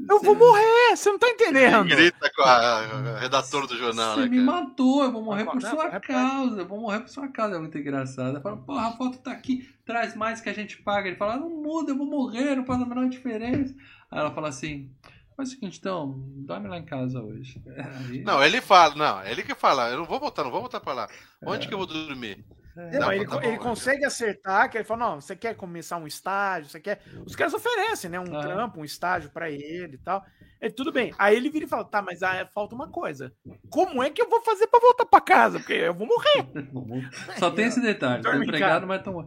Eu 0.09 0.21
vou 0.21 0.35
morrer, 0.35 0.95
você 0.95 1.11
não 1.11 1.19
tá 1.19 1.29
entendendo. 1.29 1.85
Grita 1.89 2.31
com 2.37 2.43
a, 2.43 2.81
a 2.81 3.19
redatora 3.19 3.67
do 3.67 3.77
jornal, 3.79 4.15
Você 4.15 4.21
né, 4.23 4.29
me 4.29 4.41
matou, 4.41 5.03
eu 5.05 5.11
vou 5.13 5.23
morrer 5.23 5.47
por 5.47 5.61
sua 5.63 5.87
é- 5.87 6.01
causa, 6.01 6.61
eu 6.61 6.67
vou 6.69 6.79
morrer 6.81 7.01
por 7.01 7.09
sua 7.09 7.29
causa. 7.29 7.57
É 7.57 7.59
muito 7.59 7.79
engraçado. 7.79 8.37
Eu 8.37 8.43
falo, 8.43 8.59
porra, 8.59 8.89
a 8.89 8.93
foto 8.93 9.19
tá 9.19 9.33
aqui, 9.33 9.67
traz 9.87 10.15
mais 10.15 10.41
que 10.41 10.51
a 10.51 10.53
gente 10.53 10.83
paga. 10.83 11.09
Ele 11.09 11.17
fala, 11.17 11.39
não 11.39 11.49
muda, 11.49 11.93
eu 11.93 11.97
vou 11.97 12.07
morrer, 12.07 12.55
não 12.57 12.67
faz 12.67 12.83
a 12.83 12.85
menor 12.87 13.09
diferença. 13.09 13.75
Aí 14.11 14.19
ela 14.21 14.31
fala 14.35 14.49
assim, 14.49 14.91
faz 15.35 15.49
o 15.49 15.53
seguinte 15.53 15.79
então, 15.79 16.15
dorme 16.47 16.69
lá 16.69 16.77
em 16.79 16.85
casa 16.85 17.21
hoje. 17.23 17.63
Aí- 18.11 18.23
Não, 18.23 18.45
ele 18.45 18.61
fala, 18.61 18.95
não, 18.95 19.25
ele 19.25 19.43
que 19.43 19.55
fala, 19.55 19.89
eu 19.91 19.97
não 19.99 20.05
vou 20.05 20.21
voltar, 20.21 20.45
não 20.45 20.51
vou 20.51 20.61
voltar 20.61 20.79
pra 20.81 20.93
lá. 20.93 21.09
Onde 21.43 21.65
É. 21.65 21.69
que 21.69 21.75
eu 21.75 21.79
vou 21.79 21.87
dormir? 21.87 22.45
Não, 22.77 23.01
Não, 23.01 23.13
ele, 23.13 23.25
tá 23.27 23.37
bom, 23.37 23.43
ele 23.43 23.53
né? 23.53 23.59
consegue 23.59 24.05
acertar, 24.05 24.71
que 24.71 24.77
ele 24.77 24.85
fala, 24.85 25.09
não, 25.11 25.21
você 25.21 25.35
quer 25.35 25.55
começar 25.57 25.97
um 25.97 26.07
estágio, 26.07 26.69
você 26.71 26.79
quer... 26.79 27.01
Os 27.25 27.35
caras 27.35 27.55
oferecem, 27.55 28.11
né, 28.11 28.21
um 28.21 28.37
Ah. 28.37 28.41
trampo, 28.43 28.81
um 28.81 28.85
estágio 28.85 29.31
pra 29.31 29.51
ele 29.51 29.95
e 29.95 29.99
tal. 29.99 30.23
É 30.61 30.69
tudo 30.71 30.93
bem. 30.93 31.13
Aí 31.19 31.37
ele 31.37 31.49
vira 31.51 31.65
e 31.65 31.69
fala, 31.69 31.85
tá, 31.85 32.03
mas 32.03 32.23
ah, 32.23 32.49
falta 32.55 32.75
uma 32.75 32.89
coisa. 32.89 33.33
Como 33.71 34.03
é 34.03 34.11
que 34.11 34.21
eu 34.21 34.29
vou 34.29 34.43
fazer 34.43 34.67
pra 34.67 34.81
voltar 34.81 35.07
pra 35.07 35.21
casa? 35.21 35.59
Porque 35.59 35.73
eu 35.73 35.95
vou 35.95 36.07
morrer. 36.07 36.47
Só 37.39 37.51
tem 37.51 37.67
esse 37.67 37.81
detalhe, 37.81 38.23
tá 38.23 38.31
Dorme 38.31 38.45
em 38.45 38.49
empregado, 38.49 38.87
mas 38.87 39.03
tão... 39.03 39.27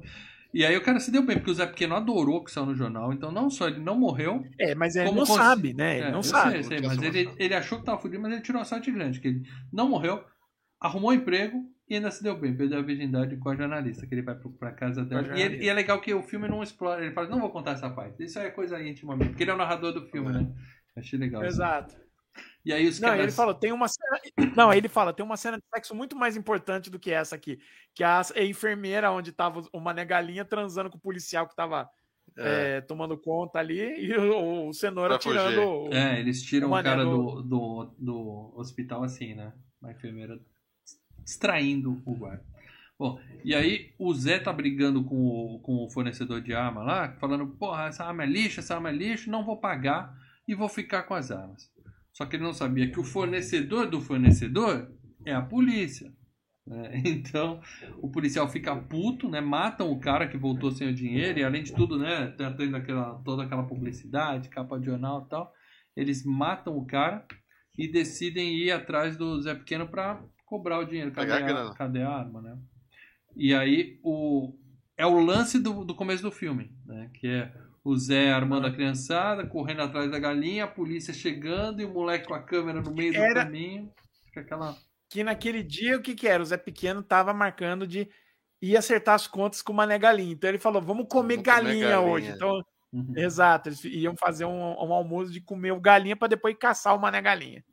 E 0.52 0.66
aí 0.66 0.76
o 0.76 0.82
cara 0.82 1.00
se 1.00 1.12
deu 1.12 1.24
bem, 1.24 1.38
porque 1.38 1.52
o 1.52 1.54
Zé 1.54 1.68
Pequeno 1.68 1.96
adorou 1.96 2.44
que 2.44 2.52
saiu 2.52 2.66
no 2.66 2.74
jornal, 2.76 3.14
então 3.14 3.32
não 3.32 3.52
só 3.52 3.68
ele 3.68 3.80
não 3.80 3.96
morreu, 3.96 4.44
É, 4.60 4.74
mas 4.74 4.96
ele 4.96 5.06
Como 5.06 5.20
não 5.20 5.28
cons- 5.28 5.38
sabe, 5.38 5.76
né? 5.76 6.00
Ele 6.00 6.08
É, 6.08 6.12
não 6.12 6.24
sabe. 6.24 6.64
Sei, 6.64 6.80
sei, 6.80 6.88
mas 6.88 7.00
ele, 7.04 7.32
ele 7.38 7.54
achou 7.54 7.78
que 7.78 7.86
tava 7.86 8.00
fudido, 8.02 8.20
mas 8.24 8.32
ele 8.32 8.42
tirou 8.42 8.60
a 8.60 8.66
sorte 8.66 8.90
grande, 8.92 9.20
que 9.20 9.28
ele 9.28 9.44
não 9.72 9.88
morreu, 9.88 10.24
arrumou 10.82 11.14
emprego 11.14 11.64
e 11.90 11.95
ainda 11.95 12.11
se 12.11 12.22
deu 12.24 12.38
bem, 12.38 12.56
perdeu 12.56 12.80
a 12.80 12.82
virgindade 12.84 13.36
com 13.38 13.49
a 13.49 13.56
jornalista, 13.56 14.06
que 14.06 14.14
ele 14.14 14.22
vai 14.22 14.36
pra 14.60 14.72
casa 14.72 15.03
dela. 15.03 15.38
E, 15.38 15.41
ele- 15.41 15.64
e 15.64 15.70
é 15.70 15.74
legal 15.74 15.99
que 15.99 16.14
o 16.14 16.22
filme 16.24 16.48
não 16.48 16.61
explora, 16.61 17.03
ele 17.03 17.14
fala, 17.14 17.28
não 17.30 17.40
vou 17.40 17.49
contar 17.49 17.72
essa 17.72 17.90
parte, 17.90 18.24
isso 18.24 18.38
é 18.40 18.49
coisa 18.52 18.82
íntima 18.82 19.16
mesmo, 19.16 19.32
porque 19.32 19.44
ele 19.44 19.52
é 19.52 19.53
o 19.53 19.57
narrador 19.57 19.91
do 19.94 20.06
filme, 20.07 20.32
né? 20.32 20.48
Achei 20.95 21.18
legal. 21.18 21.41
isso. 21.44 21.56
Exato. 21.56 21.95
E 22.64 22.72
aí 22.72 22.88
os 22.88 22.99
Não, 22.99 23.10
caras... 23.10 23.24
ele 23.24 23.32
falou, 23.32 23.53
tem 23.53 23.72
uma 23.72 23.88
cena. 23.88 24.20
Não, 24.56 24.72
ele 24.74 24.88
fala, 24.88 25.14
tem 25.14 25.26
uma 25.26 25.36
cena 25.38 25.57
de 25.57 25.64
sexo 25.74 25.95
muito 25.95 26.16
mais 26.16 26.36
importante 26.38 26.90
do 26.90 26.99
que 26.99 27.10
essa 27.11 27.36
aqui. 27.36 27.57
Que 27.95 28.03
a, 28.03 28.22
a 28.36 28.44
enfermeira 28.44 29.11
onde 29.11 29.32
tava 29.32 29.64
o 29.74 29.80
Mané 29.80 30.06
Galinha 30.06 30.45
transando 30.45 30.90
com 30.90 30.98
o 30.98 31.02
policial 31.02 31.48
que 31.48 31.56
tava 31.56 31.90
É. 32.38 32.78
é, 32.78 32.82
tomando 32.82 33.18
conta 33.18 33.57
ali, 33.60 33.80
e 34.06 34.16
o, 34.16 34.68
o 34.68 34.74
cenoura 34.74 35.18
Pra 35.18 35.20
tirando. 35.20 35.61
o- 35.88 35.94
É, 35.94 36.20
eles 36.20 36.41
tiram 36.44 36.70
o 36.70 36.78
o 36.80 36.84
cara 36.84 37.03
do- 37.03 37.41
do, 37.41 37.41
do, 37.41 37.95
do 37.98 38.53
hospital 38.56 39.03
assim, 39.03 39.34
né? 39.34 39.52
A 39.84 39.91
enfermeira 39.91 40.40
distraindo 41.30 42.01
o 42.06 42.15
guarda. 42.15 42.43
Bom, 42.97 43.19
e 43.45 43.56
aí 43.56 43.93
o 43.97 44.14
Zé 44.14 44.39
tá 44.39 44.51
brigando 44.51 45.03
com 45.03 45.15
o, 45.15 45.60
com 45.60 45.85
o 45.85 45.89
fornecedor 45.89 46.41
de 46.41 46.53
arma 46.53 46.84
lá, 46.84 47.15
falando, 47.19 47.47
porra, 47.47 47.85
essa 47.85 48.03
arma 48.03 48.23
é 48.23 48.26
lixo, 48.26 48.60
essa 48.60 48.76
arma 48.76 48.89
é 48.89 48.91
lixo, 48.91 49.30
não 49.30 49.45
vou 49.45 49.57
pagar 49.57 50.14
e 50.47 50.56
vou 50.56 50.68
ficar 50.68 51.03
com 51.03 51.14
as 51.14 51.31
armas. 51.31 51.72
Só 52.11 52.26
que 52.26 52.35
ele 52.35 52.43
não 52.43 52.51
sabia 52.51 52.89
que 52.91 52.99
o 52.99 53.03
fornecedor 53.03 53.89
do 53.89 54.01
fornecedor 54.01 54.91
é 55.23 55.34
a 55.34 55.41
polícia. 55.41 56.11
né? 56.65 57.01
Então, 57.06 57.61
o 58.01 58.10
policial 58.10 58.49
fica 58.49 58.76
puto, 58.76 59.30
né? 59.30 59.39
Matam 59.39 59.91
o 59.91 59.99
cara 59.99 60.27
que 60.27 60.38
voltou 60.38 60.72
sem 60.72 60.89
o 60.89 60.93
dinheiro 60.93 61.39
e 61.39 61.43
além 61.43 61.64
de 61.64 61.73
tudo, 61.73 61.97
né? 61.97 62.27
Tá 62.38 62.51
tendo 62.51 62.76
aquela, 62.76 63.22
toda 63.23 63.43
aquela 63.43 63.64
publicidade, 63.64 64.49
capa 64.49 64.80
de 64.80 64.88
jornal 64.88 65.23
e 65.26 65.30
tal. 65.30 65.53
Eles 65.95 66.26
matam 66.26 66.76
o 66.76 66.85
cara 66.85 67.26
e 67.77 67.88
decidem 67.88 68.57
ir 68.57 68.72
atrás 68.72 69.15
do 69.15 69.41
Zé 69.41 69.56
Pequeno 69.56 69.88
pra 69.88 70.22
cobrar 70.50 70.80
o 70.80 70.86
dinheiro. 70.86 71.12
Cadê, 71.12 71.32
a 71.32 71.36
a, 71.38 71.42
grana. 71.42 71.74
cadê 71.76 72.02
a 72.02 72.10
arma, 72.10 72.42
né? 72.42 72.58
E 73.36 73.54
aí 73.54 74.00
o, 74.04 74.54
é 74.98 75.06
o 75.06 75.20
lance 75.20 75.60
do, 75.60 75.86
do 75.86 75.96
começo 75.96 76.24
do 76.24 76.32
filme, 76.32 76.72
né? 76.86 77.10
Que 77.14 77.28
é 77.28 77.54
o 77.84 77.96
Zé 77.96 78.32
armando 78.32 78.68
a 78.68 78.72
criançada, 78.72 79.46
correndo 79.46 79.82
atrás 79.84 80.12
da 80.12 80.20
galinha, 80.20 80.66
a 80.66 80.68
polícia 80.68 81.14
chegando 81.14 81.82
e 81.82 81.86
o 81.86 81.94
moleque 81.94 82.28
com 82.28 82.34
a 82.34 82.42
câmera 82.44 82.82
no 82.82 82.92
meio 82.94 83.16
Era- 83.16 83.44
do 83.44 83.46
caminho. 83.46 83.92
Fica 84.26 84.42
aquela. 84.42 84.76
Que 85.10 85.24
naquele 85.24 85.64
dia, 85.64 85.98
o 85.98 86.02
que 86.02 86.14
que 86.14 86.28
era? 86.28 86.44
O 86.44 86.46
Zé 86.46 86.58
Pequeno 86.58 87.02
tava 87.02 87.34
marcando 87.34 87.88
de 87.88 88.08
ir 88.62 88.76
acertar 88.78 89.16
as 89.16 89.26
contas 89.26 89.62
com 89.62 89.72
o 89.72 89.76
Mané 89.76 89.98
Galinha. 89.98 90.34
Então 90.34 90.50
ele 90.50 90.60
falou, 90.60 90.82
vamos 90.82 91.08
comer, 91.08 91.38
Vamos 91.38 91.50
comer 91.50 91.64
galinha, 91.64 91.90
galinha. 91.90 92.00
hoje. 92.12 92.30
Então, 92.32 92.62
Uhum. 92.92 93.14
exato, 93.16 93.70
eles 93.70 93.84
iam 93.86 94.16
fazer 94.18 94.46
um, 94.46 94.52
um 94.62 94.92
almoço 94.94 95.32
de 95.32 95.40
comer 95.40 95.72
o 95.72 95.80
galinha 95.80 96.16
para 96.18 96.28
depois 96.28 96.56
caçar 96.58 96.96
o 96.96 97.00
Mané 97.00 97.22
Galinha. 97.22 97.64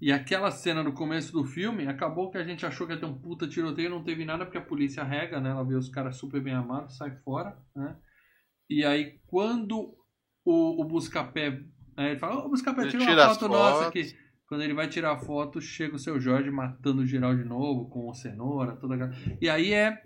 E 0.00 0.12
aquela 0.12 0.50
cena 0.50 0.82
no 0.82 0.92
começo 0.92 1.32
do 1.32 1.44
filme, 1.44 1.86
acabou 1.88 2.30
que 2.30 2.36
a 2.36 2.44
gente 2.44 2.66
achou 2.66 2.86
que 2.86 2.92
ia 2.92 2.98
ter 3.00 3.06
um 3.06 3.18
puta 3.18 3.48
tiroteio, 3.48 3.88
não 3.90 4.04
teve 4.04 4.24
nada 4.24 4.44
porque 4.44 4.58
a 4.58 4.62
polícia 4.62 5.02
rega, 5.02 5.40
né? 5.40 5.50
Ela 5.50 5.64
vê 5.64 5.74
os 5.74 5.88
caras 5.88 6.16
super 6.16 6.40
bem 6.40 6.54
armados, 6.54 6.96
sai 6.96 7.16
fora, 7.24 7.56
né? 7.74 7.96
E 8.68 8.84
aí 8.84 9.18
quando 9.26 9.94
o, 10.44 10.82
o 10.82 10.84
Buscapé, 10.84 11.50
né, 11.96 12.10
ele 12.10 12.18
fala, 12.18 12.44
ô 12.44 12.48
Buscapé, 12.48 12.82
Ele 12.82 12.90
tira 12.90 13.04
tira 13.04 13.22
uma 13.24 13.34
foto 13.34 13.48
nossa 13.48 13.88
aqui. 13.88 14.14
Quando 14.48 14.62
ele 14.62 14.74
vai 14.74 14.88
tirar 14.88 15.12
a 15.12 15.18
foto, 15.18 15.60
chega 15.60 15.96
o 15.96 15.98
seu 15.98 16.20
Jorge 16.20 16.50
matando 16.50 17.02
o 17.02 17.06
geral 17.06 17.34
de 17.34 17.44
novo, 17.44 17.88
com 17.90 18.12
cenoura, 18.14 18.76
toda 18.76 18.94
aquela... 18.94 19.12
E 19.40 19.48
aí 19.48 19.72
é 19.72 20.00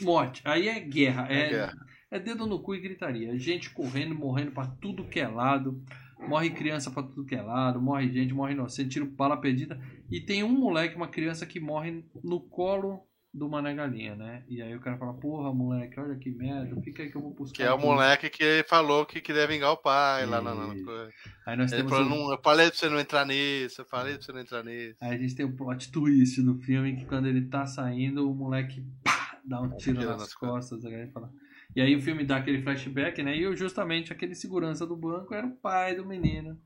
morte, 0.00 0.40
aí 0.46 0.68
é 0.68 0.80
guerra, 0.80 1.26
É 1.28 1.40
é, 1.40 1.48
guerra. 1.50 1.74
é 2.10 2.18
dedo 2.18 2.46
no 2.46 2.60
cu 2.60 2.74
e 2.74 2.80
gritaria. 2.80 3.34
É 3.34 3.38
Gente 3.38 3.70
correndo, 3.70 4.14
morrendo 4.14 4.52
pra 4.52 4.66
tudo 4.66 5.04
que 5.08 5.20
é 5.20 5.28
lado. 5.28 5.82
Morre 6.18 6.50
criança 6.50 6.90
pra 6.90 7.02
tudo 7.02 7.24
que 7.24 7.34
é 7.34 7.42
lado. 7.42 7.80
Morre 7.80 8.10
gente, 8.10 8.32
morre 8.32 8.52
inocente, 8.52 8.90
tiro 8.90 9.06
bala 9.06 9.36
perdida. 9.36 9.78
E 10.10 10.20
tem 10.20 10.42
um 10.42 10.52
moleque, 10.58 10.96
uma 10.96 11.08
criança 11.08 11.44
que 11.46 11.60
morre 11.60 12.04
no 12.24 12.40
colo 12.40 13.06
do 13.32 13.50
Mané 13.50 13.74
Galinha, 13.74 14.16
né? 14.16 14.42
E 14.48 14.62
aí 14.62 14.74
o 14.74 14.80
cara 14.80 14.96
fala, 14.96 15.12
porra, 15.12 15.52
moleque, 15.52 16.00
olha 16.00 16.16
que 16.16 16.30
merda, 16.30 16.74
fica 16.80 17.02
aí 17.02 17.10
que 17.10 17.16
eu 17.16 17.20
vou 17.20 17.34
buscar. 17.34 17.54
Que 17.56 17.62
é 17.62 17.70
o 17.70 17.74
aqui." 17.76 17.84
moleque 17.84 18.30
que 18.30 18.64
falou 18.66 19.04
que 19.04 19.20
queria 19.20 19.46
vingar 19.46 19.72
o 19.72 19.76
pai 19.76 20.24
lá 20.24 20.40
na, 20.40 20.54
na. 20.54 20.72
Aí 21.46 21.54
nós 21.56 21.70
Ele 21.70 21.82
temos 21.82 21.92
falou, 21.92 22.08
não, 22.08 22.32
eu 22.32 22.40
falei 22.42 22.68
pra 22.70 22.76
você 22.78 22.88
não 22.88 22.98
entrar 22.98 23.26
nisso, 23.26 23.82
eu 23.82 23.84
falei 23.84 24.14
pra 24.14 24.22
você 24.22 24.32
não 24.32 24.40
entrar 24.40 24.64
nisso. 24.64 24.96
Aí 25.02 25.14
a 25.14 25.18
gente 25.18 25.34
tem 25.34 25.44
o 25.44 25.54
plot 25.54 25.92
twist 25.92 26.40
do 26.40 26.58
filme 26.60 26.96
que 26.96 27.04
quando 27.04 27.26
ele 27.26 27.42
tá 27.46 27.66
saindo, 27.66 28.30
o 28.30 28.34
moleque 28.34 28.82
pá, 29.04 29.38
dá 29.44 29.60
um 29.60 29.76
tiro 29.76 30.02
nas, 30.02 30.18
nas 30.18 30.34
costas. 30.34 30.82
aí 30.86 30.94
ele 30.94 31.10
fala- 31.12 31.30
E 31.76 31.80
aí 31.82 31.94
o 31.94 32.00
filme 32.00 32.24
dá 32.24 32.38
aquele 32.38 32.62
flashback, 32.62 33.22
né? 33.22 33.36
E 33.36 33.54
justamente 33.54 34.10
aquele 34.12 34.34
segurança 34.34 34.86
do 34.86 34.96
banco 34.96 35.34
era 35.34 35.46
o 35.46 35.54
pai 35.56 35.94
do 35.94 36.06
menino. 36.06 36.58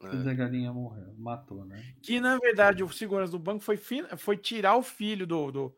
Que 0.00 0.06
o 0.08 0.10
É. 0.12 0.22
Zé 0.24 0.34
Galinha 0.34 0.72
morreu, 0.72 1.14
matou, 1.16 1.64
né? 1.64 1.82
Que 2.02 2.20
na 2.20 2.36
verdade 2.38 2.82
o 2.82 2.88
segurança 2.92 3.30
do 3.32 3.38
banco 3.38 3.60
foi, 3.62 3.76
fin- 3.76 4.04
foi 4.18 4.36
tirar 4.36 4.76
o 4.76 4.82
filho 4.82 5.26
do. 5.26 5.50
do- 5.52 5.76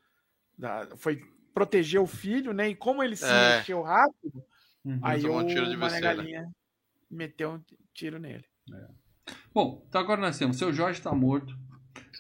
da- 0.56 0.88
foi 0.96 1.20
proteger 1.54 2.00
o 2.00 2.06
filho, 2.06 2.52
né? 2.52 2.70
E 2.70 2.74
como 2.74 3.02
ele 3.02 3.14
se 3.14 3.24
É. 3.26 3.58
mexeu 3.58 3.82
rápido, 3.82 4.42
Uhum. 4.84 4.98
aí 5.02 5.20
tomou 5.20 5.36
o 5.38 5.42
um 5.42 5.46
tiro 5.46 5.66
de 5.68 5.76
Mané 5.76 5.92
besteira. 5.92 6.14
Galinha 6.16 6.50
meteu 7.10 7.52
um 7.52 7.60
tiro 7.92 8.18
nele. 8.18 8.44
Bom, 9.54 9.84
então 9.88 10.00
agora 10.00 10.20
nós 10.20 10.38
temos. 10.38 10.56
Seu 10.56 10.72
Jorge 10.72 11.00
tá 11.02 11.12
morto. 11.14 11.54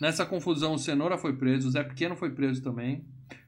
Nessa 0.00 0.24
confusão, 0.26 0.74
o 0.74 0.78
Cenoura 0.78 1.16
foi 1.18 1.36
preso, 1.36 1.68
o 1.68 1.70
Zé 1.70 1.82
Pequeno 1.82 2.14
foi 2.14 2.30
preso 2.30 2.62
também. 2.62 3.04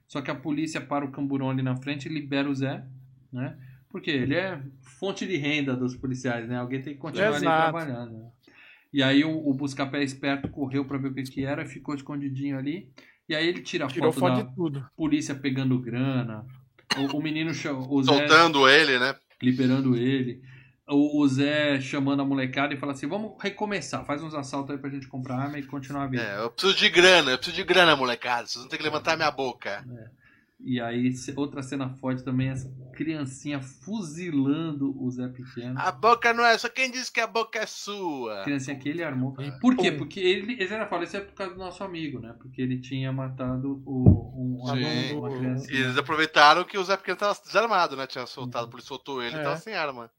Só 0.08 0.20
que 0.20 0.30
a 0.30 0.34
polícia 0.34 0.80
para 0.80 1.04
o 1.04 1.12
camburão 1.12 1.50
ali 1.50 1.62
na 1.62 1.76
frente 1.76 2.06
e 2.06 2.12
libera 2.12 2.48
o 2.50 2.54
Zé, 2.54 2.84
né? 3.32 3.56
Porque 3.88 4.10
ele 4.10 4.34
é 4.36 4.60
fonte 4.82 5.26
de 5.26 5.36
renda 5.36 5.74
dos 5.74 5.96
policiais, 5.96 6.48
né? 6.48 6.58
Alguém 6.58 6.80
tem 6.80 6.94
que 6.94 7.00
continuar 7.00 7.34
ali 7.34 7.40
trabalhando. 7.44 8.12
né? 8.18 8.28
E 8.92 9.02
aí 9.02 9.24
o, 9.24 9.30
o 9.48 9.54
Buscapé 9.54 10.02
esperto 10.02 10.48
correu 10.48 10.84
para 10.84 10.98
ver 10.98 11.08
o 11.08 11.14
que, 11.14 11.22
que 11.24 11.44
era, 11.44 11.64
ficou 11.66 11.94
escondidinho 11.94 12.58
ali. 12.58 12.88
E 13.28 13.34
aí 13.34 13.46
ele 13.46 13.62
tira 13.62 13.84
a 13.84 13.88
Tirou 13.88 14.12
foto 14.12 14.20
foto 14.20 14.36
da 14.44 14.48
de 14.50 14.54
tudo. 14.56 14.86
polícia 14.96 15.34
pegando 15.34 15.78
grana. 15.80 16.44
O, 16.96 17.18
o 17.18 17.22
menino, 17.22 17.50
o 17.50 18.02
Zé 18.02 18.12
Soltando 18.12 18.68
ele, 18.68 18.98
né? 18.98 19.14
liberando 19.40 19.96
ele. 19.96 20.42
O, 20.88 21.22
o 21.22 21.28
Zé 21.28 21.80
chamando 21.80 22.20
a 22.22 22.24
molecada 22.24 22.74
e 22.74 22.76
fala 22.76 22.90
assim: 22.92 23.06
vamos 23.06 23.40
recomeçar, 23.40 24.04
faz 24.04 24.20
uns 24.24 24.34
assaltos 24.34 24.72
aí 24.74 24.78
pra 24.80 24.90
gente 24.90 25.06
comprar 25.06 25.36
arma 25.36 25.58
e 25.58 25.62
continuar 25.62 26.04
a 26.04 26.06
vida. 26.08 26.22
É, 26.22 26.40
eu 26.42 26.50
preciso 26.50 26.76
de 26.76 26.88
grana, 26.90 27.30
eu 27.30 27.38
preciso 27.38 27.56
de 27.56 27.62
grana, 27.64 27.94
molecada. 27.94 28.48
Vocês 28.48 28.60
vão 28.62 28.68
ter 28.68 28.76
que 28.76 28.82
levantar 28.82 29.16
minha 29.16 29.30
boca. 29.30 29.84
E 30.62 30.80
aí, 30.80 31.10
outra 31.36 31.62
cena 31.62 31.88
forte 31.88 32.22
também, 32.22 32.48
essa 32.50 32.70
criancinha 32.92 33.60
fuzilando 33.62 34.94
o 35.02 35.10
Zé 35.10 35.26
Pequeno. 35.28 35.78
A 35.78 35.90
boca 35.90 36.34
não 36.34 36.44
é, 36.44 36.56
só 36.58 36.68
quem 36.68 36.90
disse 36.90 37.10
que 37.10 37.20
a 37.20 37.26
boca 37.26 37.58
é 37.58 37.66
sua. 37.66 38.40
A 38.40 38.44
criancinha 38.44 38.76
que 38.78 38.88
ele 38.88 39.02
armou. 39.02 39.34
Por 39.60 39.74
quê? 39.76 39.90
Porque 39.92 40.20
ele, 40.20 40.52
ele 40.52 40.66
já 40.66 40.86
fala, 40.86 41.04
isso 41.04 41.16
é 41.16 41.20
por 41.20 41.34
causa 41.34 41.54
do 41.54 41.58
nosso 41.58 41.82
amigo, 41.82 42.20
né? 42.20 42.34
Porque 42.38 42.60
ele 42.60 42.78
tinha 42.78 43.10
matado 43.10 43.82
o, 43.86 44.60
um, 44.62 44.66
Sim. 44.66 45.14
uma 45.16 45.30
E 45.30 45.36
criancinha. 45.38 45.80
eles 45.80 45.96
aproveitaram 45.96 46.64
que 46.64 46.76
o 46.76 46.84
Zé 46.84 46.96
Pequeno 46.96 47.16
tava 47.16 47.38
desarmado, 47.42 47.96
né? 47.96 48.06
Tinha 48.06 48.26
soltado, 48.26 48.68
por 48.68 48.78
isso 48.80 48.88
soltou 48.88 49.22
ele 49.22 49.36
e 49.36 49.38
É. 49.38 49.42
tava 49.42 49.56
sem 49.56 49.74
arma. 49.74 50.10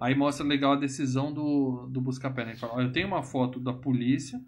Aí 0.00 0.16
mostra 0.16 0.44
legal 0.44 0.72
a 0.72 0.76
decisão 0.76 1.32
do, 1.32 1.86
do 1.88 2.00
Buscapé, 2.00 2.44
né? 2.44 2.50
Ele 2.52 2.58
fala, 2.58 2.74
ó, 2.74 2.80
eu 2.80 2.90
tenho 2.92 3.06
uma 3.06 3.22
foto 3.22 3.60
da 3.60 3.72
polícia, 3.72 4.40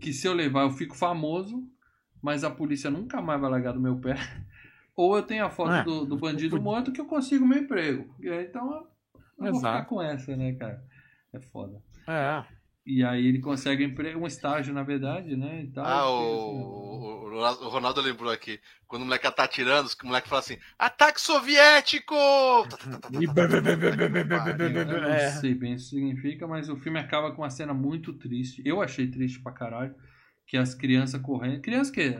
que 0.00 0.12
se 0.12 0.26
eu 0.26 0.32
levar 0.32 0.62
eu 0.62 0.70
fico 0.70 0.96
famoso, 0.96 1.62
mas 2.20 2.42
a 2.42 2.50
polícia 2.50 2.90
nunca 2.90 3.22
mais 3.22 3.40
vai 3.40 3.48
largar 3.48 3.72
do 3.72 3.80
meu 3.80 3.96
pé. 4.00 4.16
Ou 4.96 5.16
eu 5.16 5.22
tenho 5.22 5.44
a 5.44 5.50
foto 5.50 5.72
É. 5.72 5.84
do, 5.84 6.06
do 6.06 6.16
bandido 6.16 6.60
morto 6.60 6.90
que 6.90 7.00
eu 7.00 7.06
consigo 7.06 7.46
meu 7.46 7.58
emprego. 7.58 8.14
E 8.18 8.28
aí, 8.30 8.46
Então 8.46 8.86
eu 9.38 9.52
vou 9.52 9.56
ficar 9.56 9.84
com 9.84 10.02
essa, 10.02 10.34
né, 10.36 10.54
cara? 10.54 10.82
É 11.32 11.38
foda. 11.40 11.82
É. 12.08 12.42
E 12.86 13.04
aí 13.04 13.26
ele 13.26 13.40
consegue 13.40 13.84
um 13.84 13.88
emprego, 13.88 14.20
um 14.20 14.26
estágio, 14.28 14.72
na 14.72 14.84
verdade, 14.84 15.36
né? 15.36 15.62
E 15.64 15.66
tal, 15.72 15.84
Ah, 15.84 16.08
o, 16.08 17.24
o, 17.26 17.64
o 17.66 17.68
Ronaldo 17.68 18.00
lembrou 18.00 18.30
aqui. 18.32 18.60
Quando 18.86 19.02
o 19.02 19.04
moleque 19.04 19.28
tá 19.32 19.42
atirando, 19.42 19.90
o 20.02 20.06
moleque 20.06 20.28
fala 20.28 20.38
assim: 20.38 20.56
ataque 20.78 21.20
soviético! 21.20 22.14
Assim, 22.14 22.90
Eu 24.62 25.00
não 25.00 25.40
sei 25.40 25.54
bem 25.54 25.72
o 25.72 25.76
que 25.76 25.80
isso 25.82 25.90
significa, 25.90 26.46
mas 26.46 26.68
o 26.68 26.76
filme 26.76 26.98
acaba 26.98 27.32
com 27.32 27.42
uma 27.42 27.50
cena 27.50 27.74
muito 27.74 28.12
triste. 28.12 28.62
Eu 28.64 28.80
achei 28.80 29.08
triste 29.10 29.40
pra 29.42 29.52
caralho. 29.52 29.94
Que 30.46 30.56
as 30.56 30.74
crianças 30.74 31.20
correndo. 31.20 31.60
Criança 31.60 31.92
que. 31.92 32.16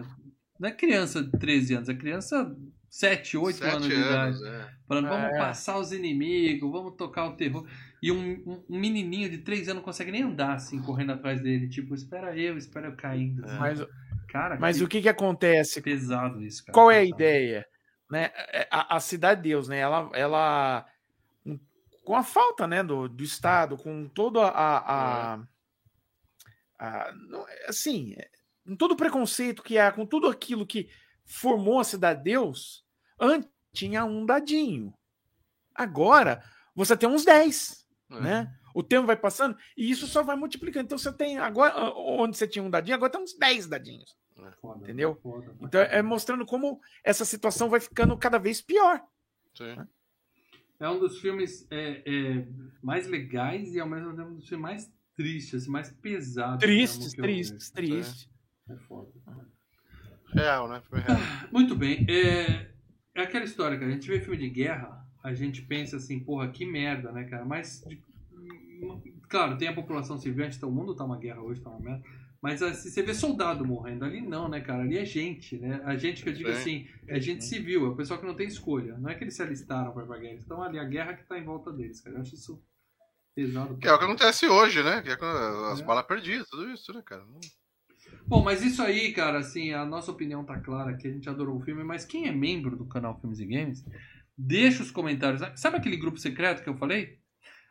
Não 0.59 0.69
é 0.69 0.73
criança 0.73 1.23
de 1.23 1.31
13 1.33 1.75
anos, 1.75 1.89
é 1.89 1.95
criança 1.95 2.57
7, 2.89 3.37
8 3.37 3.57
Sete 3.59 3.75
anos 3.75 3.89
de 3.89 3.95
idade. 3.95 4.47
é. 4.47 4.71
Falando, 4.89 5.09
vamos 5.09 5.35
É. 5.35 5.39
passar 5.39 5.79
os 5.79 5.93
inimigos, 5.93 6.71
vamos 6.71 6.95
tocar 6.97 7.27
o 7.27 7.37
terror. 7.37 7.67
E 8.03 8.13
um, 8.13 8.65
um- 8.69 8.79
menininho 8.79 9.29
de 9.29 9.39
3 9.39 9.69
anos 9.69 9.77
não 9.81 9.83
consegue 9.85 10.13
nem 10.13 10.23
andar 10.23 10.55
assim, 10.55 10.81
correndo 10.83 11.13
atrás 11.13 11.41
dele. 11.41 11.69
Tipo, 11.69 11.95
espera 11.95 12.37
eu, 12.37 12.57
espera 12.57 12.87
eu 12.89 12.97
caindo. 12.97 13.45
assim. 13.45 13.59
Mas, 13.59 13.87
Cara, 14.29 14.59
mas 14.59 14.77
que 14.79 14.85
o 14.85 14.89
que 14.89 15.03
que 15.03 15.09
acontece? 15.09 15.81
pesado 15.81 16.43
isso, 16.43 16.65
cara. 16.65 16.73
Qual 16.75 16.91
é 16.91 16.99
a 16.99 17.01
Pesado. 17.03 17.15
ideia? 17.23 17.67
Né? 18.11 18.31
É, 18.53 18.69
A, 18.71 18.97
a 18.97 19.01
Cidade 19.01 19.43
de 19.43 19.49
Deus, 19.49 19.69
né? 19.69 19.79
Ela, 19.79 20.09
ela 20.13 20.87
com 22.05 22.15
a 22.15 22.23
falta 22.23 22.67
né, 22.69 22.83
do, 22.85 23.09
do 23.09 23.25
Estado, 23.25 23.77
com 23.77 24.07
toda 24.09 24.43
a. 24.47 25.35
a, 25.35 25.41
a- 26.79 27.13
não, 27.29 27.49
é, 27.49 27.67
assim, 27.69 28.15
é, 28.17 28.29
com 28.67 28.77
todo 28.77 28.93
o 28.93 28.97
preconceito 28.97 29.63
que 29.63 29.79
há, 29.79 29.93
com 29.93 30.05
tudo 30.05 30.27
aquilo 30.29 30.67
que 30.67 30.89
formou 31.25 31.79
a 31.81 31.85
Cidade 31.85 32.19
de 32.19 32.31
Deus, 32.31 32.85
antes 33.19 33.49
tinha 33.73 34.05
um 34.05 34.25
dadinho. 34.27 34.93
Agora, 35.75 36.43
você 36.75 36.97
tem 36.97 37.09
uns 37.09 37.25
10, 37.25 37.87
É. 38.11 38.21
né? 38.21 38.55
O 38.75 38.83
tempo 38.83 39.07
vai 39.07 39.17
passando 39.17 39.57
e 39.77 39.91
isso 39.91 40.07
só 40.07 40.23
vai 40.23 40.37
multiplicando. 40.37 40.85
Então 40.85 40.99
você 40.99 41.13
tem 41.13 41.39
agora, 41.39 41.75
onde 41.97 42.37
você 42.37 42.47
tinha 42.47 42.63
um 42.63 42.69
dadinho, 42.71 42.95
agora 42.95 43.11
tem 43.11 43.23
uns 43.23 43.35
10 43.37 43.67
dadinhos. 43.67 44.15
Foda, 44.61 44.85
Entendeu? 44.85 45.19
foda, 45.23 45.55
pra 45.55 45.67
Então 45.67 45.81
é 45.81 46.03
mostrando 46.03 46.45
como 46.45 46.79
essa 47.03 47.25
situação 47.25 47.71
vai 47.71 47.81
ficando 47.81 48.17
cada 48.19 48.39
vez 48.39 48.61
pior. 48.61 49.03
Sim. 49.55 49.77
É 50.79 50.89
um 50.91 50.99
dos 50.99 51.19
filmes 51.21 51.67
é, 51.71 52.03
é, 52.05 52.47
mais 52.83 53.07
legais 53.07 53.75
e 53.75 53.81
ao 53.81 53.89
mesmo 53.89 54.15
tempo 54.15 54.29
um 54.29 54.35
dos 54.35 54.47
filmes 54.47 54.63
mais 54.63 54.93
tristes, 55.15 55.63
assim, 55.63 55.71
mais 55.71 55.91
pesados. 55.91 56.59
Tristes, 56.61 57.15
eu 57.15 57.23
tristes, 57.23 57.73
vejo. 57.75 57.89
tristes. 57.95 58.31
É 58.69 58.77
foda. 58.89 59.09
Real, 60.35 60.69
né? 60.69 60.83
Foi 60.89 61.01
real. 61.01 61.19
Muito 61.53 61.75
bem. 61.75 62.05
É, 62.09 62.71
é 63.15 63.23
aquela 63.23 63.45
história, 63.45 63.79
cara. 63.79 63.91
A 63.91 63.95
gente 63.95 64.09
vê 64.09 64.21
filme 64.21 64.37
de 64.39 64.51
guerra, 64.51 65.07
a 65.23 65.33
gente 65.33 65.63
pensa 65.63 65.97
assim, 65.97 66.19
porra, 66.21 66.49
que 66.51 66.67
merda, 66.67 67.13
né, 67.13 67.25
cara? 67.25 67.45
Mas, 67.45 67.83
de- 67.87 68.03
claro, 69.29 69.57
tem 69.57 69.69
a 69.69 69.75
população 69.75 70.19
civil, 70.19 70.45
a 70.45 70.49
gente 70.51 70.61
tá, 70.61 70.67
o 70.67 70.73
mundo 70.73 70.95
tá 70.95 71.05
uma 71.05 71.19
guerra 71.19 71.41
hoje, 71.41 71.61
tá 71.61 71.71
uma 71.71 71.81
merda. 71.81 72.03
Mas 72.43 72.63
assim, 72.63 72.91
você 72.91 73.03
vê 73.03 73.15
soldado 73.15 73.65
morrendo. 73.65 74.05
Ali 74.05 74.21
não, 74.21 74.49
né, 74.49 74.61
cara? 74.61 74.83
Ali 74.83 74.99
é 74.99 75.05
gente, 75.05 75.57
né? 75.59 75.81
A 75.85 75.97
gente 75.97 76.23
que 76.23 76.29
eu 76.29 76.33
digo 76.35 76.51
Sim. 76.53 76.55
assim, 76.57 76.89
é 77.09 77.19
gente 77.21 77.45
civil, 77.45 77.87
é 77.87 77.89
o 77.89 77.97
pessoal 77.97 78.21
que 78.21 78.27
não 78.27 78.35
tem 78.37 78.47
escolha. 78.47 78.99
Não 78.99 79.09
é 79.09 79.15
que 79.15 79.25
eles 79.25 79.35
se 79.35 79.43
alistaram 79.43 79.93
pra 79.93 80.03
ir 80.03 80.07
pra 80.07 80.19
guerra, 80.19 80.35
estão 80.35 80.63
ali, 80.63 80.79
a 80.79 80.85
guerra 80.85 81.15
que 81.15 81.25
tá 81.25 81.39
em 81.39 81.45
volta 81.45 81.73
deles, 81.73 82.01
cara. 82.01 82.17
Eu 82.17 82.21
acho 82.23 82.35
isso 82.35 82.63
pesado. 83.35 83.77
Que 83.79 83.89
é 83.89 83.93
o 83.93 83.99
que 83.99 84.05
acontece 84.05 84.47
hoje, 84.47 84.83
né? 84.83 85.03
Que 85.03 85.11
é 85.11 85.17
quando 85.17 85.37
as 85.67 85.81
É. 85.81 85.85
balas 85.85 86.07
perdidas, 86.07 86.49
tudo 86.49 86.69
isso, 86.71 86.93
né, 86.93 87.03
cara? 87.05 87.25
Bom, 88.27 88.43
mas 88.43 88.63
isso 88.63 88.83
aí, 88.83 89.13
cara, 89.13 89.39
assim, 89.39 89.73
a 89.73 89.85
nossa 89.85 90.11
opinião 90.11 90.45
tá 90.45 90.59
clara 90.59 90.97
que 90.97 91.07
a 91.07 91.13
gente 91.13 91.29
adorou 91.29 91.57
o 91.57 91.61
filme, 91.63 91.85
mas 91.85 92.05
quem 92.05 92.27
é 92.27 92.33
membro 92.33 92.77
do 92.77 92.85
canal 92.87 93.19
Filmes 93.21 93.39
e 93.39 93.47
Games, 93.47 93.85
deixa 94.37 94.83
os 94.83 94.91
comentários. 94.91 95.41
Sabe 95.59 95.77
aquele 95.77 95.97
grupo 95.97 96.19
secreto 96.19 96.63
que 96.63 96.69
eu 96.69 96.77
falei? 96.77 97.19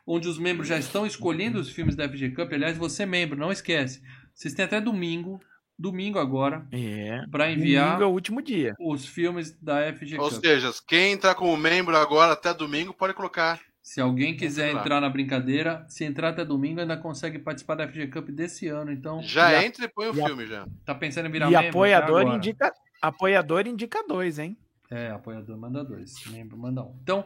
Onde 0.06 0.28
os 0.28 0.38
membros 0.38 0.68
já 0.68 0.78
estão 0.78 1.04
escolhendo 1.06 1.58
os 1.58 1.70
filmes 1.70 1.94
da 1.96 2.08
FG 2.08 2.30
Cup. 2.30 2.52
Aliás, 2.52 2.76
você 2.76 3.02
é 3.02 3.06
membro, 3.06 3.38
não 3.38 3.52
esquece. 3.52 4.00
Vocês 4.34 4.54
têm 4.54 4.64
até 4.64 4.80
domingo, 4.80 5.40
domingo 5.78 6.18
agora, 6.18 6.66
É. 6.72 7.22
pra 7.30 7.50
enviar 7.50 7.88
Domingo 7.88 8.02
é 8.04 8.06
o 8.06 8.12
último 8.12 8.40
dia. 8.40 8.74
os 8.80 9.04
filmes 9.06 9.50
da 9.60 9.92
FG 9.92 10.16
Ou 10.18 10.30
Cup. 10.30 10.40
seja, 10.40 10.70
quem 10.88 11.12
entrar 11.12 11.34
como 11.34 11.56
membro 11.56 11.96
agora 11.96 12.32
até 12.32 12.54
domingo 12.54 12.94
pode 12.94 13.14
colocar. 13.14 13.60
Se 13.86 14.00
alguém 14.00 14.36
quiser 14.36 14.72
entrar 14.74 15.00
na 15.00 15.08
brincadeira, 15.08 15.86
se 15.88 16.02
entrar 16.04 16.30
até 16.30 16.44
domingo, 16.44 16.80
ainda 16.80 16.96
consegue 16.96 17.38
participar 17.38 17.76
da 17.76 17.86
FG 17.86 18.08
Cup 18.08 18.30
desse 18.30 18.66
ano. 18.66 18.90
Então, 18.90 19.22
Já 19.22 19.46
a- 19.46 19.64
entra 19.64 19.84
e 19.84 19.88
põe 19.88 20.08
o 20.08 20.14
e 20.16 20.20
a- 20.20 20.26
filme 20.26 20.44
já. 20.44 20.66
tá 20.84 20.92
pensando 20.92 21.28
em 21.28 21.30
virar 21.30 21.46
E 21.46 21.50
membro? 21.52 21.68
apoiador 21.68 22.34
indica, 22.34 22.72
apoiador 23.00 23.64
indica 23.68 24.02
dois, 24.08 24.40
hein? 24.40 24.56
É, 24.90 25.10
apoiador 25.10 25.56
manda 25.56 25.84
dois, 25.84 26.14
membro 26.32 26.58
manda 26.58 26.82
um. 26.82 26.98
Então, 27.00 27.24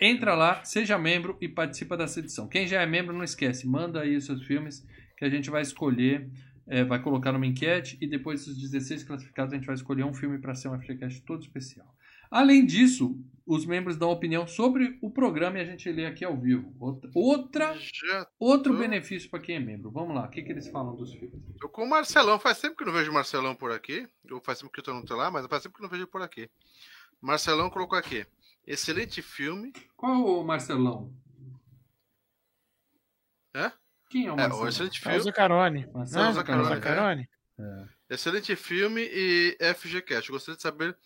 entra 0.00 0.34
lá, 0.34 0.64
seja 0.64 0.96
membro 0.96 1.36
e 1.42 1.46
participa 1.48 1.94
dessa 1.94 2.20
edição. 2.20 2.48
Quem 2.48 2.66
já 2.66 2.80
é 2.80 2.86
membro, 2.86 3.14
não 3.14 3.22
esquece, 3.22 3.66
manda 3.68 4.00
aí 4.00 4.16
os 4.16 4.24
seus 4.24 4.42
filmes 4.46 4.86
que 5.14 5.26
a 5.26 5.28
gente 5.28 5.50
vai 5.50 5.60
escolher, 5.60 6.26
é, 6.66 6.84
vai 6.84 7.02
colocar 7.02 7.32
numa 7.32 7.44
enquete 7.46 7.98
e 8.00 8.06
depois 8.06 8.46
dos 8.46 8.58
16 8.58 9.04
classificados 9.04 9.52
a 9.52 9.56
gente 9.58 9.66
vai 9.66 9.74
escolher 9.74 10.04
um 10.04 10.14
filme 10.14 10.38
para 10.38 10.54
ser 10.54 10.68
um 10.68 10.74
FGCast 10.80 11.20
todo 11.26 11.42
especial. 11.42 11.86
Além 12.30 12.64
disso, 12.64 13.14
os 13.48 13.64
membros 13.64 13.96
dão 13.96 14.10
opinião 14.10 14.46
sobre 14.46 14.98
o 15.00 15.10
programa 15.10 15.58
e 15.58 15.62
a 15.62 15.64
gente 15.64 15.90
lê 15.90 16.04
aqui 16.04 16.24
ao 16.24 16.36
vivo. 16.36 16.72
Outra, 17.14 17.74
outro 18.38 18.76
benefício 18.76 19.30
para 19.30 19.40
quem 19.40 19.56
é 19.56 19.58
membro. 19.60 19.90
Vamos 19.90 20.14
lá, 20.14 20.26
o 20.26 20.30
que, 20.30 20.42
que 20.42 20.52
eles 20.52 20.68
falam 20.68 20.94
dos 20.94 21.14
filmes? 21.14 21.40
tô 21.58 21.68
com 21.68 21.84
o 21.84 21.88
Marcelão. 21.88 22.38
Faz 22.38 22.60
tempo 22.60 22.76
que 22.76 22.82
eu 22.82 22.86
não 22.86 22.92
vejo 22.92 23.10
o 23.10 23.14
Marcelão 23.14 23.54
por 23.54 23.72
aqui. 23.72 24.06
Ou 24.30 24.40
faz 24.40 24.58
tempo 24.58 24.70
que 24.70 24.88
eu 24.88 24.94
não 24.94 25.02
tô 25.04 25.16
lá, 25.16 25.30
mas 25.30 25.46
faz 25.46 25.62
tempo 25.62 25.74
que 25.74 25.80
eu 25.80 25.84
não 25.84 25.90
vejo 25.90 26.02
ele 26.02 26.10
por 26.10 26.20
aqui. 26.22 26.50
Marcelão 27.20 27.70
colocou 27.70 27.98
aqui. 27.98 28.26
Excelente 28.66 29.22
filme. 29.22 29.72
Qual 29.96 30.12
é 30.12 30.16
o 30.16 30.44
Marcelão? 30.44 31.10
Hã? 33.54 33.72
Quem 34.10 34.26
é 34.26 34.30
o 34.30 34.34
É, 34.34 34.36
Marcelão? 34.36 34.64
o 34.64 34.68
excelente 34.68 34.96
É 34.98 35.00
o 35.00 35.02
filme. 35.04 35.20
Zuccaroni. 35.20 35.86
Marcelo 35.92 36.28
O 36.28 36.32
Zuccaroni. 36.34 37.28
Excelente 38.10 38.54
filme 38.56 39.02
e 39.02 39.56
FGCast. 39.74 40.28
Eu 40.30 40.34
gostaria 40.34 40.56
de 40.56 40.62
saber 40.62 40.96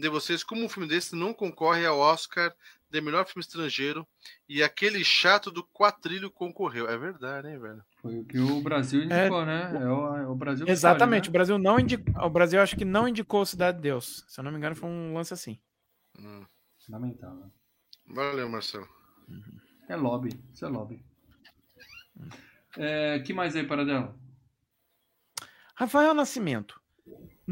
de 0.00 0.08
vocês 0.08 0.42
como 0.42 0.64
um 0.64 0.68
filme 0.68 0.88
desse 0.88 1.14
não 1.14 1.32
concorre 1.34 1.84
ao 1.86 1.98
Oscar 1.98 2.54
de 2.90 3.00
melhor 3.00 3.24
filme 3.24 3.40
estrangeiro 3.40 4.06
e 4.48 4.62
aquele 4.62 5.04
chato 5.04 5.50
do 5.50 5.62
quatrilho 5.62 6.30
concorreu. 6.30 6.88
É 6.88 6.98
verdade, 6.98 7.48
hein, 7.48 7.58
velho? 7.58 7.84
Foi 8.02 8.18
o 8.18 8.24
que 8.24 8.38
o 8.38 8.60
Brasil 8.60 9.04
indicou, 9.04 9.44
né? 9.44 9.70
É 9.74 9.88
o, 9.88 10.16
é 10.16 10.26
o 10.26 10.34
Brasil 10.34 10.66
Exatamente. 10.66 11.24
O 11.24 11.30
escolhe, 11.30 11.32
Brasil 11.32 11.58
não 11.58 11.78
indicou. 11.78 12.24
O 12.24 12.30
Brasil 12.30 12.60
acho 12.60 12.76
que 12.76 12.84
não 12.84 13.06
indicou 13.06 13.46
Cidade 13.46 13.76
de 13.76 13.82
Deus. 13.82 14.24
Se 14.26 14.40
eu 14.40 14.44
não 14.44 14.50
me 14.50 14.58
engano, 14.58 14.74
foi 14.74 14.88
um 14.88 15.14
lance 15.14 15.32
assim. 15.32 15.60
Hum. 16.18 16.40
né? 16.40 16.46
Lamentável. 16.88 17.52
Valeu, 18.08 18.48
Marcelo. 18.48 18.88
É 19.88 19.94
lobby. 19.94 20.30
Isso 20.52 20.64
é 20.64 20.68
lobby. 20.68 21.04
É, 22.76 23.20
que 23.20 23.32
mais 23.32 23.54
aí, 23.54 23.66
Paradela? 23.66 24.16
Rafael 25.74 26.14
Nascimento. 26.14 26.79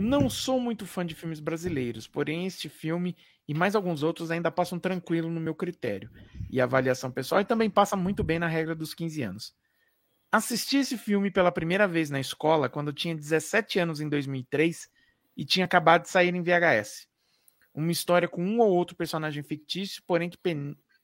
Não 0.00 0.30
sou 0.30 0.60
muito 0.60 0.86
fã 0.86 1.04
de 1.04 1.12
filmes 1.12 1.40
brasileiros, 1.40 2.06
porém 2.06 2.46
este 2.46 2.68
filme 2.68 3.16
e 3.48 3.52
mais 3.52 3.74
alguns 3.74 4.04
outros 4.04 4.30
ainda 4.30 4.48
passam 4.48 4.78
tranquilo 4.78 5.28
no 5.28 5.40
meu 5.40 5.56
critério 5.56 6.08
e 6.48 6.60
avaliação 6.60 7.10
pessoal 7.10 7.40
e 7.40 7.44
também 7.44 7.68
passa 7.68 7.96
muito 7.96 8.22
bem 8.22 8.38
na 8.38 8.46
regra 8.46 8.76
dos 8.76 8.94
15 8.94 9.22
anos. 9.24 9.56
Assisti 10.30 10.76
esse 10.76 10.96
filme 10.96 11.32
pela 11.32 11.50
primeira 11.50 11.88
vez 11.88 12.10
na 12.10 12.20
escola 12.20 12.68
quando 12.68 12.92
tinha 12.92 13.12
17 13.12 13.80
anos 13.80 14.00
em 14.00 14.08
2003 14.08 14.88
e 15.36 15.44
tinha 15.44 15.64
acabado 15.64 16.02
de 16.02 16.10
sair 16.10 16.32
em 16.32 16.42
VHS. 16.44 17.08
Uma 17.74 17.90
história 17.90 18.28
com 18.28 18.44
um 18.44 18.60
ou 18.60 18.70
outro 18.70 18.94
personagem 18.94 19.42
fictício, 19.42 20.00
porém 20.06 20.30
que 20.30 20.38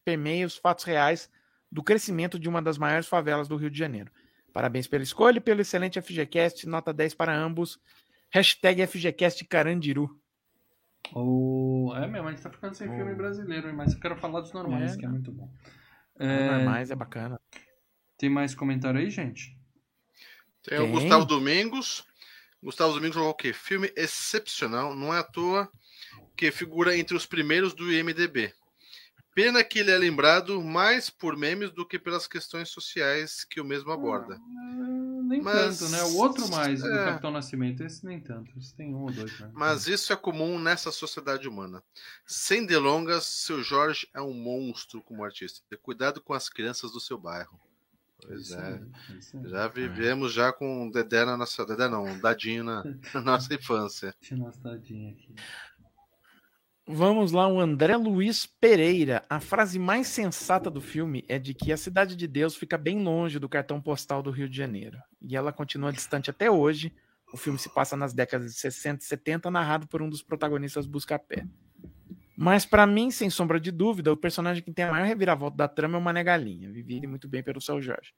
permeia 0.05 0.47
os 0.47 0.57
fatos 0.57 0.85
reais 0.85 1.29
do 1.69 1.83
crescimento 1.83 2.39
de 2.39 2.49
uma 2.49 2.63
das 2.63 2.79
maiores 2.79 3.09
favelas 3.09 3.49
do 3.49 3.57
Rio 3.57 3.71
de 3.73 3.79
Janeiro. 3.79 4.13
Parabéns 4.53 4.87
pela 4.87 5.03
escolha 5.03 5.39
e 5.39 5.41
pelo 5.41 5.63
excelente 5.63 6.01
FGCast, 6.01 6.69
nota 6.69 6.93
10 6.93 7.15
para 7.15 7.37
ambos. 7.37 7.77
Hashtag 8.33 8.87
FGCast 8.87 9.45
Carandiru. 9.47 10.21
O... 11.15 11.93
É 11.97 12.07
mesmo, 12.07 12.29
a 12.29 12.31
gente 12.33 12.43
tá 12.43 12.51
ficando 12.51 12.75
sem 12.75 12.89
Oh. 12.89 12.95
filme 12.97 13.15
brasileiro, 13.15 13.73
mas 13.75 13.93
eu 13.93 14.01
quero 14.01 14.17
falar 14.17 14.41
dos 14.41 14.53
normais, 14.53 14.95
É. 14.95 14.99
que 14.99 15.05
é 15.05 15.09
muito 15.09 15.31
bom. 15.31 15.51
É... 16.19 16.51
Normais, 16.51 16.91
é 16.91 16.95
bacana. 16.97 17.41
Tem 18.17 18.31
mais 18.31 18.55
comentário 18.55 18.99
aí, 19.01 19.11
gente? 19.11 19.57
Tem, 20.63 20.79
o 20.79 20.83
Tem. 20.83 20.93
Gustavo 20.93 21.25
Domingos. 21.25 22.05
Gustavo 22.63 22.95
Domingos 22.95 23.17
falou 23.17 23.31
o 23.31 23.35
quê? 23.35 23.53
Filme 23.53 23.93
excepcional, 23.97 24.95
não 24.95 25.13
é 25.13 25.19
à 25.19 25.23
toa 25.23 25.71
que 26.37 26.51
figura 26.51 26.97
entre 26.97 27.17
os 27.17 27.27
primeiros 27.27 27.75
do 27.75 27.93
IMDB. 27.93 28.53
Pena 29.35 29.65
que 29.65 29.81
ele 29.81 29.91
é 29.91 29.99
lembrado 29.99 30.63
mais 30.63 31.11
por 31.11 31.37
memes 31.37 31.73
do 31.73 31.85
que 31.87 31.99
pelas 31.99 32.27
questões 32.27 32.69
sociais 32.69 33.45
que 33.45 33.61
o 33.61 33.65
mesmo 33.65 33.91
aborda. 33.91 34.37
Ah, 34.37 35.23
nem 35.25 35.43
Mas- 35.43 35.81
tanto, 35.81 35.91
né? 35.91 36.03
O 36.05 36.17
outro 36.19 36.49
mais, 36.51 36.81
o 36.81 36.87
do 36.87 36.93
é. 36.93 37.05
Capitão 37.07 37.31
Nascimento, 37.33 37.83
esse 37.83 38.07
nem 38.07 38.21
tanto. 38.21 38.57
Esse 38.57 38.75
tem 38.77 38.95
um 38.95 39.03
ou 39.03 39.11
dois, 39.11 39.39
né? 39.41 39.51
Mas 39.53 39.89
isso 39.89 40.13
é 40.13 40.17
comum 40.17 40.59
nessa 40.59 40.93
sociedade 40.93 41.49
humana. 41.49 41.83
Sem 42.25 42.65
delongas, 42.65 43.25
seu 43.25 43.63
Jorge 43.63 44.09
é 44.15 44.21
um 44.21 44.33
monstro 44.33 45.03
como 45.03 45.25
artista. 45.25 45.61
Cuidado 45.83 46.21
com 46.21 46.33
as 46.33 46.49
crianças 46.49 46.93
do 46.93 47.01
seu 47.01 47.19
bairro. 47.19 47.61
Pois 48.27 48.53
é. 48.53 48.81
isso 49.19 49.37
aí. 49.37 49.51
Já 49.51 49.69
vivemos 49.69 50.33
já 50.33 50.53
com 50.53 50.87
o 50.87 50.93
Dedé 50.93 51.25
na 51.25 51.37
nossa. 51.37 51.67
Dedé 51.67 51.89
não, 51.89 52.19
Dadinho 52.21 52.65
na, 52.65 52.83
na 53.13 53.21
nossa 53.21 53.53
infância. 53.53 54.15
Deixa 54.21 54.35
eu 54.35 54.39
nossa 54.39 54.61
tadinha 54.61 55.11
aqui. 55.13 55.35
Vamos 56.87 57.33
lá, 57.33 57.49
o 57.49 57.59
André 57.59 57.97
Luiz 57.97 58.45
Pereira. 58.45 59.25
A 59.31 59.41
frase 59.41 59.79
mais 59.79 60.07
sensata 60.07 60.71
do 60.71 60.83
filme 60.83 61.25
é 61.27 61.39
de 61.39 61.55
que 61.55 61.73
a 61.73 61.79
Cidade 61.79 62.15
de 62.15 62.29
Deus 62.29 62.55
fica 62.55 62.77
bem 62.77 63.03
longe 63.03 63.39
do 63.39 63.49
cartão 63.49 63.81
postal 63.81 64.23
do 64.23 64.31
Rio 64.31 64.51
de 64.51 64.57
Janeiro. 64.59 64.99
E 65.23 65.35
ela 65.35 65.51
continua 65.51 65.91
distante 65.91 66.29
até 66.29 66.51
hoje. 66.51 66.95
O 67.33 67.39
filme 67.39 67.59
se 67.59 67.71
passa 67.71 67.97
nas 67.97 68.13
décadas 68.13 68.53
de 68.53 68.59
60 68.59 69.03
e 69.03 69.07
70, 69.07 69.51
narrado 69.51 69.87
por 69.87 70.03
um 70.03 70.11
dos 70.11 70.23
protagonistas 70.23 70.85
busca-pé. 70.85 71.47
Mas, 72.37 72.67
pra 72.67 72.87
mim, 72.87 73.11
sem 73.11 73.31
sombra 73.31 73.59
de 73.59 73.71
dúvida, 73.71 74.13
o 74.13 74.17
personagem 74.17 74.63
que 74.63 74.71
tem 74.71 74.85
a 74.85 74.91
maior 74.91 75.07
reviravolta 75.07 75.57
da 75.57 75.69
trama 75.69 75.97
é 75.97 75.99
o 75.99 76.03
Mané 76.03 76.23
Galinha, 76.23 76.71
vivido 76.71 77.09
muito 77.09 77.27
bem 77.27 77.43
pelo 77.43 77.63
Seu 77.63 77.81
Jorge. 77.81 78.13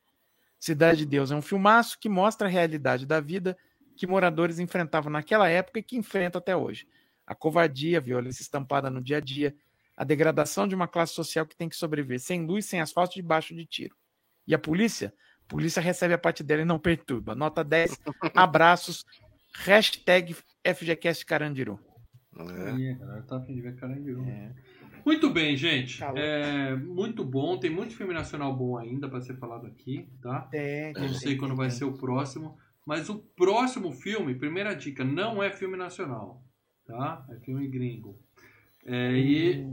Cidade 0.58 0.98
de 0.98 1.06
Deus 1.06 1.30
é 1.30 1.36
um 1.36 1.42
filmaço 1.42 1.96
que 2.00 2.08
mostra 2.08 2.48
a 2.48 2.50
realidade 2.50 3.06
da 3.06 3.20
vida 3.20 3.56
que 3.96 4.08
moradores 4.08 4.58
enfrentavam 4.58 5.12
naquela 5.12 5.48
época 5.48 5.78
e 5.78 5.82
que 5.84 5.96
enfrentam 5.96 6.40
até 6.40 6.56
hoje 6.56 6.84
a 7.26 7.34
covardia, 7.34 7.98
a 7.98 8.00
violência 8.00 8.42
estampada 8.42 8.88
no 8.88 9.02
dia 9.02 9.16
a 9.16 9.20
dia, 9.20 9.54
a 9.96 10.04
degradação 10.04 10.68
de 10.68 10.74
uma 10.74 10.86
classe 10.86 11.14
social 11.14 11.46
que 11.46 11.56
tem 11.56 11.68
que 11.68 11.76
sobreviver 11.76 12.20
sem 12.20 12.46
luz, 12.46 12.66
sem 12.66 12.80
asfalto, 12.80 13.14
debaixo 13.14 13.54
de 13.54 13.64
tiro. 13.64 13.96
E 14.46 14.54
a 14.54 14.58
polícia? 14.58 15.12
A 15.44 15.48
polícia 15.48 15.80
recebe 15.80 16.14
a 16.14 16.18
parte 16.18 16.42
dela 16.42 16.62
e 16.62 16.64
não 16.64 16.78
perturba. 16.78 17.34
Nota 17.34 17.64
10, 17.64 17.98
abraços, 18.34 19.04
hashtag 19.54 20.36
FGCast 20.64 21.24
Carandiru. 21.24 21.80
É. 22.38 22.70
Aí, 22.70 22.90
a 22.90 22.94
galera 22.94 23.22
tá 23.22 23.38
afim 23.38 23.54
de 23.54 23.62
ver 23.62 23.76
Carandiru. 23.76 24.24
É. 24.24 24.52
Muito 25.04 25.30
bem, 25.30 25.56
gente. 25.56 26.02
É, 26.16 26.74
muito 26.74 27.24
bom. 27.24 27.56
Tem 27.58 27.70
muito 27.70 27.94
filme 27.94 28.12
nacional 28.12 28.54
bom 28.54 28.76
ainda 28.76 29.08
pra 29.08 29.20
ser 29.20 29.36
falado 29.36 29.66
aqui, 29.66 30.08
tá? 30.20 30.48
É, 30.52 30.92
Não 30.92 31.08
sei 31.10 31.36
quando 31.36 31.54
vai 31.54 31.70
ser 31.70 31.84
o 31.84 31.96
próximo. 31.96 32.58
Mas 32.84 33.08
o 33.08 33.18
próximo 33.18 33.92
filme, 33.92 34.34
primeira 34.34 34.74
dica, 34.74 35.04
não 35.04 35.40
é 35.40 35.50
filme 35.50 35.76
nacional. 35.76 36.42
Tá? 36.86 37.24
É 37.30 37.36
filme 37.40 37.66
gringo. 37.66 38.16
É, 38.84 39.12
e 39.12 39.66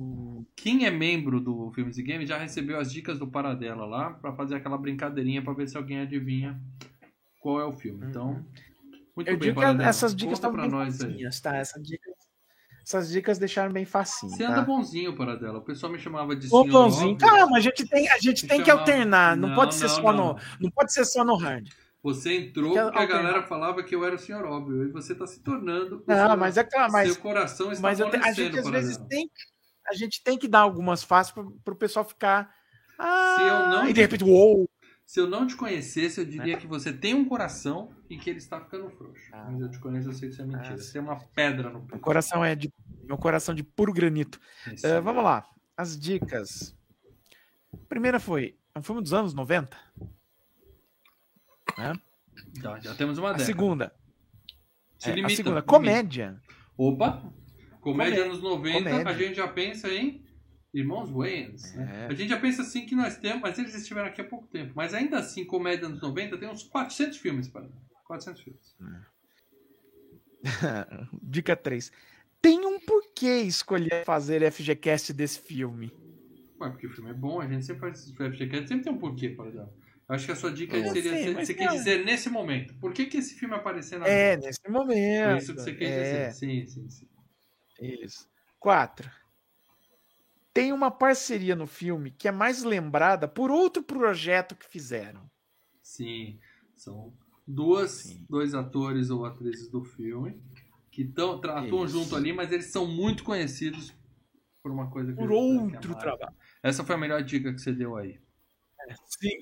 quem 0.56 0.86
é 0.86 0.92
membro 0.92 1.40
do 1.40 1.72
Filmes 1.74 1.98
e 2.00 2.04
Games 2.04 2.28
já 2.28 2.38
recebeu 2.40 2.80
as 2.80 2.92
dicas 2.92 3.20
do 3.20 3.28
Paradela 3.28 3.86
lá 3.86 4.10
pra 4.10 4.34
fazer 4.34 4.56
aquela 4.56 4.78
brincadeirinha 4.78 5.44
pra 5.44 5.54
ver 5.54 5.68
se 5.70 5.78
alguém 5.78 6.00
adivinha 6.00 6.60
qual 7.40 7.62
é 7.62 7.66
o 7.66 7.74
filme. 7.74 8.08
Então, 8.08 8.44
muito 9.16 9.28
Eu 9.28 9.38
bem, 9.38 9.50
digo 9.50 9.56
que 9.60 9.62
Paradela. 9.62 9.88
essas 9.88 10.16
dicas 10.16 10.34
estão 10.40 10.52
bem 10.52 10.68
nós 10.68 10.98
facinhas, 10.98 11.40
tá? 11.40 11.56
Essas 11.58 11.84
dicas, 11.84 12.14
essas 12.84 13.12
dicas 13.12 13.38
deixaram 13.38 13.72
bem 13.72 13.86
facinho, 13.86 14.32
Você 14.32 14.44
tá? 14.44 14.50
anda 14.52 14.62
bonzinho, 14.64 15.16
Paradela. 15.16 15.60
O 15.60 15.64
pessoal 15.64 15.92
me 15.92 16.00
chamava 16.00 16.36
de 16.36 16.48
Ô, 16.52 16.62
óbvio. 16.62 17.16
calma, 17.18 17.58
a 17.58 17.62
gente 17.62 17.88
tem, 17.88 18.10
a 18.10 18.18
gente 18.18 18.42
Me 18.44 18.50
tem 18.50 18.60
que 18.62 18.66
chamava- 18.66 18.80
alternar, 18.90 19.38
não, 19.38 19.50
Não, 19.50 19.56
pode 19.56 19.76
ser 19.76 19.84
não, 19.84 19.90
só 19.94 20.02
não. 20.12 20.34
no, 20.34 20.40
não 20.60 20.72
pode 20.72 20.92
ser 20.92 21.06
só 21.06 21.24
no 21.24 21.36
hard. 21.36 21.70
Você 22.04 22.36
entrou 22.38 22.74
que 22.74 22.82
porque 22.82 22.98
a 23.00 23.06
galera 23.06 23.44
falava 23.44 23.82
que 23.82 23.96
eu 23.96 24.04
era 24.06 24.16
o 24.16 24.20
senhor 24.20 24.44
óbvio. 24.46 24.84
E 24.84 24.92
você 24.92 25.16
tá 25.16 25.26
se 25.26 25.42
tornando. 25.42 26.04
Não, 26.06 26.16
senhor- 26.16 26.38
mas 26.38 26.58
é 26.58 26.64
claro, 26.66 26.92
mas 26.92 27.14
Seu 27.14 27.22
coração 27.22 27.72
está 27.72 27.82
Mas 27.82 27.98
te- 27.98 28.04
a 28.18 28.32
gente 28.34 28.60
às 28.60 28.70
vezes 28.70 28.98
tem, 29.10 29.30
a 29.90 29.94
gente 29.96 30.22
tem 30.24 30.38
que 30.38 30.48
dar 30.48 30.60
algumas 30.60 31.02
faces 31.02 31.32
para 31.32 31.74
o 31.74 31.78
pessoal 31.78 32.04
ficar. 32.04 32.54
Ah, 33.00 33.36
Se 33.38 33.44
eu 33.44 33.70
não- 33.70 33.88
e 33.90 33.94
de 33.94 34.02
repente, 34.02 34.24
uou! 34.24 34.70
Se 35.06 35.20
eu 35.20 35.28
não 35.30 35.46
te 35.48 35.56
conhecesse, 35.56 36.20
eu 36.20 36.26
diria 36.26 36.58
que 36.58 36.66
você 36.68 36.92
tem 36.92 37.14
um 37.14 37.26
coração 37.26 37.92
e 38.10 38.18
que 38.18 38.30
ele 38.30 38.40
está 38.40 38.60
ficando 38.60 38.90
frouxo. 38.92 39.30
Ah. 39.34 39.48
Mas 39.52 39.62
eu 39.62 39.70
te 39.72 39.80
conheço, 39.80 40.10
eu 40.10 40.14
sei 40.14 40.28
que 40.30 40.34
isso 40.34 40.42
é 40.42 40.46
mentira. 40.46 40.74
Ah, 40.74 40.78
Você 40.78 40.98
é 40.98 41.02
uma 41.02 41.18
pedra 41.36 41.70
no 41.70 41.80
Meu 41.80 41.88
peito. 41.88 42.02
coração 42.04 42.44
é 42.44 42.56
de 42.56 42.72
meu 43.04 43.18
coração 43.18 43.54
de 43.56 43.64
puro 43.64 43.94
granito. 43.94 44.40
Eh, 44.84 45.00
vamos 45.02 45.24
lá, 45.24 45.46
as 45.78 45.98
dicas. 46.00 46.76
A 47.74 47.78
primeira 47.88 48.20
foi 48.20 48.58
é 48.76 48.80
um 48.80 48.84
filme 48.84 49.02
dos 49.02 49.14
anos 49.14 49.34
90. 49.34 49.78
Né? 51.78 51.94
Tá, 52.62 52.80
já 52.80 52.96
temos 52.96 53.18
uma 53.18 53.30
A 53.30 53.34
década. 53.34 53.46
segunda, 53.46 53.96
Se 55.00 55.10
é, 55.10 55.12
a 55.12 55.16
limita, 55.16 55.36
segunda, 55.36 55.56
limita. 55.60 55.68
comédia. 55.68 56.42
Opa! 56.78 57.32
Comédia 57.82 58.24
Comédia. 58.24 58.24
anos 58.26 58.42
90, 58.42 58.90
Comédia. 58.90 59.10
a 59.12 59.14
gente 59.14 59.36
já 59.36 59.48
pensa 59.48 59.90
em 59.94 60.24
Irmãos 60.74 61.10
Wayans. 61.12 61.74
Né? 61.76 62.06
É. 62.06 62.08
A 62.08 62.14
gente 62.16 62.30
já 62.30 62.40
pensa 62.40 62.62
assim 62.62 62.86
que 62.86 62.96
nós 62.96 63.18
temos, 63.18 63.42
mas 63.42 63.60
eles 63.60 63.76
estiveram 63.76 64.08
aqui 64.08 64.22
há 64.22 64.24
pouco 64.24 64.48
tempo. 64.48 64.72
Mas 64.76 64.94
ainda 64.94 65.20
assim, 65.20 65.46
comédia 65.46 65.86
anos 65.88 66.02
90 66.02 66.38
tem 66.38 66.50
uns 66.50 66.64
400 66.64 67.18
filmes 67.18 67.48
para 67.50 67.68
400 68.06 68.42
filmes. 68.42 68.76
Dica 71.22 71.56
3. 71.56 71.92
Tem 72.42 72.66
um 72.66 72.80
porquê 72.80 73.42
escolher 73.42 74.04
fazer 74.06 74.50
FGCast 74.52 75.14
desse 75.14 75.40
filme. 75.40 75.92
Ué, 76.60 76.70
porque 76.70 76.88
o 76.88 76.90
filme 76.90 77.10
é 77.12 77.14
bom, 77.14 77.40
a 77.42 77.48
gente 77.48 77.66
sempre 77.66 77.82
faz 77.82 78.10
FGCast, 78.12 78.68
sempre 78.68 78.84
tem 78.84 78.94
um 78.94 78.98
porquê, 78.98 79.30
por 79.30 79.48
exemplo. 79.48 79.74
Acho 80.08 80.26
que 80.26 80.32
a 80.32 80.36
sua 80.36 80.52
dica 80.52 80.76
Eu 80.76 80.92
seria, 80.92 81.12
sei, 81.12 81.34
você, 81.34 81.46
você 81.46 81.54
quer 81.54 81.70
dizer 81.70 82.06
nesse 82.06 82.30
momento. 82.30 82.76
Por 82.76 82.94
que, 82.94 83.06
que 83.06 83.18
esse 83.18 83.36
filme 83.36 83.56
apareceu 83.56 84.00
na 84.00 84.08
É, 84.08 84.36
lista? 84.36 84.48
nesse 84.48 84.62
Foi 84.62 84.72
momento. 84.72 85.38
isso 85.38 85.54
que 85.56 85.62
você 85.62 85.74
quer 85.74 85.86
é, 85.86 86.04
dizer. 86.04 86.34
Sim, 86.34 86.68
sim, 86.68 86.90
sim. 86.90 87.08
Isso. 87.80 88.30
4. 88.60 89.10
Tem 90.54 90.72
uma 90.72 90.92
parceria 90.92 91.56
no 91.56 91.66
filme 91.66 92.12
que 92.12 92.28
é 92.28 92.32
mais 92.32 92.64
lembrada 92.64 93.28
por 93.28 93.50
outro 93.50 93.82
projeto 93.82 94.56
que 94.56 94.68
fizeram. 94.68 95.30
Sim, 95.82 96.40
são 96.76 97.14
duas, 97.48 97.92
Sim. 97.92 98.26
dois 98.30 98.54
atores 98.54 99.10
ou 99.10 99.26
atrizes 99.26 99.70
do 99.70 99.84
filme 99.84 100.42
que 100.92 101.04
tão, 101.04 101.42
atuam 101.44 101.86
Isso. 101.86 101.98
junto 102.00 102.16
ali, 102.16 102.32
mas 102.32 102.52
eles 102.52 102.72
são 102.72 102.86
muito 102.86 103.24
conhecidos 103.24 103.94
por 104.62 104.72
uma 104.72 104.90
coisa 104.92 105.12
que 105.12 105.18
Por 105.18 105.32
é 105.32 105.34
outro 105.34 105.96
trabalho. 105.96 106.36
Essa 106.62 106.84
foi 106.84 106.96
a 106.96 107.00
melhor 107.00 107.24
dica 107.24 107.52
que 107.52 107.60
você 107.60 107.74
deu 107.74 107.98
aí. 107.98 108.20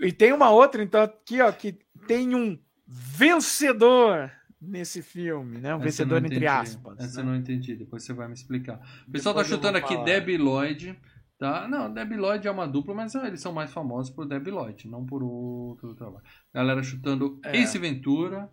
E 0.02 0.12
tem 0.12 0.34
uma 0.34 0.50
outra, 0.50 0.84
então, 0.84 1.02
aqui, 1.02 1.42
ó, 1.42 1.52
que 1.52 1.78
tem 2.08 2.36
um 2.36 2.58
vencedor 2.88 4.32
nesse 4.62 5.02
filme, 5.02 5.58
né? 5.58 5.74
Um 5.74 5.78
Essa 5.78 5.86
vencedor 5.86 6.26
entre 6.26 6.46
aspas. 6.46 7.00
Essa 7.00 7.18
né? 7.18 7.22
eu 7.22 7.34
não 7.34 7.36
entendi, 7.36 7.76
depois 7.76 8.04
você 8.04 8.14
vai 8.14 8.28
me 8.28 8.34
explicar. 8.34 8.80
O 9.08 9.12
pessoal 9.12 9.34
tá 9.34 9.42
Depois 9.42 9.52
eu 9.52 9.58
chutando 9.58 9.78
aqui. 9.78 9.98
Debbie 10.04 10.38
Lloyd, 10.38 11.00
tá? 11.38 11.68
Não, 11.68 11.92
Debbie 11.92 12.18
Lloyd 12.18 12.48
é 12.48 12.52
uma 12.52 12.68
dupla, 12.68 12.94
mas 12.94 13.16
ah, 13.16 13.28
eles 13.28 13.42
são 13.42 13.52
mais 13.52 13.72
famosos 13.72 14.14
por 14.14 14.28
Debbie 14.28 14.52
Lloyd, 14.52 14.88
não 14.88 15.06
por 15.06 15.24
outro 15.24 15.96
trabalho. 15.96 16.24
Galera 16.54 16.84
chutando 16.84 17.40
É. 17.44 17.58
Ace 17.58 17.78
Ventura, 17.80 18.50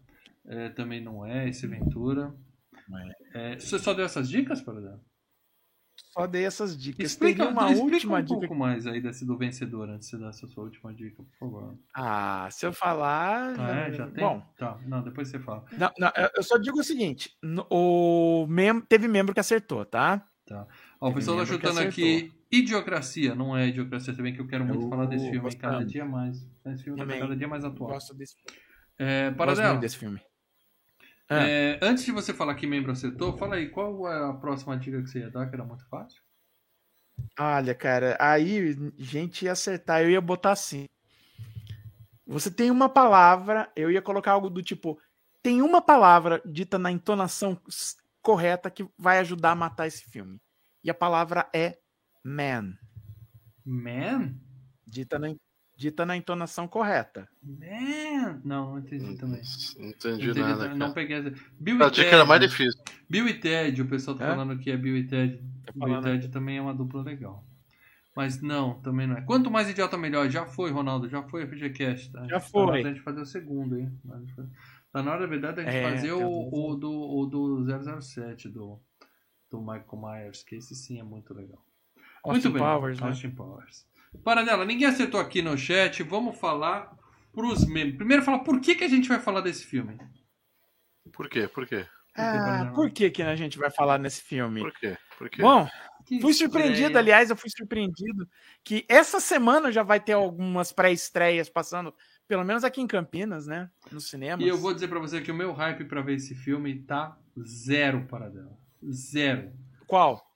é, 0.46 0.70
também 0.70 1.02
não 1.02 1.26
é 1.26 1.48
Ace 1.48 1.66
Ventura. 1.66 2.34
É, 3.34 3.58
você 3.58 3.78
só 3.78 3.92
deu 3.92 4.06
essas 4.06 4.30
dicas, 4.30 4.62
por 4.62 4.78
exemplo? 4.78 5.07
Só 6.18 6.26
dei 6.26 6.44
essas 6.44 6.76
dicas. 6.76 7.06
Explica, 7.12 7.44
Tem 7.44 7.52
uma 7.52 7.70
explica 7.70 7.84
última 7.94 8.18
um 8.18 8.22
dica. 8.22 8.38
pouco 8.40 8.54
mais 8.56 8.86
aí 8.88 9.00
desse 9.00 9.24
do 9.24 9.36
vencedor 9.38 9.88
antes 9.88 10.08
de 10.08 10.16
você 10.16 10.20
dar 10.22 10.30
essa 10.30 10.46
sua 10.48 10.64
última 10.64 10.92
dica, 10.92 11.22
por 11.22 11.38
favor. 11.38 11.78
Ah, 11.94 12.48
se 12.50 12.66
eu 12.66 12.72
falar. 12.72 13.54
Ah, 13.56 13.70
é? 13.86 13.92
Já 13.92 14.06
tem? 14.08 14.24
Bom, 14.24 14.42
Tá, 14.58 14.76
não, 14.84 15.00
depois 15.02 15.28
você 15.28 15.38
fala. 15.38 15.64
não, 15.78 15.90
não, 15.96 16.10
eu- 16.36 16.42
só 16.42 16.58
digo 16.58 16.80
o 16.80 16.82
seguinte: 16.84 17.30
o 17.70 18.46
mem... 18.48 18.80
teve 18.80 19.06
membro 19.06 19.32
que 19.32 19.38
acertou, 19.40 19.84
tá? 19.84 20.26
Ó, 21.00 21.10
o 21.10 21.14
pessoal 21.14 21.36
tá 21.38 21.44
chutando 21.46 21.78
aqui 21.80 22.32
Idiocracia, 22.50 23.34
não 23.34 23.54
é 23.56 23.68
Idiocracia 23.68 24.14
também, 24.16 24.32
que 24.34 24.40
eu 24.40 24.46
quero 24.48 24.64
muito 24.64 24.86
Eu 24.86 24.88
falar 24.88 25.04
desse 25.06 25.24
filme 25.26 25.40
gostando. 25.40 25.74
cada 25.74 25.84
dia 25.84 26.04
mais. 26.04 26.44
Esse 26.66 26.82
filme 26.84 26.98
tá 26.98 27.04
Também. 27.04 27.20
cada 27.20 27.36
dia 27.36 27.46
mais 27.46 27.64
atual. 27.64 27.90
Gosto 27.90 28.14
desse, 28.14 28.34
É, 28.98 29.26
gosto 29.26 29.36
Paradela, 29.36 29.68
muito 29.68 29.82
desse 29.82 29.98
filme. 29.98 30.20
Ah. 31.28 31.46
é, 31.46 31.78
antes 31.82 32.04
de 32.04 32.12
você 32.12 32.32
falar 32.32 32.54
que 32.54 32.66
membro 32.66 32.92
acertou, 32.92 33.36
fala 33.36 33.56
aí, 33.56 33.68
qual 33.68 34.10
é 34.10 34.30
a 34.30 34.32
próxima 34.32 34.78
dica 34.78 35.02
que 35.02 35.08
você 35.08 35.20
ia 35.20 35.30
dar, 35.30 35.48
que 35.48 35.54
era 35.54 35.64
muito 35.64 35.86
fácil? 35.88 36.22
Olha, 37.38 37.74
cara, 37.74 38.16
aí 38.20 38.74
gente 38.98 39.44
ia 39.44 39.52
acertar, 39.52 40.02
eu 40.02 40.10
ia 40.10 40.20
botar 40.20 40.52
assim. 40.52 40.86
Você 42.26 42.50
tem 42.50 42.70
uma 42.70 42.88
palavra, 42.88 43.70
eu 43.74 43.90
ia 43.90 44.02
colocar 44.02 44.32
algo 44.32 44.48
do 44.48 44.62
tipo: 44.62 44.98
tem 45.42 45.62
uma 45.62 45.82
palavra 45.82 46.40
dita 46.44 46.78
na 46.78 46.92
entonação 46.92 47.60
correta 48.22 48.70
que 48.70 48.86
vai 48.96 49.18
ajudar 49.18 49.52
a 49.52 49.56
matar 49.56 49.86
esse 49.86 50.04
filme. 50.04 50.38
E 50.84 50.90
a 50.90 50.94
palavra 50.94 51.48
é 51.54 51.78
man, 52.24 52.74
Man? 53.64 54.34
dita 54.86 55.18
na, 55.18 55.28
dita 55.78 56.04
na 56.04 56.16
entonação 56.16 56.66
correta. 56.66 57.28
Man? 57.42 58.40
Não, 58.44 58.72
não 58.72 58.78
entendi 58.80 59.16
também. 59.16 59.40
Não 59.76 59.84
Não, 59.84 59.90
entendi 59.90 60.30
entendi, 60.30 60.40
nada. 60.40 60.64
também, 60.64 60.76
não 60.78 60.92
peguei 60.92 61.16
essa. 61.18 61.32
Bill 61.58 61.82
A 61.82 61.86
e 61.86 61.90
dica 61.90 62.02
Ted. 62.02 62.14
era 62.14 62.24
mais 62.26 62.40
difícil. 62.40 62.82
Bill 63.08 63.28
e 63.28 63.34
Ted, 63.34 63.80
o 63.80 63.88
pessoal 63.88 64.16
tá 64.16 64.24
É? 64.26 64.28
falando 64.30 64.58
que 64.58 64.70
é 64.70 64.76
Bill 64.76 64.96
e 64.96 65.06
Ted. 65.06 65.40
Tá 65.64 65.72
Bill 65.86 65.98
e 66.00 66.02
Ted 66.02 66.28
também 66.28 66.58
é 66.58 66.60
uma 66.60 66.74
dupla 66.74 67.02
legal. 67.02 67.44
Mas 68.16 68.42
não, 68.42 68.80
também 68.80 69.06
não 69.06 69.16
é. 69.16 69.20
Quanto 69.22 69.48
mais 69.50 69.70
idiota, 69.70 69.96
melhor. 69.96 70.28
Já 70.28 70.44
foi, 70.44 70.72
Ronaldo. 70.72 71.08
Já 71.08 71.22
foi 71.22 71.44
a 71.44 71.46
FGCast. 71.46 72.10
Tá? 72.10 72.26
Já 72.26 72.40
Tá 72.40 72.46
na 72.52 72.60
hora 72.60 72.72
foi. 72.72 72.82
da 72.82 72.88
gente 72.90 73.02
fazer 73.02 73.20
o 73.20 73.26
segundo, 73.26 73.78
hein? 73.78 73.92
Tá 74.92 75.02
na 75.02 75.12
hora, 75.12 75.20
na 75.20 75.26
verdade, 75.26 75.56
da 75.56 75.62
gente 75.62 75.76
É, 75.76 75.90
fazer 75.92 76.12
o, 76.12 76.20
eu 76.20 76.28
o, 76.52 76.74
do, 76.74 76.90
o 76.90 77.26
do 77.26 78.00
007, 78.02 78.48
do, 78.48 78.80
do 79.48 79.60
Michael 79.60 79.86
Myers, 80.02 80.42
que 80.42 80.56
esse 80.56 80.74
sim 80.74 80.98
é 80.98 81.04
muito 81.04 81.32
legal. 81.32 81.64
Austin 82.24 82.48
muito 82.48 82.50
bem. 82.50 82.62
Powers, 82.62 83.00
né? 83.00 83.06
Austin 83.06 83.30
Powers. 83.30 83.86
Paranela, 84.24 84.64
ninguém 84.64 84.86
acertou 84.88 85.20
aqui 85.20 85.42
no 85.42 85.56
chat. 85.56 86.02
Vamos 86.02 86.38
falar 86.38 86.96
pros 87.32 87.66
membros. 87.66 87.96
Primeiro, 87.96 88.22
falar 88.22 88.40
por 88.40 88.60
que, 88.60 88.74
que 88.74 88.84
a 88.84 88.88
gente 88.88 89.08
vai 89.08 89.20
falar 89.20 89.40
desse 89.40 89.64
filme. 89.64 89.98
Por 91.12 91.28
quê? 91.28 91.48
Por 91.48 91.66
quê? 91.66 91.86
Ah, 92.16 92.72
por 92.74 92.90
que, 92.90 93.10
que 93.10 93.22
a 93.22 93.36
gente 93.36 93.58
vai 93.58 93.70
falar 93.70 93.98
nesse 93.98 94.22
filme? 94.22 94.60
Por 94.60 94.72
quê? 94.72 94.98
Por 95.16 95.30
quê? 95.30 95.40
Bom, 95.40 95.68
Que 96.04 96.20
Fui 96.20 96.32
surpreendido, 96.32 96.86
estreia. 96.86 96.98
aliás, 96.98 97.30
eu 97.30 97.36
fui 97.36 97.48
surpreendido 97.50 98.28
que 98.64 98.84
essa 98.88 99.20
semana 99.20 99.70
já 99.70 99.82
vai 99.84 100.00
ter 100.00 100.14
algumas 100.14 100.72
pré-estreias 100.72 101.48
passando, 101.48 101.94
pelo 102.26 102.44
menos 102.44 102.64
aqui 102.64 102.80
em 102.80 102.86
Campinas, 102.88 103.46
né? 103.46 103.70
Nos 103.92 104.08
cinemas. 104.10 104.44
E 104.44 104.48
eu 104.48 104.58
vou 104.58 104.74
dizer 104.74 104.88
pra 104.88 104.98
você 104.98 105.20
que 105.20 105.30
o 105.30 105.34
meu 105.34 105.52
hype 105.52 105.84
pra 105.84 106.00
ver 106.02 106.14
esse 106.16 106.34
filme 106.34 106.82
tá 106.82 107.16
zero 107.46 108.04
para 108.06 108.28
dela. 108.28 108.58
Zero. 108.90 109.52
Qual? 109.86 110.27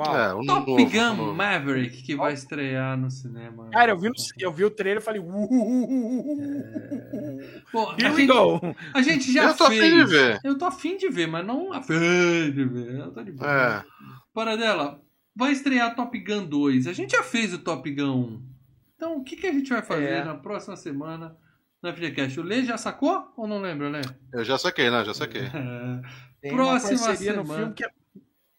Qual? 0.00 0.16
É, 0.16 0.32
um 0.32 0.46
Top 0.46 0.70
novo, 0.70 0.90
Gun 0.92 1.00
um 1.10 1.16
novo. 1.16 1.34
Maverick, 1.34 2.02
que 2.04 2.14
vai 2.14 2.32
estrear 2.32 2.96
no 2.96 3.10
cinema. 3.10 3.68
Cara, 3.72 3.90
eu 3.90 3.98
vi, 3.98 4.08
no- 4.08 4.14
eu 4.38 4.52
vi 4.52 4.64
o 4.64 4.70
trailer 4.70 5.02
e 5.02 5.04
falei. 5.04 5.20
Pô, 7.72 7.90
a, 7.90 7.94
Here 7.98 8.10
we 8.10 8.16
gente, 8.20 8.26
go! 8.28 8.60
a 8.94 9.02
gente 9.02 9.32
já 9.32 9.44
Eu 9.48 9.56
tô 9.56 9.66
fez. 9.66 9.80
afim 9.82 9.96
de 9.96 10.04
ver. 10.04 10.40
Eu 10.44 10.56
tô 10.58 10.64
afim 10.66 10.96
de 10.96 11.08
ver, 11.08 11.26
mas 11.26 11.44
não 11.44 11.72
afim 11.72 11.94
de 12.52 12.64
ver. 12.64 12.98
Eu 13.00 13.10
tô 13.12 13.22
de 13.24 13.32
boa. 13.32 13.50
É. 13.50 13.84
Para 14.32 14.56
dela, 14.56 15.02
vai 15.34 15.52
estrear 15.52 15.94
Top 15.94 16.16
Gun 16.18 16.44
2. 16.46 16.86
A 16.86 16.92
gente 16.92 17.16
já 17.16 17.22
fez 17.22 17.52
o 17.52 17.58
Top 17.58 17.90
Gun 17.92 18.14
1. 18.14 18.42
Então, 18.96 19.16
o 19.18 19.24
que, 19.24 19.36
que 19.36 19.46
a 19.46 19.52
gente 19.52 19.70
vai 19.70 19.82
fazer 19.82 20.04
É. 20.10 20.24
na 20.24 20.34
próxima 20.36 20.76
semana 20.76 21.36
na 21.82 21.92
FGCast? 21.92 22.38
O 22.38 22.42
Lê 22.42 22.62
já 22.64 22.76
sacou 22.78 23.32
ou 23.36 23.46
não 23.46 23.60
lembra, 23.60 23.88
Lê? 23.88 24.00
Eu 24.32 24.44
já 24.44 24.56
saquei, 24.58 24.90
né? 24.90 25.04
Já 25.04 25.14
saquei. 25.14 25.42
É. 25.42 26.00
Tem 26.40 26.52
uma 26.52 26.58
Próxima 26.68 27.04
parceria 27.06 27.32
no 27.34 27.42
semana. 27.42 27.58
filme 27.60 27.74
que 27.74 27.84
é- 27.84 27.90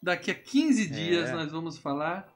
Daqui 0.01 0.31
a 0.31 0.35
15 0.35 0.89
dias 0.89 1.29
É. 1.29 1.33
nós 1.33 1.51
vamos 1.51 1.77
falar. 1.77 2.27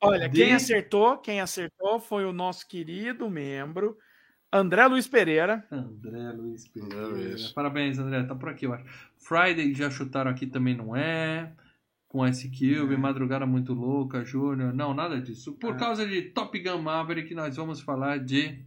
Olha, 0.00 0.28
De- 0.28 0.36
quem 0.42 0.52
acertou, 0.54 1.18
quem 1.18 1.40
acertou 1.40 2.00
foi 2.00 2.24
o 2.24 2.32
nosso 2.32 2.66
querido 2.66 3.30
membro 3.30 3.96
André 4.52 4.84
Luiz 4.86 5.06
Pereira. 5.06 5.64
André 5.70 6.32
Luiz 6.32 6.66
Pereira. 6.68 6.96
André 7.06 7.22
Luiz. 7.28 7.52
Parabéns, 7.52 7.98
André. 7.98 8.22
Tá 8.24 8.34
por 8.34 8.48
aqui, 8.48 8.66
eu 8.66 8.74
acho. 8.74 8.84
Friday 9.16 9.72
já 9.74 9.88
chutaram 9.88 10.30
aqui 10.30 10.46
também, 10.46 10.76
não 10.76 10.94
é? 10.96 11.52
Com 12.08 12.26
Ice 12.26 12.48
Cube, 12.50 12.92
É. 12.94 12.96
Madrugada 12.98 13.46
Muito 13.46 13.72
Louca, 13.72 14.24
Júnior. 14.24 14.74
Não, 14.74 14.92
nada 14.92 15.18
disso. 15.20 15.54
Por 15.54 15.74
É. 15.74 15.78
causa 15.78 16.04
de 16.06 16.20
Top 16.22 16.58
Gun 16.58 16.82
Maverick, 16.82 17.32
nós 17.34 17.56
vamos 17.56 17.80
falar 17.80 18.18
de 18.18 18.62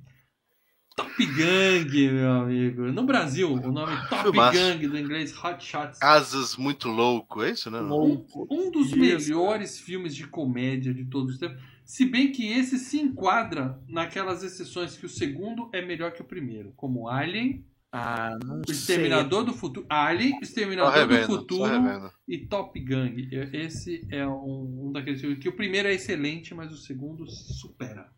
Top 0.96 1.26
Gang, 1.26 2.12
meu 2.12 2.32
amigo. 2.32 2.82
No 2.92 3.04
Brasil, 3.04 3.52
o 3.52 3.72
nome 3.72 3.96
Top 4.10 4.24
Filmaço. 4.24 4.58
Gang, 4.58 4.88
do 4.88 4.98
inglês 4.98 5.36
Hot 5.44 5.64
Shots. 5.64 6.02
Asas 6.02 6.56
muito 6.56 6.88
louco, 6.88 7.44
é 7.44 7.52
isso, 7.52 7.70
né? 7.70 7.80
Louco. 7.80 8.48
Um 8.50 8.72
dos 8.72 8.88
Isso, 8.88 8.98
melhores 8.98 9.78
filmes 9.78 10.16
de 10.16 10.26
comédia 10.28 10.94
de 10.94 11.04
todos 11.06 11.34
os 11.34 11.40
tempos. 11.40 11.62
Se 11.84 12.06
bem 12.06 12.32
que 12.32 12.48
esse 12.48 12.80
se 12.80 13.00
enquadra 13.00 13.80
naquelas 13.88 14.42
exceções 14.42 14.98
que 14.98 15.06
o 15.06 15.10
segundo 15.10 15.70
é 15.74 15.82
melhor 15.86 16.12
que 16.14 16.22
o 16.22 16.26
primeiro, 16.26 16.72
como 16.76 17.10
Alien, 17.10 17.66
Ah, 17.92 18.38
não 18.44 18.62
o 18.68 18.72
Exterminador 18.72 19.44
do 19.44 19.54
Futuro, 19.54 19.86
Alien, 19.90 20.40
Exterminador 20.42 20.94
do 20.94 21.00
revendo, 21.00 21.26
só 21.28 21.38
Futuro 21.38 22.12
e 22.28 22.38
Top 22.48 22.80
Gang. 22.80 23.30
Esse 23.54 24.08
é 24.10 24.26
um, 24.28 24.88
um 24.88 24.92
daqueles 24.92 25.22
filmes 25.22 25.40
que 25.40 25.50
o 25.50 25.56
primeiro 25.56 25.88
é 25.88 25.94
excelente, 25.94 26.54
mas 26.56 26.72
o 26.72 26.78
segundo 26.78 27.26
supera. 27.30 28.10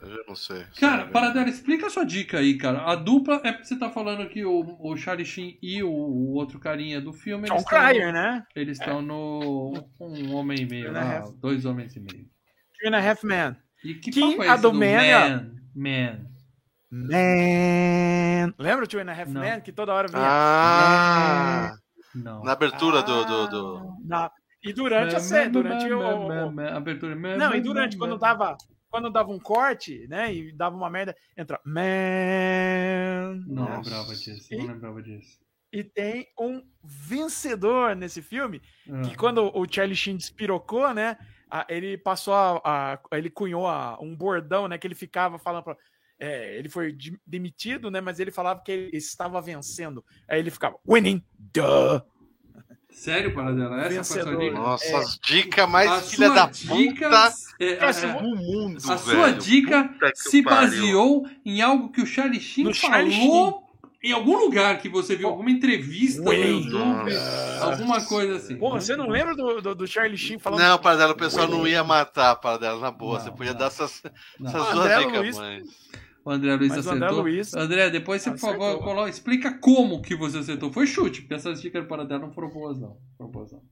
Eu 0.00 0.24
não 0.28 0.34
sei. 0.34 0.64
Cara. 0.78 1.06
Paradela, 1.08 1.48
explica 1.48 1.86
a 1.86 1.90
sua 1.90 2.04
dica 2.04 2.38
aí, 2.38 2.56
cara. 2.58 2.82
A 2.90 2.94
dupla 2.94 3.40
é 3.44 3.52
porque 3.52 3.64
você 3.66 3.78
tá 3.78 3.90
falando 3.90 4.28
que 4.28 4.44
o, 4.44 4.76
o 4.80 4.96
Charlie 4.96 5.24
Sheen 5.26 5.58
e 5.62 5.82
o, 5.82 5.90
o 5.90 6.32
outro 6.34 6.58
carinha 6.58 7.00
do 7.00 7.12
filme. 7.12 7.48
John 7.48 7.54
eles 7.54 7.64
estão 7.64 7.78
Cryer, 7.80 8.06
no- 8.06 8.12
né? 8.12 8.46
Eles 8.54 8.78
estão 8.78 9.02
no. 9.02 9.72
Um 10.00 10.34
homem 10.34 10.58
e 10.62 10.66
meio 10.66 10.92
lá, 10.92 11.24
dois 11.40 11.64
homens 11.64 11.94
e 11.96 12.00
meio. 12.00 12.26
Two 12.80 12.88
and 12.92 12.96
a 12.96 13.10
Half 13.10 13.24
Man. 13.24 13.56
E 13.84 13.94
que 13.94 14.10
Que 14.10 14.20
papo 14.20 14.42
é 14.42 14.48
a 14.48 14.52
esse 14.54 14.62
do 14.62 14.70
do 14.72 14.78
Man 14.78 14.84
é- 14.86 15.28
Man? 15.30 15.50
Man. 15.74 16.18
Man. 16.90 18.54
Lembra 18.58 18.84
o 18.84 18.88
Two 18.88 19.00
and 19.00 19.10
a 19.10 19.12
Half 19.12 19.28
Não. 19.30 19.40
Man? 19.42 19.60
Que 19.60 19.72
toda 19.72 19.92
hora 19.92 20.08
vinha. 20.08 20.22
Ah! 20.22 21.72
Não. 22.14 22.42
Na 22.42 22.52
abertura 22.52 23.02
do, 23.02 23.24
do, 23.24 23.46
do- 23.48 23.76
Ah, 23.78 23.96
na- 24.04 24.30
E 24.64 24.72
durante 24.72 25.14
a 25.14 25.20
série, 25.20 25.50
durante 25.50 25.86
o, 25.92 25.98
o- 25.98 26.28
o- 26.54 26.60
Abertura. 26.76 27.14
Não, 27.14 27.54
e 27.54 27.60
durante, 27.60 27.96
quando 27.96 28.18
dava, 28.18 28.56
quando 28.90 29.10
dava 29.10 29.30
um 29.30 29.38
corte, 29.38 30.06
né, 30.08 30.32
e 30.34 30.52
dava 30.52 30.76
uma 30.76 30.90
merda, 30.90 31.14
entra 31.36 31.60
Man. 31.64 33.42
Não 33.46 33.64
né? 33.64 33.76
lembrava 33.76 34.14
disso, 34.14 34.48
não 34.56 34.66
lembrava 34.66 35.02
disso. 35.02 35.38
E 35.72 35.84
tem 35.84 36.26
um 36.40 36.62
vencedor 36.82 37.94
nesse 37.94 38.22
filme, 38.22 38.62
Ah. 38.90 39.02
que 39.02 39.16
quando 39.16 39.50
o 39.54 39.66
Charlie 39.70 39.94
Sheen 39.96 40.16
despirocou, 40.16 40.94
né, 40.94 41.18
a- 41.50 41.66
ele 41.68 41.98
passou 41.98 42.32
a, 42.34 42.60
a- 42.64 42.98
ele 43.12 43.28
cunhou 43.30 43.66
a- 43.66 43.98
um 44.00 44.16
bordão, 44.16 44.66
né, 44.66 44.78
que 44.78 44.86
ele 44.86 44.94
ficava 44.94 45.38
falando 45.38 45.64
pra, 45.64 45.76
é, 46.18 46.56
ele 46.58 46.68
foi 46.68 46.90
de- 46.92 47.20
demitido, 47.26 47.90
né? 47.90 48.00
Mas 48.00 48.18
ele 48.18 48.30
falava 48.32 48.60
que 48.60 48.72
ele 48.72 48.96
estava 48.96 49.40
vencendo. 49.40 50.04
Aí 50.26 50.40
ele 50.40 50.50
ficava 50.50 50.76
winning, 50.88 51.22
duh. 51.38 52.02
Sério, 52.90 53.32
Paradela? 53.34 53.80
Essa 53.82 54.02
foi 54.04 54.20
a 54.20 54.24
sua 54.24 54.32
Vencedor. 54.32 54.40
dica? 54.50 54.58
Nossa, 54.60 54.84
É. 54.86 54.96
as 54.96 55.18
dicas 55.18 55.68
mais 55.70 55.90
a 55.90 56.00
filha 56.00 56.30
da 56.30 56.46
dica, 56.46 57.08
puta 57.08 57.32
é, 57.60 57.64
é, 57.64 57.84
é, 57.90 57.92
do 58.22 58.36
mundo, 58.36 58.78
a 58.90 58.94
velho. 58.96 58.98
sua 58.98 59.32
dica 59.32 59.94
se 60.14 60.42
pariu. 60.42 60.60
baseou 60.70 61.26
em 61.44 61.62
algo 61.62 61.90
que 61.90 62.00
o 62.00 62.06
Charlie 62.06 62.40
Sheen 62.40 62.64
No 62.64 62.74
falou 62.74 62.96
Charlie 62.96 63.68
em 64.02 64.12
algum 64.12 64.36
lugar 64.38 64.78
que 64.78 64.88
você 64.88 65.16
viu, 65.16 65.28
alguma 65.28 65.50
entrevista 65.50 66.22
no. 66.22 66.32
YouTube, 66.32 67.12
alguma 67.60 68.00
coisa 68.04 68.36
assim. 68.36 68.56
Pô, 68.56 68.70
você 68.70 68.94
não 68.96 69.08
lembra 69.08 69.34
do, 69.36 69.60
do, 69.60 69.74
do 69.74 69.86
Charlie 69.86 70.16
Sheen 70.16 70.38
falando 70.38 70.60
Não, 70.60 70.78
Paradela, 70.78 71.12
o 71.12 71.16
pessoal 71.16 71.48
não 71.48 71.66
ia 71.66 71.82
matar 71.84 72.30
a 72.32 72.36
Paradela, 72.36 72.80
na 72.80 72.90
boa. 72.90 73.18
Não, 73.18 73.24
você 73.24 73.30
podia 73.32 73.52
não. 73.52 73.58
dar 73.60 73.66
essas, 73.66 74.02
Não. 74.40 74.48
essas 74.50 74.72
duas 74.72 74.98
dicas, 74.98 75.18
Luiz- 75.20 75.36
mas... 75.36 75.62
O 76.28 76.30
André 76.30 76.54
Luiz 76.56 76.68
Mas 76.68 76.76
o 76.86 76.90
acertou. 76.90 77.08
André 77.08 77.22
Luiz 77.22 77.54
André, 77.54 77.90
depois 77.90 78.20
você, 78.22 78.30
por 78.32 78.38
favor, 78.38 78.78
coloca, 78.80 79.08
explica 79.08 79.58
como 79.58 80.02
que 80.02 80.14
você 80.14 80.38
acertou. 80.38 80.70
Foi 80.70 80.86
chute, 80.86 81.22
porque 81.22 81.34
essas 81.34 81.60
dicas 81.62 81.82
do 81.82 81.88
Paradela 81.88 82.20
não 82.20 82.32
foram 82.32 82.50
boas, 82.50 82.78
não. 82.78 82.98
Foram 83.16 83.30
boas, 83.30 83.52
não. 83.52 83.62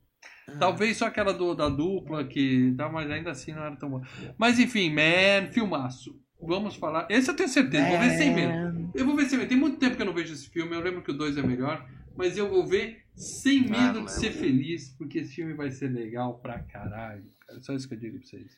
Ah. 0.48 0.56
Talvez 0.58 0.96
só 0.96 1.06
aquela 1.06 1.34
do, 1.34 1.54
da 1.54 1.68
dupla 1.68 2.24
que 2.24 2.70
dá, 2.70 2.88
mas 2.88 3.10
ainda 3.10 3.30
assim 3.30 3.52
não 3.52 3.62
era 3.62 3.76
tão 3.76 3.90
boa. 3.90 4.02
Mas 4.38 4.58
enfim, 4.58 4.88
man, 4.90 5.50
filmaço. 5.52 6.18
Vamos 6.40 6.76
falar. 6.76 7.06
Esse 7.10 7.30
eu 7.30 7.36
tenho 7.36 7.48
certeza, 7.48 7.88
vou 7.88 7.98
ver 7.98 8.10
sem 8.16 8.34
medo. 8.34 8.90
Eu 8.94 9.04
vou 9.04 9.16
ver 9.16 9.26
sem 9.26 9.38
medo. 9.38 9.48
Tem 9.48 9.58
muito 9.58 9.78
tempo 9.78 9.96
que 9.96 10.02
eu 10.02 10.06
não 10.06 10.14
vejo 10.14 10.32
esse 10.32 10.48
filme. 10.48 10.74
Eu 10.74 10.80
lembro 10.80 11.02
que 11.02 11.10
o 11.10 11.14
2 11.16 11.36
é 11.36 11.42
melhor. 11.42 11.86
Mas 12.16 12.38
eu 12.38 12.48
vou 12.48 12.66
ver 12.66 13.04
sem 13.14 13.66
Ah, 13.66 13.70
medo 13.92 14.00
de 14.00 14.06
é 14.06 14.08
ser 14.08 14.30
feliz. 14.30 14.94
Porque 14.96 15.18
esse 15.18 15.34
filme 15.34 15.52
vai 15.54 15.70
ser 15.70 15.88
legal 15.88 16.38
pra 16.38 16.58
caralho. 16.60 17.24
cara. 17.46 17.60
Só 17.60 17.74
isso 17.74 17.88
que 17.88 17.94
eu 17.94 17.98
digo 17.98 18.18
pra 18.18 18.26
vocês. 18.26 18.52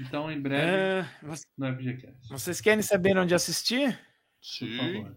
Então, 0.00 0.30
em 0.30 0.40
breve, 0.40 0.62
É, 0.66 1.08
no 1.58 1.66
FGCast. 1.76 2.28
vocês 2.30 2.60
querem 2.60 2.82
saber 2.82 3.16
onde 3.18 3.34
assistir? 3.34 3.92
Por 3.92 3.98
Sim. 4.40 4.76
favor. 4.76 5.16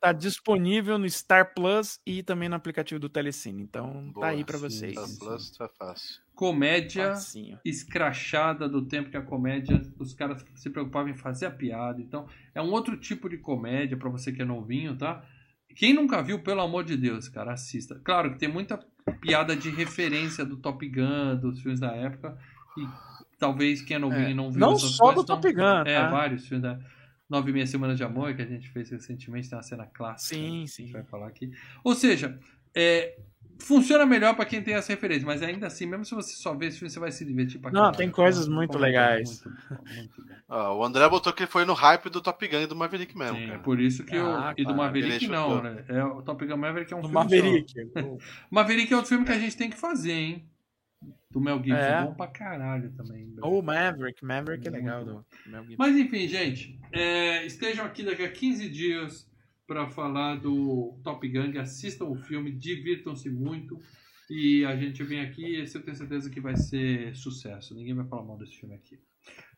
Tá 0.00 0.12
disponível 0.12 0.98
no 0.98 1.08
Star 1.08 1.54
Plus 1.54 1.98
e 2.06 2.22
também 2.22 2.46
no 2.48 2.54
aplicativo 2.56 3.00
do 3.00 3.08
Telecine. 3.08 3.62
Então 3.62 4.10
Boa, 4.12 4.26
tá 4.26 4.32
aí 4.32 4.44
pra 4.44 4.58
sim, 4.58 4.62
vocês. 4.68 5.00
Sim. 5.00 5.18
plus, 5.18 5.50
tá 5.52 5.66
fácil. 5.78 6.20
Comédia 6.34 7.14
Facinho. 7.14 7.58
escrachada 7.64 8.68
do 8.68 8.84
tempo 8.86 9.08
que 9.10 9.16
a 9.16 9.22
comédia, 9.22 9.80
os 9.98 10.12
caras 10.12 10.44
se 10.56 10.68
preocupavam 10.68 11.08
em 11.10 11.16
fazer 11.16 11.46
a 11.46 11.50
piada. 11.50 12.02
Então, 12.02 12.28
é 12.54 12.60
um 12.60 12.70
outro 12.70 12.98
tipo 12.98 13.30
de 13.30 13.38
comédia 13.38 13.96
pra 13.96 14.10
você 14.10 14.30
que 14.30 14.42
é 14.42 14.44
novinho, 14.44 14.94
tá? 14.98 15.24
Quem 15.74 15.94
nunca 15.94 16.22
viu, 16.22 16.42
pelo 16.42 16.60
amor 16.60 16.84
de 16.84 16.96
Deus, 16.98 17.26
cara, 17.28 17.54
assista. 17.54 17.98
Claro 18.04 18.32
que 18.32 18.38
tem 18.38 18.48
muita 18.48 18.78
piada 19.22 19.56
de 19.56 19.70
referência 19.70 20.44
do 20.44 20.58
Top 20.58 20.86
Gun, 20.86 21.36
dos 21.40 21.60
filmes 21.62 21.80
da 21.80 21.92
época. 21.94 22.38
E 22.76 22.82
talvez 23.38 23.82
quem 23.82 23.96
é 23.96 23.98
novinho 23.98 24.26
É, 24.26 24.30
e 24.30 24.34
não 24.34 24.50
viu 24.50 24.60
não 24.60 24.76
só 24.78 25.12
do 25.12 25.24
Top 25.24 25.52
Gun, 25.52 25.82
É, 25.86 25.94
tá? 26.00 26.10
vários 26.10 26.46
filmes 26.46 26.62
da 26.62 26.78
Nove 27.28 27.50
e 27.50 27.54
Meia 27.54 27.66
Semanas 27.66 27.96
de 27.96 28.04
Amor, 28.04 28.34
que 28.34 28.42
a 28.42 28.46
gente 28.46 28.68
fez 28.68 28.90
recentemente, 28.90 29.48
tem 29.48 29.56
uma 29.56 29.62
cena 29.62 29.86
clássica. 29.86 30.34
Sim, 30.36 30.58
que 30.58 30.64
a 30.64 30.66
sim. 30.66 30.82
gente 30.84 30.92
vai 30.92 31.04
falar 31.04 31.26
aqui. 31.28 31.50
Ou 31.82 31.94
seja, 31.94 32.38
é, 32.74 33.16
funciona 33.60 34.04
melhor 34.04 34.34
pra 34.36 34.44
quem 34.44 34.62
tem 34.62 34.74
essa 34.74 34.92
referência, 34.92 35.24
mas 35.26 35.42
ainda 35.42 35.66
assim, 35.66 35.86
mesmo 35.86 36.04
se 36.04 36.14
você 36.14 36.34
só 36.34 36.54
ver 36.54 36.66
esse 36.66 36.78
filme, 36.78 36.90
você 36.90 37.00
vai 37.00 37.10
se 37.10 37.24
divertir 37.24 37.60
pra 37.60 37.70
Não, 37.72 37.90
tem 37.92 38.10
coisas 38.10 38.46
muito 38.46 38.72
como 38.72 38.84
é 38.84 38.88
é? 38.88 38.90
legais. 38.90 39.42
Muito 39.44 39.84
muito. 39.94 40.24
Ó, 40.48 40.76
o 40.78 40.84
André 40.84 41.08
botou 41.08 41.32
que 41.32 41.46
foi 41.46 41.64
no 41.64 41.72
hype 41.72 42.10
do 42.10 42.20
Top 42.20 42.46
Gun 42.46 42.60
e 42.60 42.66
do 42.66 42.76
Maverick 42.76 43.16
mesmo, 43.16 43.36
Sim, 43.38 43.44
é 43.44 43.48
cara. 43.48 43.58
por 43.60 43.80
isso 43.80 44.04
que 44.04 44.14
Ah, 44.16 44.52
eu. 44.56 44.62
E 44.62 44.66
do 44.66 44.74
Maverick 44.74 45.26
não, 45.26 45.62
né? 45.62 45.84
É, 45.88 46.04
o 46.04 46.20
Top 46.22 46.44
Gun 46.46 46.56
Maverick 46.58 46.92
é 46.92 46.96
um 46.96 47.00
No 47.00 47.08
filme. 47.08 47.14
Maverick. 47.24 47.72
Só. 47.72 48.16
Maverick 48.50 48.92
é 48.92 48.96
outro 48.96 49.08
filme 49.08 49.24
que 49.24 49.32
a 49.32 49.38
gente 49.38 49.56
tem 49.56 49.70
que 49.70 49.76
fazer, 49.78 50.12
hein? 50.12 50.48
Do 51.34 51.40
Mel 51.40 51.56
Gibson. 51.58 51.74
É. 51.74 52.04
Bom 52.04 52.14
pra 52.14 52.28
caralho 52.28 52.92
também. 52.92 53.34
Ou 53.42 53.60
Maverick. 53.60 54.24
Maverick 54.24 54.68
é 54.68 54.70
Muito 54.70 54.82
legal. 54.82 55.04
Do 55.04 55.26
Mel 55.46 55.62
Gibson. 55.64 55.76
Mas 55.76 55.96
enfim, 55.96 56.28
gente, 56.28 56.78
é, 56.92 57.44
estejam 57.44 57.84
aqui 57.84 58.04
daqui 58.04 58.22
a 58.22 58.30
15 58.30 58.68
dias 58.68 59.28
para 59.66 59.88
falar 59.88 60.36
do 60.36 60.96
Top 61.02 61.28
Gun. 61.28 61.58
Assistam 61.58 62.04
o 62.04 62.14
filme, 62.14 62.52
divirtam-se 62.52 63.28
muito. 63.28 63.76
E 64.30 64.64
a 64.64 64.76
gente 64.76 65.02
vem 65.02 65.20
aqui 65.20 65.44
e 65.44 65.60
eu 65.60 65.82
tenho 65.82 65.96
certeza 65.96 66.30
que 66.30 66.40
vai 66.40 66.56
ser 66.56 67.16
sucesso. 67.16 67.74
Ninguém 67.74 67.94
vai 67.94 68.06
falar 68.06 68.22
mal 68.22 68.38
desse 68.38 68.56
filme 68.56 68.76
aqui. 68.76 68.96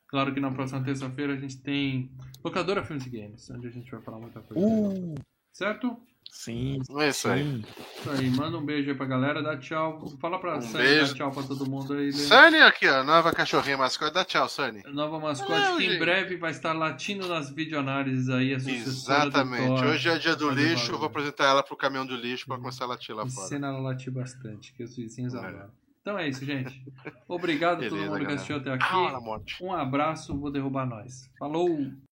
Claro 0.08 0.32
que 0.32 0.40
na 0.40 0.50
próxima 0.50 0.82
terça-feira 0.82 1.34
a 1.34 1.36
gente 1.36 1.60
tem 1.60 2.10
Locadora 2.42 2.82
Filmes 2.82 3.04
e 3.06 3.10
Games, 3.10 3.50
onde 3.50 3.66
a 3.66 3.70
gente 3.70 3.90
vai 3.90 4.00
falar 4.00 4.18
muita 4.18 4.40
coisa. 4.40 4.66
Uh, 4.66 5.14
Certo? 5.52 6.00
Sim. 6.36 6.78
É 6.98 7.08
isso 7.08 7.28
aí. 7.28 7.64
Isso 7.98 8.10
aí, 8.10 8.30
manda 8.30 8.56
um 8.58 8.64
beijo 8.64 8.90
aí 8.90 8.96
pra 8.96 9.06
galera, 9.06 9.42
dá 9.42 9.56
tchau. 9.56 10.06
Fala 10.20 10.38
pra 10.38 10.58
Um 10.58 10.62
Sunny 10.62 10.82
beijo. 10.84 11.06
dar 11.08 11.14
tchau 11.14 11.30
pra 11.32 11.42
todo 11.42 11.68
mundo 11.70 11.92
aí. 11.94 12.06
Lê. 12.06 12.12
Sunny 12.12 12.58
aqui, 12.62 12.88
ó. 12.88 13.02
Nova 13.02 13.32
cachorrinha 13.32 13.76
mascote. 13.78 14.12
Dá 14.14 14.24
tchau, 14.24 14.48
Sunny. 14.48 14.82
Nova 14.86 15.18
mascote 15.18 15.50
Não, 15.52 15.76
que 15.78 15.84
em 15.84 15.90
gente. 15.90 15.98
breve 15.98 16.36
vai 16.36 16.50
estar 16.50 16.72
latindo 16.72 17.26
nas 17.28 17.50
videoanálises 17.50 18.28
aí, 18.28 18.52
a 18.54 18.58
Exatamente. 18.58 19.84
Hoje 19.84 20.08
é 20.08 20.18
dia 20.18 20.36
do 20.36 20.50
lixo. 20.50 20.92
Eu 20.92 20.98
vou 20.98 21.06
apresentar 21.06 21.44
ela 21.46 21.62
pro 21.62 21.76
caminhão 21.76 22.06
do 22.06 22.14
lixo 22.16 22.46
pra 22.46 22.56
começar 22.56 22.84
a 22.84 22.88
latir 22.88 23.14
lá 23.14 23.26
fora. 23.26 23.46
Ensina 23.46 23.68
ela 23.68 23.78
latir 23.80 24.12
bastante, 24.12 24.72
que 24.74 24.84
os 24.84 24.96
vizinhos 24.96 25.34
É. 25.34 25.38
adoram. 25.38 25.70
Então 26.02 26.16
é 26.16 26.28
isso, 26.28 26.44
gente. 26.44 26.84
Obrigado 27.26 27.84
a 27.84 27.88
todo 27.88 27.98
mundo 27.98 28.12
que 28.12 28.18
galera. 28.18 28.34
assistiu 28.34 28.56
até 28.58 28.70
Ah, 28.70 28.74
aqui. 28.74 29.24
morte. 29.24 29.56
Um 29.64 29.72
abraço, 29.72 30.38
vou 30.38 30.52
derrubar 30.52 30.86
nós. 30.86 31.28
Falou! 31.36 31.90